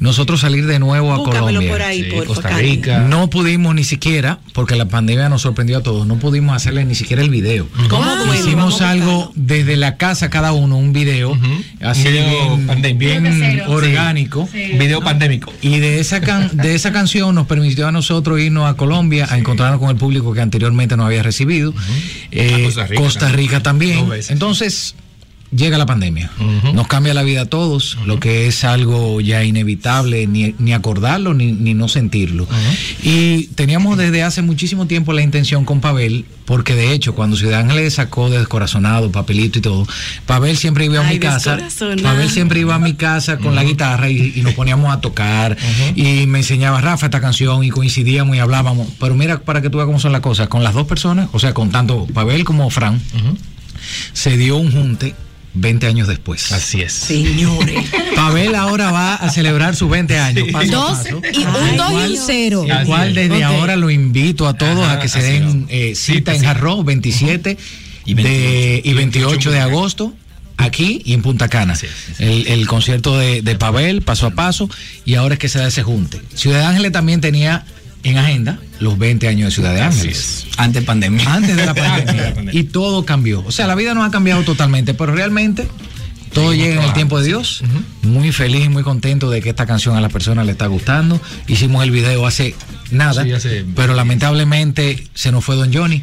nosotros 0.00 0.40
salir 0.40 0.66
de 0.66 0.78
nuevo 0.78 1.12
a 1.12 1.18
Búscamelo 1.18 1.46
Colombia. 1.46 1.70
por 1.70 1.82
ahí, 1.82 2.02
por- 2.04 2.26
Costa 2.26 2.48
Rica. 2.58 3.00
No 3.00 3.30
pudimos 3.30 3.74
ni 3.74 3.84
siquiera, 3.84 4.38
porque 4.54 4.74
la 4.74 4.86
pandemia 4.86 5.28
nos 5.28 5.42
sorprendió 5.42 5.78
a 5.78 5.82
todos, 5.82 6.06
no 6.06 6.16
pudimos 6.16 6.56
hacerle 6.56 6.84
ni 6.84 6.94
siquiera 6.94 7.22
el 7.22 7.30
video. 7.30 7.68
¿Cómo 7.88 8.04
duele? 8.16 8.40
Hicimos 8.40 8.80
algo 8.80 9.30
desde 9.36 9.76
la 9.76 9.96
casa 9.96 10.30
cada 10.30 10.52
uno, 10.52 10.76
un 10.78 10.92
video, 10.92 11.38
así 11.82 12.06
Un 12.08 12.12
video 12.12 12.56
bien, 12.56 12.66
pandémico. 12.66 12.98
bien 12.98 13.22
Video 13.24 13.40
casero. 13.58 13.70
orgánico. 13.72 14.48
Video 14.52 15.00
pandémico. 15.02 15.52
Y 15.62 15.78
de 15.78 16.00
esa, 16.00 16.20
can- 16.20 16.50
de 16.56 16.74
esa 16.74 16.92
canción 16.92 17.34
nos 17.34 17.46
permitió 17.46 17.86
a 17.86 17.92
nosotros 17.92 18.40
irnos 18.40 18.68
a 18.70 18.74
Colombia 18.74 19.26
a 19.30 19.38
encontrarnos 19.38 19.78
con 19.80 19.90
el 19.90 19.96
público 19.96 20.32
que 20.32 20.40
anteriormente 20.40 20.96
nos 20.96 21.06
había 21.06 21.22
recibido. 21.22 21.74
Eh, 22.30 22.54
A 22.60 22.64
Costa 22.64 22.86
Rica 22.86 23.02
Costa 23.02 23.20
también. 23.20 23.36
Rica 23.48 23.62
también. 23.62 23.98
Dos 24.00 24.08
veces. 24.08 24.30
Entonces, 24.30 24.94
llega 25.52 25.78
la 25.78 25.86
pandemia. 25.86 26.30
Nos 26.72 26.86
cambia 26.86 27.14
la 27.14 27.22
vida 27.22 27.42
a 27.42 27.46
todos, 27.46 27.98
lo 28.06 28.20
que 28.20 28.46
es 28.46 28.64
algo 28.64 29.20
ya 29.20 29.44
inevitable, 29.44 30.26
ni, 30.26 30.54
ni 30.58 30.72
acordarlo 30.72 31.34
ni, 31.34 31.52
ni 31.52 31.74
no 31.74 31.88
sentirlo. 31.88 32.46
Y 33.02 33.48
teníamos 33.48 33.98
desde 33.98 34.22
hace 34.22 34.42
muchísimo 34.42 34.86
tiempo 34.86 35.12
la 35.12 35.22
intención 35.22 35.64
con 35.64 35.80
Pavel, 35.80 36.24
porque 36.44 36.74
de 36.74 36.92
hecho, 36.92 37.14
cuando 37.14 37.36
Ciudad 37.36 37.60
Ángeles 37.60 37.94
sacó 37.94 38.30
de 38.30 38.38
descorazonado, 38.38 39.10
papelito 39.10 39.58
y 39.58 39.62
todo, 39.62 39.86
Pavel 40.26 40.56
siempre 40.56 40.84
iba 40.84 40.98
a 41.00 41.06
Ay, 41.06 41.14
mi 41.14 41.20
casa. 41.20 41.56
Descorazonado. 41.56 42.02
Pavel 42.02 42.30
siempre 42.30 42.60
iba 42.60 42.74
a 42.74 42.78
mi 42.78 42.94
casa 42.94 43.38
con 43.38 43.54
la 43.54 43.64
guitarra 43.64 44.08
y, 44.08 44.32
y 44.36 44.42
nos 44.42 44.54
poníamos 44.54 44.92
a 44.92 45.00
tocar 45.00 45.56
y 45.94 46.26
me 46.26 46.38
enseñaba 46.38 46.80
Rafa 46.80 47.06
esta 47.06 47.20
canción 47.20 47.64
y 47.64 47.70
coincidíamos 47.70 48.36
y 48.36 48.38
hablábamos. 48.38 48.88
Pero 49.00 49.14
mira, 49.14 49.40
para 49.40 49.62
que 49.62 49.70
tú 49.70 49.78
veas 49.78 49.86
cómo 49.86 49.98
son 49.98 50.12
las 50.12 50.20
cosas, 50.20 50.48
con 50.48 50.62
las 50.62 50.74
dos 50.74 50.86
personas, 50.86 51.28
o 51.32 51.38
sea, 51.38 51.54
con 51.54 51.70
tanto 51.70 52.06
Pavel 52.12 52.44
como 52.44 52.70
Fran, 52.70 53.00
se 54.12 54.36
dio 54.36 54.56
un 54.56 54.70
junte 54.70 55.14
20 55.54 55.86
años 55.86 56.06
después. 56.08 56.52
Así 56.52 56.80
es. 56.80 56.92
Señores. 56.92 57.84
Pavel 58.16 58.54
ahora 58.54 58.90
va 58.92 59.14
a 59.16 59.30
celebrar 59.30 59.74
sus 59.76 59.90
20 59.90 60.18
años. 60.18 60.48
paso 60.52 60.68
a 60.68 60.76
Dos 60.88 60.98
paso. 60.98 61.22
y 61.32 61.38
un 61.44 61.76
dos 61.76 61.90
y 61.92 61.94
un 62.12 62.16
cero. 62.24 62.64
El 62.68 62.86
cual 62.86 63.14
desde 63.14 63.36
Ok. 63.36 63.42
ahora 63.42 63.76
lo 63.76 63.90
invito 63.90 64.46
a 64.46 64.54
todos 64.54 64.88
a 64.88 65.00
que 65.00 65.08
se 65.08 65.22
den 65.22 65.66
eh, 65.68 65.94
cita 65.96 66.34
en 66.34 66.42
Jarro 66.42 66.84
27 66.84 67.56
y, 68.04 68.14
de- 68.14 68.80
y 68.84 68.92
28 68.92 69.50
de 69.50 69.60
agosto. 69.60 70.14
Aquí 70.56 71.00
y 71.06 71.14
en 71.14 71.22
Punta 71.22 71.48
Cana. 71.48 71.74
El, 72.18 72.46
el 72.46 72.66
concierto 72.66 73.16
de, 73.18 73.40
de 73.40 73.54
Pavel, 73.56 74.02
paso 74.02 74.26
a 74.26 74.30
paso, 74.32 74.68
y 75.06 75.14
ahora 75.14 75.34
es 75.36 75.38
que 75.38 75.48
se 75.48 75.58
da 75.58 75.68
ese 75.68 75.82
junte. 75.82 76.20
Ciudad 76.34 76.58
de 76.60 76.66
Ángeles 76.66 76.92
también 76.92 77.22
tenía 77.22 77.64
en 78.02 78.18
agenda 78.18 78.58
los 78.78 78.98
20 78.98 79.28
años 79.28 79.46
de 79.48 79.50
Ciudad 79.54 79.74
de 79.74 79.82
Ángeles. 79.82 80.46
Antes 80.56 80.84
pandemia. 80.90 81.32
Antes 81.34 81.56
de 81.56 81.66
la 81.66 81.74
pandemia. 81.74 82.50
y 82.52 82.64
todo 82.64 83.04
cambió. 83.04 83.42
O 83.46 83.52
sea, 83.52 83.66
la 83.66 83.74
vida 83.74 83.94
no 83.94 84.04
ha 84.04 84.10
cambiado 84.10 84.42
totalmente, 84.42 84.94
pero 84.94 85.12
realmente 85.14 85.68
todo 86.32 86.54
llega 86.54 86.76
en 86.76 86.82
el 86.88 86.92
tiempo 86.92 87.18
de 87.18 87.26
Dios. 87.26 87.62
Muy 88.02 88.30
feliz 88.32 88.64
y 88.66 88.68
muy 88.68 88.82
contento 88.82 89.30
de 89.30 89.40
que 89.42 89.50
esta 89.50 89.66
canción 89.66 89.96
a 89.96 90.00
las 90.00 90.12
personas 90.12 90.46
le 90.46 90.52
está 90.52 90.66
gustando. 90.68 91.20
Hicimos 91.48 91.82
el 91.84 91.90
video 91.90 92.26
hace 92.26 92.54
nada, 92.90 93.24
Sí, 93.24 93.32
hace- 93.32 93.64
pero 93.74 93.94
lamentablemente 93.94 95.08
se 95.14 95.32
nos 95.32 95.44
fue 95.44 95.56
Don 95.56 95.72
Johnny. 95.72 96.02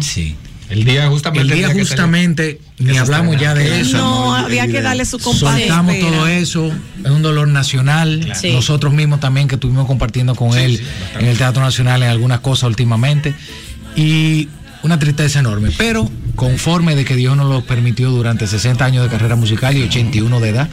Sí. 0.00 0.34
El 0.70 0.84
día 0.84 1.08
justamente. 1.08 1.52
El 1.52 1.58
día 1.58 1.72
que 1.72 1.80
justamente, 1.80 2.60
ni 2.78 2.96
hablamos 2.96 3.40
ya 3.40 3.54
de 3.54 3.80
eso. 3.80 3.96
No, 3.96 4.34
había 4.34 4.66
que 4.66 4.82
darle 4.82 5.04
su 5.04 5.18
compás 5.18 5.56
de 5.56 5.62
Soltamos 5.62 5.98
todo 5.98 6.26
eso, 6.26 6.72
es 7.04 7.10
un 7.10 7.22
dolor 7.22 7.48
nacional. 7.48 8.32
Sí. 8.38 8.52
Nosotros 8.52 8.92
mismos 8.92 9.20
también 9.20 9.48
que 9.48 9.54
estuvimos 9.54 9.86
compartiendo 9.86 10.34
con 10.34 10.56
él 10.56 10.80
en 11.18 11.26
el 11.26 11.38
Teatro 11.38 11.62
Nacional 11.62 12.02
en 12.02 12.10
algunas 12.10 12.40
cosas 12.40 12.68
últimamente. 12.68 13.34
Y 13.96 14.48
una 14.82 14.98
tristeza 14.98 15.40
enorme, 15.40 15.70
pero 15.76 16.08
conforme 16.38 16.94
de 16.94 17.04
que 17.04 17.16
Dios 17.16 17.36
nos 17.36 17.48
lo 17.50 17.62
permitió 17.62 18.10
durante 18.10 18.46
60 18.46 18.84
años 18.84 19.02
de 19.02 19.10
carrera 19.10 19.34
musical 19.34 19.76
y 19.76 19.82
81 19.82 20.38
de 20.38 20.48
edad, 20.48 20.68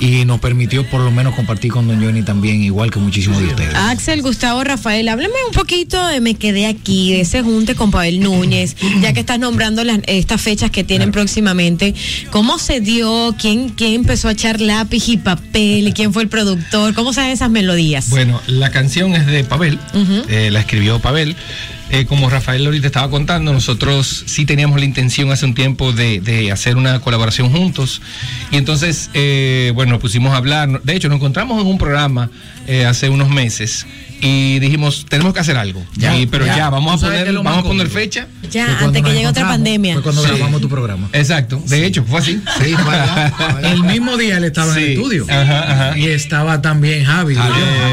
y 0.00 0.24
nos 0.24 0.40
permitió 0.40 0.88
por 0.88 1.02
lo 1.02 1.10
menos 1.10 1.34
compartir 1.34 1.72
con 1.72 1.86
Don 1.86 2.02
Johnny 2.02 2.22
también, 2.22 2.62
igual 2.62 2.90
que 2.90 2.98
muchísimos 3.00 3.38
de 3.38 3.48
ustedes. 3.48 3.74
Axel, 3.74 4.22
Gustavo, 4.22 4.64
Rafael, 4.64 5.06
háblame 5.10 5.34
un 5.46 5.52
poquito 5.52 6.04
de 6.06 6.22
Me 6.22 6.36
Quedé 6.36 6.66
Aquí, 6.66 7.12
de 7.12 7.20
ese 7.20 7.42
junte 7.42 7.74
con 7.74 7.90
Pavel 7.90 8.20
Núñez, 8.20 8.76
ya 9.02 9.12
que 9.12 9.20
estás 9.20 9.38
nombrando 9.38 9.84
las, 9.84 9.98
estas 10.06 10.40
fechas 10.40 10.70
que 10.70 10.84
tienen 10.84 11.12
próximamente. 11.12 11.94
¿Cómo 12.30 12.58
se 12.58 12.80
dio? 12.80 13.34
¿Quién, 13.38 13.68
¿Quién 13.68 13.92
empezó 13.92 14.28
a 14.28 14.32
echar 14.32 14.58
lápiz 14.58 15.06
y 15.10 15.18
papel? 15.18 15.92
¿Quién 15.92 16.14
fue 16.14 16.22
el 16.22 16.30
productor? 16.30 16.94
¿Cómo 16.94 17.12
saben 17.12 17.30
esas 17.30 17.50
melodías? 17.50 18.08
Bueno, 18.08 18.40
la 18.46 18.70
canción 18.70 19.14
es 19.14 19.26
de 19.26 19.44
Pavel, 19.44 19.78
eh, 20.30 20.48
la 20.50 20.60
escribió 20.60 20.98
Pavel. 20.98 21.36
Eh, 21.90 22.06
como 22.06 22.30
Rafael 22.30 22.64
ahorita 22.64 22.86
estaba 22.86 23.10
contando, 23.10 23.52
nosotros 23.52 24.24
sí 24.26 24.46
teníamos 24.46 24.78
la 24.78 24.86
intención 24.86 25.30
hace 25.30 25.44
un 25.44 25.54
tiempo 25.54 25.92
de, 25.92 26.20
de 26.20 26.50
hacer 26.50 26.76
una 26.76 27.00
colaboración 27.00 27.50
juntos. 27.50 28.00
Y 28.50 28.56
entonces, 28.56 29.10
eh, 29.14 29.70
bueno, 29.74 29.92
nos 29.92 30.00
pusimos 30.00 30.32
a 30.32 30.38
hablar. 30.38 30.82
De 30.82 30.96
hecho, 30.96 31.08
nos 31.08 31.16
encontramos 31.16 31.60
en 31.60 31.66
un 31.66 31.78
programa 31.78 32.30
eh, 32.66 32.86
hace 32.86 33.10
unos 33.10 33.28
meses 33.28 33.86
y 34.26 34.58
dijimos, 34.58 35.04
tenemos 35.08 35.34
que 35.34 35.40
hacer 35.40 35.56
algo. 35.56 35.84
Ya, 35.96 36.16
Y- 36.16 36.26
pero 36.26 36.46
ya. 36.46 36.56
ya, 36.56 36.70
vamos 36.70 36.92
a 36.92 36.94
¿Tú 36.94 37.00
sabes 37.02 37.18
qué 37.20 37.26
poner, 37.26 37.42
vamos 37.44 37.64
a 37.64 37.68
poner 37.68 37.88
fecha. 37.88 38.26
ya, 38.50 38.78
antes 38.80 39.02
que 39.02 39.10
llegue 39.12 39.26
otra 39.26 39.46
pandemia. 39.48 39.94
Fue 39.94 40.02
cuando 40.02 40.22
Sí. 40.22 40.28
grabamos 40.30 40.60
tu 40.62 40.68
programa. 40.68 41.08
Exacto. 41.12 41.62
De 41.66 41.84
hecho, 41.84 42.04
fue 42.04 42.20
así. 42.20 42.40
Sí, 42.62 42.72
fue 42.84 42.94
allá. 42.94 43.32
el 43.62 43.82
mismo 43.84 44.16
día 44.16 44.38
él 44.38 44.44
estaba 44.44 44.72
en 44.72 44.78
el 44.82 44.90
estudio. 44.92 45.26
Ajá, 45.28 45.72
ajá. 45.90 45.98
Y 45.98 46.06
estaba 46.08 46.62
también 46.62 47.04
Javi. 47.04 47.36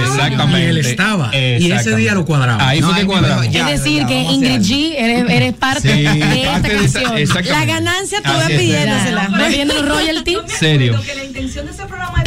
Exactamente. 0.05 0.61
Y 0.61 0.69
él 0.69 0.77
estaba. 0.77 1.31
Y 1.35 1.71
ese 1.71 1.95
día 1.95 2.13
lo 2.13 2.25
cuadramos. 2.25 2.63
Ahí 2.63 2.81
fue 2.81 2.91
No, 2.93 2.97
que 2.99 3.05
cuadramos. 3.05 3.45
es 3.47 3.65
decir, 3.65 4.05
que 4.05 4.21
Ingrid. 4.21 4.61
G, 4.61 4.93
eres, 4.97 5.29
eres 5.29 5.53
parte 5.53 5.81
Sí, 5.93 6.03
de 6.03 7.21
esta 7.23 7.41
canción. 7.41 7.59
La 7.59 7.65
ganancia 7.65 8.21
tú 8.21 8.31
vas 8.31 8.47
pidiéndosela. 8.47 9.27
¿No 9.29 9.47
viendo 9.49 9.73
los 9.73 9.87
royalties? 9.89 10.37
Serio. 10.59 10.93
Lo 10.93 11.01
que 11.01 11.15
la 11.15 11.23
intención 11.23 11.65
de 11.65 11.71
ese 11.71 11.85
programa 11.85 12.20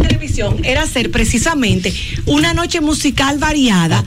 era 0.63 0.83
hacer 0.83 1.11
precisamente 1.11 1.93
una 2.27 2.55
noche 2.55 2.81
musical 2.81 3.39
variada. 3.39 4.05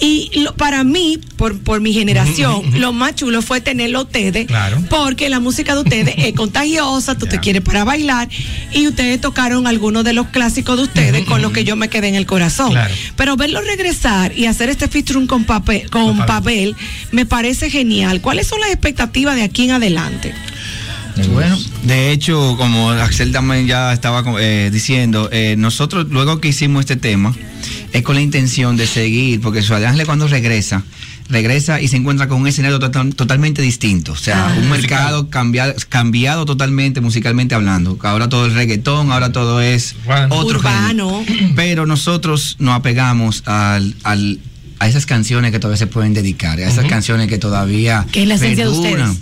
Y 0.00 0.30
lo- 0.40 0.54
para 0.54 0.84
mí, 0.84 1.18
por, 1.36 1.58
por 1.58 1.80
mi 1.80 1.92
generación, 1.92 2.80
lo 2.80 2.92
más 2.92 3.14
chulo 3.14 3.42
fue 3.42 3.60
tenerlo 3.60 4.02
ustedes. 4.02 4.46
Claro. 4.46 4.82
Porque 4.88 5.28
la 5.28 5.40
música 5.40 5.74
de 5.74 5.80
ustedes 5.82 6.14
es 6.18 6.32
contagiosa, 6.36 7.16
tú 7.18 7.26
te 7.26 7.40
quieres 7.40 7.62
para 7.62 7.84
bailar. 7.84 8.28
Y 8.72 8.86
ustedes 8.88 9.20
tocaron 9.20 9.66
algunos 9.66 10.04
de 10.04 10.12
los 10.12 10.28
clásicos 10.28 10.76
de 10.76 10.82
ustedes 10.84 11.24
con 11.24 11.42
los 11.42 11.52
que 11.52 11.64
yo 11.64 11.76
me 11.76 11.88
quedé 11.88 12.08
en 12.08 12.14
el 12.14 12.26
corazón. 12.26 12.70
Claro. 12.72 12.94
Pero 13.16 13.36
verlo 13.36 13.60
regresar 13.60 14.36
y 14.36 14.46
hacer 14.46 14.68
este 14.68 14.88
featuring 14.88 15.26
con, 15.26 15.44
papel, 15.44 15.90
con 15.90 16.16
me 17.12 17.26
parece 17.26 17.70
genial. 17.70 18.20
¿Cuáles 18.20 18.46
son 18.46 18.60
las 18.60 18.70
expectativas 18.70 19.36
de 19.36 19.42
aquí 19.42 19.64
en 19.64 19.72
adelante? 19.72 20.34
Bueno, 21.32 21.58
de 21.84 22.10
hecho, 22.12 22.56
como 22.58 22.90
Axel 22.90 23.32
también 23.32 23.66
ya 23.66 23.92
estaba 23.92 24.22
eh, 24.40 24.70
diciendo, 24.72 25.28
eh, 25.32 25.54
nosotros 25.58 26.06
luego 26.10 26.40
que 26.40 26.48
hicimos 26.48 26.80
este 26.80 26.96
tema, 26.96 27.34
es 27.92 28.02
con 28.02 28.14
la 28.16 28.20
intención 28.20 28.76
de 28.76 28.86
seguir, 28.86 29.40
porque 29.40 29.60
Ángeles 29.60 30.04
cuando 30.06 30.28
regresa, 30.28 30.82
regresa 31.28 31.80
y 31.80 31.88
se 31.88 31.96
encuentra 31.96 32.28
con 32.28 32.40
un 32.42 32.46
escenario 32.46 32.78
total- 32.78 33.14
totalmente 33.14 33.62
distinto, 33.62 34.12
o 34.12 34.16
sea, 34.16 34.48
Ah. 34.48 34.56
un 34.58 34.68
mercado 34.70 35.30
cambiado, 35.30 35.74
cambiado 35.88 36.44
totalmente 36.44 37.00
musicalmente 37.00 37.54
hablando. 37.54 37.98
Ahora 38.02 38.28
todo 38.28 38.46
es 38.46 38.52
reggaetón, 38.52 39.10
ahora 39.10 39.32
todo 39.32 39.60
es 39.62 39.94
otro 40.30 40.58
Urbano. 40.58 41.22
género. 41.24 41.52
Pero 41.56 41.86
nosotros 41.86 42.56
nos 42.58 42.74
apegamos 42.74 43.42
al, 43.46 43.94
al- 44.04 44.38
a 44.78 44.86
esas 44.88 45.06
canciones 45.06 45.52
que 45.52 45.58
todavía 45.58 45.78
se 45.78 45.86
pueden 45.86 46.12
dedicar, 46.12 46.58
a 46.58 46.68
esas 46.68 46.84
canciones 46.84 47.28
que 47.28 47.38
todavía 47.38 48.04
Que 48.12 48.22
es 48.22 48.28
la 48.28 48.34
esencia 48.34 48.66
de 48.66 48.70
perduran, 48.70 49.16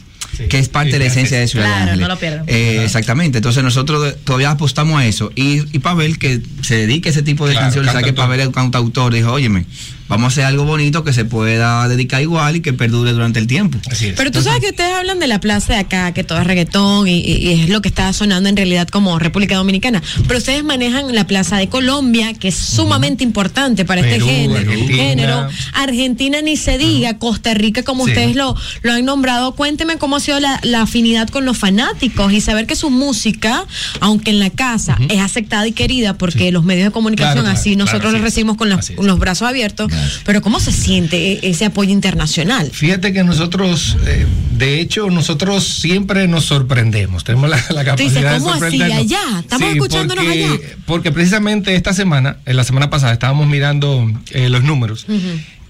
que 0.48 0.58
es 0.58 0.68
parte 0.68 0.90
Sí, 0.90 0.92
de 0.94 0.98
la 1.00 1.04
esencia 1.06 1.38
de 1.38 1.48
Ciudad 1.48 1.64
de 1.66 1.70
Claro, 1.70 1.82
Ángeles. 1.84 2.00
no 2.00 2.14
lo 2.14 2.18
pierdan. 2.20 2.44
Eh, 2.46 2.82
exactamente, 2.84 3.38
entonces 3.38 3.62
nosotros 3.62 4.14
todavía 4.24 4.50
apostamos 4.50 5.00
a 5.00 5.06
eso. 5.06 5.32
Y, 5.34 5.62
y 5.74 5.78
Pavel, 5.80 6.18
que 6.18 6.40
se 6.62 6.76
dedica 6.76 7.08
a 7.08 7.12
ese 7.12 7.22
tipo 7.22 7.46
de 7.46 7.52
Claro, 7.52 7.66
canciones, 7.66 7.92
sabe 7.92 8.04
que 8.04 8.08
cantautor. 8.10 8.24
Pavel 8.28 8.40
es 8.40 8.46
un 8.48 8.52
cantautor, 8.52 9.12
dijo, 9.14 9.32
óyeme, 9.32 9.66
vamos 10.08 10.24
a 10.24 10.28
hacer 10.28 10.44
algo 10.44 10.64
bonito 10.64 11.04
que 11.04 11.12
se 11.12 11.24
pueda 11.24 11.86
dedicar 11.88 12.20
igual 12.22 12.56
y 12.56 12.60
que 12.60 12.72
perdure 12.72 13.12
durante 13.12 13.38
el 13.38 13.46
tiempo. 13.46 13.78
Así 13.90 14.06
es. 14.08 14.14
Pero 14.16 14.30
tú 14.30 14.42
sabes 14.42 14.60
que 14.60 14.68
ustedes 14.70 14.94
hablan 14.94 15.18
de 15.18 15.26
la 15.26 15.40
plaza 15.40 15.74
de 15.74 15.78
acá, 15.80 16.12
que 16.12 16.24
todo 16.24 16.38
es 16.40 16.46
reggaetón 16.46 17.08
y, 17.08 17.20
y- 17.20 17.52
es 17.62 17.68
lo 17.68 17.80
que 17.82 17.88
está 17.88 18.12
sonando 18.12 18.48
en 18.48 18.56
realidad 18.56 18.88
como 18.88 19.18
República 19.18 19.56
Dominicana. 19.56 20.02
Pero 20.26 20.38
ustedes 20.38 20.62
manejan 20.64 21.14
la 21.14 21.26
plaza 21.26 21.56
de 21.56 21.68
Colombia, 21.68 22.34
que 22.34 22.48
es 22.48 22.54
sumamente 22.56 23.24
importante 23.24 23.84
para 23.84 24.02
Perú, 24.02 24.26
este 24.26 24.30
género. 24.42 24.58
Argentina. 24.70 24.96
género. 24.96 25.48
Argentina 25.74 26.42
ni 26.42 26.56
se 26.56 26.78
diga, 26.78 27.18
Costa 27.18 27.54
Rica, 27.54 27.82
como 27.82 28.04
Sí. 28.04 28.10
ustedes 28.12 28.36
lo, 28.36 28.54
lo 28.82 28.92
han 28.92 29.04
nombrado. 29.04 29.54
Cuénteme 29.54 29.96
cómo 29.98 30.16
ha 30.16 30.20
sido 30.20 30.40
la, 30.40 30.60
la 30.62 30.82
afinidad 30.82 31.28
con 31.28 31.44
los 31.44 31.56
fanáticos 31.58 32.32
y 32.32 32.40
saber 32.40 32.66
que 32.66 32.76
su 32.76 32.90
música, 32.90 33.64
aunque 34.00 34.30
en 34.30 34.38
la 34.40 34.50
casa 34.50 34.96
es 35.08 35.20
aceptada 35.20 35.66
y 35.66 35.72
querida, 35.72 36.14
porque 36.18 36.52
los 36.52 36.64
medios 36.64 36.86
de 36.86 36.90
comunicación 36.92 37.24
Claro, 37.34 37.42
claro, 37.44 37.58
así 37.58 37.76
nosotros 37.76 38.02
claro, 38.02 38.18
los 38.18 38.22
recibimos 38.22 38.56
las- 38.68 38.90
con 38.90 39.06
los 39.06 39.18
brazos 39.18 39.48
abiertos, 39.48 39.90
Pero 40.24 40.40
¿cómo 40.42 40.60
se 40.60 40.72
siente 40.72 41.32
e- 41.32 41.40
ese 41.50 41.64
apoyo 41.66 41.90
internacional? 41.90 42.70
Fíjate 42.72 43.12
que 43.12 43.24
nosotros, 43.24 43.96
eh, 44.06 44.26
de 44.52 44.80
hecho, 44.80 45.10
nosotros 45.10 45.64
siempre 45.64 46.28
nos 46.28 46.44
sorprendemos. 46.44 47.24
Tenemos 47.24 47.50
la, 47.50 47.56
la 47.70 47.84
capacidad 47.84 47.96
dices, 47.96 48.14
de 48.22 48.38
¿cómo 48.38 48.50
así? 48.50 48.60
sorprendernos. 48.60 48.98
Allá. 48.98 49.40
Estamos 49.40 49.68
Sí, 49.68 49.74
escuchándonos 49.76 50.24
porque, 50.24 50.44
allá. 50.44 50.58
Porque 50.86 51.12
precisamente 51.12 51.74
esta 51.74 51.92
semana, 51.92 52.38
en 52.46 52.56
la 52.56 52.64
semana 52.64 52.90
pasada, 52.90 53.12
estábamos 53.12 53.46
mirando 53.46 54.10
eh, 54.30 54.48
los 54.48 54.62
números. 54.64 55.06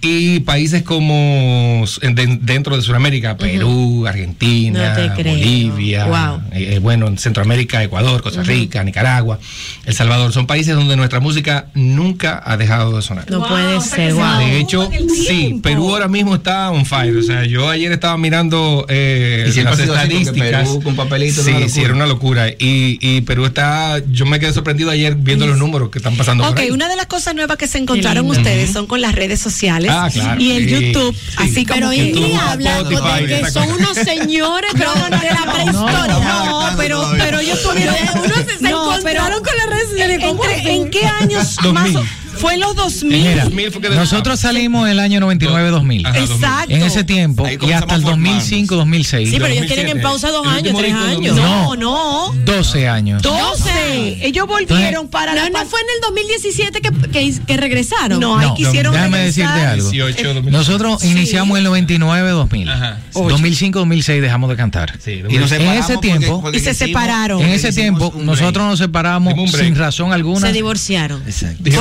Y 0.07 0.41
países 0.41 0.83
como 0.83 1.85
en- 2.03 2.15
de- 2.15 2.39
dentro 2.43 2.77
de 2.77 2.83
Sudamérica, 2.83 3.37
Perú, 3.39 4.07
Argentina, 4.07 4.95
No. 4.99 5.15
Bolivia, 5.17 6.05
Wow. 6.07 6.43
eh, 6.53 6.79
bueno, 6.83 7.07
en 7.07 7.17
Centroamérica, 7.19 7.83
Ecuador, 7.83 8.23
Costa 8.23 8.43
Rica, 8.43 8.85
Nicaragua, 8.85 9.39
El 9.87 9.95
Salvador, 9.95 10.33
son 10.33 10.47
países 10.47 10.75
donde 10.75 10.97
nuestra 10.97 11.21
música 11.21 11.67
nunca 11.75 12.43
ha 12.45 12.57
dejado 12.57 12.97
de 12.97 13.03
sonar. 13.03 13.31
No 13.31 13.47
puede 13.49 13.81
ser, 13.81 14.13
wow. 14.15 14.39
De 14.39 14.59
hecho, 14.61 14.91
sí, 15.27 15.59
Perú 15.63 15.89
ahora 15.91 16.09
mismo 16.09 16.35
está 16.35 16.71
on 16.71 16.85
fire. 16.85 17.17
O 17.17 17.23
sea, 17.23 17.45
yo 17.47 17.69
ayer 17.71 17.91
estaba 17.93 18.17
mirando 18.19 18.85
eh, 18.89 19.51
Y 19.55 19.61
las 19.63 19.79
estadísticas. 19.79 20.69
Perú 20.69 20.83
con 20.83 20.97
papelito 20.97 21.43
sí, 21.43 21.51
una 21.51 21.69
sí, 21.69 21.81
era 21.81 21.95
una 21.95 22.07
locura. 22.07 22.49
Y, 22.51 22.99
y 23.01 23.23
Perú 23.23 23.47
está, 23.47 24.03
yo 24.11 24.27
me 24.27 24.39
quedé 24.39 24.53
sorprendido 24.53 24.91
ayer 24.91 25.15
viendo 25.17 25.47
los 25.47 25.57
números 25.59 25.91
que 25.91 25.99
están 25.99 26.17
pasando. 26.17 26.45
por 26.45 26.53
Ok, 26.53 26.59
ahí. 26.61 26.71
una 26.71 26.89
de 26.89 26.97
las 26.97 27.07
cosas 27.07 27.35
nuevas 27.35 27.57
que 27.57 27.67
se 27.67 27.79
encontraron 27.79 28.29
ustedes 28.29 28.71
son 28.71 28.87
con 28.87 29.01
las 29.01 29.15
redes 29.15 29.41
sociales 29.41 29.91
Ah, 29.97 30.09
claro, 30.13 30.41
y 30.41 30.53
el 30.53 30.65
sí. 30.69 30.71
YouTube, 30.93 31.15
Sí. 31.17 31.35
así 31.37 31.67
como 31.67 31.79
Pero 31.81 31.91
que 31.91 31.97
Ingrid 31.97 32.35
habla 32.37 32.83
de 32.83 33.27
que 33.27 33.51
son 33.51 33.71
unos 33.73 33.95
señores 33.97 34.71
pero 34.77 34.93
de 34.95 35.31
la 35.31 35.53
prehistoria. 35.53 36.19
No, 36.19 36.71
pero, 36.77 37.11
pero 37.17 37.39
ellos 37.39 37.63
tuvieron. 37.63 37.95
Unos 38.17 38.37
se, 38.39 38.59
se 38.59 38.71
No, 38.71 38.91
encontraron 38.93 39.43
con 39.43 39.57
las 39.57 39.67
redes 39.69 39.89
sociales. 39.91 40.19
¿Cómo 40.25 40.45
Entre- 40.45 40.61
así? 40.61 40.69
¿En 40.71 40.91
qué 40.91 41.07
años 41.07 41.57
2000. 41.63 41.93
más? 41.95 42.05
Fue 42.45 42.55
en 42.55 42.61
los 42.61 42.77
2000. 42.77 43.49
Mira, 43.53 43.71
nosotros 43.95 44.39
salimos 44.39 44.87
el 44.89 45.01
año 45.01 45.19
99-2000. 45.21 45.49
Ajá, 45.49 45.71
2000. 45.71 46.07
Exacto. 46.07 46.75
En 46.75 46.83
ese 46.83 47.03
tiempo 47.05 47.47
y 47.49 47.73
hasta 47.73 47.95
el 47.95 48.03
a 48.03 48.07
formarnos. 48.07 48.51
2005-2006. 48.51 49.25
Sí, 49.27 49.31
pero 49.33 49.47
ellos 49.47 49.67
tienen 49.67 49.89
en 49.89 50.03
pausa 50.03 50.29
dos 50.31 50.47
años, 50.47 50.77
tres 50.77 50.93
años. 50.93 51.37
No, 51.37 51.75
no. 51.75 52.35
12 52.45 52.87
años. 52.89 53.23
12. 53.23 54.27
Ellos 54.27 54.47
volvieron 54.47 55.09
para 55.09 55.35
No, 55.35 55.43
la 55.43 55.49
no 55.49 55.65
fue 55.67 55.81
en 55.81 55.87
el 55.97 56.01
2017 56.07 56.81
que, 56.83 56.91
que, 57.11 57.35
que 57.47 57.57
regresaron. 57.57 58.21
No, 58.21 58.39
ahí 58.39 58.49
No, 58.49 58.55
quisieron 58.55 58.93
déjame 58.93 59.17
regresar. 59.17 59.47
decirte 59.55 59.67
algo. 59.67 59.91
18, 59.91 60.35
2000. 60.35 60.53
Nosotros 60.53 61.05
iniciamos 61.05 61.59
en 61.59 61.65
el 61.67 61.73
99-2000. 61.73 62.71
Ajá. 62.71 62.99
2005-2006 63.15 64.21
dejamos 64.21 64.51
de 64.51 64.57
cantar. 64.57 64.99
Sí, 65.03 65.23
Y 65.29 65.39
nos 65.39 65.51
en 65.53 65.63
ese 65.63 65.97
tiempo, 65.97 66.43
porque 66.43 66.59
Y 66.59 66.61
se 66.61 66.73
hicimos- 66.73 66.89
separaron. 66.89 67.41
en 67.41 67.49
ese 67.51 67.73
tiempo, 67.73 68.13
nosotros 68.19 68.67
nos 68.67 68.79
separamos 68.79 69.33
sin 69.51 69.75
razón 69.77 70.13
alguna. 70.13 70.41
Se 70.49 70.53
divorciaron. 70.53 71.23
Exacto. 71.27 71.63
Por 71.65 71.73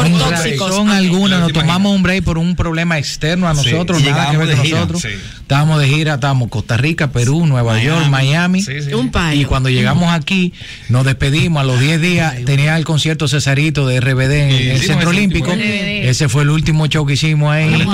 Sin 0.43 0.52
tóxicos. 0.57 0.69
razón 0.69 0.89
Ah, 0.89 0.97
alguna, 0.97 1.39
nos 1.39 1.53
tomamos 1.53 1.95
un 1.95 2.03
break 2.03 2.23
por 2.23 2.37
un 2.37 2.55
problema 2.55 2.97
externo 2.97 3.47
a 3.47 3.55
Sí. 3.55 3.69
nosotros, 3.71 4.01
Y 4.01 4.05
nada 4.05 4.31
que 4.31 4.37
ver 4.37 4.47
con 4.49 4.55
de 4.57 4.63
gira. 4.63 4.77
nosotros. 4.79 5.01
Sí. 5.01 5.07
Estábamos 5.41 5.79
de 5.79 5.87
gira, 5.87 6.13
estábamos 6.15 6.49
Costa 6.49 6.77
Rica, 6.77 7.11
Perú, 7.11 7.45
Nueva 7.45 7.81
York, 7.81 8.07
Miami. 8.09 8.61
Sí, 8.61 8.81
sí. 8.81 8.93
Un 8.93 9.11
palo. 9.11 9.35
Y 9.39 9.45
cuando 9.45 9.69
llegamos 9.69 10.11
aquí, 10.13 10.53
nos 10.89 11.05
despedimos. 11.05 11.61
A 11.61 11.65
los 11.65 11.79
10 11.79 12.01
días 12.01 12.35
tenía 12.45 12.75
el 12.77 12.85
concierto 12.85 13.27
Cesarito 13.27 13.87
de 13.87 13.99
RBD 13.99 14.31
en 14.31 14.51
Sí, 14.57 14.69
el 14.69 14.79
Centro 14.81 15.09
ese 15.11 15.19
Olímpico. 15.19 15.51
último, 15.51 15.69
Ese 15.73 16.29
fue 16.29 16.43
el 16.43 16.49
último 16.49 16.87
show 16.87 17.05
que 17.05 17.13
hicimos 17.13 17.51
ahí. 17.51 17.85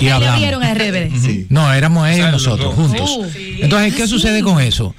Y 0.00 0.08
hablamos. 0.08 0.38
vieron 0.40 0.62
a 0.62 0.72
RBD. 0.74 1.46
No, 1.50 1.72
éramos 1.72 2.08
ellos 2.08 2.30
nosotros, 2.32 2.74
juntos. 2.74 3.10
Oh. 3.18 3.26
Entonces, 3.60 3.94
¿qué 3.94 4.06
sucede 4.06 4.42
con 4.42 4.60
eso? 4.60 4.94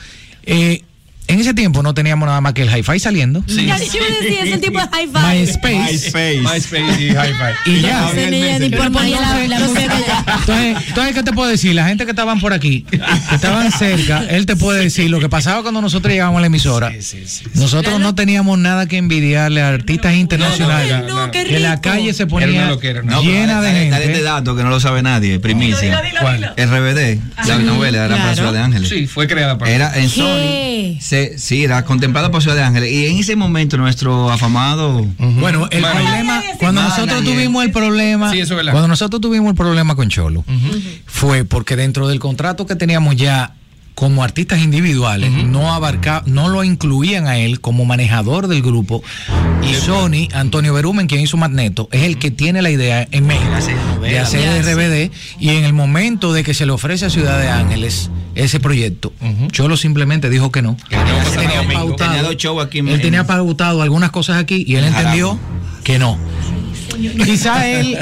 Eh, 0.45 0.83
en 1.27 1.39
ese 1.39 1.53
tiempo 1.53 1.81
no 1.83 1.93
teníamos 1.93 2.25
nada 2.27 2.39
más 2.41 2.53
que 2.53 2.61
el 2.63 2.69
hi-fi 2.69 2.99
saliendo. 2.99 3.43
Ya, 3.47 3.55
yo 3.55 3.63
iba 3.63 3.75
a 3.75 3.77
decir, 3.79 4.37
es 4.43 4.53
el 4.53 4.61
tipo 4.61 4.79
de 4.79 4.87
high 4.87 5.07
five. 5.07 5.39
MySpace. 5.39 5.91
MySpace. 5.91 6.41
MySpace 6.41 7.01
y 7.01 7.07
Hi-Fi. 7.09 7.71
Y 7.71 7.81
ya. 7.81 8.11
La, 8.13 9.47
la. 9.47 9.57
Entonces, 9.57 10.77
entonces, 10.87 11.13
¿qué 11.15 11.23
te 11.23 11.31
puedo 11.33 11.49
decir? 11.49 11.73
La 11.75 11.87
gente 11.87 12.05
que 12.05 12.11
estaban 12.11 12.39
por 12.39 12.53
aquí, 12.53 12.85
que 12.89 13.35
estaban 13.35 13.71
cerca, 13.71 14.23
él 14.29 14.45
te 14.45 14.55
puede 14.55 14.81
decir 14.83 15.09
lo 15.09 15.19
que 15.19 15.29
pasaba 15.29 15.61
cuando 15.61 15.81
nosotros 15.81 16.11
llegábamos 16.11 16.37
a 16.39 16.41
la 16.41 16.47
emisora. 16.47 16.91
Nosotros 17.55 17.99
no 17.99 18.15
teníamos 18.15 18.57
nada 18.57 18.87
que 18.87 18.97
envidiarle 18.97 19.61
a 19.61 19.69
artistas 19.69 20.13
internacionales. 20.15 21.01
no, 21.01 21.07
no, 21.07 21.25
no. 21.27 21.31
qué 21.31 21.45
que 21.45 21.59
la 21.59 21.81
calle 21.81 22.13
se 22.13 22.27
ponía 22.27 22.47
una 22.49 22.69
loquera, 22.69 23.01
¿no? 23.01 23.11
No, 23.13 23.21
pero 23.21 23.31
llena 23.33 23.61
de 23.61 23.67
dale- 23.67 23.89
dale 23.89 24.03
este 24.05 24.13
gente. 24.15 24.23
dato 24.23 24.55
que 24.55 24.63
no 24.63 24.69
lo 24.69 24.79
sabe 24.79 25.01
nadie, 25.03 25.39
primicia. 25.39 26.01
¿Cuál? 26.21 26.53
RBD, 26.57 27.19
la 27.47 27.57
novela 27.59 28.05
era 28.05 28.15
para 28.15 28.25
Claro. 28.25 28.35
Ciudad 28.35 28.53
de 28.53 28.59
Ángeles. 28.59 28.89
Sí, 28.89 29.07
fue 29.07 29.27
creada 29.27 29.57
por 29.57 29.67
Era 29.67 29.93
en 29.95 30.09
¿Qué? 30.09 30.95
Sony. 30.99 30.99
Se, 31.15 31.39
sí, 31.39 31.63
era 31.63 31.83
contemplado 31.85 32.29
por 32.31 32.41
Ciudad 32.41 32.57
de 32.57 32.63
Ángeles. 32.63 32.91
Y 32.91 33.07
en 33.07 33.17
ese 33.17 33.35
momento 33.35 33.77
nuestro 33.77 34.29
afamado 34.31 35.05
Bueno, 35.17 35.67
el 35.71 35.81
problema, 35.81 36.43
cuando 36.59 36.81
nosotros 36.81 37.23
tuvimos 37.23 37.63
el 37.63 37.71
problema, 37.71 38.31
Sí, 38.31 38.39
eso 38.39 38.53
es 38.53 38.57
verdad. 38.57 38.71
cuando 38.73 38.87
nosotros 38.89 39.21
tuvimos 39.21 39.49
el 39.49 39.55
problema 39.55 39.95
con 39.95 40.09
Cholo, 40.09 40.43
fue 41.05 41.45
porque 41.45 41.75
dentro 41.75 42.07
del 42.07 42.19
contrato 42.19 42.65
que 42.65 42.75
teníamos 42.75 43.15
ya 43.15 43.53
como 43.95 44.23
artistas 44.23 44.59
individuales, 44.59 45.31
no 45.31 45.73
abarca, 45.73 46.21
no 46.25 46.49
lo 46.49 46.63
incluían 46.65 47.27
a 47.27 47.37
él 47.37 47.61
como 47.61 47.85
manejador 47.85 48.47
del 48.47 48.61
grupo. 48.61 49.01
Y 49.63 49.73
Sony, 49.73 50.27
Antonio 50.33 50.73
Berumen, 50.73 51.07
quien 51.07 51.21
hizo 51.21 51.37
Magneto, 51.37 51.87
es 51.93 52.03
el 52.03 52.17
que 52.19 52.29
tiene 52.29 52.61
la 52.61 52.69
idea 52.69 53.07
en 53.11 53.25
México 53.25 53.49
de 54.01 54.19
hacer 54.19 54.63
RBD. 54.63 55.11
Y 55.39 55.49
en 55.51 55.63
el 55.63 55.71
momento 55.73 56.33
de 56.33 56.43
que 56.43 56.53
se 56.53 56.65
le 56.65 56.73
ofrece 56.73 57.05
a 57.05 57.09
Ciudad 57.09 57.39
de 57.39 57.47
Ángeles 57.49 58.11
ese 58.35 58.59
proyecto, 58.59 59.13
Cholo 59.51 59.77
simplemente 59.77 60.29
dijo 60.29 60.51
que 60.51 60.61
no. 60.61 60.75
Él 60.89 60.99
tenía 61.37 61.61
pautado- 61.73 62.11
Tenía 62.11 62.21
él 62.95 63.01
tenía 63.01 63.21
en- 63.21 63.27
pautado 63.27 63.81
algunas 63.81 64.11
cosas 64.11 64.37
aquí 64.37 64.65
y 64.67 64.75
él 64.75 64.83
En 64.85 64.93
entendió 64.93 65.39
que 65.85 65.99
no. 65.99 66.17
Quizás 67.25 67.63
él, 67.65 67.97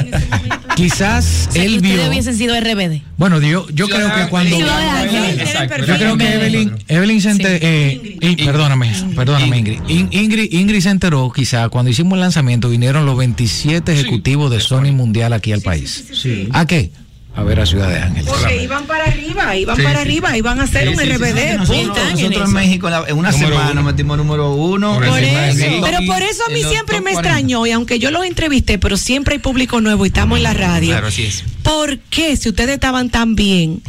quizás 0.76 1.46
O 1.48 1.52
sea, 1.52 1.62
que 1.62 1.66
él 1.66 1.80
vio. 1.80 2.08
hubiesen 2.08 2.36
sido 2.36 2.54
RBD. 2.58 3.02
Bueno, 3.16 3.40
yo, 3.40 3.66
yo 3.70 3.88
creo 3.88 4.14
que 4.14 4.28
cuando. 4.28 4.58
Yo 4.58 5.96
creo 5.98 6.16
que 6.16 6.34
Evelyn, 6.34 6.72
Evelyn 6.88 7.20
se 7.20 7.30
enter- 7.30 7.58
eh, 7.62 8.36
perdóname, 8.44 8.92
perdóname 9.14 9.58
Ingrid. 9.58 9.78
In- 9.88 10.08
Ingrid. 10.10 10.52
Ingrid 10.52 10.80
se 10.80 10.90
enteró 10.90 11.30
quizá 11.34 11.68
cuando 11.68 11.90
hicimos 11.90 12.14
el 12.14 12.20
lanzamiento 12.20 12.68
vinieron 12.68 13.06
los 13.06 13.16
27 13.16 13.92
ejecutivos 13.92 14.50
de 14.50 14.60
Sony 14.60 14.92
Mundial 14.92 15.32
aquí 15.32 15.52
al 15.52 15.60
país. 15.60 16.04
¿A 16.52 16.66
qué? 16.66 16.90
A 17.36 17.42
ver 17.42 17.58
a 17.58 17.66
Ciudad 17.66 17.88
de 17.90 17.98
Ángeles. 17.98 18.26
Porque 18.30 18.62
iban 18.62 18.84
para 18.86 19.06
arriba, 19.06 19.56
iban 19.56 19.76
Sí, 19.76 19.82
para 19.82 19.96
sí. 19.96 20.02
arriba, 20.02 20.36
iban 20.36 20.60
a 20.60 20.64
hacer 20.64 20.82
Sí, 20.82 20.88
un 20.94 21.00
sí, 21.00 21.06
sí, 21.06 21.12
RBD. 21.12 21.56
Nosotros, 21.58 21.86
nosotros 22.12 22.48
en 22.48 22.52
México 22.54 22.88
en, 22.88 22.94
una 23.18 23.30
Número 23.32 23.48
semana 23.48 23.70
uno. 23.72 23.82
metimos 23.82 24.16
número 24.16 24.52
uno. 24.54 24.94
Por 24.94 25.04
eso. 25.04 25.66
Pero 25.82 25.98
por 26.06 26.22
eso 26.22 26.42
a 26.48 26.52
mí 26.52 26.62
siempre 26.62 27.00
me 27.00 27.12
40. 27.12 27.20
extrañó, 27.20 27.66
y 27.66 27.72
aunque 27.72 27.98
yo 27.98 28.12
los 28.12 28.24
entrevisté, 28.24 28.78
pero 28.78 28.96
siempre 28.96 29.34
hay 29.34 29.38
público 29.40 29.80
nuevo 29.80 30.04
y 30.06 30.08
estamos 30.08 30.36
en 30.38 30.44
la 30.44 30.54
radio. 30.54 30.90
Claro, 30.90 31.08
así 31.08 31.24
es. 31.24 31.42
¿Por 31.64 31.98
qué, 31.98 32.36
si 32.36 32.50
ustedes 32.50 32.74
estaban 32.74 33.10
tan 33.10 33.34
bien, 33.34 33.82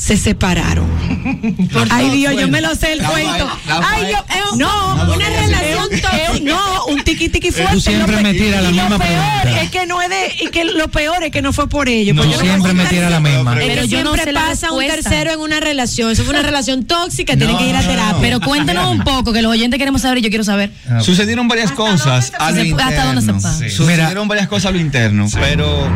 se 0.00 0.16
separaron? 0.16 0.86
Ay, 1.90 2.08
Dios, 2.10 2.34
yo 2.34 2.48
me 2.48 2.62
lo 2.62 2.74
sé 2.74 2.92
el 2.94 3.00
La 3.00 3.10
cuento. 3.10 3.50
Ay, 3.68 4.04
yo, 4.10 4.16
eh, 4.18 4.40
no, 4.56 5.04
No, 5.04 5.14
una 5.14 5.28
relación 5.28 5.88
no, 5.90 5.98
tóxica. 6.00 6.10
No, 6.42 6.86
un 6.86 7.04
tiqui 7.04 7.28
tiqui 7.28 7.50
fuerte. 7.50 7.74
Tú 7.74 7.80
siempre 7.80 8.22
me 8.22 8.32
tiras 8.32 8.62
la 8.62 8.70
y 8.70 8.72
misma 8.72 8.88
lo 8.88 8.98
peor 8.98 9.10
pregunta. 9.42 9.62
es 9.62 9.70
que 9.70 9.86
no 9.86 10.00
es 10.00 10.08
de, 10.08 10.34
y 10.40 10.46
que 10.48 10.64
lo 10.64 10.88
peor 10.88 11.22
es 11.22 11.30
que 11.30 11.42
no 11.42 11.52
fue 11.52 11.68
por 11.68 11.90
ellos. 11.90 12.16
No, 12.16 12.22
siempre 12.32 12.72
me 12.72 12.86
tira 12.86 13.10
la 13.10 13.20
misma. 13.20 13.54
Pero 13.56 13.84
yo 13.84 14.02
no 14.02 14.14
siempre 14.14 14.24
sé 14.24 14.32
pasa 14.32 14.72
un 14.72 14.80
tercero 14.86 15.32
en 15.32 15.40
una 15.40 15.60
relación. 15.60 16.10
Eso 16.10 16.24
fue 16.24 16.32
una 16.32 16.42
relación 16.48 16.84
tóxica, 16.84 17.36
tienen 17.36 17.58
que 17.58 17.68
ir 17.68 17.76
a 17.76 17.82
terapia. 17.82 18.12
no. 18.14 18.20
Pero 18.22 18.40
cuéntenos 18.40 18.90
un 18.90 19.04
poco, 19.04 19.34
que 19.34 19.42
los 19.42 19.52
oyentes 19.52 19.78
queremos 19.78 20.00
saber 20.00 20.18
y 20.18 20.22
yo 20.22 20.30
quiero 20.30 20.44
saber. 20.44 20.70
Sucedieron 21.02 21.46
varias 21.46 21.72
cosas 21.72 22.32
a 22.38 22.50
lo 22.52 22.64
interno. 22.64 22.88
hasta 22.90 23.04
dónde 23.04 23.20
se 23.22 23.32
va? 23.32 23.52
Sí. 23.54 23.68
Sucedieron 23.68 24.28
varias 24.28 24.48
cosas 24.48 24.70
a 24.70 24.72
lo 24.72 24.78
interno, 24.80 25.26
pero 25.34 25.86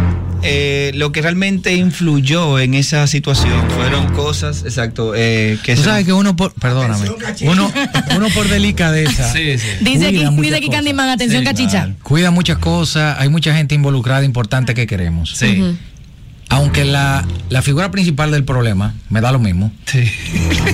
eh, 0.45 0.92
lo 0.95 1.11
que 1.12 1.22
realmente 1.22 1.74
influyó 1.74 2.59
en 2.59 2.74
esa 2.74 3.07
situación 3.07 3.70
fueron 3.70 4.12
cosas, 4.12 4.62
exacto, 4.64 5.14
eh, 5.16 5.59
que 5.62 5.74
Tú 5.76 5.82
sabes 5.82 6.05
que 6.05 6.12
uno 6.12 6.36
por, 6.36 6.53
perdóname, 6.55 7.09
uno, 7.42 7.72
uno 8.16 8.28
por 8.34 8.49
delicadeza. 8.49 9.24
Sí, 9.34 9.59
sí. 9.59 9.66
Dice 9.80 10.07
aquí, 10.09 10.24
dice 10.40 10.57
aquí. 10.57 10.68
Candyman, 10.68 11.09
atención, 11.09 11.40
Sí, 11.42 11.47
cachicha. 11.47 11.70
claro. 11.70 11.95
Cuida 12.03 12.30
muchas 12.30 12.59
cosas, 12.59 13.16
hay 13.18 13.28
mucha 13.28 13.55
gente 13.55 13.74
involucrada 13.74 14.24
importante 14.24 14.74
que 14.74 14.86
queremos. 14.86 15.32
Sí. 15.36 15.76
Aunque 16.55 16.84
la, 16.84 17.24
la 17.48 17.62
figura 17.62 17.90
principal 17.90 18.30
del 18.30 18.44
problema 18.44 18.94
me 19.11 19.20
da 19.20 19.32
lo 19.32 19.38
mismo. 19.40 19.72
Sí. 19.86 20.11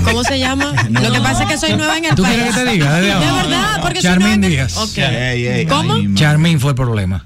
¿Cómo 0.04 0.22
se 0.24 0.38
llama? 0.38 0.72
Lo 0.90 1.12
que 1.12 1.20
pasa 1.20 1.44
es 1.44 1.48
que 1.48 1.58
soy 1.58 1.72
nueva 1.74 1.96
en 1.96 2.04
el 2.06 2.14
¿Tú 2.14 2.22
país. 2.22 2.34
quieres 2.36 2.54
que 2.54 2.64
te 2.64 2.70
diga? 2.72 2.94
De 3.00 3.08
verdad, 3.10 3.80
porque 3.80 4.00
soy 4.00 4.10
Charmín 4.10 4.26
nueva 4.28 4.34
en 4.34 4.44
el- 4.44 4.50
Díaz. 4.50 5.68
¿Cómo? 5.68 5.94
ay. 5.94 6.14
Charmín 6.14 6.60
fue 6.60 6.70
el 6.70 6.74
problema. 6.76 7.22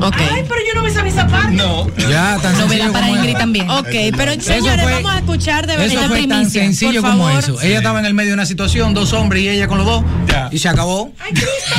Ok. 0.00 0.16
Ay, 0.18 0.44
pero 0.48 0.60
yo 0.66 0.74
no 0.76 0.82
me 0.82 0.90
sabía 0.92 1.12
esa 1.12 1.26
parte. 1.26 1.52
No. 1.56 1.86
Ya, 1.96 2.38
tan 2.40 2.52
Novela 2.52 2.68
sencillo 2.68 2.92
para 2.92 3.06
como 3.06 3.16
Ingrid 3.18 3.36
también. 3.36 3.70
Ok, 3.70 3.86
pero 4.16 4.40
señores, 4.40 4.82
fue- 4.84 4.92
vamos 4.94 5.12
a 5.12 5.18
escuchar 5.18 5.66
de 5.66 5.76
verdad 5.76 5.86
Eso 5.92 6.00
la 6.02 6.08
fue 6.08 6.18
tan 6.20 6.28
primicia. 6.28 6.62
sencillo 6.62 7.02
por 7.02 7.10
como 7.10 7.30
eso. 7.30 7.60
Ella 7.60 7.78
estaba 7.78 7.98
en 8.00 8.06
el 8.06 8.14
medio 8.14 8.30
de 8.30 8.34
una 8.34 8.46
situación, 8.46 8.94
dos 8.94 9.12
hombres 9.12 9.42
y 9.42 9.48
ella 9.48 9.66
con 9.68 9.78
los 9.78 9.86
dos, 9.86 10.04
Ya. 10.28 10.48
y 10.52 10.58
se 10.58 10.68
acabó. 10.68 11.12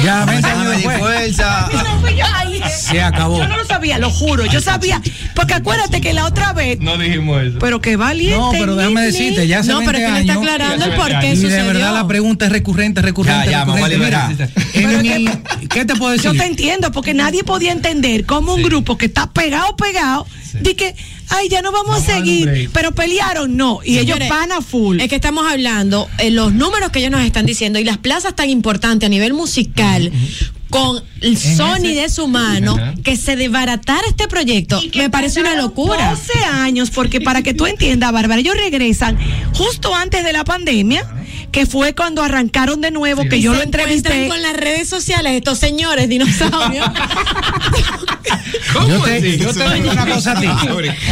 Ya 0.03 0.25
20 0.25 0.47
años 0.49 0.63
Dame 0.65 0.75
después. 0.75 0.97
fuerza. 0.99 1.69
No 1.73 1.99
fui 2.01 2.15
yo. 2.17 2.25
Ay, 2.36 2.61
Se 2.78 3.01
acabó. 3.01 3.38
Yo 3.38 3.47
no 3.47 3.57
lo 3.57 3.65
sabía, 3.65 3.97
lo 3.97 4.09
juro. 4.09 4.45
Yo 4.45 4.59
sabía. 4.61 5.01
Porque 5.36 5.53
acuérdate 5.53 6.01
que 6.01 6.13
la 6.18 6.26
otra 6.28 6.53
vez. 6.53 6.80
No 6.80 6.97
dijimos 6.97 7.41
eso. 7.43 7.59
Pero 7.59 7.80
qué 7.82 7.95
valiente. 7.95 8.38
No, 8.38 8.51
pero 8.51 8.76
déjame 8.76 9.01
decirte, 9.01 9.47
ya 9.47 9.59
hace 9.59 9.72
No, 9.72 9.80
pero 9.80 9.93
20 9.93 10.03
es 10.03 10.07
que 10.07 10.13
le 10.15 10.20
está 10.22 10.34
aclarando 10.39 10.86
el 10.86 10.91
por 10.91 11.05
20 11.05 11.20
qué 11.22 11.28
años. 11.28 11.39
Y 11.39 11.41
de 11.43 11.49
sucedió. 11.49 11.65
verdad 11.68 11.93
la 11.93 12.07
pregunta 12.07 12.45
es 12.47 12.51
recurrente, 12.51 13.01
recurrente, 13.01 13.45
Ya, 13.45 13.51
ya, 13.51 13.65
mamá 13.65 13.88
recurrente. 13.88 14.05
Mira, 14.05 14.49
liberá. 14.74 14.99
en 14.99 15.24
mi- 15.24 15.68
¿qué 15.70 15.86
te 15.86 15.95
puedo 15.95 16.11
decir? 16.11 16.32
Yo 16.32 16.38
te 16.38 16.45
entiendo, 16.45 16.91
porque 16.91 17.13
nadie 17.13 17.43
podía 17.43 17.72
entender 17.72 18.26
cómo 18.26 18.55
un 18.55 18.63
grupo 18.63 18.97
que 18.97 19.05
está 19.05 19.32
pegado, 19.32 19.76
pegado, 19.78 20.26
di 20.61 20.74
que, 20.74 20.95
ay, 21.30 21.47
ya 21.49 21.61
no 21.61 21.72
vamos, 21.72 21.88
Vamos 21.88 22.09
a 22.09 22.13
seguir. 22.15 22.70
Pero 22.74 22.93
pelearon, 22.93 23.55
no. 23.55 23.80
Y 23.86 23.97
ellos 23.99 24.18
van 24.30 24.51
a 24.51 24.61
full. 24.61 24.99
Es 24.99 25.07
que 25.09 25.15
estamos 25.15 25.49
hablando, 25.49 26.09
eh, 26.18 26.32
los 26.32 26.53
números 26.53 26.91
que 26.91 26.99
ellos 26.99 27.11
nos 27.11 27.22
están 27.22 27.45
diciendo 27.45 27.80
y 27.80 27.84
las 27.84 27.97
plazas 27.97 28.36
tan 28.36 28.49
importantes 28.49 29.05
a 29.07 29.09
nivel 29.09 29.34
musical. 29.34 30.11
Con 30.70 31.01
el 31.22 31.38
Sony 31.38 31.93
de 31.95 32.09
su 32.09 32.28
mano, 32.28 32.76
Ajá. 32.76 32.93
que 33.03 33.15
se 33.15 33.36
desbaratara 33.38 34.01
este 34.07 34.28
proyecto, 34.28 34.82
me 34.95 35.09
parece 35.09 35.39
una 35.39 35.55
locura. 35.55 36.09
12 36.11 36.34
años, 36.45 36.89
porque 36.91 37.22
para 37.22 37.41
que 37.41 37.53
tú 37.53 37.65
entiendas, 37.68 38.11
Bárbara, 38.11 38.39
ellos 38.41 38.55
regresan 38.57 39.18
justo 39.53 39.95
antes 39.95 40.26
de 40.26 40.34
la 40.34 40.43
pandemia, 40.43 41.05
que 41.53 41.65
fue 41.65 41.95
cuando 41.95 42.22
arrancaron 42.22 42.82
de 42.82 42.91
nuevo, 42.91 43.24
que 43.30 43.39
yo 43.39 43.51
Se 43.53 43.57
lo 43.59 43.63
entrevisté. 43.63 44.28
con 44.28 44.41
las 44.41 44.53
redes 44.57 44.89
sociales 44.89 45.34
estos 45.34 45.57
señores 45.57 46.09
dinosaurios. 46.09 46.86
¿Cómo 48.74 48.88
Yo 48.88 49.01
te, 49.03 49.18
así? 49.18 49.38
yo 49.38 49.53
te 49.53 49.74
digo 49.76 49.91
una 49.91 50.05
cosa 50.05 50.32
a 50.34 50.39
ti. 50.39 50.47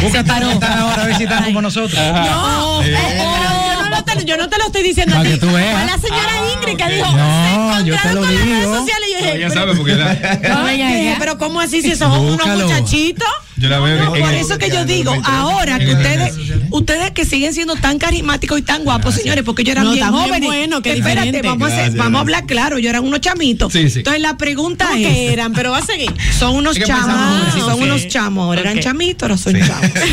Búscate 0.02 0.30
ahora 0.30 1.02
a 1.02 1.06
ver 1.06 1.16
si 1.16 1.22
están 1.24 1.44
como 1.44 1.62
nosotros. 1.62 1.94
No, 1.98 2.82
eh, 2.82 2.92
yo, 2.92 3.55
no 4.00 4.04
lo 4.14 4.18
te, 4.20 4.24
yo 4.24 4.36
no 4.36 4.48
te 4.48 4.58
lo 4.58 4.66
estoy 4.66 4.82
diciendo 4.82 5.14
a 5.14 5.18
Para 5.18 5.28
ti. 5.30 5.34
que 5.34 5.40
tú 5.46 5.52
veas. 5.52 5.74
Fue 5.76 5.90
la 5.90 5.98
señora 5.98 6.52
Ingrid 6.54 6.76
que 6.76 6.94
dijo, 6.94 7.12
No, 7.12 7.78
se 7.78 7.84
yo 7.84 7.94
te 7.94 8.08
encontraron 8.08 8.14
lo 8.14 8.20
con 8.20 8.34
las 8.34 8.44
redes 8.46 8.64
sociales 8.78 9.08
y 9.08 9.12
yo 9.12 9.18
No, 9.18 9.24
dije, 9.24 9.36
ella 9.36 9.48
pero- 9.48 9.60
sabe 9.60 9.74
porque 9.76 9.94
la, 9.94 11.16
pero 11.18 11.38
¿cómo 11.38 11.60
así 11.60 11.82
si 11.82 11.92
esos 11.92 12.08
son 12.12 12.20
unos 12.24 12.46
muchachitos? 12.46 13.28
yo 13.56 13.68
la 13.70 13.78
veo 13.80 14.04
No, 14.04 14.10
por 14.12 14.34
eso 14.34 14.58
que 14.58 14.70
yo 14.70 14.84
digo, 14.84 15.14
ahora 15.24 15.78
que 15.78 15.92
ustedes, 15.94 16.34
ustedes 16.70 17.05
que 17.16 17.24
siguen 17.24 17.52
siendo 17.54 17.74
tan 17.74 17.98
carismáticos 17.98 18.58
y 18.60 18.62
tan 18.62 18.84
guapos, 18.84 19.14
señores, 19.16 19.42
porque 19.42 19.62
ellos 19.62 19.72
eran 19.72 19.84
No, 19.86 19.92
bien 19.92 20.06
jóvenes. 20.06 20.42
bueno, 20.48 20.76
Espérate, 20.76 20.94
diferente. 21.00 21.42
vamos 21.42 21.72
a, 21.72 21.90
vamos 21.96 22.18
a 22.18 22.20
hablar 22.20 22.46
claro, 22.46 22.78
yo 22.78 22.88
eran 22.90 23.02
unos 23.04 23.20
chamitos. 23.20 23.72
Sí, 23.72 23.90
sí. 23.90 23.98
Entonces 24.00 24.22
la 24.22 24.36
pregunta 24.36 24.86
¿Cómo 24.86 24.98
es, 24.98 25.06
que 25.08 25.32
eran? 25.32 25.52
Pero 25.54 25.72
va 25.72 25.78
a 25.78 25.84
seguir. 25.84 26.12
son 26.38 26.54
unos 26.54 26.78
chamos, 26.78 27.54
sí, 27.54 27.60
son 27.60 27.82
unos 27.82 28.06
chamos, 28.06 28.44
ahora 28.44 28.60
eran 28.60 28.78
chamitos, 28.80 29.22
ahora 29.22 29.36
son 29.36 29.54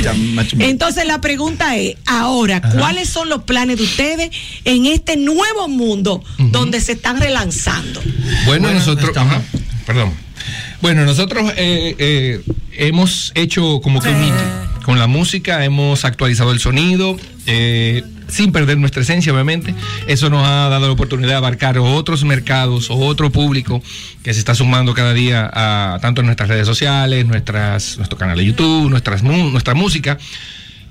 chamos. 0.02 0.48
Entonces 0.60 1.06
la 1.06 1.22
pregunta 1.22 1.76
es, 1.76 1.98
ahora, 2.06 2.62
¿cuáles 2.62 3.10
son 3.10 3.28
los 3.30 3.44
planes 3.44 3.78
de 3.78 3.84
ustedes 3.84 4.30
en 4.66 4.86
este 4.86 5.18
nuevo 5.18 5.68
mundo 5.68 6.24
donde 6.38 6.80
se 6.82 6.94
están 6.94 7.20
relanzando? 7.20 8.02
Bueno, 8.46 8.64
Bueno, 8.64 8.72
nosotros. 8.80 9.10
estamos- 9.10 9.38
perdón. 9.86 10.12
Bueno, 10.82 11.06
nosotros 11.06 11.52
eh, 11.58 11.96
eh, 11.98 12.42
hemos 12.74 13.32
hecho 13.36 13.80
como 13.82 14.02
que 14.02 14.10
un. 14.10 14.63
Con 14.84 15.00
la 15.00 15.08
música 15.08 15.64
hemos 15.64 16.04
actualizado 16.04 16.52
el 16.52 16.60
sonido, 16.60 17.18
eh, 17.46 18.04
sin 18.28 18.52
perder 18.52 18.78
nuestra 18.78 19.02
esencia, 19.02 19.32
obviamente. 19.32 19.74
Eso 20.08 20.30
nos 20.30 20.46
ha 20.46 20.68
dado 20.68 20.88
la 20.88 20.92
oportunidad 20.92 21.30
de 21.30 21.36
abarcar 21.36 21.78
otros 21.78 22.26
mercados 22.26 22.90
o 22.90 22.96
otro 22.96 23.32
público 23.32 23.82
que 24.24 24.34
se 24.34 24.40
está 24.40 24.56
sumando 24.56 24.94
cada 24.94 25.14
día 25.14 25.50
a 25.54 26.00
tanto 26.02 26.22
nuestras 26.22 26.50
redes 26.50 26.68
sociales, 26.68 27.26
nuestras, 27.26 27.98
nuestro 27.98 28.18
canal 28.18 28.38
de 28.38 28.46
YouTube, 28.46 28.90
nuestras, 28.90 29.24
nuestra 29.24 29.74
música. 29.74 30.18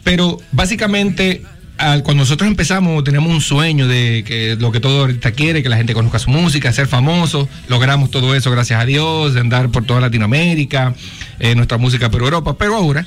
Pero 0.03 0.39
básicamente, 0.53 1.43
cuando 1.77 2.15
nosotros 2.15 2.49
empezamos, 2.49 3.05
teníamos 3.05 3.31
un 3.31 3.41
sueño 3.43 3.89
de 3.89 4.25
que 4.27 4.57
lo 4.59 4.73
que 4.73 4.81
todo 4.81 5.01
ahorita 5.01 5.33
quiere, 5.33 5.63
que 5.63 5.69
la 5.69 5.77
gente 5.77 5.93
conozca 5.93 6.19
su 6.19 6.31
música, 6.31 6.73
ser 6.73 6.87
famoso. 6.87 7.47
Logramos 7.69 8.11
todo 8.11 8.35
eso, 8.35 8.51
gracias 8.51 8.81
a 8.81 8.87
Dios, 8.87 9.35
de 9.35 9.41
andar 9.41 9.69
por 9.69 9.85
toda 9.85 10.01
Latinoamérica, 10.01 10.95
eh, 11.41 11.55
nuestra 11.55 11.77
música 11.77 12.11
por 12.11 12.23
Europa. 12.23 12.57
Pero 12.57 12.77
ahora, 12.77 13.07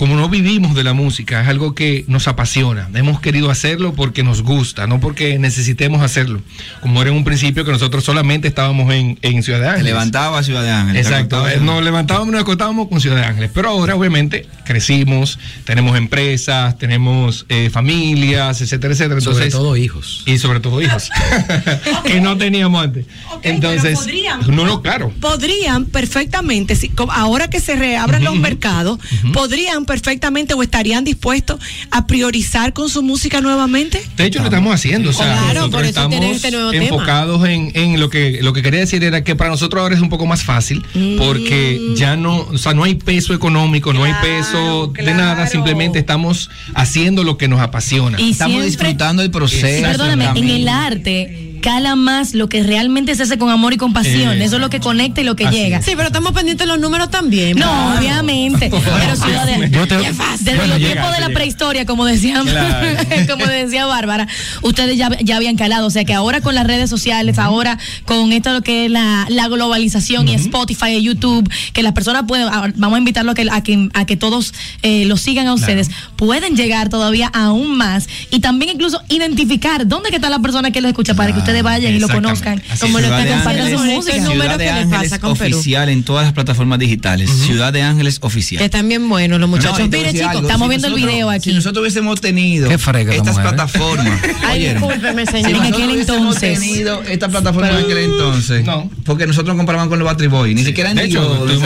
como 0.00 0.16
no 0.16 0.30
vivimos 0.30 0.74
de 0.74 0.82
la 0.82 0.94
música, 0.94 1.42
es 1.42 1.48
algo 1.48 1.74
que 1.74 2.06
nos 2.08 2.26
apasiona. 2.26 2.88
Hemos 2.94 3.20
querido 3.20 3.50
hacerlo 3.50 3.92
porque 3.92 4.22
nos 4.22 4.40
gusta, 4.40 4.86
no 4.86 4.98
porque 4.98 5.38
necesitemos 5.38 6.00
hacerlo. 6.00 6.40
Como 6.80 7.02
era 7.02 7.10
en 7.10 7.16
un 7.18 7.24
principio 7.24 7.66
que 7.66 7.70
nosotros 7.70 8.02
solamente 8.02 8.48
estábamos 8.48 8.90
en, 8.94 9.18
en 9.20 9.42
Ciudad 9.42 9.58
de 9.58 9.64
Te 9.66 9.70
Ángeles. 9.72 9.92
levantaba 9.92 10.42
Ciudad 10.42 10.62
de 10.62 10.70
Ángeles. 10.70 11.06
Exacto, 11.06 11.46
eh, 11.46 11.58
nos 11.60 11.84
levantábamos 11.84 12.28
y 12.28 12.32
nos 12.32 12.40
acostábamos 12.40 12.88
con 12.88 12.98
Ciudad 13.02 13.16
de 13.16 13.24
Ángeles, 13.26 13.50
pero 13.52 13.68
ahora 13.68 13.94
obviamente 13.94 14.46
crecimos, 14.64 15.38
tenemos 15.64 15.98
empresas, 15.98 16.78
tenemos 16.78 17.44
eh, 17.50 17.68
familias, 17.68 18.62
etcétera, 18.62 18.94
etcétera. 18.94 19.20
Sobre 19.20 19.44
Entonces, 19.44 19.52
todo 19.52 19.76
hijos. 19.76 20.22
y 20.24 20.38
sobre 20.38 20.60
todo 20.60 20.80
hijos, 20.80 21.10
que 22.06 22.22
no 22.22 22.38
teníamos 22.38 22.82
antes. 22.82 23.04
Entonces, 23.42 23.82
pero 23.82 23.96
podrían, 23.98 24.40
no, 24.56 24.64
no, 24.64 24.80
claro. 24.80 25.12
Podrían 25.20 25.84
perfectamente, 25.84 26.74
si- 26.74 26.90
ahora 27.10 27.48
que 27.50 27.60
se 27.60 27.76
reabran 27.76 28.24
los 28.24 28.36
mercados, 28.36 28.98
podrían 29.34 29.84
perfectamente 29.90 30.54
o 30.54 30.62
estarían 30.62 31.02
dispuestos 31.02 31.58
a 31.90 32.06
priorizar 32.06 32.72
con 32.72 32.88
su 32.88 33.02
música 33.02 33.40
nuevamente. 33.40 34.00
De 34.16 34.26
hecho, 34.26 34.38
lo 34.38 34.44
estamos 34.44 34.72
haciendo. 34.72 35.10
O 35.10 35.12
sea, 35.12 35.26
Claro, 35.26 35.68
por 35.68 35.80
nosotros 35.82 35.82
eso 35.82 35.88
estamos 35.88 36.36
este 36.36 36.50
nuevo 36.52 36.70
tema. 36.70 36.84
enfocados 36.84 37.48
en, 37.48 37.72
en 37.74 37.98
lo 37.98 38.08
que 38.08 38.38
lo 38.40 38.52
que 38.52 38.62
quería 38.62 38.80
decir 38.80 39.02
era 39.02 39.24
que 39.24 39.34
para 39.34 39.50
nosotros 39.50 39.82
ahora 39.82 39.96
es 39.96 40.00
un 40.00 40.08
poco 40.08 40.26
más 40.26 40.44
fácil 40.44 40.84
porque 41.18 41.80
ya 41.96 42.16
no, 42.16 42.36
o 42.38 42.58
sea, 42.58 42.72
no 42.72 42.84
hay 42.84 42.94
peso 42.94 43.34
económico, 43.34 43.92
no 43.92 44.04
hay 44.04 44.12
peso 44.22 44.92
de 44.94 45.12
nada, 45.14 45.46
simplemente 45.48 45.98
estamos 45.98 46.50
haciendo 46.74 47.24
lo 47.24 47.36
que 47.36 47.48
nos 47.48 47.60
apasiona. 47.60 48.20
Y 48.20 48.30
Estamos 48.30 48.62
siempre- 48.62 48.70
disfrutando 48.88 49.22
el 49.22 49.30
proceso. 49.32 49.82
Perdóname, 49.88 50.26
en 50.36 50.48
el 50.48 50.68
arte 50.68 51.49
cala 51.60 51.96
más 51.96 52.34
lo 52.34 52.48
que 52.48 52.62
realmente 52.62 53.14
se 53.14 53.22
hace 53.24 53.38
con 53.38 53.50
amor 53.50 53.72
y 53.72 53.76
con 53.76 53.92
pasión. 53.92 54.40
Eh, 54.40 54.44
Eso 54.44 54.56
es 54.56 54.60
lo 54.60 54.70
que 54.70 54.80
conecta 54.80 55.20
y 55.20 55.24
lo 55.24 55.36
que 55.36 55.46
así 55.46 55.56
llega. 55.56 55.82
Sí, 55.82 55.92
pero 55.96 56.08
estamos 56.08 56.32
pendientes 56.32 56.66
de 56.66 56.72
los 56.72 56.80
números 56.80 57.10
también. 57.10 57.56
No, 57.58 57.66
Claro. 57.66 57.98
obviamente. 57.98 58.70
Pero 58.70 59.16
Ciudad 59.16 59.46
de- 59.46 59.70
Yo 59.70 59.86
te- 59.86 59.96
Desde 59.96 60.56
Bueno, 60.56 60.66
los 60.66 60.78
llega, 60.78 60.92
tiempos 60.92 61.12
de 61.14 61.20
la 61.20 61.26
llega. 61.28 61.34
prehistoria, 61.38 61.86
como 61.86 62.04
decía, 62.04 62.40
Claro. 62.44 62.86
como 63.28 63.46
decía 63.46 63.86
Bárbara, 63.86 64.26
ustedes 64.62 64.96
ya, 64.96 65.10
ya 65.22 65.36
habían 65.36 65.56
calado. 65.56 65.86
O 65.86 65.90
sea 65.90 66.04
que 66.04 66.14
ahora 66.14 66.40
con 66.40 66.54
las 66.54 66.66
redes 66.66 66.88
sociales, 66.90 67.38
ahora 67.38 67.78
con 68.04 68.32
esto 68.32 68.52
lo 68.52 68.62
que 68.62 68.86
es 68.86 68.90
la, 68.90 69.26
la 69.28 69.48
globalización 69.48 70.28
y 70.28 70.34
Spotify 70.34 70.92
y 70.96 71.02
YouTube, 71.02 71.50
que 71.72 71.82
las 71.82 71.92
personas 71.92 72.24
pueden, 72.26 72.48
a- 72.48 72.72
vamos 72.76 72.96
a 72.96 72.98
invitarlo 72.98 73.32
a 73.32 73.34
que, 73.34 73.46
a 73.50 73.62
que, 73.62 73.88
a 73.94 74.04
que 74.06 74.16
todos 74.16 74.54
eh, 74.82 75.04
lo 75.06 75.16
sigan 75.16 75.46
a 75.46 75.54
ustedes, 75.54 75.90
pueden 76.16 76.56
llegar 76.56 76.88
todavía 76.88 77.28
aún 77.32 77.76
más 77.76 78.08
y 78.30 78.40
también 78.40 78.72
incluso 78.74 79.00
identificar 79.08 79.86
dónde 79.86 80.10
que 80.10 80.16
está 80.16 80.30
la 80.30 80.38
persona 80.40 80.70
que 80.70 80.80
lo 80.80 80.88
escucha 80.88 81.14
para 81.14 81.32
que 81.32 81.38
ustedes 81.38 81.49
vayan 81.62 81.94
y 81.94 81.98
lo 81.98 82.08
conozcan. 82.08 82.62
Así 82.70 82.80
Como 82.80 82.98
lo 83.00 83.10
de 83.10 83.26
compartiendo 83.28 83.78
su 83.78 83.84
música. 83.84 84.16
el 84.16 84.22
número 84.24 84.42
Ciudad 84.42 84.58
de 84.58 84.64
que 84.66 84.72
le 84.72 84.78
Ángeles 84.80 85.10
pasa 85.10 85.20
con 85.20 85.36
Perú. 85.36 85.56
oficial 85.56 85.88
en 85.88 86.02
todas 86.04 86.24
las 86.24 86.32
plataformas 86.32 86.78
digitales. 86.78 87.30
Ciudad 87.30 87.72
de 87.72 87.82
Ángeles 87.82 88.18
oficial. 88.22 88.58
Que 88.58 88.64
están 88.66 88.88
bien 88.88 89.08
buenos 89.08 89.40
los 89.40 89.48
muchachos. 89.48 89.78
No, 89.90 89.96
chicos, 90.10 90.42
estamos 90.42 90.66
si 90.66 90.68
viendo 90.70 90.88
el 90.88 90.94
video 90.94 91.30
aquí. 91.30 91.50
Si 91.50 91.56
nosotros 91.56 91.82
hubiésemos 91.82 92.20
tenido 92.20 92.68
Qué 92.68 92.78
frega 92.78 93.12
esa 93.12 93.22
estas 93.22 93.36
mujer, 93.36 93.46
¿eh? 93.46 93.56
plataformas. 93.56 94.20
Ay, 94.46 94.68
discúlpeme, 94.68 95.26
si 95.26 95.32
señor. 95.32 95.50
En 95.50 95.56
nosotros 95.56 95.74
aquel 95.82 95.90
hubiésemos 95.94 96.20
entonces. 96.36 96.60
tenido 96.60 97.02
esta 97.02 97.28
plataforma 97.28 97.70
en 97.70 97.76
aquel 97.84 97.98
entonces, 97.98 98.64
No. 98.64 98.90
porque 99.04 99.26
nosotros 99.26 99.56
comparaban 99.56 99.88
con 99.88 99.98
los 99.98 100.06
Battery 100.06 100.28
Boys, 100.28 100.54
ni 100.54 100.64
siquiera 100.64 100.90
en 100.90 100.98
¿sabes? 100.98 101.14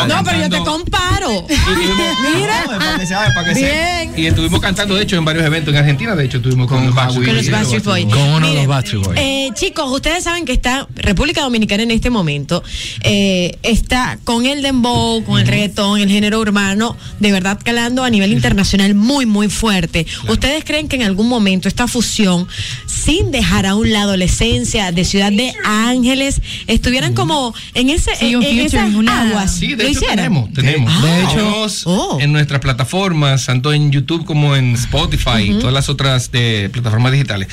No, 0.09 0.25
pero 0.25 0.39
yo 0.41 0.51
te 0.51 0.59
comparo. 0.59 1.47
Mira, 2.37 2.65
para 2.67 2.99
que 2.99 3.07
sea- 3.07 3.33
para 3.35 3.49
que 3.49 3.55
sea. 3.55 4.03
Bien. 4.05 4.13
Y 4.19 4.27
estuvimos 4.27 4.61
cantando, 4.61 4.95
de 4.95 5.03
hecho, 5.03 5.17
en 5.17 5.25
varios 5.25 5.45
eventos 5.45 5.73
en 5.75 5.81
Argentina. 5.81 6.15
De 6.15 6.25
hecho, 6.25 6.39
estuvimos 6.39 6.69
con, 6.69 6.85
los 6.85 6.95
Backstreet 6.95 7.85
Boys. 7.85 8.07
Con 8.07 8.23
uno 8.23 8.47
de 8.49 8.55
los 8.55 8.67
Backstreet 8.67 9.05
Boys. 9.05 9.19
eh, 9.21 9.51
chicos, 9.75 9.91
ustedes 9.91 10.23
saben 10.23 10.45
que 10.45 10.53
está 10.53 10.87
República 10.95 11.41
Dominicana 11.43 11.83
en 11.83 11.91
este 11.91 12.09
momento 12.09 12.63
eh, 13.03 13.59
está 13.65 14.21
con 14.23 14.47
el 14.47 14.63
dembow, 14.63 15.25
con 15.25 15.41
el 15.41 15.49
reggaetón, 15.49 16.01
el 16.01 16.09
género 16.09 16.39
urbano, 16.39 16.97
de 17.19 17.33
verdad 17.33 17.59
calando 17.63 18.05
a 18.05 18.11
nivel 18.11 18.33
internacional 18.33 18.95
muy, 18.95 19.27
muy 19.27 19.49
fuerte. 19.49 20.07
¿Ustedes 20.29 20.63
creen 20.65 20.87
que 20.87 20.95
en 20.95 21.03
algún 21.03 21.29
momento 21.29 21.67
esta 21.67 21.89
fusión, 21.89 22.47
sin 22.87 23.33
dejar 23.33 23.67
a 23.67 23.75
un 23.75 23.91
lado 23.91 24.17
la 24.17 24.27
esencia 24.27 24.93
de 24.93 25.05
Ciudad 25.05 25.33
de 25.33 25.53
Ángeles, 25.65 26.41
estuvieran 26.69 27.15
como 27.15 27.53
en 27.75 27.91
ese 27.91 28.15
Sí, 28.15 28.33
en, 28.33 28.43
en 28.45 28.59
esas 28.61 28.95
una- 28.95 29.23
aguas? 29.23 29.57
Sí, 29.57 29.75
de 29.75 29.83
¿Lo 29.83 29.91
hecho 29.91 30.03
tenemos, 30.09 30.53
tenemos. 30.53 30.93
Ah. 30.95 31.05
de 31.05 31.21
hecho, 31.23 31.35
Tenemos, 31.35 31.83
oh. 31.87 32.19
en 32.21 32.33
nuestras 32.33 32.61
plataformas, 32.61 33.47
tanto 33.47 33.73
en 33.73 33.91
YouTube 33.91 34.25
como 34.25 34.55
en 34.55 34.75
Spotify 34.75 35.43
y 35.49 35.55
todas 35.59 35.75
las 35.75 35.89
otras 35.89 36.31
de 36.31 36.71
plataformas 36.73 37.11
digitales. 37.11 37.49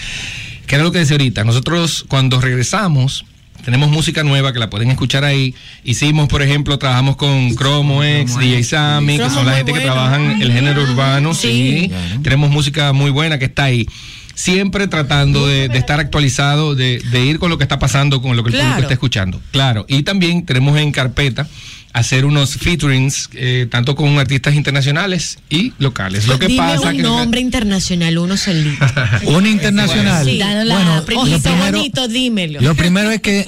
Que 0.71 0.75
era 0.75 0.85
lo 0.85 0.93
que 0.93 0.99
decía 0.99 1.15
ahorita. 1.15 1.43
Nosotros 1.43 2.05
cuando 2.07 2.39
regresamos 2.39 3.25
tenemos 3.65 3.89
música 3.91 4.23
nueva 4.23 4.53
que 4.53 4.59
la 4.59 4.69
pueden 4.69 4.89
escuchar 4.89 5.25
ahí. 5.25 5.53
Hicimos, 5.83 6.29
por 6.29 6.41
ejemplo, 6.41 6.79
trabajamos 6.79 7.17
con 7.17 7.53
Chromo 7.57 8.05
X, 8.05 8.39
DJ 8.39 8.63
Sammy, 8.63 9.17
que 9.17 9.29
son 9.29 9.45
la 9.45 9.57
gente 9.57 9.73
que 9.73 9.81
trabajan 9.81 10.41
el 10.41 10.49
género 10.53 10.81
urbano. 10.83 11.33
Sí. 11.33 11.91
Tenemos 12.23 12.51
música 12.51 12.93
muy 12.93 13.11
buena 13.11 13.37
que 13.37 13.43
está 13.45 13.65
ahí. 13.65 13.85
Siempre 14.33 14.87
tratando 14.87 15.45
de, 15.45 15.67
de 15.67 15.77
estar 15.77 15.99
actualizado, 15.99 16.73
de, 16.73 16.99
de 17.11 17.25
ir 17.25 17.37
con 17.37 17.49
lo 17.49 17.57
que 17.57 17.65
está 17.65 17.77
pasando, 17.77 18.21
con 18.21 18.37
lo 18.37 18.43
que 18.43 18.51
el 18.51 18.53
Claro. 18.55 18.69
público 18.69 18.81
está 18.83 18.93
escuchando. 18.93 19.41
Claro. 19.51 19.85
Y 19.89 20.03
también 20.03 20.45
tenemos 20.45 20.79
en 20.79 20.93
carpeta 20.93 21.49
hacer 21.93 22.25
unos 22.25 22.55
featurings 22.55 23.29
eh, 23.33 23.67
tanto 23.69 23.95
con 23.95 24.17
artistas 24.19 24.55
internacionales 24.55 25.39
y 25.49 25.73
locales. 25.77 26.27
Lo 26.27 26.39
que 26.39 26.47
Dime 26.47 26.59
pasa 26.59 26.89
un 26.89 26.97
que 26.97 27.03
nombre 27.03 27.41
internacional, 27.41 28.17
uno 28.17 28.37
solito. 28.37 28.85
Un 29.27 29.45
internacional. 29.47 30.25
Sí. 30.25 30.39
Bueno, 30.41 31.03
primera. 31.05 31.13
lo 31.15 31.21
Ojito 31.21 31.41
primero, 31.49 31.77
bonito, 31.77 32.07
dímelo. 32.07 32.61
lo 32.61 32.75
primero 32.75 33.11
es 33.11 33.21
que 33.21 33.45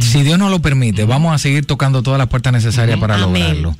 Si 0.00 0.22
Dios 0.22 0.38
nos 0.38 0.50
lo 0.50 0.60
permite, 0.60 1.04
vamos 1.06 1.34
a 1.34 1.38
seguir 1.38 1.64
tocando 1.64 2.02
todas 2.02 2.18
las 2.18 2.26
puertas 2.28 2.52
necesarias 2.52 2.98
para 2.98 3.14
Amén. 3.14 3.32
lograrlo. 3.32 3.78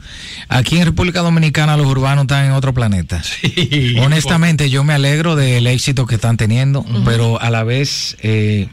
Aquí 0.48 0.78
en 0.78 0.86
República 0.86 1.20
Dominicana 1.20 1.76
los 1.76 1.86
urbanos 1.86 2.22
están 2.22 2.46
en 2.46 2.52
otro 2.52 2.72
planeta. 2.72 3.22
Honestamente, 4.00 4.70
yo 4.70 4.84
me 4.84 4.94
alegro 4.94 5.36
del 5.36 5.66
éxito 5.66 6.06
que 6.06 6.14
están 6.14 6.36
teniendo, 6.38 6.84
pero 7.04 7.40
a 7.40 7.50
la 7.50 7.64
vez 7.64 8.16
eh, 8.22 8.68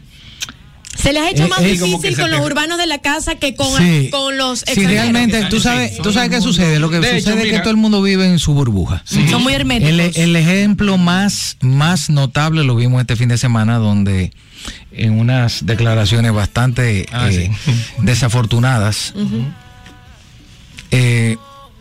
Se 0.96 1.12
les 1.12 1.24
ha 1.24 1.30
hecho 1.30 1.46
Eh, 1.46 1.48
más 1.50 1.62
eh, 1.62 1.78
como 1.80 1.98
difícil 1.98 2.20
con 2.20 2.32
los 2.32 2.39
te- 2.39 2.46
urbanos 2.46 2.78
de 2.78 2.86
la 2.88 3.00
casa 3.00 3.36
que 3.36 3.56
con, 3.56 3.78
Sí. 3.78 4.10
con 4.12 4.38
los 4.38 4.60
si 4.60 4.66
extranjeros. 4.66 4.91
realmente 5.02 5.46
tú 5.50 5.60
sabes, 5.60 5.98
tú 5.98 6.14
sabes 6.14 6.30
qué 6.30 6.39
sucede, 6.41 6.80
lo 6.80 6.89
que 6.89 7.00
De 7.00 7.18
hecho, 7.18 7.32
sucede 7.32 7.48
es 7.48 7.54
que 7.54 7.60
todo 7.60 7.72
el 7.72 7.78
mundo 7.78 8.02
vive 8.02 8.26
en 8.28 8.39
su 8.39 8.54
burbuja. 8.54 9.04
Son 9.06 9.44
muy 9.44 9.54
herméticos. 9.54 9.91
El, 9.91 10.00
el 10.16 10.36
ejemplo 10.36 10.98
más, 10.98 11.58
más 11.62 12.10
notable 12.10 12.64
lo 12.64 12.76
vimos 12.76 13.02
este 13.02 13.16
fin 13.16 13.28
de 13.30 13.38
semana, 13.38 13.78
donde 13.78 14.32
en 14.91 15.20
unas 15.20 15.66
declaraciones 15.66 16.32
bastante 16.32 17.06
Ah, 17.12 17.30
eh, 17.32 17.52
desafortunadas, 18.00 19.14
eh, 20.91 21.38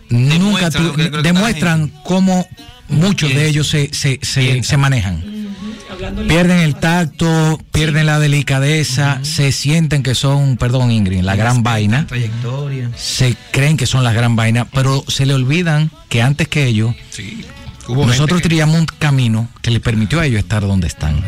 nunca 0.08 0.70
Demuestran 0.70 1.22
demuestran 1.22 1.92
cómo 2.04 2.46
muchos 2.88 3.30
de 3.34 3.46
ellos 3.46 3.68
se, 3.68 3.92
se, 3.94 4.18
se, 4.22 4.62
se 4.62 4.76
manejan. 4.76 5.22
Pierden 6.28 6.58
el 6.58 6.74
tacto, 6.76 7.60
pierden 7.72 8.06
la 8.06 8.18
delicadeza, 8.18 9.18
se 9.22 9.52
sienten 9.52 10.02
que 10.02 10.14
son, 10.14 10.56
perdón 10.56 10.90
Ingrid, 10.90 11.20
la 11.22 11.36
gran 11.36 11.62
vaina 11.62 12.06
Trayectoria. 12.06 12.90
se 12.96 13.36
creen 13.52 13.76
que 13.76 13.86
son 13.86 14.02
la 14.04 14.12
gran 14.12 14.36
vaina, 14.36 14.64
pero 14.66 15.04
se 15.08 15.26
le 15.26 15.34
olvidan 15.34 15.90
que 16.08 16.22
antes 16.22 16.48
que 16.48 16.66
ellos, 16.66 16.94
Hubo 17.88 18.06
nosotros 18.06 18.40
que- 18.40 18.48
teníamos 18.48 18.78
un 18.78 18.86
camino 18.86 19.48
que 19.60 19.70
les 19.72 19.80
permitió 19.80 20.20
a 20.20 20.26
ellos 20.26 20.38
estar 20.38 20.62
donde 20.62 20.86
están. 20.86 21.22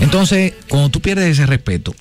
Entonces, 0.00 0.54
cuando 0.68 0.88
tú 0.88 1.00
pierdes 1.00 1.26
ese 1.30 1.46
respeto 1.46 1.94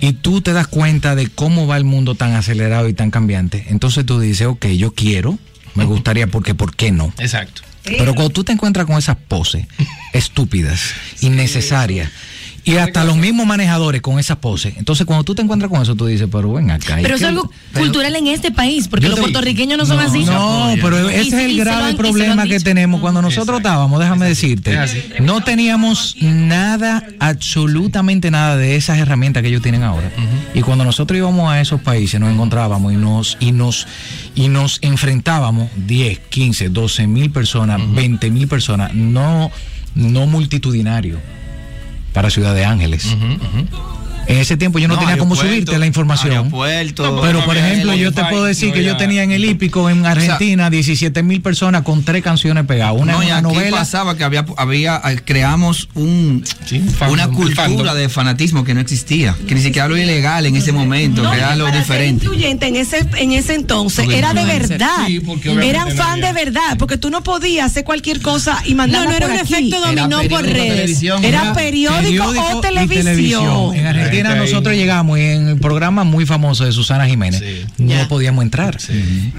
y 0.00 0.12
tú 0.12 0.42
te 0.42 0.52
das 0.52 0.66
cuenta 0.66 1.14
de 1.14 1.28
cómo 1.28 1.66
va 1.66 1.76
el 1.78 1.84
mundo 1.84 2.14
tan 2.14 2.34
acelerado 2.34 2.88
y 2.88 2.94
tan 2.94 3.10
cambiante, 3.10 3.66
entonces 3.70 4.04
tú 4.04 4.20
dices, 4.20 4.46
ok, 4.46 4.66
yo 4.66 4.92
quiero, 4.94 5.38
me 5.74 5.84
gustaría, 5.84 6.26
porque 6.26 6.54
¿por 6.54 6.76
qué 6.76 6.92
no? 6.92 7.12
Exacto. 7.18 7.62
Pero 7.84 8.14
cuando 8.14 8.30
tú 8.30 8.44
te 8.44 8.52
encuentras 8.52 8.86
con 8.86 8.96
esas 8.96 9.16
poses 9.16 9.66
estúpidas, 10.12 10.80
innecesarias, 11.20 12.10
y 12.64 12.76
hasta 12.76 13.04
los 13.04 13.16
mismos 13.16 13.46
manejadores 13.46 14.00
con 14.00 14.18
esas 14.18 14.38
poses, 14.38 14.74
entonces 14.78 15.06
cuando 15.06 15.22
tú 15.24 15.34
te 15.34 15.42
encuentras 15.42 15.70
con 15.70 15.82
eso, 15.82 15.94
tú 15.94 16.06
dices, 16.06 16.28
pero 16.32 16.52
ven 16.54 16.70
acá. 16.70 16.98
¿y 16.98 17.02
Pero 17.02 17.16
es 17.16 17.22
algo 17.22 17.50
pero- 17.72 17.84
cultural 17.84 18.16
en 18.16 18.26
este 18.28 18.50
país, 18.50 18.88
porque 18.88 19.08
los 19.08 19.18
puertorriqueños 19.20 19.76
no 19.78 19.86
son 19.86 20.00
así. 20.00 20.24
No, 20.24 20.74
pero 20.80 21.10
Y- 21.10 21.14
ese 21.14 21.28
es 21.28 21.34
el 21.50 21.58
grave 21.58 21.90
han- 21.90 21.96
problema 21.96 22.44
que 22.44 22.58
tenemos. 22.60 23.00
Cuando 23.00 23.20
nosotros 23.22 23.58
estábamos, 23.58 24.00
déjame 24.00 24.26
decirte, 24.26 24.76
no 25.20 25.42
teníamos 25.42 26.16
nada, 26.20 27.04
absolutamente 27.20 28.30
nada 28.30 28.56
de 28.56 28.76
esas 28.76 28.98
herramientas 28.98 29.42
que 29.42 29.48
ellos 29.48 29.62
tienen 29.62 29.82
ahora. 29.82 30.10
Y 30.54 30.62
cuando 30.62 30.84
nosotros 30.84 31.18
íbamos 31.18 31.50
a 31.52 31.60
esos 31.60 31.80
países, 31.80 32.18
nos 32.20 32.32
encontrábamos 32.32 32.92
y 32.92 32.96
nos, 32.96 33.36
y 33.40 33.52
nos, 33.52 33.86
y 34.34 34.48
nos 34.48 34.78
enfrentábamos 34.82 35.68
10, 35.76 36.18
15, 36.30 36.68
12 36.68 37.06
mil 37.06 37.30
personas, 37.30 37.80
20 37.94 38.30
mil 38.30 38.48
personas, 38.48 38.94
no, 38.94 39.50
no 39.94 40.26
multitudinario 40.26 41.18
para 42.14 42.30
Ciudad 42.30 42.54
de 42.54 42.64
Ángeles. 42.64 43.14
En 44.26 44.38
ese 44.38 44.56
tiempo 44.56 44.78
yo 44.78 44.88
no, 44.88 44.94
No, 44.94 45.00
tenía 45.00 45.18
cómo 45.18 45.36
subirte 45.36 45.78
la 45.78 45.86
información. 45.86 46.50
No, 46.50 47.20
pero 47.20 47.44
por 47.44 47.54
no 47.54 47.60
ejemplo, 47.60 47.94
yo 47.94 48.12
te 48.12 48.24
puedo 48.24 48.44
decir 48.44 48.68
no 48.68 48.74
que 48.74 48.84
yo 48.84 48.96
tenía 48.96 49.22
en 49.22 49.32
el 49.32 49.44
hípico 49.44 49.90
en 49.90 50.04
Argentina 50.06 50.70
17 50.70 51.22
mil 51.22 51.40
personas 51.42 51.82
con 51.82 52.02
tres 52.04 52.22
canciones 52.22 52.64
pegadas. 52.64 52.94
Una 53.00 53.40
no, 53.40 53.52
novela. 53.52 53.78
pasaba 53.78 54.16
que 54.16 54.24
había, 54.24 54.44
había 54.56 55.00
eh, 55.04 55.20
creamos 55.24 55.88
un, 55.94 56.44
una 57.08 57.28
cultura 57.28 57.64
fandom. 57.64 57.94
de 57.96 58.08
fanatismo 58.08 58.64
que 58.64 58.74
no 58.74 58.80
existía, 58.80 59.36
que 59.46 59.54
ni 59.54 59.60
siquiera 59.62 59.88
lo 59.88 59.96
ilegal 59.96 60.46
en 60.46 60.56
ese 60.56 60.72
momento, 60.72 61.22
No, 61.22 61.30
que 61.30 61.36
era 61.38 61.56
lo 61.56 61.66
diferente. 61.70 62.24
influyente 62.24 62.66
en 62.66 62.76
ese, 62.76 63.06
en 63.16 63.32
ese 63.32 63.54
entonces 63.54 64.04
Porque 64.04 64.18
era 64.18 64.32
de 64.34 64.44
verdad. 64.44 65.06
Sí, 65.06 65.20
Eran 65.62 65.88
no 65.88 65.94
fan 65.94 66.20
de 66.20 66.32
verdad, 66.32 66.76
porque 66.78 66.96
tú 66.98 67.10
no 67.10 67.22
podías 67.22 67.66
hacer 67.66 67.84
cualquier 67.84 68.20
cosa 68.20 68.62
y 68.64 68.70
No, 68.70 68.78
mandarla 68.78 69.10
no 69.10 69.16
era 69.16 69.26
por 69.26 69.34
un 69.34 69.40
aquí. 69.40 69.54
efecto 69.54 69.80
dominó 69.80 70.22
por 70.28 70.42
redes. 70.44 71.02
Era 71.22 71.52
periódico, 71.52 72.24
o 72.54 72.60
televisión. 72.60 73.74
Argentina 74.20 74.42
ahí. 74.44 74.50
nosotros 74.50 74.74
llegamos 74.74 75.18
y 75.18 75.22
en 75.22 75.48
el 75.48 75.56
programa 75.58 76.04
muy 76.04 76.26
famoso 76.26 76.64
de 76.64 76.72
Susana 76.72 77.06
Jiménez 77.06 77.40
Sí. 77.40 77.64
no 77.78 78.08
podíamos 78.08 78.42
entrar. 78.44 78.78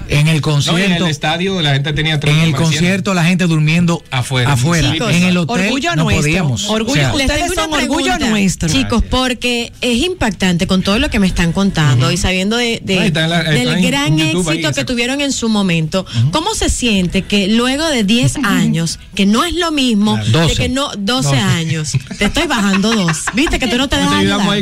En 0.08 0.26
el 0.26 0.26
No, 0.26 0.32
y 0.32 0.36
en 0.36 0.40
concierto, 0.40 1.04
el 1.04 1.10
estadio 1.10 1.60
la 1.62 1.72
gente 1.74 1.92
tenía 1.92 2.20
tres 2.20 2.34
en 2.36 2.40
el 2.42 2.54
concierto 2.54 3.14
la 3.14 3.24
gente 3.24 3.46
durmiendo 3.46 4.02
Afuera. 4.10 4.52
afuera. 4.52 4.92
Chicos, 4.92 5.12
en 5.12 5.22
el 5.24 5.36
hotel 5.36 5.64
orgullo 5.66 5.96
no 5.96 6.04
nuestro. 6.04 6.22
podíamos. 6.22 6.68
Orgullo- 6.68 6.90
O 6.90 6.94
sea, 6.94 7.14
Les 7.14 7.26
Ustedes 7.30 7.54
son 7.54 7.72
orgullo 7.72 8.18
nuestro. 8.18 8.68
Chicos, 8.68 9.02
porque 9.08 9.72
es 9.80 9.98
impactante 10.04 10.66
con 10.66 10.82
todo 10.82 10.98
lo 10.98 11.10
que 11.10 11.18
me 11.18 11.26
están 11.26 11.52
contando 11.52 12.10
y 12.12 12.16
sabiendo 12.16 12.56
de, 12.56 12.80
de- 12.84 13.00
Ahí 13.00 13.06
está 13.08 13.24
en 13.24 13.30
la- 13.30 13.40
está 13.40 13.50
del 13.52 13.82
gran 13.82 14.16
YouTube 14.16 14.48
ahí, 14.48 14.58
éxito 14.58 14.74
que 14.74 14.84
tuvieron 14.84 15.20
en 15.20 15.32
su 15.32 15.48
momento. 15.48 16.06
¿Cómo 16.32 16.54
se 16.54 16.68
siente 16.68 17.22
que 17.22 17.48
luego 17.48 17.86
de 17.88 18.04
10 18.04 18.36
años, 18.44 18.98
que 19.14 19.26
no 19.26 19.44
es 19.44 19.54
lo 19.54 19.70
mismo, 19.72 20.14
Claro. 20.16 20.26
de 20.26 20.32
12. 20.32 20.54
que 20.56 20.68
no 20.68 20.90
12, 20.96 21.28
12. 21.30 21.36
años, 21.36 21.92
te 22.18 22.26
estoy 22.26 22.46
bajando 22.46 22.92
dos, 22.94 23.24
viste 23.34 23.58
que 23.58 23.66
tú 23.68 23.76
no 23.78 23.88
te 23.88 23.96
Te 23.96 24.02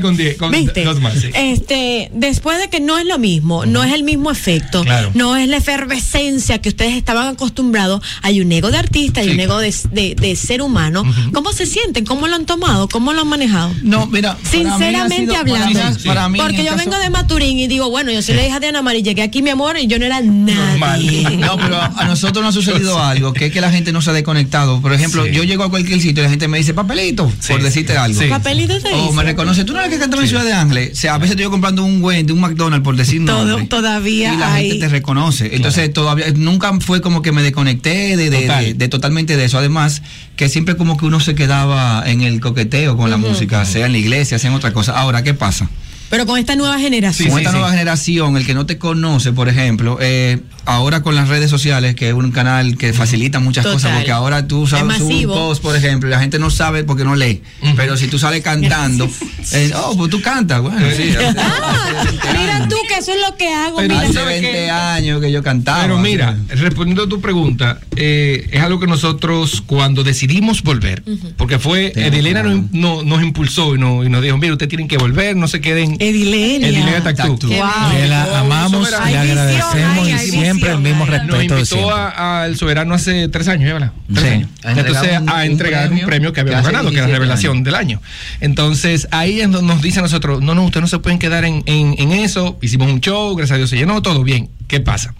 con 0.04 0.16
diez- 0.18 0.36
con 0.36 0.50
¿Viste? 0.52 0.84
dos 0.84 1.00
más, 1.00 1.14
sí. 1.14 1.28
Este, 1.34 2.10
después 2.12 2.58
de 2.58 2.68
que 2.68 2.78
no 2.80 2.98
es 2.98 3.06
lo 3.06 3.18
mismo, 3.18 3.64
no 3.64 3.82
es 3.82 3.92
el 3.94 4.02
mismo 4.02 4.30
efecto, 4.30 4.82
Claro. 4.82 5.10
no 5.14 5.36
es 5.36 5.48
la 5.48 5.56
efervescencia 5.56 6.58
que 6.60 6.68
ustedes 6.68 6.94
estaban 6.94 7.28
acostumbrados, 7.28 8.02
hay 8.22 8.40
un 8.42 8.52
ego 8.52 8.70
de 8.70 8.76
artista, 8.76 9.20
hay 9.20 9.28
Sí, 9.28 9.32
un 9.34 9.40
ego 9.40 9.58
de, 9.58 9.74
de- 9.92 10.14
de 10.14 10.36
ser 10.36 10.60
humano. 10.60 11.02
¿Cómo 11.32 11.52
se 11.54 11.64
sienten? 11.64 12.04
¿Cómo 12.04 12.28
lo 12.28 12.34
han 12.36 12.44
tomado? 12.44 12.86
¿Cómo 12.88 13.12
lo 13.14 13.22
han 13.22 13.28
manejado? 13.28 13.72
No, 13.82 14.06
mira, 14.06 14.36
para 14.36 14.42
mí 14.42 14.68
ha 14.68 14.72
Sinceramente 14.72 15.16
sido- 15.16 15.36
hablando, 15.36 15.80
para 15.80 15.90
mí- 15.94 16.04
para 16.04 16.28
mí 16.28 16.38
porque 16.38 16.58
yo 16.64 16.70
caso- 16.72 16.76
vengo 16.90 16.98
de 16.98 17.08
Maturín 17.10 17.58
y 17.58 17.66
digo, 17.66 17.88
bueno, 17.88 18.10
yo 18.12 18.20
soy 18.20 18.34
la 18.34 18.46
hija 18.46 18.60
de 18.60 18.66
Ana 18.68 18.82
María, 18.82 19.00
llegué 19.02 19.22
aquí, 19.22 19.40
mi 19.40 19.50
amor, 19.50 19.78
y 19.78 19.86
yo 19.86 19.98
no 19.98 20.04
era 20.04 20.20
nadie. 20.20 21.22
No, 21.44 21.56
pero 21.56 21.76
a 21.80 21.86
a 21.96 22.04
nosotros 22.06 22.44
nos 22.44 22.54
ha 22.56 22.60
sucedido 22.60 23.02
algo, 23.02 23.32
que 23.32 23.46
es 23.46 23.52
que 23.52 23.60
la 23.60 23.70
gente 23.70 23.92
no 23.92 24.02
se 24.02 24.10
ha 24.10 24.12
desconectado. 24.12 24.80
Por 24.80 24.92
ejemplo, 24.92 25.24
Sí. 25.24 25.30
yo 25.32 25.44
llego 25.44 25.62
a 25.64 25.70
cualquier 25.70 26.00
sitio 26.00 26.22
y 26.22 26.24
la 26.24 26.30
gente 26.30 26.48
me 26.48 26.58
dice 26.58 26.74
papelito, 26.74 27.30
por 27.48 27.62
decirte 27.62 27.96
algo. 27.96 28.20
Sí. 28.20 28.26
Papelito 28.28 28.78
te 28.80 28.92
O 28.92 29.02
dice. 29.02 29.12
me 29.14 29.22
reconoce, 29.22 29.64
tú 29.64 29.72
no 29.72 29.80
eres 29.80 29.90
que 29.94 30.00
cantaba 30.00 30.22
en 30.22 30.28
Ciudad 30.28 30.44
de 30.44 30.52
Ángeles. 30.52 30.92
O 30.92 30.96
sea, 30.96 31.14
a 31.14 31.18
veces 31.18 31.30
estoy 31.32 31.44
yo 31.44 31.50
comprando 31.50 31.84
un 31.84 32.02
Wendy, 32.02 32.32
un 32.32 32.40
McDonald's, 32.40 32.84
por 32.84 32.96
decir 32.96 33.24
Todo- 33.24 33.44
nombre. 33.44 33.66
todavía 33.66 34.34
Y 34.34 34.36
la 34.36 34.54
hay- 34.54 34.70
gente 34.70 34.86
te 34.86 34.88
reconoce. 34.90 35.54
Entonces, 35.56 35.92
todavía, 35.92 36.26
nunca 36.36 36.72
fue 36.80 37.00
como 37.00 37.22
que 37.22 37.32
me 37.32 37.42
desconecté 37.42 38.16
de, 38.16 38.30
de- 38.30 38.40
Total. 38.42 38.64
de- 38.64 38.74
de 38.74 38.88
totalmente 38.88 39.36
de 39.36 39.44
eso. 39.44 39.58
Además, 39.58 40.02
que 40.36 40.48
siempre 40.48 40.76
como 40.76 40.96
que 40.96 41.06
uno 41.06 41.20
se 41.20 41.34
quedaba 41.34 42.02
en 42.06 42.20
el 42.22 42.40
coqueteo 42.40 42.96
con 42.96 43.10
la 43.10 43.16
música, 43.16 43.64
sea 43.64 43.86
en 43.86 43.92
la 43.92 43.98
iglesia, 43.98 44.38
sea 44.38 44.50
en 44.50 44.56
otra 44.56 44.72
cosa. 44.72 44.92
Ahora, 44.98 45.22
¿qué 45.22 45.34
pasa? 45.34 45.68
Pero 46.10 46.26
con 46.26 46.38
esta 46.38 46.54
nueva 46.56 46.78
generación. 46.78 47.30
con 47.30 47.38
esta 47.38 47.52
nueva 47.52 47.70
generación, 47.70 48.36
el 48.36 48.46
que 48.46 48.54
no 48.54 48.66
te 48.66 48.78
conoce, 48.78 49.32
por 49.32 49.48
ejemplo, 49.48 49.98
eh, 50.00 50.38
ahora 50.64 51.02
con 51.02 51.14
las 51.14 51.28
redes 51.28 51.50
sociales, 51.50 51.94
que 51.96 52.08
es 52.08 52.14
un 52.14 52.30
canal 52.30 52.76
que 52.76 52.92
facilita 52.92 53.40
muchas 53.40 53.64
Total. 53.64 53.76
cosas, 53.78 53.96
porque 53.96 54.12
ahora 54.12 54.46
tú 54.46 54.64
Es 54.64 54.70
sabes 54.70 55.00
un 55.00 55.22
post, 55.26 55.62
por 55.62 55.74
ejemplo, 55.76 56.08
y 56.08 56.12
la 56.12 56.20
gente 56.20 56.38
no 56.38 56.50
sabe 56.50 56.84
porque 56.84 57.04
no 57.04 57.16
lee. 57.16 57.42
Pero 57.76 57.96
si 57.96 58.06
tú 58.06 58.18
sales 58.18 58.42
cantando, 58.42 59.08
eh, 59.52 59.72
oh, 59.76 59.96
pues 59.96 60.10
tú 60.10 60.20
cantas, 60.20 60.60
bueno, 60.62 60.78
sí. 60.96 61.10
hace- 61.10 61.34
Ah, 61.40 62.36
mira 62.38 62.68
tú 62.68 62.76
que 62.88 62.94
eso 62.98 63.12
es 63.12 63.18
lo 63.28 63.36
que 63.36 63.48
hago. 63.52 63.76
Pero 63.78 63.88
mira. 63.88 64.00
tú 64.02 64.10
Hace 64.10 64.18
sabes 64.20 64.40
20 64.42 64.52
que- 64.58 64.70
años 64.70 65.20
que 65.20 65.32
yo 65.32 65.42
cantaba. 65.42 65.82
Pero 65.82 65.98
mira, 65.98 66.36
respondiendo 66.48 67.04
a 67.04 67.08
tu 67.08 67.20
pregunta, 67.20 67.80
eh, 67.96 68.48
es 68.52 68.62
algo 68.62 68.78
que 68.80 68.86
nosotros 68.86 69.62
cuando 69.66 70.04
decidimos 70.04 70.62
volver, 70.62 71.02
porque 71.36 71.58
fue, 71.58 71.92
Edilena 71.96 72.42
nos, 72.42 72.70
no- 72.72 73.02
nos 73.02 73.22
impulsó 73.22 73.74
y, 73.74 73.78
no- 73.78 74.04
y 74.04 74.08
nos 74.08 74.22
dijo, 74.22 74.36
mira, 74.38 74.52
ustedes 74.52 74.68
tienen 74.70 74.86
que 74.88 74.96
volver, 74.98 75.36
no 75.36 75.48
se 75.48 75.60
queden. 75.60 75.93
Edilenia. 75.98 76.68
Edilenia 76.68 77.02
Tactú. 77.02 77.36
Tactú. 77.38 77.48
Wow. 77.48 77.90
que 77.92 78.06
la 78.06 78.40
amamos, 78.40 78.88
Soberano. 78.88 79.04
le 79.06 79.16
visión, 79.16 79.30
agradecemos 79.38 80.08
y 80.08 80.18
siempre 80.30 80.70
el 80.72 80.78
mismo 80.80 80.98
Nos 81.06 81.08
respeto 81.10 81.36
de 81.36 81.44
invitó 81.44 81.94
al 81.94 82.56
soberano 82.56 82.94
hace 82.94 83.28
tres 83.28 83.48
años, 83.48 83.68
¿eh, 83.70 83.72
¿verdad? 83.72 83.92
Tres 84.12 84.24
Sí. 84.26 84.28
años. 84.34 84.48
Entonces, 84.64 85.20
un- 85.20 85.28
a 85.30 85.44
entregar 85.46 85.82
un 85.84 85.88
premio 85.90 86.06
premio 86.06 86.32
que 86.32 86.40
habíamos 86.40 86.64
ganado, 86.66 86.90
que 86.90 86.96
era 86.96 87.06
la 87.06 87.06
17 87.08 87.18
revelación 87.18 87.52
años. 87.56 87.64
del 87.64 87.74
año. 87.74 88.00
Entonces, 88.40 89.08
ahí 89.10 89.40
es 89.40 89.50
donde 89.50 89.72
nos 89.74 89.82
dice 89.82 89.98
a 89.98 90.02
nosotros, 90.02 90.42
no, 90.42 90.54
no, 90.54 90.64
ustedes 90.64 90.82
no 90.82 90.88
se 90.88 90.98
pueden 90.98 91.18
quedar 91.18 91.44
en, 91.44 91.62
en- 91.66 91.94
en 91.98 92.12
eso. 92.12 92.58
Hicimos 92.62 92.88
un 92.90 93.00
show, 93.00 93.34
gracias 93.36 93.54
a 93.54 93.58
Dios 93.58 93.70
se 93.70 93.76
llenó, 93.76 94.00
todo 94.02 94.22
bien. 94.22 94.48
¿Qué 94.68 94.80
pasa? 94.80 95.14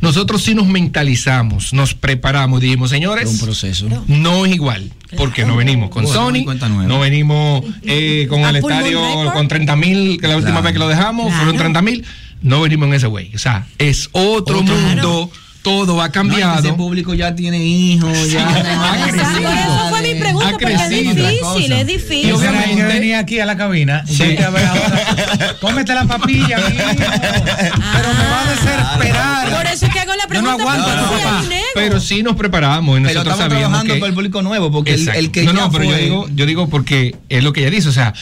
Nosotros 0.00 0.42
sí 0.42 0.54
nos 0.54 0.66
mentalizamos, 0.66 1.72
nos 1.72 1.94
preparamos, 1.94 2.60
dijimos, 2.60 2.90
señores, 2.90 3.28
un 3.28 3.38
proceso. 3.38 3.88
no 4.06 4.46
es 4.46 4.54
igual, 4.54 4.92
porque 5.16 5.44
no 5.44 5.56
venimos 5.56 5.90
con 5.90 6.04
Bueno, 6.04 6.18
Sony, 6.20 6.44
no 6.86 7.00
venimos 7.00 7.64
eh, 7.82 8.26
con 8.28 8.44
¿A 8.44 8.50
el 8.50 8.56
estadio 8.56 9.00
con 9.32 9.48
30 9.48 9.74
mil, 9.76 10.20
que 10.20 10.28
la 10.28 10.36
última 10.36 10.52
Claro. 10.60 10.64
vez 10.64 10.72
que 10.74 10.78
lo 10.78 10.88
dejamos 10.88 11.26
Claro. 11.26 11.38
fueron 11.38 11.56
30 11.56 11.82
mil, 11.82 12.04
no 12.42 12.60
venimos 12.60 12.86
en 12.88 12.94
ese 12.94 13.06
güey. 13.08 13.34
O 13.34 13.38
sea, 13.38 13.66
es 13.78 14.08
otro, 14.12 14.60
Otro 14.60 14.62
mundo, 14.62 15.30
todo 15.62 16.00
ha 16.00 16.06
No, 16.06 16.12
cambiado. 16.12 16.58
ese 16.60 16.72
público 16.72 17.14
ya 17.14 17.34
tiene 17.34 17.58
hijos, 17.62 18.30
ya. 18.30 18.48
ha 18.48 19.06
Por 19.06 19.14
eso 19.18 19.88
fue 19.90 20.02
mi 20.02 20.14
pregunta, 20.20 20.48
Ha 20.48 20.50
porque 20.52 20.72
es 20.72 20.80
crecido. 20.82 21.14
difícil, 21.26 21.72
es 21.72 21.86
difícil. 21.86 22.28
Y 22.28 22.32
obviamente 22.32 22.64
obviamente- 22.64 22.76
que 22.76 22.98
venía 23.00 23.18
aquí 23.18 23.40
a 23.40 23.46
la 23.46 23.56
cabina. 23.56 24.04
Sí. 24.06 24.18
vete 24.22 24.44
a 24.44 24.50
ver 24.50 24.64
ahora, 24.66 25.56
Cómete 25.60 25.94
la 25.94 26.04
papilla, 26.04 26.56
mijo. 26.58 26.84
Pero 26.88 28.08
me 28.14 28.24
va 28.24 28.42
a 28.42 28.50
desesperar. 28.50 29.54
Por 29.56 29.66
eso 29.66 29.86
es 29.86 29.92
que 29.92 30.00
hago 30.00 30.14
la 30.14 30.26
Yo 30.32 30.42
no 30.42 30.56
pregunta. 30.56 30.62
aguanto 30.62 30.90
tu 31.04 31.14
soy 31.14 31.22
papá. 31.24 31.44
Pero 31.74 32.00
sí 32.00 32.22
nos 32.22 32.36
preparamos 32.36 32.98
y 32.98 33.02
Pero 33.02 33.14
nosotros 33.14 33.34
estamos 33.34 33.38
sabíamos 33.52 33.68
trabajando 33.70 33.94
que... 33.94 34.00
para 34.00 34.08
el 34.08 34.14
público 34.14 34.42
nuevo, 34.42 34.70
porque 34.70 34.94
el, 34.94 35.08
el 35.08 35.30
que 35.30 35.42
no, 35.44 35.52
ya 35.52 35.60
no, 35.60 35.70
pero 35.70 35.84
yo 35.84 35.90
fue- 35.90 36.00
digo, 36.00 36.28
yo 36.34 36.46
digo 36.46 36.68
porque 36.68 37.16
es 37.28 37.42
lo 37.44 37.52
que 37.52 37.60
ella 37.62 37.70
dice, 37.70 37.88
o 37.88 37.92
sea, 37.92 38.14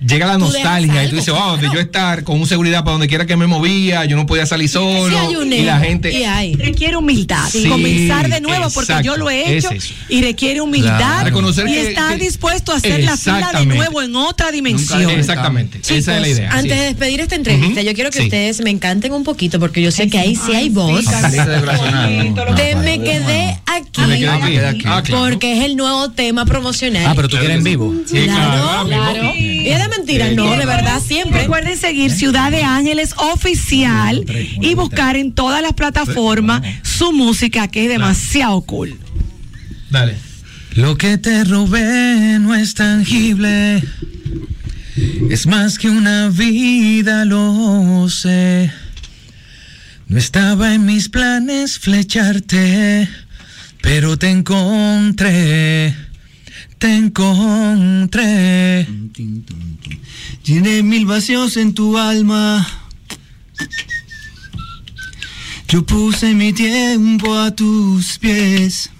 llega 0.00 0.26
la 0.26 0.38
nostalgia 0.38 1.04
y 1.04 1.10
tú 1.10 1.16
dices, 1.16 1.32
wow, 1.34 1.54
de 1.54 1.60
claro. 1.60 1.74
yo 1.74 1.80
estar 1.80 2.24
con 2.24 2.40
un 2.40 2.46
seguridad 2.46 2.80
para 2.80 2.92
donde 2.92 3.08
quiera 3.08 3.26
que 3.26 3.36
me 3.36 3.46
movía, 3.46 4.04
yo 4.04 4.16
no 4.16 4.26
podía 4.26 4.46
salir 4.46 4.68
solo. 4.68 5.08
Sí, 5.10 5.14
hay 5.14 5.36
un 5.36 5.52
y 5.52 5.62
la 5.62 5.78
gente. 5.80 6.10
y. 6.12 6.54
Requiere 6.56 6.96
humildad. 6.96 7.48
Sí, 7.50 7.66
comenzar 7.66 8.28
de 8.28 8.40
nuevo, 8.40 8.70
porque 8.70 8.94
yo 9.02 9.16
lo 9.16 9.28
he 9.30 9.56
hecho 9.56 9.70
es 9.70 9.92
y 10.08 10.22
requiere 10.22 10.60
humildad 10.60 10.96
Claro. 10.98 11.24
Reconocer 11.24 11.68
y 11.68 11.72
que- 11.72 11.88
estar 11.90 12.16
que- 12.18 12.24
dispuesto 12.24 12.72
a 12.72 12.76
hacer 12.76 13.04
la 13.04 13.16
fila 13.16 13.52
de 13.52 13.66
nuevo 13.66 14.02
en 14.02 14.14
otra 14.16 14.50
dimensión. 14.50 15.10
Exactamente. 15.10 15.78
Esa 15.82 16.16
es 16.16 16.20
la 16.20 16.28
idea. 16.28 16.50
Antes 16.52 16.72
sí. 16.72 16.78
de 16.78 16.84
despedir 16.86 17.20
esta 17.20 17.34
entrevista, 17.36 17.82
yo 17.82 17.94
quiero 17.94 18.10
que 18.10 18.18
Sí. 18.18 18.24
ustedes 18.24 18.60
me 18.62 18.70
encanten 18.70 19.12
un 19.12 19.24
poquito 19.24 19.58
porque 19.60 19.82
yo 19.82 19.90
sé 19.90 20.08
que 20.08 20.18
ahí 20.18 20.36
sí 20.36 20.54
hay 20.54 20.68
voz. 20.70 21.04
De 22.56 22.74
me 22.76 23.00
quedé 23.00 23.60
aquí. 23.66 24.00
Me 24.02 24.18
quedé 24.18 24.66
aquí. 24.66 24.82
Ah. 24.86 25.02
Porque 25.08 25.58
es 25.58 25.64
el 25.64 25.76
nuevo 25.76 26.10
tema 26.10 26.44
promocional. 26.44 27.04
Ah, 27.06 27.12
pero 27.14 27.28
tú 27.28 27.36
quieres 27.38 27.56
en 27.58 27.64
vivo. 27.64 27.94
Sí, 28.06 28.24
Claro, 28.24 28.86
claro. 28.86 29.32
Mentira, 29.96 30.30
no, 30.32 30.56
de 30.56 30.66
verdad, 30.66 31.00
siempre. 31.00 31.42
Recuerden 31.42 31.76
seguir 31.76 32.10
Ciudad 32.10 32.50
de 32.50 32.62
Ángeles 32.62 33.14
Oficial 33.16 34.24
y 34.60 34.74
buscar 34.74 35.16
en 35.16 35.32
todas 35.32 35.62
las 35.62 35.72
plataformas 35.72 36.62
su 36.82 37.12
música 37.12 37.68
que 37.68 37.84
es 37.84 37.88
demasiado 37.88 38.60
cool. 38.62 38.98
Dale. 39.90 40.16
Lo 40.74 40.96
que 40.96 41.18
te 41.18 41.44
robé 41.44 42.38
no 42.38 42.54
es 42.54 42.74
tangible. 42.74 43.82
Es 45.30 45.46
más 45.46 45.78
que 45.78 45.88
una 45.88 46.28
vida, 46.28 47.24
lo 47.24 48.08
sé. 48.08 48.70
No 50.06 50.18
estaba 50.18 50.74
en 50.74 50.86
mis 50.86 51.08
planes 51.08 51.78
flecharte, 51.78 53.08
pero 53.80 54.16
te 54.16 54.28
encontré. 54.28 55.94
Te 56.80 56.96
encontré. 56.96 58.88
Tiene 60.42 60.82
mil 60.82 61.04
vacíos 61.04 61.58
en 61.58 61.74
tu 61.74 61.98
alma. 61.98 62.66
Yo 65.68 65.84
puse 65.84 66.32
mi 66.32 66.54
tiempo 66.54 67.36
a 67.36 67.54
tus 67.54 68.16
pies. 68.18 68.90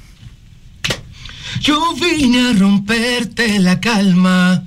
Yo 1.62 1.94
vine 1.94 2.50
a 2.50 2.52
romperte 2.52 3.58
la 3.58 3.80
calma. 3.80 4.62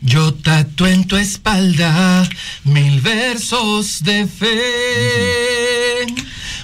Yo 0.00 0.32
tatué 0.32 0.94
en 0.94 1.06
tu 1.06 1.16
espalda 1.16 2.26
mil 2.64 3.02
versos 3.02 4.02
de 4.02 4.26
fe. 4.26 6.06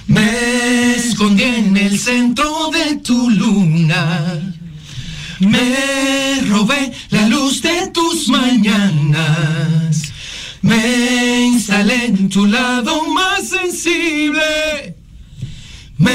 Me 0.07 0.95
escondí 0.95 1.43
en 1.43 1.77
el 1.77 1.99
centro 1.99 2.71
de 2.71 2.95
tu 2.95 3.29
luna. 3.29 4.41
Me 5.45 6.41
robé 6.49 6.91
la 7.09 7.27
luz 7.27 7.61
de 7.61 7.87
tus 7.93 8.29
mañanas. 8.29 10.11
Me 10.61 11.45
instalé 11.47 12.05
en 12.05 12.29
tu 12.29 12.45
lado 12.45 13.05
más 13.09 13.49
sensible. 13.49 14.95
Me 15.97 16.11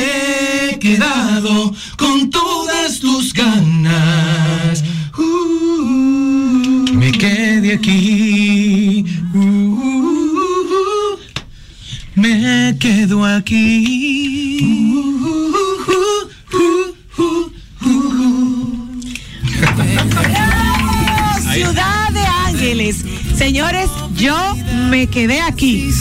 he 0.71 0.79
quedado 0.79 1.75
con 1.97 2.31
todas 2.31 2.99
tus 3.01 3.33
ganas. 3.33 4.83
Uh, 5.19 6.85
Me 6.95 7.13
quedé 7.13 7.75
aquí. 7.75 9.05
uh, 9.35 11.17
Me 12.15 12.77
quedo 12.79 13.25
aquí. 13.25 14.98
Señores, 23.39 23.89
yo 24.17 24.37
me 24.91 25.07
quedé 25.07 25.41
aquí. 25.41 25.93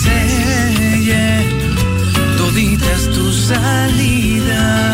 Toditas 2.35 3.11
tu 3.13 3.31
salida. 3.31 4.87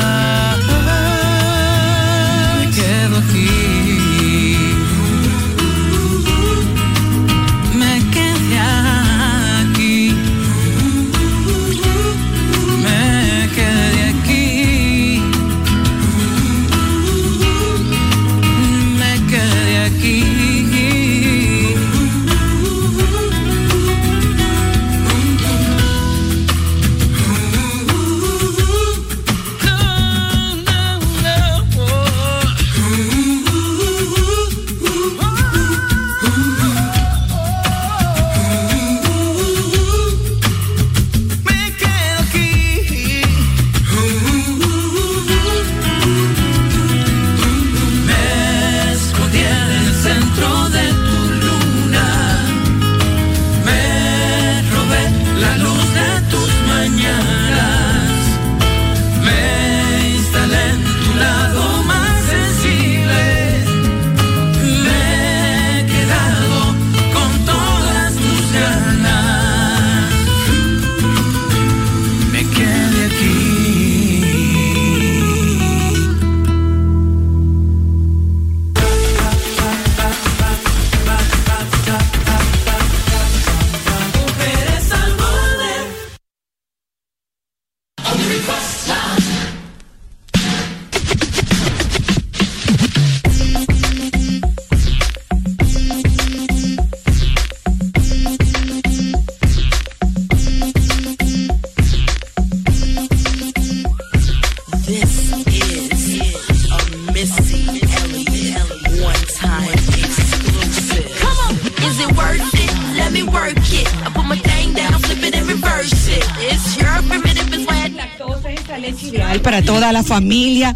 Familia. 120.14 120.76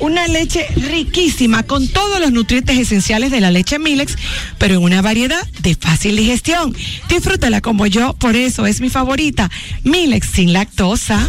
Una 0.00 0.26
leche 0.28 0.66
riquísima 0.76 1.62
con 1.62 1.88
todos 1.88 2.20
los 2.20 2.32
nutrientes 2.32 2.78
esenciales 2.78 3.30
de 3.30 3.42
la 3.42 3.50
leche 3.50 3.78
Milex, 3.78 4.16
pero 4.56 4.76
en 4.76 4.82
una 4.82 5.02
variedad 5.02 5.46
de 5.60 5.74
fácil 5.74 6.16
digestión. 6.16 6.74
Disfrútala 7.06 7.60
como 7.60 7.86
yo, 7.86 8.14
por 8.14 8.34
eso 8.34 8.64
es 8.64 8.80
mi 8.80 8.88
favorita. 8.88 9.50
Milex 9.84 10.28
sin 10.30 10.54
lactosa. 10.54 11.28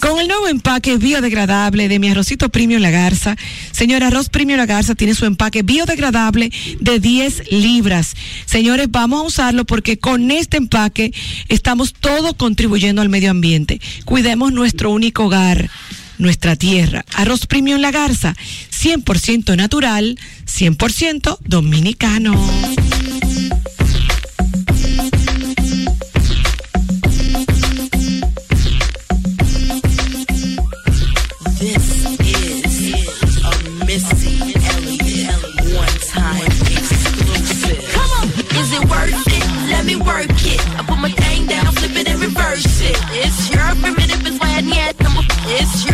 Con 0.00 0.18
el 0.18 0.26
nuevo 0.26 0.48
empaque 0.48 0.96
biodegradable 0.96 1.88
de 1.88 2.00
mi 2.00 2.08
arrocito 2.08 2.48
premium 2.48 2.82
La 2.82 2.90
Garza, 2.90 3.36
señora, 3.70 4.08
arroz 4.08 4.28
premium 4.28 4.58
La 4.58 4.66
Garza 4.66 4.96
tiene 4.96 5.14
su 5.14 5.26
empaque 5.26 5.62
biodegradable 5.62 6.50
de 6.80 6.98
10 6.98 7.52
libras. 7.52 8.16
Señores, 8.46 8.88
vamos 8.90 9.20
a 9.20 9.26
usarlo 9.26 9.64
porque 9.64 10.00
con 10.00 10.32
este 10.32 10.56
empaque 10.56 11.14
estamos 11.48 11.92
todos 11.92 12.34
contribuyendo 12.34 13.00
al 13.00 13.10
medio 13.10 13.30
ambiente. 13.30 13.80
Cuidemos 14.04 14.52
nuestro 14.52 14.90
único 14.90 15.26
hogar, 15.26 15.70
nuestra 16.18 16.56
tierra. 16.56 17.04
Arroz 17.14 17.46
premium 17.46 17.80
La 17.80 17.90
Garza, 17.90 18.34
100% 18.70 19.56
natural, 19.56 20.18
100% 20.46 21.38
dominicano. 21.44 23.01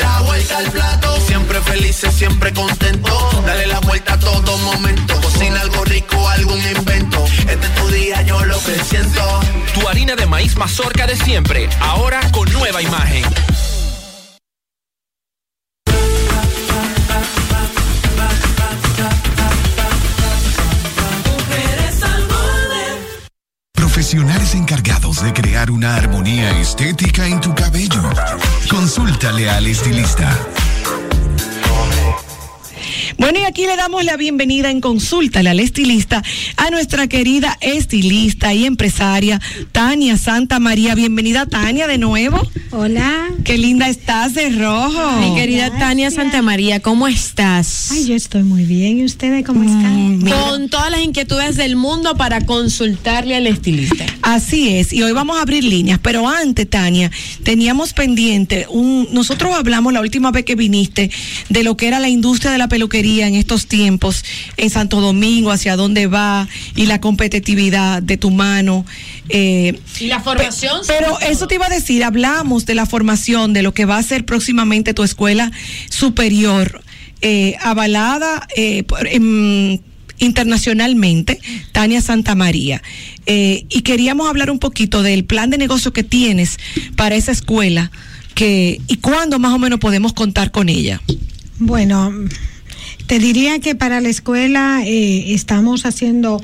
La 0.00 0.20
vuelta 0.20 0.58
al 0.58 0.70
plato. 0.70 1.20
Siempre 1.26 1.60
felices, 1.62 2.14
siempre 2.14 2.52
contento. 2.52 3.42
Dale 3.46 3.66
la 3.66 3.80
vuelta 3.80 4.14
a 4.14 4.18
todo 4.18 4.56
momento. 4.58 5.20
Cocina 5.20 5.60
algo 5.60 5.84
rico, 5.84 6.28
algún 6.28 6.60
invento. 6.76 7.24
Este 7.48 7.66
es 7.66 7.74
tu 7.74 7.88
día, 7.88 8.22
yo 8.22 8.44
lo 8.44 8.58
que 8.60 8.74
siento. 8.84 9.40
Tu 9.74 9.88
harina 9.88 10.16
de 10.16 10.26
maíz 10.26 10.56
mazorca 10.56 11.06
de 11.06 11.16
siempre, 11.16 11.68
ahora 11.80 12.20
con 12.32 12.50
nueva 12.52 12.82
imagen. 12.82 13.22
Mujeres 21.24 22.02
al 22.02 22.22
molde. 22.22 22.84
Profesionales 23.74 24.54
encargados 24.54 25.22
de 25.22 25.32
crear 25.32 25.70
una 25.70 25.94
armonía 25.96 26.58
estética 26.60 27.26
en 27.26 27.40
tu 27.40 27.54
cabello. 27.54 27.85
Consúltale 28.96 29.50
al 29.50 29.66
estilista. 29.66 30.65
Bueno, 33.18 33.38
y 33.40 33.44
aquí 33.44 33.62
le 33.62 33.76
damos 33.76 34.04
la 34.04 34.18
bienvenida 34.18 34.70
en 34.70 34.82
consulta 34.82 35.40
al 35.40 35.58
estilista 35.58 36.22
a 36.56 36.70
nuestra 36.70 37.06
querida 37.06 37.56
estilista 37.62 38.52
y 38.52 38.66
empresaria 38.66 39.40
Tania 39.72 40.18
Santa 40.18 40.58
María. 40.58 40.94
Bienvenida 40.94 41.46
Tania 41.46 41.86
de 41.86 41.96
nuevo. 41.96 42.46
Hola. 42.72 43.28
Qué 43.42 43.56
linda 43.56 43.88
estás 43.88 44.34
de 44.34 44.50
rojo. 44.50 45.12
Mi 45.20 45.34
querida 45.34 45.70
Tania 45.78 46.10
Santa 46.10 46.42
María, 46.42 46.80
¿cómo 46.80 47.08
estás? 47.08 47.90
Ay, 47.90 48.06
yo 48.06 48.14
estoy 48.14 48.42
muy 48.42 48.64
bien. 48.64 48.98
¿Y 48.98 49.04
ustedes 49.04 49.46
cómo 49.46 49.62
están? 49.62 50.20
Con 50.20 50.68
todas 50.68 50.90
las 50.90 51.00
inquietudes 51.00 51.56
del 51.56 51.76
mundo 51.76 52.16
para 52.16 52.44
consultarle 52.44 53.34
al 53.34 53.46
estilista. 53.46 54.04
Así 54.20 54.68
es, 54.76 54.92
y 54.92 55.02
hoy 55.02 55.12
vamos 55.12 55.38
a 55.38 55.42
abrir 55.42 55.64
líneas, 55.64 56.00
pero 56.02 56.28
antes, 56.28 56.68
Tania, 56.68 57.10
teníamos 57.44 57.92
pendiente 57.92 58.66
un, 58.68 59.08
nosotros 59.12 59.54
hablamos 59.54 59.92
la 59.92 60.00
última 60.00 60.32
vez 60.32 60.44
que 60.44 60.56
viniste 60.56 61.10
de 61.48 61.62
lo 61.62 61.76
que 61.76 61.86
era 61.86 62.00
la 62.00 62.08
industria 62.08 62.50
de 62.50 62.58
la 62.58 62.68
peluquería 62.68 63.05
en 63.06 63.34
estos 63.34 63.66
tiempos 63.66 64.24
en 64.56 64.70
Santo 64.70 65.00
Domingo, 65.00 65.50
hacia 65.50 65.76
dónde 65.76 66.06
va 66.06 66.48
y 66.74 66.86
la 66.86 67.00
competitividad 67.00 68.02
de 68.02 68.16
tu 68.16 68.30
mano. 68.30 68.84
eh, 69.28 69.78
Y 70.00 70.06
la 70.06 70.20
formación. 70.20 70.80
Pe- 70.86 70.94
Pero 70.98 71.18
eso 71.20 71.46
te 71.46 71.54
iba 71.56 71.66
a 71.66 71.70
decir, 71.70 72.02
hablamos 72.04 72.66
de 72.66 72.74
la 72.74 72.86
formación, 72.86 73.52
de 73.52 73.62
lo 73.62 73.72
que 73.72 73.84
va 73.84 73.98
a 73.98 74.02
ser 74.02 74.24
próximamente 74.24 74.94
tu 74.94 75.02
escuela 75.02 75.50
superior, 75.90 76.82
eh, 77.22 77.56
avalada 77.62 78.46
eh, 78.56 78.82
por- 78.82 79.06
em, 79.06 79.78
internacionalmente, 80.18 81.40
Tania 81.72 82.00
Santa 82.00 82.34
María. 82.34 82.82
Eh, 83.26 83.66
y 83.68 83.82
queríamos 83.82 84.28
hablar 84.28 84.50
un 84.50 84.58
poquito 84.58 85.02
del 85.02 85.24
plan 85.24 85.50
de 85.50 85.58
negocio 85.58 85.92
que 85.92 86.04
tienes 86.04 86.58
para 86.96 87.16
esa 87.16 87.32
escuela 87.32 87.90
que, 88.34 88.80
y 88.88 88.96
cuándo 88.96 89.38
más 89.38 89.52
o 89.52 89.58
menos 89.58 89.78
podemos 89.78 90.12
contar 90.12 90.50
con 90.52 90.68
ella. 90.68 91.00
Bueno, 91.58 92.12
te 93.06 93.18
diría 93.18 93.60
que 93.60 93.74
para 93.74 94.00
la 94.00 94.08
escuela 94.08 94.82
eh, 94.84 95.34
estamos 95.34 95.86
haciendo 95.86 96.40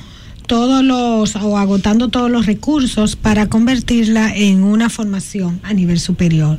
todos 0.47 0.85
los 0.85 1.37
o 1.37 1.59
agotando 1.59 2.09
todos 2.09 2.31
los 2.31 2.47
recursos 2.47 3.17
para 3.17 3.49
convertirla 3.49 4.35
en 4.35 4.63
una 4.63 4.89
formación 4.89 5.61
a 5.63 5.73
nivel 5.73 5.99
superior. 5.99 6.59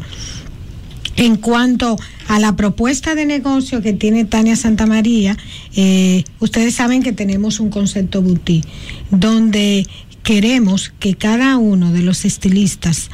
En 1.15 1.35
cuanto 1.35 1.97
a 2.27 2.39
la 2.39 2.55
propuesta 2.55 3.13
de 3.13 3.25
negocio 3.25 3.81
que 3.81 3.93
tiene 3.93 4.25
Tania 4.25 4.55
Santa 4.55 4.87
María, 4.87 5.37
eh, 5.75 6.23
ustedes 6.39 6.73
saben 6.75 7.03
que 7.03 7.13
tenemos 7.13 7.59
un 7.59 7.69
concepto 7.69 8.21
boutique, 8.21 8.67
donde 9.11 9.85
queremos 10.23 10.91
que 10.99 11.13
cada 11.15 11.57
uno 11.57 11.91
de 11.91 12.01
los 12.01 12.25
estilistas 12.25 13.09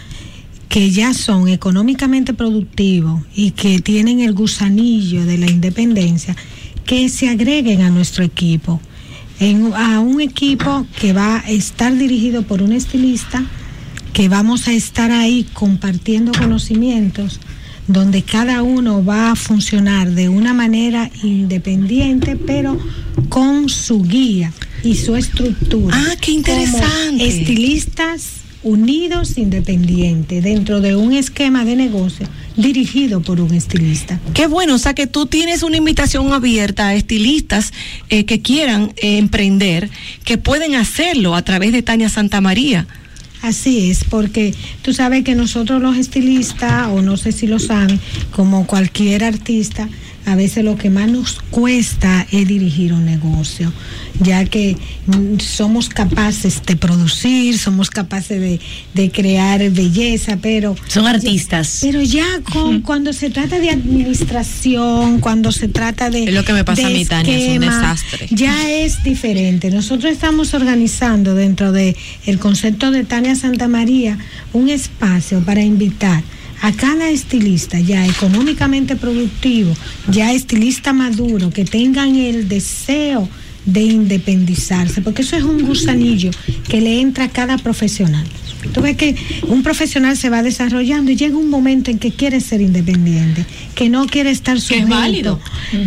que 0.69 0.91
ya 0.91 1.13
son 1.13 1.49
económicamente 1.49 2.33
productivos 2.33 3.23
y 3.35 3.51
que 3.51 3.79
tienen 3.79 4.21
el 4.21 4.33
gusanillo 4.33 5.25
de 5.25 5.39
la 5.39 5.49
independencia, 5.49 6.35
que 6.89 7.07
se 7.07 7.29
agreguen 7.29 7.81
a 7.83 7.91
nuestro 7.91 8.23
equipo, 8.23 8.81
en- 9.39 9.75
a 9.75 9.99
un 9.99 10.21
equipo 10.21 10.87
que 10.99 11.13
va 11.13 11.35
a 11.45 11.47
estar 11.51 11.95
dirigido 11.95 12.41
por 12.41 12.63
un 12.63 12.71
estilista, 12.73 13.45
que 14.11 14.27
vamos 14.27 14.67
a 14.67 14.73
estar 14.73 15.11
ahí 15.11 15.45
compartiendo 15.53 16.31
conocimientos, 16.31 17.39
donde 17.87 18.23
cada 18.23 18.63
uno 18.63 19.05
va 19.05 19.29
a 19.29 19.35
funcionar 19.35 20.09
de 20.15 20.29
una 20.29 20.55
manera 20.55 21.11
independiente, 21.21 22.35
pero 22.35 22.79
con 23.29 23.69
su 23.69 24.01
guía 24.01 24.51
y 24.83 24.95
su 24.95 25.15
estructura. 25.15 25.95
Ah, 25.95 26.15
qué 26.19 26.31
interesante. 26.31 27.27
estilistas 27.27 28.21
unidos 28.63 29.37
independientes 29.37 30.43
dentro 30.43 30.81
de 30.81 30.95
un 30.95 31.13
esquema 31.13 31.63
de 31.65 31.75
negocio 31.75 32.27
dirigido 32.55 33.21
por 33.21 33.39
un 33.39 33.53
estilista. 33.53 34.19
Qué 34.33 34.47
bueno, 34.47 34.75
o 34.75 34.77
sea 34.77 34.93
que 34.93 35.07
tú 35.07 35.25
tienes 35.25 35.63
una 35.63 35.77
invitación 35.77 36.33
abierta 36.33 36.87
a 36.87 36.95
estilistas 36.95 37.73
eh, 38.09 38.25
que 38.25 38.41
quieran 38.41 38.93
eh, 38.97 39.17
emprender, 39.17 39.89
que 40.25 40.37
pueden 40.37 40.75
hacerlo 40.75 41.35
a 41.35 41.41
través 41.41 41.71
de 41.71 41.83
Tania 41.83 42.09
Santa 42.09 42.41
María. 42.41 42.87
Así 43.41 43.89
es, 43.89 44.03
porque 44.03 44.53
tú 44.81 44.93
sabes 44.93 45.23
que 45.23 45.33
nosotros 45.33 45.81
los 45.81 45.95
estilistas, 45.95 46.87
o 46.89 47.01
no 47.01 47.15
sé 47.15 47.31
si 47.31 47.47
lo 47.47 47.59
saben, 47.59 47.99
como 48.31 48.67
cualquier 48.67 49.23
artista, 49.23 49.87
a 50.29 50.35
veces 50.35 50.63
lo 50.63 50.77
que 50.77 50.89
más 50.89 51.09
nos 51.09 51.39
cuesta 51.49 52.27
es 52.31 52.47
dirigir 52.47 52.93
un 52.93 53.05
negocio, 53.05 53.73
ya 54.19 54.45
que 54.45 54.77
mm, 55.07 55.39
somos 55.39 55.89
capaces 55.89 56.61
de 56.65 56.75
producir, 56.75 57.57
somos 57.57 57.89
capaces 57.89 58.39
de, 58.39 58.59
de 58.93 59.11
crear 59.11 59.67
belleza, 59.71 60.37
pero... 60.39 60.75
Son 60.87 61.07
artistas. 61.07 61.79
Pero 61.81 62.01
ya 62.03 62.25
con, 62.53 62.81
cuando 62.81 63.11
se 63.11 63.31
trata 63.31 63.59
de 63.59 63.71
administración, 63.71 65.19
cuando 65.19 65.51
se 65.51 65.67
trata 65.67 66.11
de... 66.11 66.25
Es 66.25 66.33
lo 66.33 66.45
que 66.45 66.53
me 66.53 66.63
pasa 66.63 66.85
a 66.85 66.89
mí, 66.91 67.05
Tania, 67.05 67.37
es 67.37 67.49
un 67.49 67.61
desastre. 67.61 68.27
Ya 68.29 68.69
es 68.69 69.03
diferente. 69.03 69.71
Nosotros 69.71 70.11
estamos 70.11 70.53
organizando 70.53 71.33
dentro 71.33 71.71
de 71.71 71.95
el 72.27 72.37
concepto 72.37 72.91
de 72.91 73.03
Tania 73.03 73.35
Santa 73.35 73.67
María 73.67 74.17
un 74.53 74.69
espacio 74.69 75.39
para 75.41 75.63
invitar 75.63 76.23
a 76.61 76.71
cada 76.73 77.09
estilista 77.09 77.79
ya 77.79 78.05
económicamente 78.05 78.95
productivo, 78.95 79.73
ya 80.09 80.33
estilista 80.33 80.93
maduro, 80.93 81.49
que 81.51 81.65
tengan 81.65 82.15
el 82.15 82.47
deseo 82.47 83.27
de 83.65 83.81
independizarse, 83.81 85.01
porque 85.01 85.21
eso 85.21 85.35
es 85.35 85.43
un 85.43 85.65
gusanillo 85.65 86.31
que 86.67 86.81
le 86.81 86.99
entra 87.01 87.25
a 87.25 87.29
cada 87.29 87.57
profesional. 87.57 88.25
Tú 88.73 88.81
ves 88.81 88.97
que 88.97 89.15
un 89.47 89.63
profesional 89.63 90.17
se 90.17 90.29
va 90.29 90.43
desarrollando 90.43 91.11
y 91.11 91.15
llega 91.15 91.37
un 91.37 91.49
momento 91.49 91.91
en 91.91 91.99
que 91.99 92.11
quiere 92.11 92.41
ser 92.41 92.61
independiente, 92.61 93.45
que 93.73 93.89
no 93.89 94.05
quiere 94.05 94.31
estar 94.31 94.55
Que 94.55 94.61
sujeto. 94.61 94.83
es 94.83 94.89
válido. 94.89 95.39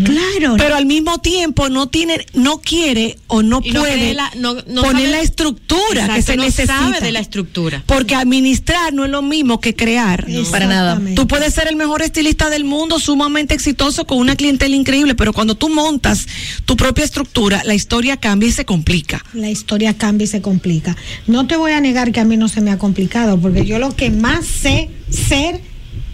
Claro. 0.04 0.54
Pero 0.56 0.74
al 0.76 0.86
mismo 0.86 1.18
tiempo 1.18 1.68
no 1.68 1.88
tiene, 1.88 2.26
no 2.34 2.58
quiere 2.60 3.18
o 3.26 3.42
no 3.42 3.60
Y 3.62 3.72
no 3.72 3.80
puede 3.80 4.14
la- 4.14 4.30
no- 4.36 4.54
no 4.54 4.82
poner 4.82 5.02
sabe- 5.06 5.08
la 5.10 5.20
estructura 5.20 6.14
que 6.14 6.22
se 6.22 6.36
no 6.36 6.44
necesita. 6.44 6.78
sabe 6.78 7.00
de 7.00 7.12
la 7.12 7.20
estructura. 7.20 7.82
Porque 7.86 8.14
administrar 8.14 8.92
no 8.94 9.04
es 9.04 9.10
lo 9.10 9.22
mismo 9.22 9.60
que 9.60 9.74
crear. 9.74 10.26
Para 10.50 10.66
nada. 10.66 11.00
Tú 11.14 11.26
puedes 11.28 11.52
ser 11.54 11.68
el 11.68 11.76
mejor 11.76 12.02
estilista 12.02 12.48
del 12.50 12.64
mundo, 12.64 12.98
sumamente 12.98 13.54
exitoso, 13.54 14.06
con 14.06 14.18
una 14.18 14.34
clientela 14.36 14.74
increíble, 14.74 15.14
pero 15.14 15.32
cuando 15.32 15.54
tú 15.56 15.68
montas 15.68 16.26
tu 16.64 16.76
propia 16.76 17.04
estructura, 17.04 17.62
la 17.64 17.74
historia 17.74 18.16
cambia 18.16 18.48
y 18.48 18.52
se 18.52 18.64
complica. 18.64 19.22
la 19.34 19.50
historia 19.50 19.94
cambia 19.94 20.24
y 20.24 20.28
se 20.28 20.40
complica. 20.40 20.96
No 21.26 21.46
te 21.46 21.56
voy 21.56 21.72
a 21.72 21.80
negar 21.80 22.12
que 22.12 22.20
a 22.20 22.24
mí 22.24 22.36
no 22.36 22.48
se 22.48 22.61
me 22.62 22.70
ha 22.70 22.78
complicado, 22.78 23.38
porque 23.38 23.64
yo 23.64 23.78
lo 23.78 23.94
que 23.94 24.10
más 24.10 24.46
sé 24.46 24.88
ser 25.10 25.60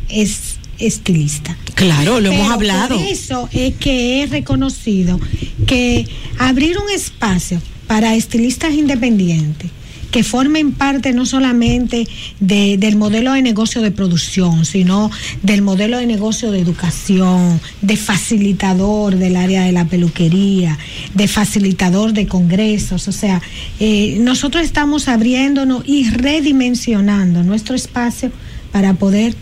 es 0.08 0.58
estilista. 0.78 1.56
Claro, 1.74 2.20
lo 2.20 2.32
hemos 2.32 2.50
hablado. 2.50 2.96
Por 2.96 3.06
eso 3.06 3.48
es 3.52 3.74
que 3.76 4.22
he 4.22 4.26
reconocido 4.26 5.20
que 5.66 6.06
abrir 6.38 6.78
un 6.78 6.90
espacio 6.90 7.60
para 7.86 8.14
estilistas 8.14 8.74
independientes 8.74 9.70
que 10.10 10.24
formen 10.24 10.72
parte 10.72 11.12
no 11.12 11.26
solamente 11.26 12.08
de- 12.40 12.78
del 12.78 12.96
modelo 12.96 13.32
de 13.34 13.42
negocio 13.42 13.82
de 13.82 13.90
producción, 13.90 14.64
sino 14.64 15.10
del 15.42 15.60
modelo 15.62 15.98
de 15.98 16.06
negocio 16.06 16.50
de 16.50 16.60
educación, 16.60 17.60
de 17.82 17.96
facilitador 17.96 19.16
del 19.16 19.36
área 19.36 19.64
de 19.64 19.72
la 19.72 19.84
peluquería, 19.84 20.78
de 21.14 21.28
facilitador 21.28 22.12
de 22.14 22.26
congresos. 22.26 23.06
O 23.08 23.12
sea, 23.12 23.42
eh, 23.80 24.16
nosotros 24.20 24.64
estamos 24.64 25.08
abriéndonos 25.08 25.82
y 25.86 26.08
redimensionando 26.08 27.42
nuestro 27.42 27.74
espacio 27.74 28.32
para 28.72 28.94
poder 28.94 29.34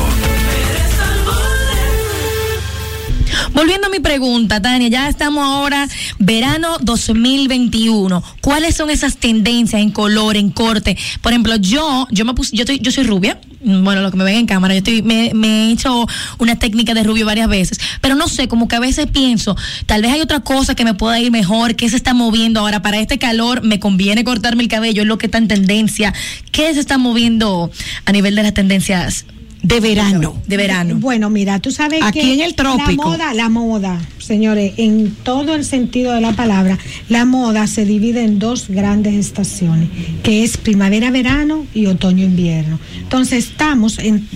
Volviendo 3.53 3.87
a 3.87 3.91
mi 3.91 4.01
pregunta, 4.01 4.61
Tania, 4.61 4.89
ya 4.89 5.09
estamos 5.09 5.45
ahora 5.45 5.89
verano 6.19 6.79
2021. 6.81 8.21
¿Cuáles 8.41 8.75
son 8.75 8.91
esas 8.91 9.17
tendencias 9.17 9.81
en 9.81 9.93
color, 9.93 10.37
en 10.37 10.51
corte? 10.51 10.99
Por 11.23 11.31
ejemplo, 11.33 11.55
yo, 11.57 12.09
yo 12.11 12.25
me 12.25 12.35
puse, 12.35 12.57
yo 12.57 12.63
estoy, 12.63 12.81
yo 12.81 12.91
soy 12.91 13.05
rubia. 13.05 13.39
Bueno, 13.61 14.03
lo 14.03 14.11
que 14.13 14.17
me 14.17 14.25
ven 14.25 14.37
en 14.37 14.47
cámara, 14.47 14.75
yo 14.75 14.79
estoy, 14.79 15.03
me, 15.03 15.33
me 15.35 15.49
he 15.49 15.73
hecho 15.73 16.07
una 16.39 16.57
técnica 16.57 16.95
de 16.95 17.03
rubio 17.03 17.27
varias 17.27 17.49
veces, 17.49 17.81
pero 18.01 18.15
no 18.15 18.29
sé, 18.29 18.47
como 18.47 18.69
que 18.69 18.77
a 18.77 18.81
veces 18.81 19.09
pienso, 19.09 19.57
tal 19.87 20.03
vez 20.03 20.13
hay 20.13 20.21
otra 20.21 20.41
cosa 20.41 20.77
que 20.77 20.85
me 20.85 20.95
pueda 20.95 21.19
ir 21.19 21.33
mejor, 21.33 21.75
que 21.75 21.89
se 21.89 21.97
está 21.97 22.15
moviendo 22.15 22.61
ahora 22.61 22.83
para 22.83 23.01
este 23.01 23.19
calor, 23.19 23.63
me 23.65 23.81
conviene 23.81 24.23
cortarme 24.23 24.63
el 24.63 24.69
cabello, 24.69 25.03
es 25.03 25.09
lo 25.09 25.19
que 25.19 25.27
está 25.27 25.39
en 25.39 25.49
tendencia. 25.49 26.15
¿Qué 26.53 26.73
se 26.73 26.81
está 26.81 26.99
moviendo 26.99 27.71
a 28.05 28.13
nivel 28.13 28.37
de 28.37 28.45
las 28.45 28.55
tendencias 28.55 29.25
de 29.63 29.81
verano? 29.81 30.41
De 30.47 30.57
verano. 30.57 30.97
Bueno, 30.97 31.31
mira, 31.31 31.59
tú 31.59 31.71
sabes 31.71 32.03
Aquí 32.03 32.21
que 32.21 32.35
en 32.35 32.41
el 32.41 32.55
trópico. 32.55 33.05
La 33.05 33.11
moda, 33.11 33.35
la 33.35 33.49
moda, 33.49 34.01
señores, 34.19 34.75
en 34.77 35.15
todo 35.23 35.55
el 35.55 35.65
sentido 35.65 36.13
de 36.13 36.21
la 36.21 36.33
palabra, 36.33 36.79
la 37.09 37.25
moda 37.25 37.67
se 37.67 37.85
divide 37.85 38.23
en 38.23 38.39
dos 38.39 38.69
grandes 38.69 39.15
estaciones, 39.15 39.89
que 40.23 40.45
es 40.45 40.57
primavera-verano 40.57 41.67
y 41.75 41.87
otoño-invierno. 41.87 42.79
Entonces 42.99 43.47
estamos 43.49 43.99
en, 43.99 44.29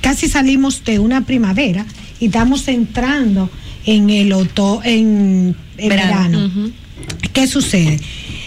casi 0.00 0.28
salimos 0.28 0.84
de 0.84 0.98
una 0.98 1.24
primavera 1.24 1.86
y 2.18 2.26
estamos 2.26 2.66
entrando 2.68 3.50
en 3.86 4.10
el 4.10 4.32
oto, 4.32 4.80
en, 4.84 5.56
en 5.78 5.88
verano. 5.88 6.50
¿Qué 7.32 7.46
sucede? 7.46 8.00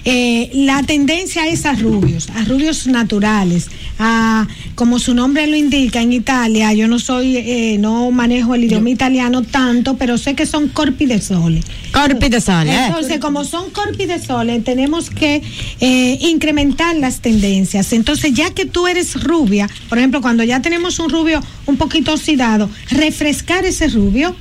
Eh, 0.10 0.50
la 0.54 0.84
tendencia 0.84 1.48
es 1.50 1.66
a 1.66 1.74
rubios, 1.74 2.30
a 2.30 2.46
rubios 2.46 2.88
naturales, 2.88 3.68
a, 4.00 4.48
como 4.76 5.00
su 5.00 5.14
nombre 5.14 5.46
lo 5.48 5.58
indica 5.58 6.02
en 6.02 6.14
Italia, 6.14 6.72
yo 6.72 6.88
no 6.88 6.98
soy, 6.98 7.36
eh, 7.36 7.76
no 7.78 8.10
manejo 8.12 8.56
el 8.56 8.64
idioma 8.64 8.90
italiano 8.90 9.42
tanto, 9.42 9.98
pero 9.98 10.18
sé 10.18 10.34
que 10.34 10.46
son 10.46 10.70
corpi 10.70 11.08
de 11.08 11.20
sole. 11.20 11.62
Corpi 11.92 12.30
de 12.30 12.40
sole, 12.40 12.74
eh. 12.74 12.86
Entonces, 12.88 13.20
como 13.20 13.44
son 13.44 13.70
corpi 13.72 14.06
de 14.06 14.24
sole, 14.24 14.62
tenemos 14.62 15.10
que 15.10 15.42
eh, 15.82 16.18
incrementar 16.22 16.96
las 16.96 17.20
tendencias. 17.20 17.92
Entonces, 17.92 18.34
ya 18.34 18.52
que 18.52 18.66
tú 18.66 18.88
eres 18.88 19.22
rubia, 19.22 19.70
por 19.90 19.98
ejemplo, 19.98 20.22
cuando 20.22 20.46
ya 20.46 20.62
tenemos 20.62 21.00
un 21.00 21.10
rubio 21.10 21.44
un 21.66 21.76
poquito 21.76 22.14
oxidado, 22.14 22.70
refrescar 22.92 23.66
ese 23.66 23.90
rubio 23.90 24.34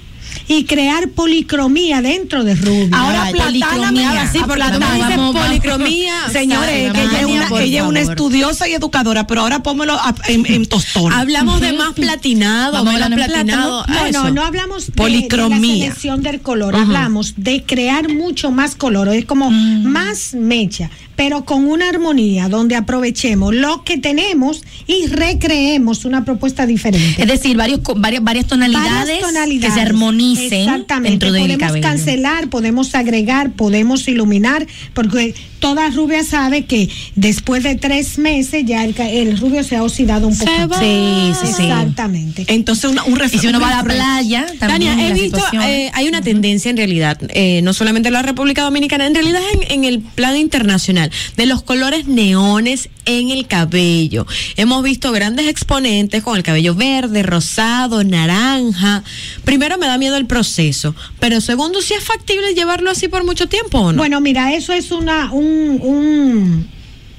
y 0.49 0.65
crear 0.65 1.09
policromía 1.11 2.03
dentro 2.03 2.45
de 2.45 2.55
rubio. 2.55 2.89
Ahora 2.97 3.25
Ay, 3.25 3.33
Platana 3.33 4.31
sí, 4.33 4.39
Ah, 4.43 5.33
policromía. 5.33 6.15
Señores, 6.33 6.93
que 6.93 7.03
ella 7.03 7.21
es 7.21 7.27
una, 7.27 7.61
ella 7.63 7.83
es 7.83 7.87
una 7.89 8.01
estudiosa 8.01 8.69
y 8.69 8.75
educadora, 8.75 9.27
pero 9.27 9.43
ahora 9.43 9.63
pónmelo 9.63 9.95
a- 9.95 10.15
en, 10.29 10.47
en 10.47 10.67
tostón. 10.67 11.13
Hablamos 11.13 11.61
de 11.61 11.73
más 11.73 11.93
platinado, 11.95 12.73
Vamos 12.73 12.95
menos 12.95 13.11
platinado. 13.13 13.85
No, 13.87 13.95
a 13.99 14.11
no, 14.11 14.31
no 14.31 14.43
hablamos 14.45 14.87
de, 14.87 14.93
Policromía. 14.93 15.59
de 15.59 15.67
la 15.67 15.85
selección 15.95 16.23
del 16.23 16.41
color, 16.41 16.77
hablamos 16.77 17.35
de 17.37 17.65
crear 17.65 18.09
mucho 18.13 18.51
más 18.51 18.75
color, 18.75 19.09
es 19.09 19.25
como 19.25 19.51
Mm. 19.51 19.85
más 19.85 20.35
mecha, 20.35 20.91
pero 21.17 21.45
con 21.45 21.67
una 21.67 21.89
armonía 21.89 22.49
donde 22.49 22.77
aprovechemos 22.77 23.55
lo 23.55 23.83
que 23.85 23.99
tenemos 23.99 24.63
y 24.87 25.07
recreemos 25.07 26.05
una 26.05 26.25
propuesta 26.25 26.67
diferente. 26.67 27.21
Es 27.23 27.29
decir, 27.29 27.57
varios, 27.57 27.81
varias, 27.97 28.23
varias 28.23 28.47
tonalidades, 28.47 29.21
Varias 29.23 29.61
que 29.61 29.71
se 29.71 29.81
armonicen 29.81 30.61
Exactamente. 30.69 31.11
dentro 31.11 31.33
del 31.33 31.43
podemos 31.43 31.59
cabello. 31.67 31.83
cancelar, 31.83 32.49
podemos 32.49 32.95
agregar, 32.95 33.53
podemos 33.53 34.07
iluminar, 34.09 34.67
porque 34.95 35.35
toda 35.59 35.89
rubia 35.91 36.23
sabe 36.23 36.67
que 36.67 36.89
después 37.15 37.63
de 37.63 37.77
tres 37.77 38.19
meses 38.19 38.65
ya 38.67 38.85
el, 38.85 39.39
rubio 39.39 39.65
se 39.65 39.77
ha 39.77 39.83
oxidado 39.83 40.29
un 40.29 40.37
poco. 40.39 40.79
Sí, 40.79 41.33
sí, 41.41 41.47
sí. 41.57 41.63
Exactamente. 41.65 42.45
Entonces, 42.49 42.91
una- 42.91 43.05
un 43.05 43.19
Y 43.33 43.39
si 43.39 43.47
uno 43.47 43.59
va 43.61 43.69
a 43.69 43.83
la 43.83 43.85
playa, 43.85 44.47
también 44.59 44.93
Tania, 44.93 45.09
he 45.09 45.13
visto, 45.15 45.39
eh, 45.63 45.91
hay 45.95 46.09
una 46.09 46.21
tendencia 46.21 46.71
en 46.71 46.77
realidad, 46.77 47.19
eh, 47.31 47.61
no 47.63 47.73
solamente 47.73 48.09
en 48.09 48.13
la 48.15 48.23
República 48.23 48.63
Dominicana, 48.63 49.07
en 49.07 49.15
realidad 49.15 49.41
en, 49.55 49.73
en 49.73 49.85
el 49.85 50.01
plano 50.01 50.37
internacional, 50.37 51.06
de 51.37 51.47
los 51.47 51.63
colores 51.63 52.07
neones 52.07 52.89
en 53.05 53.31
el 53.31 53.47
cabello. 53.47 54.27
Hemos 54.57 54.83
visto 54.83 55.13
grandes 55.13 55.47
exponentes 55.49 56.23
con 56.23 56.37
el 56.37 56.43
cabello 56.43 56.75
verde, 56.75 57.23
rosado, 57.23 58.03
naranja. 58.05 59.03
Primero 59.45 59.79
me 59.79 59.87
da 59.87 59.99
miedo 59.99 60.17
el 60.17 60.27
proceso, 60.27 60.95
pero 61.21 61.41
segundo, 61.41 61.81
si 61.83 61.95
es 61.95 62.03
factible 62.05 62.55
llevarlo 62.55 62.91
así 62.91 63.09
por 63.09 63.25
mucho 63.25 63.49
tiempo 63.49 63.79
o 63.79 63.93
no. 63.93 63.99
Bueno, 63.99 64.21
mira, 64.21 64.55
eso 64.55 64.73
es 64.73 64.91
una 64.91 65.33
un, 65.33 65.79
un, 65.83 66.67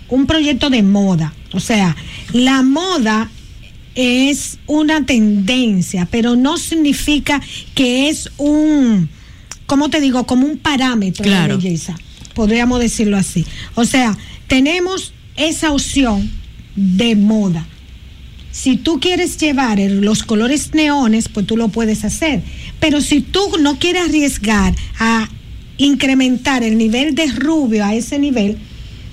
un 0.09 0.25
proyecto 0.27 0.69
de 0.69 0.83
moda. 0.83 1.33
O 1.53 1.59
sea, 1.59 1.95
la 2.33 2.61
moda 2.63 3.29
es 3.95 4.59
una 4.67 5.05
tendencia, 5.05 6.07
pero 6.11 6.35
no 6.35 6.57
significa 6.57 7.41
que 7.73 8.09
es 8.09 8.29
un, 8.37 9.09
¿cómo 9.65 9.89
te 9.89 10.01
digo? 10.01 10.25
Como 10.27 10.45
un 10.45 10.57
parámetro 10.57 11.23
Claro. 11.23 11.57
de 11.57 11.63
belleza. 11.63 11.95
Podríamos 12.37 12.79
decirlo 12.79 13.17
así. 13.17 13.47
O 13.73 13.83
sea, 13.83 14.15
tenemos 14.45 15.11
esa 15.37 15.71
opción 15.71 16.29
de 16.75 17.15
moda. 17.15 17.65
Si 18.51 18.77
tú 18.77 18.99
quieres 18.99 19.39
llevar 19.39 19.79
los 19.79 20.21
colores 20.21 20.75
neones, 20.75 21.29
pues 21.29 21.47
tú 21.47 21.57
lo 21.57 21.69
puedes 21.69 22.05
hacer. 22.05 22.43
Pero 22.79 23.01
si 23.01 23.21
tú 23.21 23.41
no 23.59 23.79
quieres 23.79 24.03
arriesgar 24.03 24.75
a 24.99 25.27
incrementar 25.77 26.61
el 26.61 26.77
nivel 26.77 27.15
de 27.15 27.25
rubio 27.25 27.83
a 27.83 27.95
ese 27.95 28.19
nivel, 28.19 28.59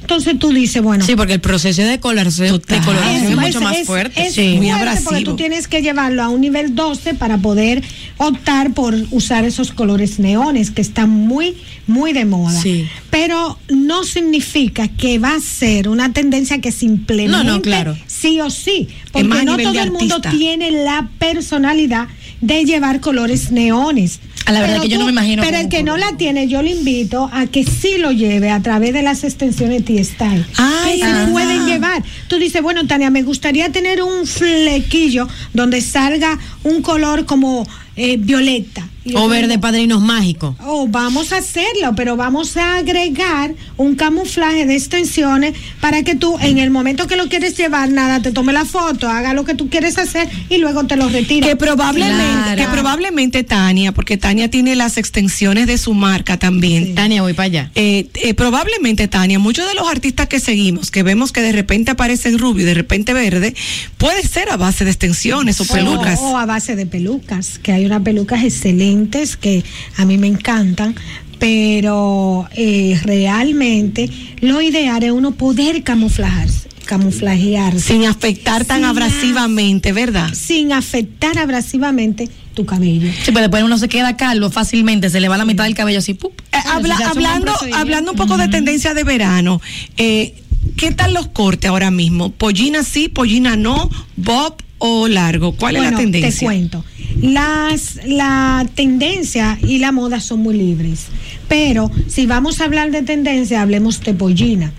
entonces 0.05 0.39
tú 0.39 0.53
dices, 0.53 0.83
bueno. 0.83 1.03
sí, 1.03 1.17
porque 1.17 1.33
el 1.33 1.41
proceso 1.41 1.81
de 1.81 1.99
coloración, 1.99 2.61
de 2.69 2.81
coloración 2.81 3.25
es, 3.25 3.37
mucho 3.37 3.61
más 3.63 3.79
fuerte. 3.85 4.27
Es 4.27 4.35
sí. 4.35 4.61
fuerte 4.61 5.01
porque 5.03 5.25
tú 5.25 5.35
tienes 5.35 5.67
que 5.67 5.81
llevarlo 5.81 6.23
a 6.23 6.29
un 6.29 6.43
nivel 6.43 6.75
12 6.75 7.15
para 7.15 7.39
poder 7.39 7.83
optar 8.19 8.75
por 8.75 8.95
usar 9.13 9.47
esos 9.47 9.73
colores 9.73 10.19
neones 10.19 10.71
que 10.71 10.83
están 10.83 11.09
muy, 11.09 11.57
muy 11.87 12.13
de 12.13 12.27
moda. 12.27 12.61
Sí. 12.61 12.87
Pero 13.09 13.59
no 13.71 14.05
significa 14.05 14.89
que 14.89 15.19
va 15.19 15.37
a 15.37 15.41
ser 15.41 15.89
una 15.89 16.13
tendencia 16.13 16.61
que 16.61 16.71
se 16.71 16.85
implemente 16.85 17.45
No, 17.45 17.55
no, 17.55 17.63
claro. 17.63 17.97
sí 18.07 18.43
o 18.43 18.51
sí. 18.51 18.89
Porque 19.11 19.43
no 19.43 19.57
todo 19.57 19.81
el 19.81 19.91
mundo 19.91 20.21
tiene 20.21 20.71
la 20.71 21.09
personalidad 21.19 22.09
de 22.41 22.65
llevar 22.65 23.01
colores 23.01 23.51
neones. 23.51 24.21
A 24.47 24.53
la 24.53 24.61
verdad 24.61 24.75
Pero 24.75 24.83
que 24.83 24.89
yo 24.91 24.99
no 24.99 25.07
me 25.07 25.13
imagino 25.13 25.43
Pero 25.43 25.57
el 25.57 25.69
que 25.71 25.83
no 25.83 25.97
la 25.97 26.19
tiene, 26.19 26.49
yo 26.49 26.61
le 26.61 26.71
invito 26.71 27.31
a 27.33 27.47
que 27.47 27.65
sí 27.65 27.97
lo 27.99 28.13
lleve 28.13 28.51
a 28.51 28.61
través 28.61 28.93
de 28.93 29.03
las 29.03 29.25
extensiones 29.25 29.85
T-Style. 29.85 30.45
Ay, 30.59 31.01
que 31.01 31.07
se 31.07 31.11
ah. 31.11 31.29
pueden 31.33 31.67
llevar. 31.67 32.03
Tú 32.29 32.37
dices, 32.37 32.61
bueno, 32.61 32.87
Tania, 32.87 33.11
me 33.11 33.23
gustaría 33.23 33.73
tener 33.73 34.03
un 34.03 34.27
flequillo 34.27 35.29
donde 35.55 35.81
salga 35.81 36.39
un 36.63 36.83
color 36.83 37.25
como 37.25 37.67
eh, 37.97 38.17
violeta. 38.19 38.89
O 39.15 39.29
ver 39.29 39.43
digo, 39.43 39.53
de 39.53 39.59
padrinos 39.59 40.01
mágicos. 40.01 40.57
Oh, 40.65 40.89
vamos 40.89 41.33
a 41.33 41.39
hacerlo, 41.39 41.95
pero 41.95 42.17
vamos 42.17 42.57
a 42.57 42.79
agregar 42.79 43.55
un 43.77 43.97
camuflaje 43.97 44.65
de 44.65 44.75
extensiones 44.75 45.55
para 45.81 46.03
que 46.03 46.15
tú, 46.15 46.39
en 46.41 46.59
el 46.59 46.71
momento 46.71 47.07
que 47.07 47.17
lo 47.17 47.29
quieres 47.29 47.55
llevar, 47.55 47.91
nada, 47.91 48.23
te 48.23 48.33
tome 48.33 48.55
la 48.55 48.65
foto, 48.65 49.07
haga 49.07 49.35
lo 49.35 49.45
que 49.45 49.55
tú 49.55 49.69
quieres 49.69 49.99
hacer 49.99 50.27
y 50.49 50.57
luego 50.57 50.87
te 50.87 50.97
lo 50.97 51.11
retires. 51.11 51.51
Que 51.51 51.57
probablemente, 51.57 52.57
que 52.57 52.67
probablemente 52.69 53.45
Tania, 53.45 53.93
porque 53.93 54.17
Tania 54.17 54.49
tiene 54.49 54.75
las 54.75 54.97
extensiones 54.97 55.67
de 55.67 55.77
su 55.77 55.93
marca 55.93 56.39
también. 56.39 56.95
Tania, 56.95 57.21
voy 57.21 57.35
para 57.35 57.47
allá. 57.47 57.71
Eh, 57.75 58.09
eh, 58.15 58.33
probablemente, 58.33 59.07
Tania, 59.07 59.39
muchos 59.39 59.69
de 59.69 59.75
los 59.75 59.87
artistas 59.87 60.29
que 60.29 60.41
seguimos, 60.41 60.91
que 60.91 61.03
vemos 61.03 61.31
que 61.31 61.43
de 61.43 61.53
repente 61.53 61.91
aparecen 61.91 62.39
rubio 62.39 62.63
y 62.63 62.67
de 62.67 62.75
repente 62.75 63.13
verde, 63.13 63.55
puede 63.99 64.23
ser 64.23 64.49
a 64.49 64.57
base 64.57 64.87
de 64.87 64.93
extensiones 64.93 65.61
o 65.61 65.67
pelucas. 65.67 66.21
O, 66.21 66.31
o 66.31 66.37
a 66.39 66.47
base 66.47 66.75
de 66.75 66.87
pelucas, 66.87 67.59
que 67.59 67.73
hay 67.73 67.84
unas 67.87 68.03
pelucas 68.03 68.43
excelentes 68.45 69.37
que 69.37 69.63
a 69.97 70.05
mí 70.05 70.19
me 70.19 70.27
encantan, 70.27 70.95
pero 71.39 72.47
eh, 72.57 72.99
realmente 73.05 74.09
lo 74.41 74.61
ideal 74.63 75.03
es 75.03 75.11
uno 75.13 75.33
poder 75.33 75.83
camuflajarse, 75.83 76.69
camuflajearse. 76.85 77.93
Sin 77.93 78.05
afectar 78.07 78.65
tan 78.65 78.79
Sin 78.79 78.85
abrasivamente, 78.87 79.93
¿verdad? 79.93 80.33
Sin 80.33 80.73
afectar 80.73 81.39
abrasivamente 81.39 82.29
tu 82.55 82.65
cabello. 82.65 83.11
Sí, 83.23 83.27
pero 83.33 83.41
después 83.41 83.63
uno 83.63 83.79
se 83.79 83.89
queda 83.89 84.17
calvo 84.17 84.49
fácilmente, 84.51 85.11
se 85.11 85.21
le 85.21 85.29
va 85.29 85.37
la 85.37 85.45
mitad 85.45 85.65
del 85.65 85.75
cabello 85.75 85.99
así. 85.99 86.13
Eh, 86.13 86.57
habla- 86.67 86.95
un 86.95 86.99
buen 86.99 87.09
hablando, 87.11 87.53
hablando 87.75 88.11
un 88.13 88.17
poco 88.17 88.37
de 88.37 88.49
tendencia 88.49 88.95
de 88.95 89.05
verano, 89.05 89.61
eh, 89.97 90.35
¿qué 90.77 90.93
tal 90.93 91.15
los 91.15 91.27
cortes 91.29 91.69
ahora 91.69 91.91
mismo? 91.91 92.31
¿Pollina 92.31 92.85
sí, 92.85 93.09
pollina 93.09 93.57
no, 93.57 93.91
bob 94.17 94.57
o 94.87 95.09
largo? 95.09 95.53
¿Cuál 95.57 95.77
es 95.77 95.83
la 95.83 95.97
tendencia? 95.97 96.31
Te 96.41 96.45
cuento. 96.45 96.85
Las, 97.23 98.01
la 98.07 98.67
tendencia 98.75 99.59
y 99.63 99.79
la 99.79 99.93
moda 99.93 100.21
son 100.21 100.41
muy 100.41 100.57
libres. 100.57 101.07
Pero 101.49 101.91
si 102.07 102.27
vamos 102.27 102.61
a 102.61 102.65
hablar 102.65 102.91
de 102.91 103.01
tendencia, 103.03 103.63
hablemos 103.63 104.01
de 104.03 104.13
pollina. 104.13 104.73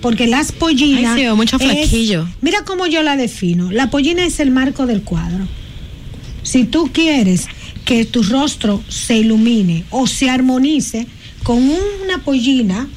Porque 0.00 0.26
las 0.26 0.50
pollinas. 0.52 1.14
Ay, 1.16 1.24
sí, 1.26 1.36
mucho 1.36 1.56
es- 1.56 1.62
flaquillo. 1.62 2.26
mira 2.40 2.64
cómo 2.64 2.86
yo 2.86 3.02
la 3.02 3.16
defino. 3.16 3.70
La 3.70 3.90
pollina 3.90 4.24
es 4.24 4.40
el 4.40 4.50
marco 4.50 4.86
del 4.86 5.02
cuadro. 5.02 5.46
Si 6.42 6.64
tú 6.64 6.88
quieres 6.90 7.46
que 7.84 8.06
tu 8.06 8.22
rostro 8.22 8.82
se 8.88 9.18
ilumine 9.18 9.84
o 9.90 10.06
se 10.06 10.30
armonice 10.30 11.06
con 11.42 11.58
una 12.02 12.18
pollina, 12.24 12.88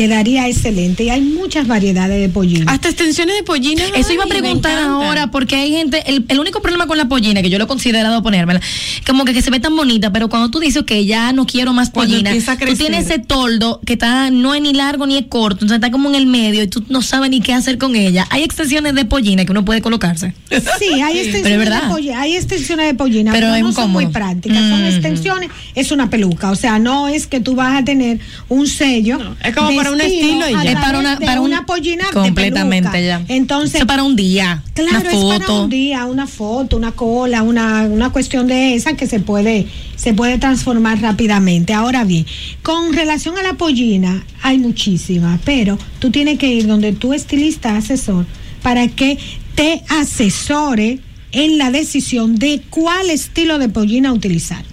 quedaría 0.00 0.48
excelente. 0.48 1.04
Y 1.04 1.10
hay 1.10 1.20
muchas 1.20 1.66
variedades 1.66 2.20
de 2.20 2.30
pollina. 2.30 2.72
Hasta 2.72 2.88
extensiones 2.88 3.36
de 3.36 3.42
pollina. 3.42 3.82
Eso 3.94 4.12
iba 4.14 4.24
a 4.24 4.26
preguntar 4.26 4.78
ahora, 4.78 5.30
porque 5.30 5.56
hay 5.56 5.72
gente, 5.72 6.02
el, 6.06 6.24
el 6.28 6.40
único 6.40 6.62
problema 6.62 6.86
con 6.86 6.96
la 6.96 7.06
pollina, 7.06 7.42
que 7.42 7.50
yo 7.50 7.58
lo 7.58 7.64
he 7.64 7.68
considerado 7.68 8.22
ponérmela, 8.22 8.60
como 9.06 9.24
que, 9.24 9.34
que 9.34 9.42
se 9.42 9.50
ve 9.50 9.60
tan 9.60 9.76
bonita, 9.76 10.10
pero 10.10 10.28
cuando 10.28 10.50
tú 10.50 10.58
dices 10.58 10.84
que 10.84 11.04
ya 11.04 11.32
no 11.32 11.44
quiero 11.44 11.74
más 11.74 11.90
pollina, 11.90 12.32
tú 12.32 12.74
tienes 12.76 13.06
ese 13.06 13.18
toldo 13.18 13.80
que 13.84 13.94
está, 13.94 14.30
no 14.30 14.54
es 14.54 14.62
ni 14.62 14.72
largo 14.72 15.06
ni 15.06 15.18
es 15.18 15.26
corto, 15.28 15.64
entonces 15.64 15.76
está 15.76 15.90
como 15.90 16.08
en 16.08 16.14
el 16.14 16.26
medio 16.26 16.62
y 16.62 16.66
tú 16.66 16.82
no 16.88 17.02
sabes 17.02 17.30
ni 17.30 17.40
qué 17.40 17.52
hacer 17.52 17.76
con 17.76 17.94
ella. 17.94 18.26
Hay 18.30 18.42
extensiones 18.42 18.94
de 18.94 19.04
pollina 19.04 19.44
que 19.44 19.52
uno 19.52 19.64
puede 19.64 19.82
colocarse. 19.82 20.34
Sí, 20.78 21.00
hay 21.02 21.18
extensiones, 21.20 21.68
de, 21.68 21.88
pollina, 21.88 22.20
hay 22.20 22.36
extensiones 22.36 22.86
de 22.86 22.94
pollina, 22.94 23.32
Pero 23.32 23.48
pero, 23.52 23.66
no 23.66 23.72
son 23.72 23.90
muy 23.90 24.06
prácticas. 24.06 24.58
Son 24.58 24.80
Ujú. 24.80 24.84
extensiones, 24.84 25.50
es 25.74 25.92
una 25.92 26.08
peluca. 26.08 26.50
O 26.50 26.56
sea, 26.56 26.78
no 26.78 27.08
es 27.08 27.26
que 27.26 27.40
tú 27.40 27.54
vas 27.54 27.80
a 27.80 27.84
tener 27.84 28.18
un 28.48 28.66
sello. 28.66 29.18
es 29.42 29.54
como 29.54 29.74
para 29.76 29.89
un 29.92 30.00
estilo 30.00 30.48
y 30.48 30.52
ya. 30.52 30.62
Es 30.72 30.74
para 30.76 30.98
una, 30.98 31.18
para 31.18 31.40
un- 31.40 31.46
una 31.48 31.66
pollina 31.66 32.04
completamente 32.12 33.04
ya. 33.04 33.22
Entonces, 33.28 33.76
Eso 33.76 33.86
para 33.86 34.02
un 34.04 34.16
día, 34.16 34.62
Claro, 34.74 34.98
una 35.00 35.10
es 35.10 35.24
para 35.38 35.46
foto. 35.46 35.64
un 35.64 35.70
día, 35.70 36.04
una 36.06 36.26
foto, 36.26 36.76
una 36.76 36.92
cola, 36.92 37.42
una, 37.42 37.82
una 37.82 38.10
cuestión 38.10 38.46
de 38.46 38.74
esa 38.74 38.94
que 38.94 39.06
se 39.06 39.20
puede, 39.20 39.66
se 39.96 40.14
puede 40.14 40.38
transformar 40.38 41.00
rápidamente. 41.00 41.72
Ahora 41.74 42.04
bien, 42.04 42.26
con 42.62 42.92
relación 42.92 43.36
a 43.38 43.42
la 43.42 43.54
pollina, 43.54 44.24
hay 44.42 44.58
muchísimas, 44.58 45.40
pero 45.44 45.78
tú 45.98 46.10
tienes 46.10 46.38
que 46.38 46.48
ir 46.48 46.66
donde 46.66 46.92
tu 46.92 47.12
estilista 47.12 47.76
asesor 47.76 48.26
para 48.62 48.88
que 48.88 49.18
te 49.54 49.82
asesore 49.88 50.98
en 51.32 51.58
la 51.58 51.70
decisión 51.70 52.36
de 52.36 52.60
cuál 52.70 53.08
estilo 53.10 53.58
de 53.58 53.68
pollina 53.68 54.12
utilizar. 54.12 54.64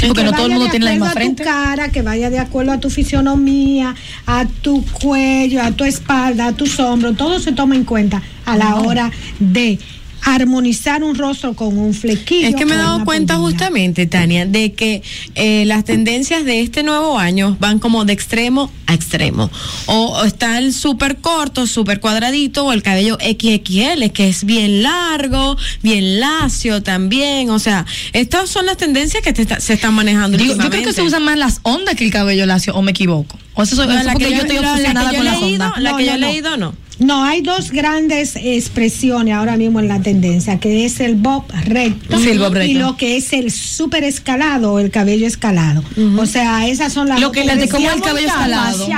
Sí, 0.00 0.06
porque 0.06 0.20
Que 0.22 0.26
no 0.26 0.32
todo 0.32 0.46
el 0.46 0.52
vaya 0.52 0.54
mundo 0.54 0.64
de 0.66 0.70
tiene 0.70 0.84
la 0.84 0.90
misma 0.92 1.10
acuerdo 1.10 1.18
a 1.18 1.22
frente. 1.24 1.42
tu 1.44 1.50
cara, 1.50 1.88
que 1.90 2.02
vaya 2.02 2.30
de 2.30 2.38
acuerdo 2.38 2.72
a 2.72 2.78
tu 2.78 2.90
fisionomía, 2.90 3.94
a 4.26 4.44
tu 4.46 4.84
cuello, 4.84 5.62
a 5.62 5.72
tu 5.72 5.84
espalda, 5.84 6.46
a 6.46 6.52
tus 6.52 6.78
hombros, 6.80 7.16
todo 7.16 7.38
se 7.40 7.52
toma 7.52 7.74
en 7.74 7.84
cuenta 7.84 8.22
a 8.44 8.56
la 8.56 8.76
hora 8.76 9.10
de 9.38 9.78
armonizar 10.22 11.02
un 11.02 11.14
rostro 11.16 11.54
con 11.54 11.78
un 11.78 11.94
flequillo. 11.94 12.48
Es 12.48 12.54
que 12.54 12.66
me 12.66 12.74
he 12.74 12.78
dado 12.78 13.04
cuenta 13.04 13.36
justamente, 13.36 14.06
Tania, 14.06 14.46
de 14.46 14.72
que 14.72 15.02
eh, 15.34 15.64
las 15.66 15.84
tendencias 15.84 16.44
de 16.44 16.60
este 16.60 16.82
nuevo 16.82 17.18
año 17.18 17.56
van 17.60 17.78
como 17.78 18.04
de 18.04 18.12
extremo 18.12 18.70
a 18.86 18.94
extremo. 18.94 19.50
O, 19.86 20.18
o 20.18 20.24
está 20.24 20.58
el 20.58 20.72
súper 20.74 21.16
corto, 21.18 21.66
súper 21.66 22.00
cuadradito, 22.00 22.66
o 22.66 22.72
el 22.72 22.82
cabello 22.82 23.16
XXL, 23.20 24.10
que 24.12 24.28
es 24.28 24.44
bien 24.44 24.82
largo, 24.82 25.56
bien 25.82 26.20
lacio 26.20 26.82
también. 26.82 27.50
O 27.50 27.58
sea, 27.58 27.86
estas 28.12 28.48
son 28.50 28.66
las 28.66 28.76
tendencias 28.76 29.22
que 29.22 29.32
te 29.32 29.42
está- 29.42 29.60
se 29.60 29.74
están 29.74 29.94
manejando. 29.94 30.36
Digo, 30.38 30.54
yo 30.54 30.70
creo 30.70 30.82
que 30.84 30.92
se 30.92 31.02
usan 31.02 31.22
más 31.24 31.36
las 31.38 31.60
ondas 31.62 31.94
que 31.94 32.04
el 32.04 32.10
cabello 32.12 32.46
lacio, 32.46 32.74
o 32.74 32.82
me 32.82 32.90
equivoco. 32.90 33.38
O 33.54 33.62
eso, 33.62 33.74
No, 33.76 33.92
eso 33.92 34.04
la 34.04 34.12
porque 34.12 34.26
que 34.26 34.30
yo 34.32 34.36
yo- 34.36 34.42
estoy 34.42 34.56
la- 34.56 34.62
la 34.62 34.68
que 34.68 34.72
obsesionada 34.72 35.10
yo 35.12 35.18
con 35.18 35.26
he 35.26 35.30
las 35.30 35.42
ondas. 35.42 35.72
la 35.82 35.96
que 35.96 36.04
yo 36.06 36.12
he 36.12 36.18
leído, 36.18 36.56
no. 36.56 36.74
No, 36.98 37.22
hay 37.24 37.42
dos 37.42 37.70
grandes 37.70 38.34
expresiones 38.36 39.34
ahora 39.34 39.56
mismo 39.56 39.78
en 39.80 39.86
la 39.88 40.00
tendencia, 40.00 40.58
que 40.58 40.84
es 40.84 40.98
el 41.00 41.14
bob 41.14 41.44
recto, 41.64 42.18
Sí, 42.18 42.30
el 42.30 42.38
bob 42.40 42.56
y 42.62 42.74
lo 42.74 42.96
que 42.96 43.16
es 43.16 43.32
el 43.32 43.50
súper 43.52 44.02
escalado 44.04 44.78
el 44.80 44.90
cabello 44.90 45.26
escalado. 45.26 45.82
O 46.18 46.26
sea, 46.26 46.66
esas 46.66 46.92
son 46.92 47.08
las 47.08 47.20
Lo 47.20 47.28
dos 47.28 47.34
que 47.36 47.44
decíamos 47.44 47.70
decíamos 47.70 47.96
el 47.96 48.02
cabello 48.02 48.26
escalado. 48.28 48.88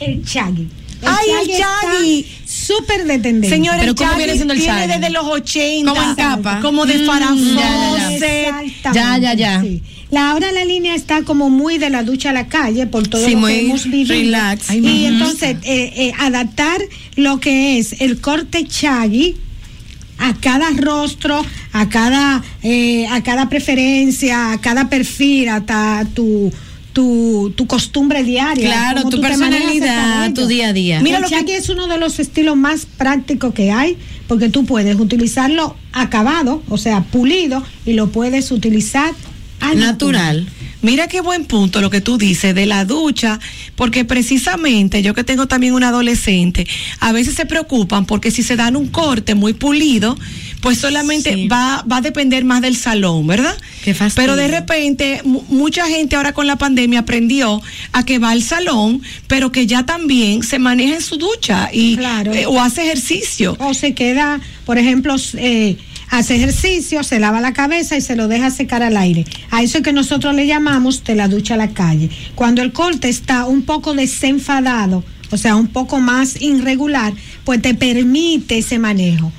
El 0.00 0.24
chaggy. 0.24 0.68
Ay, 1.02 1.26
el 1.42 1.50
está 1.50 1.66
chaggy. 1.82 2.26
Súper 2.46 3.04
de 3.04 3.18
tendencia. 3.18 3.50
Señores, 3.50 3.80
Pero 3.80 3.92
el 3.92 3.96
¿cómo 3.96 4.08
Chaggy 4.10 4.18
viene 4.24 4.34
siendo 4.34 4.54
el 4.54 4.58
viene 4.60 4.74
Chaggy? 4.74 4.92
desde 5.00 5.10
los 5.10 5.24
80. 5.26 5.90
Como 5.92 6.02
en 6.10 6.14
capa. 6.16 6.60
Como 6.60 6.86
de 6.86 6.98
Mm, 6.98 7.06
farafón. 7.06 7.56
ya, 7.56 7.56
ya, 7.56 8.18
ya. 8.18 8.62
Exactamente, 8.62 8.92
Ya, 8.94 9.18
ya, 9.18 9.34
ya. 9.34 9.60
sí. 9.60 9.82
La, 10.10 10.30
ahora 10.30 10.52
la 10.52 10.64
línea 10.64 10.94
está 10.94 11.22
como 11.22 11.50
muy 11.50 11.78
de 11.78 11.90
la 11.90 12.02
ducha 12.04 12.30
a 12.30 12.32
la 12.32 12.46
calle 12.46 12.86
por 12.86 13.08
todo 13.08 13.26
Sí, 13.26 13.34
lo 13.34 13.46
que 13.46 13.60
hemos 13.60 13.84
vivido. 13.84 14.14
relax. 14.14 14.70
Ay, 14.70 14.78
y 14.86 15.04
entonces 15.06 15.56
eh, 15.64 15.92
eh, 15.96 16.12
adaptar 16.18 16.80
lo 17.16 17.40
que 17.40 17.78
es 17.78 18.00
el 18.00 18.20
corte 18.20 18.64
chaggy 18.66 19.36
a 20.18 20.34
cada 20.34 20.70
rostro, 20.70 21.44
a 21.72 21.88
cada, 21.88 22.42
eh, 22.62 23.06
a 23.08 23.22
cada 23.22 23.48
preferencia, 23.48 24.52
a 24.52 24.60
cada 24.60 24.88
perfil, 24.88 25.48
hasta 25.48 26.06
tu, 26.14 26.52
tu, 26.92 27.52
tu 27.56 27.66
costumbre 27.66 28.22
diaria. 28.22 28.66
Claro, 28.68 29.08
tu 29.10 29.20
personalidad, 29.20 30.32
tu 30.32 30.46
día 30.46 30.68
a 30.68 30.72
día. 30.72 31.00
Mira, 31.00 31.16
el 31.16 31.22
lo 31.24 31.28
que- 31.28 31.34
chaggy 31.34 31.52
es 31.52 31.68
uno 31.68 31.86
de 31.88 31.98
los 31.98 32.18
estilos 32.20 32.56
más 32.56 32.86
prácticos 32.86 33.52
que 33.52 33.72
hay, 33.72 33.98
porque 34.28 34.48
tú 34.48 34.64
puedes 34.64 34.98
utilizarlo 34.98 35.76
acabado, 35.92 36.62
o 36.68 36.78
sea, 36.78 37.02
pulido, 37.02 37.62
y 37.84 37.92
lo 37.94 38.08
puedes 38.10 38.50
utilizar 38.52 39.12
al 39.70 39.78
Natural. 39.80 40.46
Mira 40.82 41.08
qué 41.08 41.20
buen 41.20 41.46
punto 41.46 41.80
lo 41.80 41.90
que 41.90 42.00
tú 42.00 42.16
dices 42.18 42.54
de 42.54 42.66
la 42.66 42.84
ducha, 42.84 43.40
porque 43.74 44.04
precisamente 44.04 45.02
yo 45.02 45.14
que 45.14 45.24
tengo 45.24 45.48
también 45.48 45.72
un 45.74 45.82
adolescente, 45.82 46.66
a 47.00 47.12
veces 47.12 47.34
se 47.34 47.46
preocupan 47.46 48.04
porque 48.06 48.30
si 48.30 48.42
se 48.42 48.54
dan 48.56 48.76
un 48.76 48.86
corte 48.88 49.34
muy 49.34 49.54
pulido, 49.54 50.16
pues 50.60 50.78
solamente 50.78 51.32
Sí. 51.34 51.48
va, 51.48 51.82
va 51.90 51.96
a 51.96 52.00
depender 52.02 52.44
más 52.44 52.60
del 52.60 52.76
salón, 52.76 53.26
¿verdad? 53.26 53.56
Qué. 53.84 53.96
Pero 54.14 54.36
de 54.36 54.48
repente 54.48 55.22
mu- 55.24 55.42
mucha 55.48 55.86
gente 55.88 56.14
ahora 56.14 56.32
con 56.32 56.46
la 56.46 56.56
pandemia 56.56 57.00
aprendió 57.00 57.60
a 57.92 58.04
que 58.04 58.18
va 58.18 58.30
al 58.30 58.42
salón, 58.42 59.02
pero 59.26 59.50
que 59.50 59.66
ya 59.66 59.84
también 59.86 60.42
se 60.42 60.58
maneja 60.58 60.94
en 60.96 61.02
su 61.02 61.16
ducha 61.16 61.70
y 61.72 61.96
Claro. 61.96 62.32
eh, 62.32 62.46
o 62.46 62.60
hace 62.60 62.82
ejercicio. 62.84 63.56
O 63.60 63.74
se 63.74 63.94
queda, 63.94 64.40
por 64.64 64.78
ejemplo, 64.78 65.16
eh, 65.34 65.76
hace 66.10 66.36
ejercicio, 66.36 67.02
se 67.02 67.18
lava 67.18 67.40
la 67.40 67.52
cabeza 67.52 67.96
y 67.96 68.00
se 68.00 68.16
lo 68.16 68.28
deja 68.28 68.50
secar 68.50 68.82
al 68.82 68.96
aire. 68.96 69.24
A 69.50 69.62
eso 69.62 69.78
es 69.78 69.84
que 69.84 69.92
nosotros 69.92 70.34
le 70.34 70.46
llamamos 70.46 71.04
de 71.04 71.14
la 71.14 71.28
ducha 71.28 71.54
a 71.54 71.58
la 71.58 71.70
calle. 71.70 72.10
Cuando 72.34 72.62
el 72.62 72.72
corte 72.72 73.08
está 73.08 73.44
un 73.44 73.62
poco 73.62 73.94
desenfadado, 73.94 75.04
o 75.30 75.36
sea, 75.36 75.56
un 75.56 75.68
poco 75.68 76.00
más 76.00 76.40
irregular, 76.40 77.12
pues 77.44 77.60
te 77.60 77.74
permite 77.74 78.58
ese 78.58 78.78
manejo. 78.78 79.32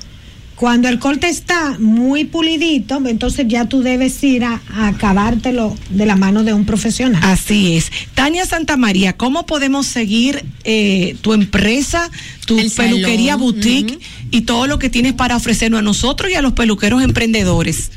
Cuando 0.58 0.88
el 0.88 0.98
corte 0.98 1.28
está 1.28 1.78
muy 1.78 2.24
pulidito, 2.24 3.00
entonces 3.06 3.46
ya 3.46 3.66
tú 3.66 3.82
debes 3.82 4.24
ir 4.24 4.42
a, 4.42 4.60
a 4.74 4.88
acabártelo 4.88 5.76
de 5.90 6.04
la 6.04 6.16
mano 6.16 6.42
de 6.42 6.52
un 6.52 6.64
profesional. 6.64 7.22
Así 7.22 7.76
es. 7.76 7.92
Tania 8.14 8.44
Santamaría, 8.44 9.16
¿cómo 9.16 9.46
podemos 9.46 9.86
seguir 9.86 10.44
eh, 10.64 11.16
tu 11.20 11.32
empresa, 11.32 12.10
tu 12.44 12.58
El 12.58 12.72
peluquería 12.72 13.34
salón, 13.34 13.52
boutique 13.52 14.00
y 14.32 14.40
todo 14.40 14.66
lo 14.66 14.80
que 14.80 14.90
tienes 14.90 15.12
para 15.12 15.36
ofrecernos 15.36 15.78
a 15.78 15.82
nosotros 15.82 16.28
y 16.32 16.34
a 16.34 16.42
los 16.42 16.54
peluqueros 16.54 17.04
emprendedores? 17.04 17.92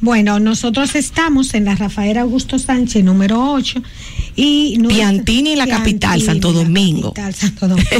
Bueno, 0.00 0.40
nosotros 0.40 0.96
estamos 0.96 1.54
en 1.54 1.66
la 1.66 1.76
Rafael 1.76 2.18
Augusto 2.18 2.58
Sánchez 2.58 3.04
número 3.04 3.52
8 3.52 3.80
Y 4.36 4.76
nuestra- 4.78 5.10
Piantini 5.10 5.52
en 5.52 5.58
la 5.58 5.66
capital, 5.66 6.20
Piantini 6.20 6.26
Santo 6.26 6.52
Domingo. 6.52 7.12
capital, 7.14 7.34
Santo 7.34 7.68
Domingo. 7.68 7.90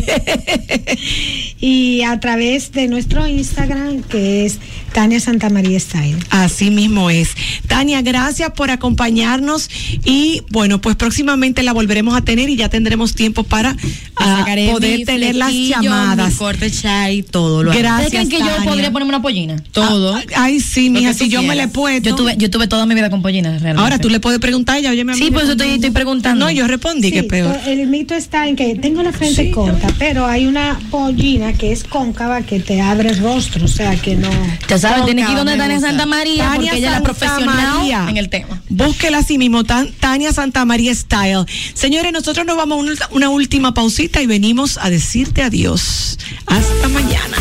y 1.60 2.02
a 2.02 2.20
través 2.20 2.72
de 2.72 2.88
nuestro 2.88 3.26
Instagram, 3.26 4.02
que 4.02 4.44
es 4.44 4.58
Tania 4.92 5.18
Santa 5.18 5.48
María 5.48 5.80
Style. 5.80 6.16
Así 6.30 6.70
mismo 6.70 7.10
es. 7.10 7.30
Tania, 7.66 8.02
gracias 8.02 8.50
por 8.52 8.70
acompañarnos 8.70 9.70
y 10.04 10.42
bueno, 10.50 10.80
pues 10.80 10.96
próximamente 10.96 11.62
la 11.62 11.72
volveremos 11.72 12.16
a 12.16 12.20
tener 12.20 12.50
y 12.50 12.56
ya 12.56 12.68
tendremos 12.68 13.14
tiempo 13.14 13.42
para 13.42 13.74
ah, 14.16 14.44
poder 14.70 15.04
tener 15.04 15.34
las 15.34 15.52
llamadas. 15.52 16.34
Corte 16.34 16.70
chai, 16.70 17.22
todo 17.22 17.62
lo. 17.62 17.72
Gracias, 17.72 18.06
¿Ustedes 18.06 18.28
creen 18.28 18.28
que 18.28 18.38
yo 18.38 18.64
podría 18.64 18.92
ponerme 18.92 19.10
una 19.10 19.22
pollina? 19.22 19.56
Todo. 19.72 20.14
Ah, 20.14 20.22
ay, 20.36 20.60
sí, 20.60 20.90
mija, 20.90 21.14
si 21.14 21.28
yo 21.28 21.42
me 21.42 21.54
le 21.54 21.64
he 21.64 21.68
puesto. 21.68 22.10
Yo 22.10 22.14
tuve, 22.16 22.36
yo 22.36 22.50
tuve 22.50 22.66
toda 22.68 22.84
mi 22.86 22.94
vida 22.94 23.10
con 23.10 23.22
pollinas, 23.22 23.62
realmente. 23.62 23.82
Ahora 23.82 23.98
tú 23.98 24.10
le 24.10 24.20
puedes 24.20 24.38
preguntar 24.38 24.76
a 24.76 24.78
ella, 24.78 24.90
oye, 24.90 25.04
mi 25.04 25.14
Sí, 25.14 25.30
eso 25.34 25.52
estoy, 25.52 25.68
estoy 25.68 25.90
preguntando. 25.90 26.26
No, 26.35 26.51
yo 26.51 26.66
respondí 26.66 27.12
que 27.12 27.23
peor. 27.24 27.55
to- 27.57 27.70
El 27.70 27.86
mito 27.86 28.15
está 28.15 28.47
en 28.48 28.57
que 28.57 28.74
tengo 28.74 29.03
la 29.03 29.12
frente 29.12 29.51
corta, 29.51 29.89
pero 29.98 30.27
hay 30.27 30.47
una 30.47 30.78
pollina 30.90 31.53
que 31.53 31.73
es 31.73 31.85
cóncava 31.85 32.43
que 32.43 32.61
te 32.61 32.81
abre 32.81 33.11
el 33.11 33.19
rostro, 33.19 33.65
o 33.65 33.69
sea 33.69 33.97
que 33.97 34.16
no. 34.16 34.31
Ya 34.69 34.78
sabes, 34.78 35.05
tiene 35.05 35.24
que 35.24 35.32
ir 35.32 35.36
donde 35.39 35.57
Tania. 35.57 35.81
Santa 35.81 36.07
María, 36.07 36.44
Tania 36.44 36.55
porque 36.57 36.78
ella 36.78 36.89
es 36.89 36.93
la 36.94 37.03
profesional 37.03 37.47
María. 37.78 38.07
en 38.09 38.16
el 38.16 38.28
tema. 38.28 38.62
Búsquela 38.69 39.19
así 39.19 39.39
mismo, 39.39 39.65
Tan- 39.65 39.93
Tania 39.93 40.32
Santa 40.32 40.65
María 40.65 40.94
Style. 40.94 41.44
Señores, 41.74 42.12
nosotros 42.12 42.44
nos 42.47 42.57
vamos 42.57 42.78
a 42.78 42.81
una, 42.82 42.93
una 43.11 43.28
última 43.31 43.74
pausita 43.74 44.20
y 44.23 44.27
venimos 44.27 44.78
a 44.81 44.90
decirte 44.90 45.43
adiós. 45.43 46.19
Hasta 46.47 46.89
mañana. 46.89 47.36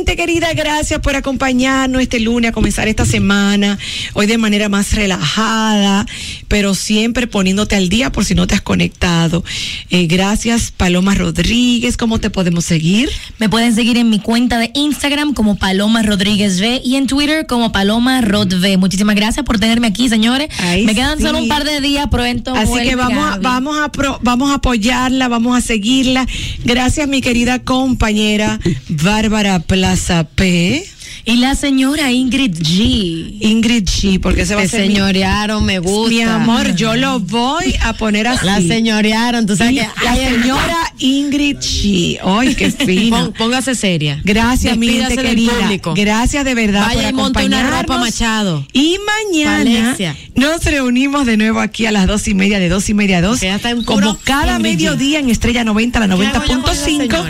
Gente 0.00 0.16
querida, 0.16 0.54
gracias 0.54 0.98
por 1.00 1.14
acompañarnos 1.14 2.00
este 2.00 2.20
lunes 2.20 2.48
a 2.48 2.52
comenzar 2.52 2.88
esta 2.88 3.04
semana. 3.04 3.78
Hoy 4.14 4.26
de 4.26 4.38
manera 4.38 4.70
más 4.70 4.94
relajada, 4.94 6.06
pero 6.48 6.74
siempre 6.74 7.26
poniéndote 7.26 7.76
al 7.76 7.90
día 7.90 8.10
por 8.10 8.24
si 8.24 8.34
no 8.34 8.46
te 8.46 8.54
has 8.54 8.62
conectado. 8.62 9.44
Eh, 9.90 10.06
gracias, 10.06 10.72
Paloma 10.74 11.14
Rodríguez. 11.14 11.98
¿Cómo 11.98 12.18
te 12.18 12.30
podemos 12.30 12.64
seguir? 12.64 13.10
Me 13.38 13.50
pueden 13.50 13.74
seguir 13.74 13.98
en 13.98 14.08
mi 14.08 14.20
cuenta 14.20 14.58
de 14.58 14.70
Instagram 14.74 15.34
como 15.34 15.56
Paloma 15.56 16.02
Rodríguez 16.02 16.58
V 16.60 16.80
y 16.82 16.96
en 16.96 17.06
Twitter 17.06 17.44
como 17.46 17.70
Paloma 17.70 18.22
Rod 18.22 18.54
V. 18.54 18.78
Muchísimas 18.78 19.16
gracias 19.16 19.44
por 19.44 19.58
tenerme 19.60 19.88
aquí, 19.88 20.08
señores. 20.08 20.48
Ay, 20.60 20.86
Me 20.86 20.94
quedan 20.94 21.18
sí. 21.18 21.24
solo 21.24 21.40
un 21.40 21.48
par 21.48 21.64
de 21.64 21.78
días, 21.82 22.06
pronto. 22.10 22.54
Así 22.54 22.72
que 22.84 22.96
vamos 22.96 23.34
a, 23.34 23.36
vamos, 23.36 23.78
a 23.78 23.92
pro- 23.92 24.18
vamos 24.22 24.50
a 24.50 24.54
apoyarla, 24.54 25.28
vamos 25.28 25.58
a 25.58 25.60
seguirla. 25.60 26.26
Gracias, 26.64 27.06
mi 27.06 27.20
querida 27.20 27.58
compañera 27.58 28.58
Bárbara 28.88 29.58
Plaza 29.90 30.22
P. 30.22 30.86
Y 31.24 31.36
la 31.38 31.56
señora 31.56 32.12
Ingrid 32.12 32.54
G. 32.62 33.38
Ingrid 33.40 33.82
G, 33.84 34.20
porque 34.20 34.46
se 34.46 34.54
va 34.54 34.60
a 34.60 34.64
hacer 34.64 34.82
mi- 34.86 34.94
señorearon, 34.94 35.64
me 35.64 35.80
gusta. 35.80 36.08
Mi 36.08 36.22
amor, 36.22 36.76
yo 36.76 36.94
lo 36.94 37.18
voy 37.18 37.74
a 37.82 37.92
poner 37.94 38.28
así. 38.28 38.46
La 38.46 38.60
señorearon, 38.60 39.46
tú 39.46 39.56
sabes 39.56 39.74
que 39.74 40.04
la 40.04 40.14
señora 40.14 40.76
Ingrid 41.00 41.56
G. 41.56 42.20
Ay, 42.24 42.54
qué 42.54 42.70
fina. 42.86 43.18
Pon- 43.18 43.32
póngase 43.32 43.74
seria. 43.74 44.20
Gracias, 44.22 44.76
mi 44.78 44.90
gente 44.90 45.16
querida. 45.16 45.52
público. 45.60 45.94
Gracias 45.96 46.44
de 46.44 46.54
verdad 46.54 46.86
Vaya 46.86 47.00
por 47.02 47.10
y 47.10 47.12
monte 47.14 47.44
una 47.46 47.68
ropa. 47.80 47.98
Machado. 47.98 48.64
Y 48.72 48.96
mañana 49.34 49.96
nos 50.36 50.64
reunimos 50.64 51.26
de 51.26 51.36
nuevo 51.36 51.58
aquí 51.58 51.84
a 51.86 51.90
las 51.90 52.06
dos 52.06 52.28
y 52.28 52.34
media, 52.34 52.60
de 52.60 52.68
dos 52.68 52.88
y 52.88 52.94
media 52.94 53.18
a 53.18 53.22
dos. 53.22 53.40
Como 53.86 54.16
cada 54.22 54.60
mediodía 54.60 55.18
en 55.18 55.28
Estrella 55.30 55.64
90, 55.64 55.98
la 55.98 56.06
¿Qué 56.06 56.12
hago 56.12 56.22
yo 56.46 56.62
con 56.62 56.72
esa 56.72 56.86
90.5. 56.86 57.24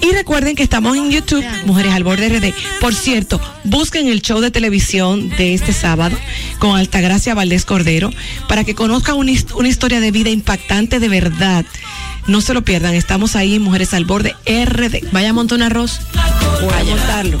Y 0.00 0.12
recuerden 0.12 0.56
que 0.56 0.62
estamos 0.62 0.96
en 0.96 1.10
YouTube, 1.10 1.44
Mujeres 1.66 1.92
al 1.92 2.04
Borde 2.04 2.28
RD. 2.28 2.54
Por 2.80 2.94
cierto, 2.94 3.40
busquen 3.64 4.08
el 4.08 4.22
show 4.22 4.40
de 4.40 4.50
televisión 4.50 5.28
de 5.30 5.54
este 5.54 5.72
sábado 5.72 6.16
con 6.58 6.76
Altagracia 6.76 7.34
Valdés 7.34 7.64
Cordero 7.64 8.10
para 8.48 8.64
que 8.64 8.74
conozcan 8.74 9.16
una, 9.16 9.32
una 9.54 9.68
historia 9.68 10.00
de 10.00 10.10
vida 10.10 10.30
impactante 10.30 11.00
de 11.00 11.08
verdad. 11.08 11.64
No 12.26 12.40
se 12.40 12.54
lo 12.54 12.62
pierdan, 12.62 12.94
estamos 12.94 13.36
ahí 13.36 13.56
en 13.56 13.62
Mujeres 13.62 13.92
al 13.92 14.04
Borde 14.04 14.34
RD. 14.46 15.10
Vaya 15.12 15.30
a 15.30 15.32
montar 15.32 15.56
un 15.58 15.62
arroz. 15.62 16.00
Voy 16.62 16.72
a 16.72 16.84
montarlo. 16.84 17.40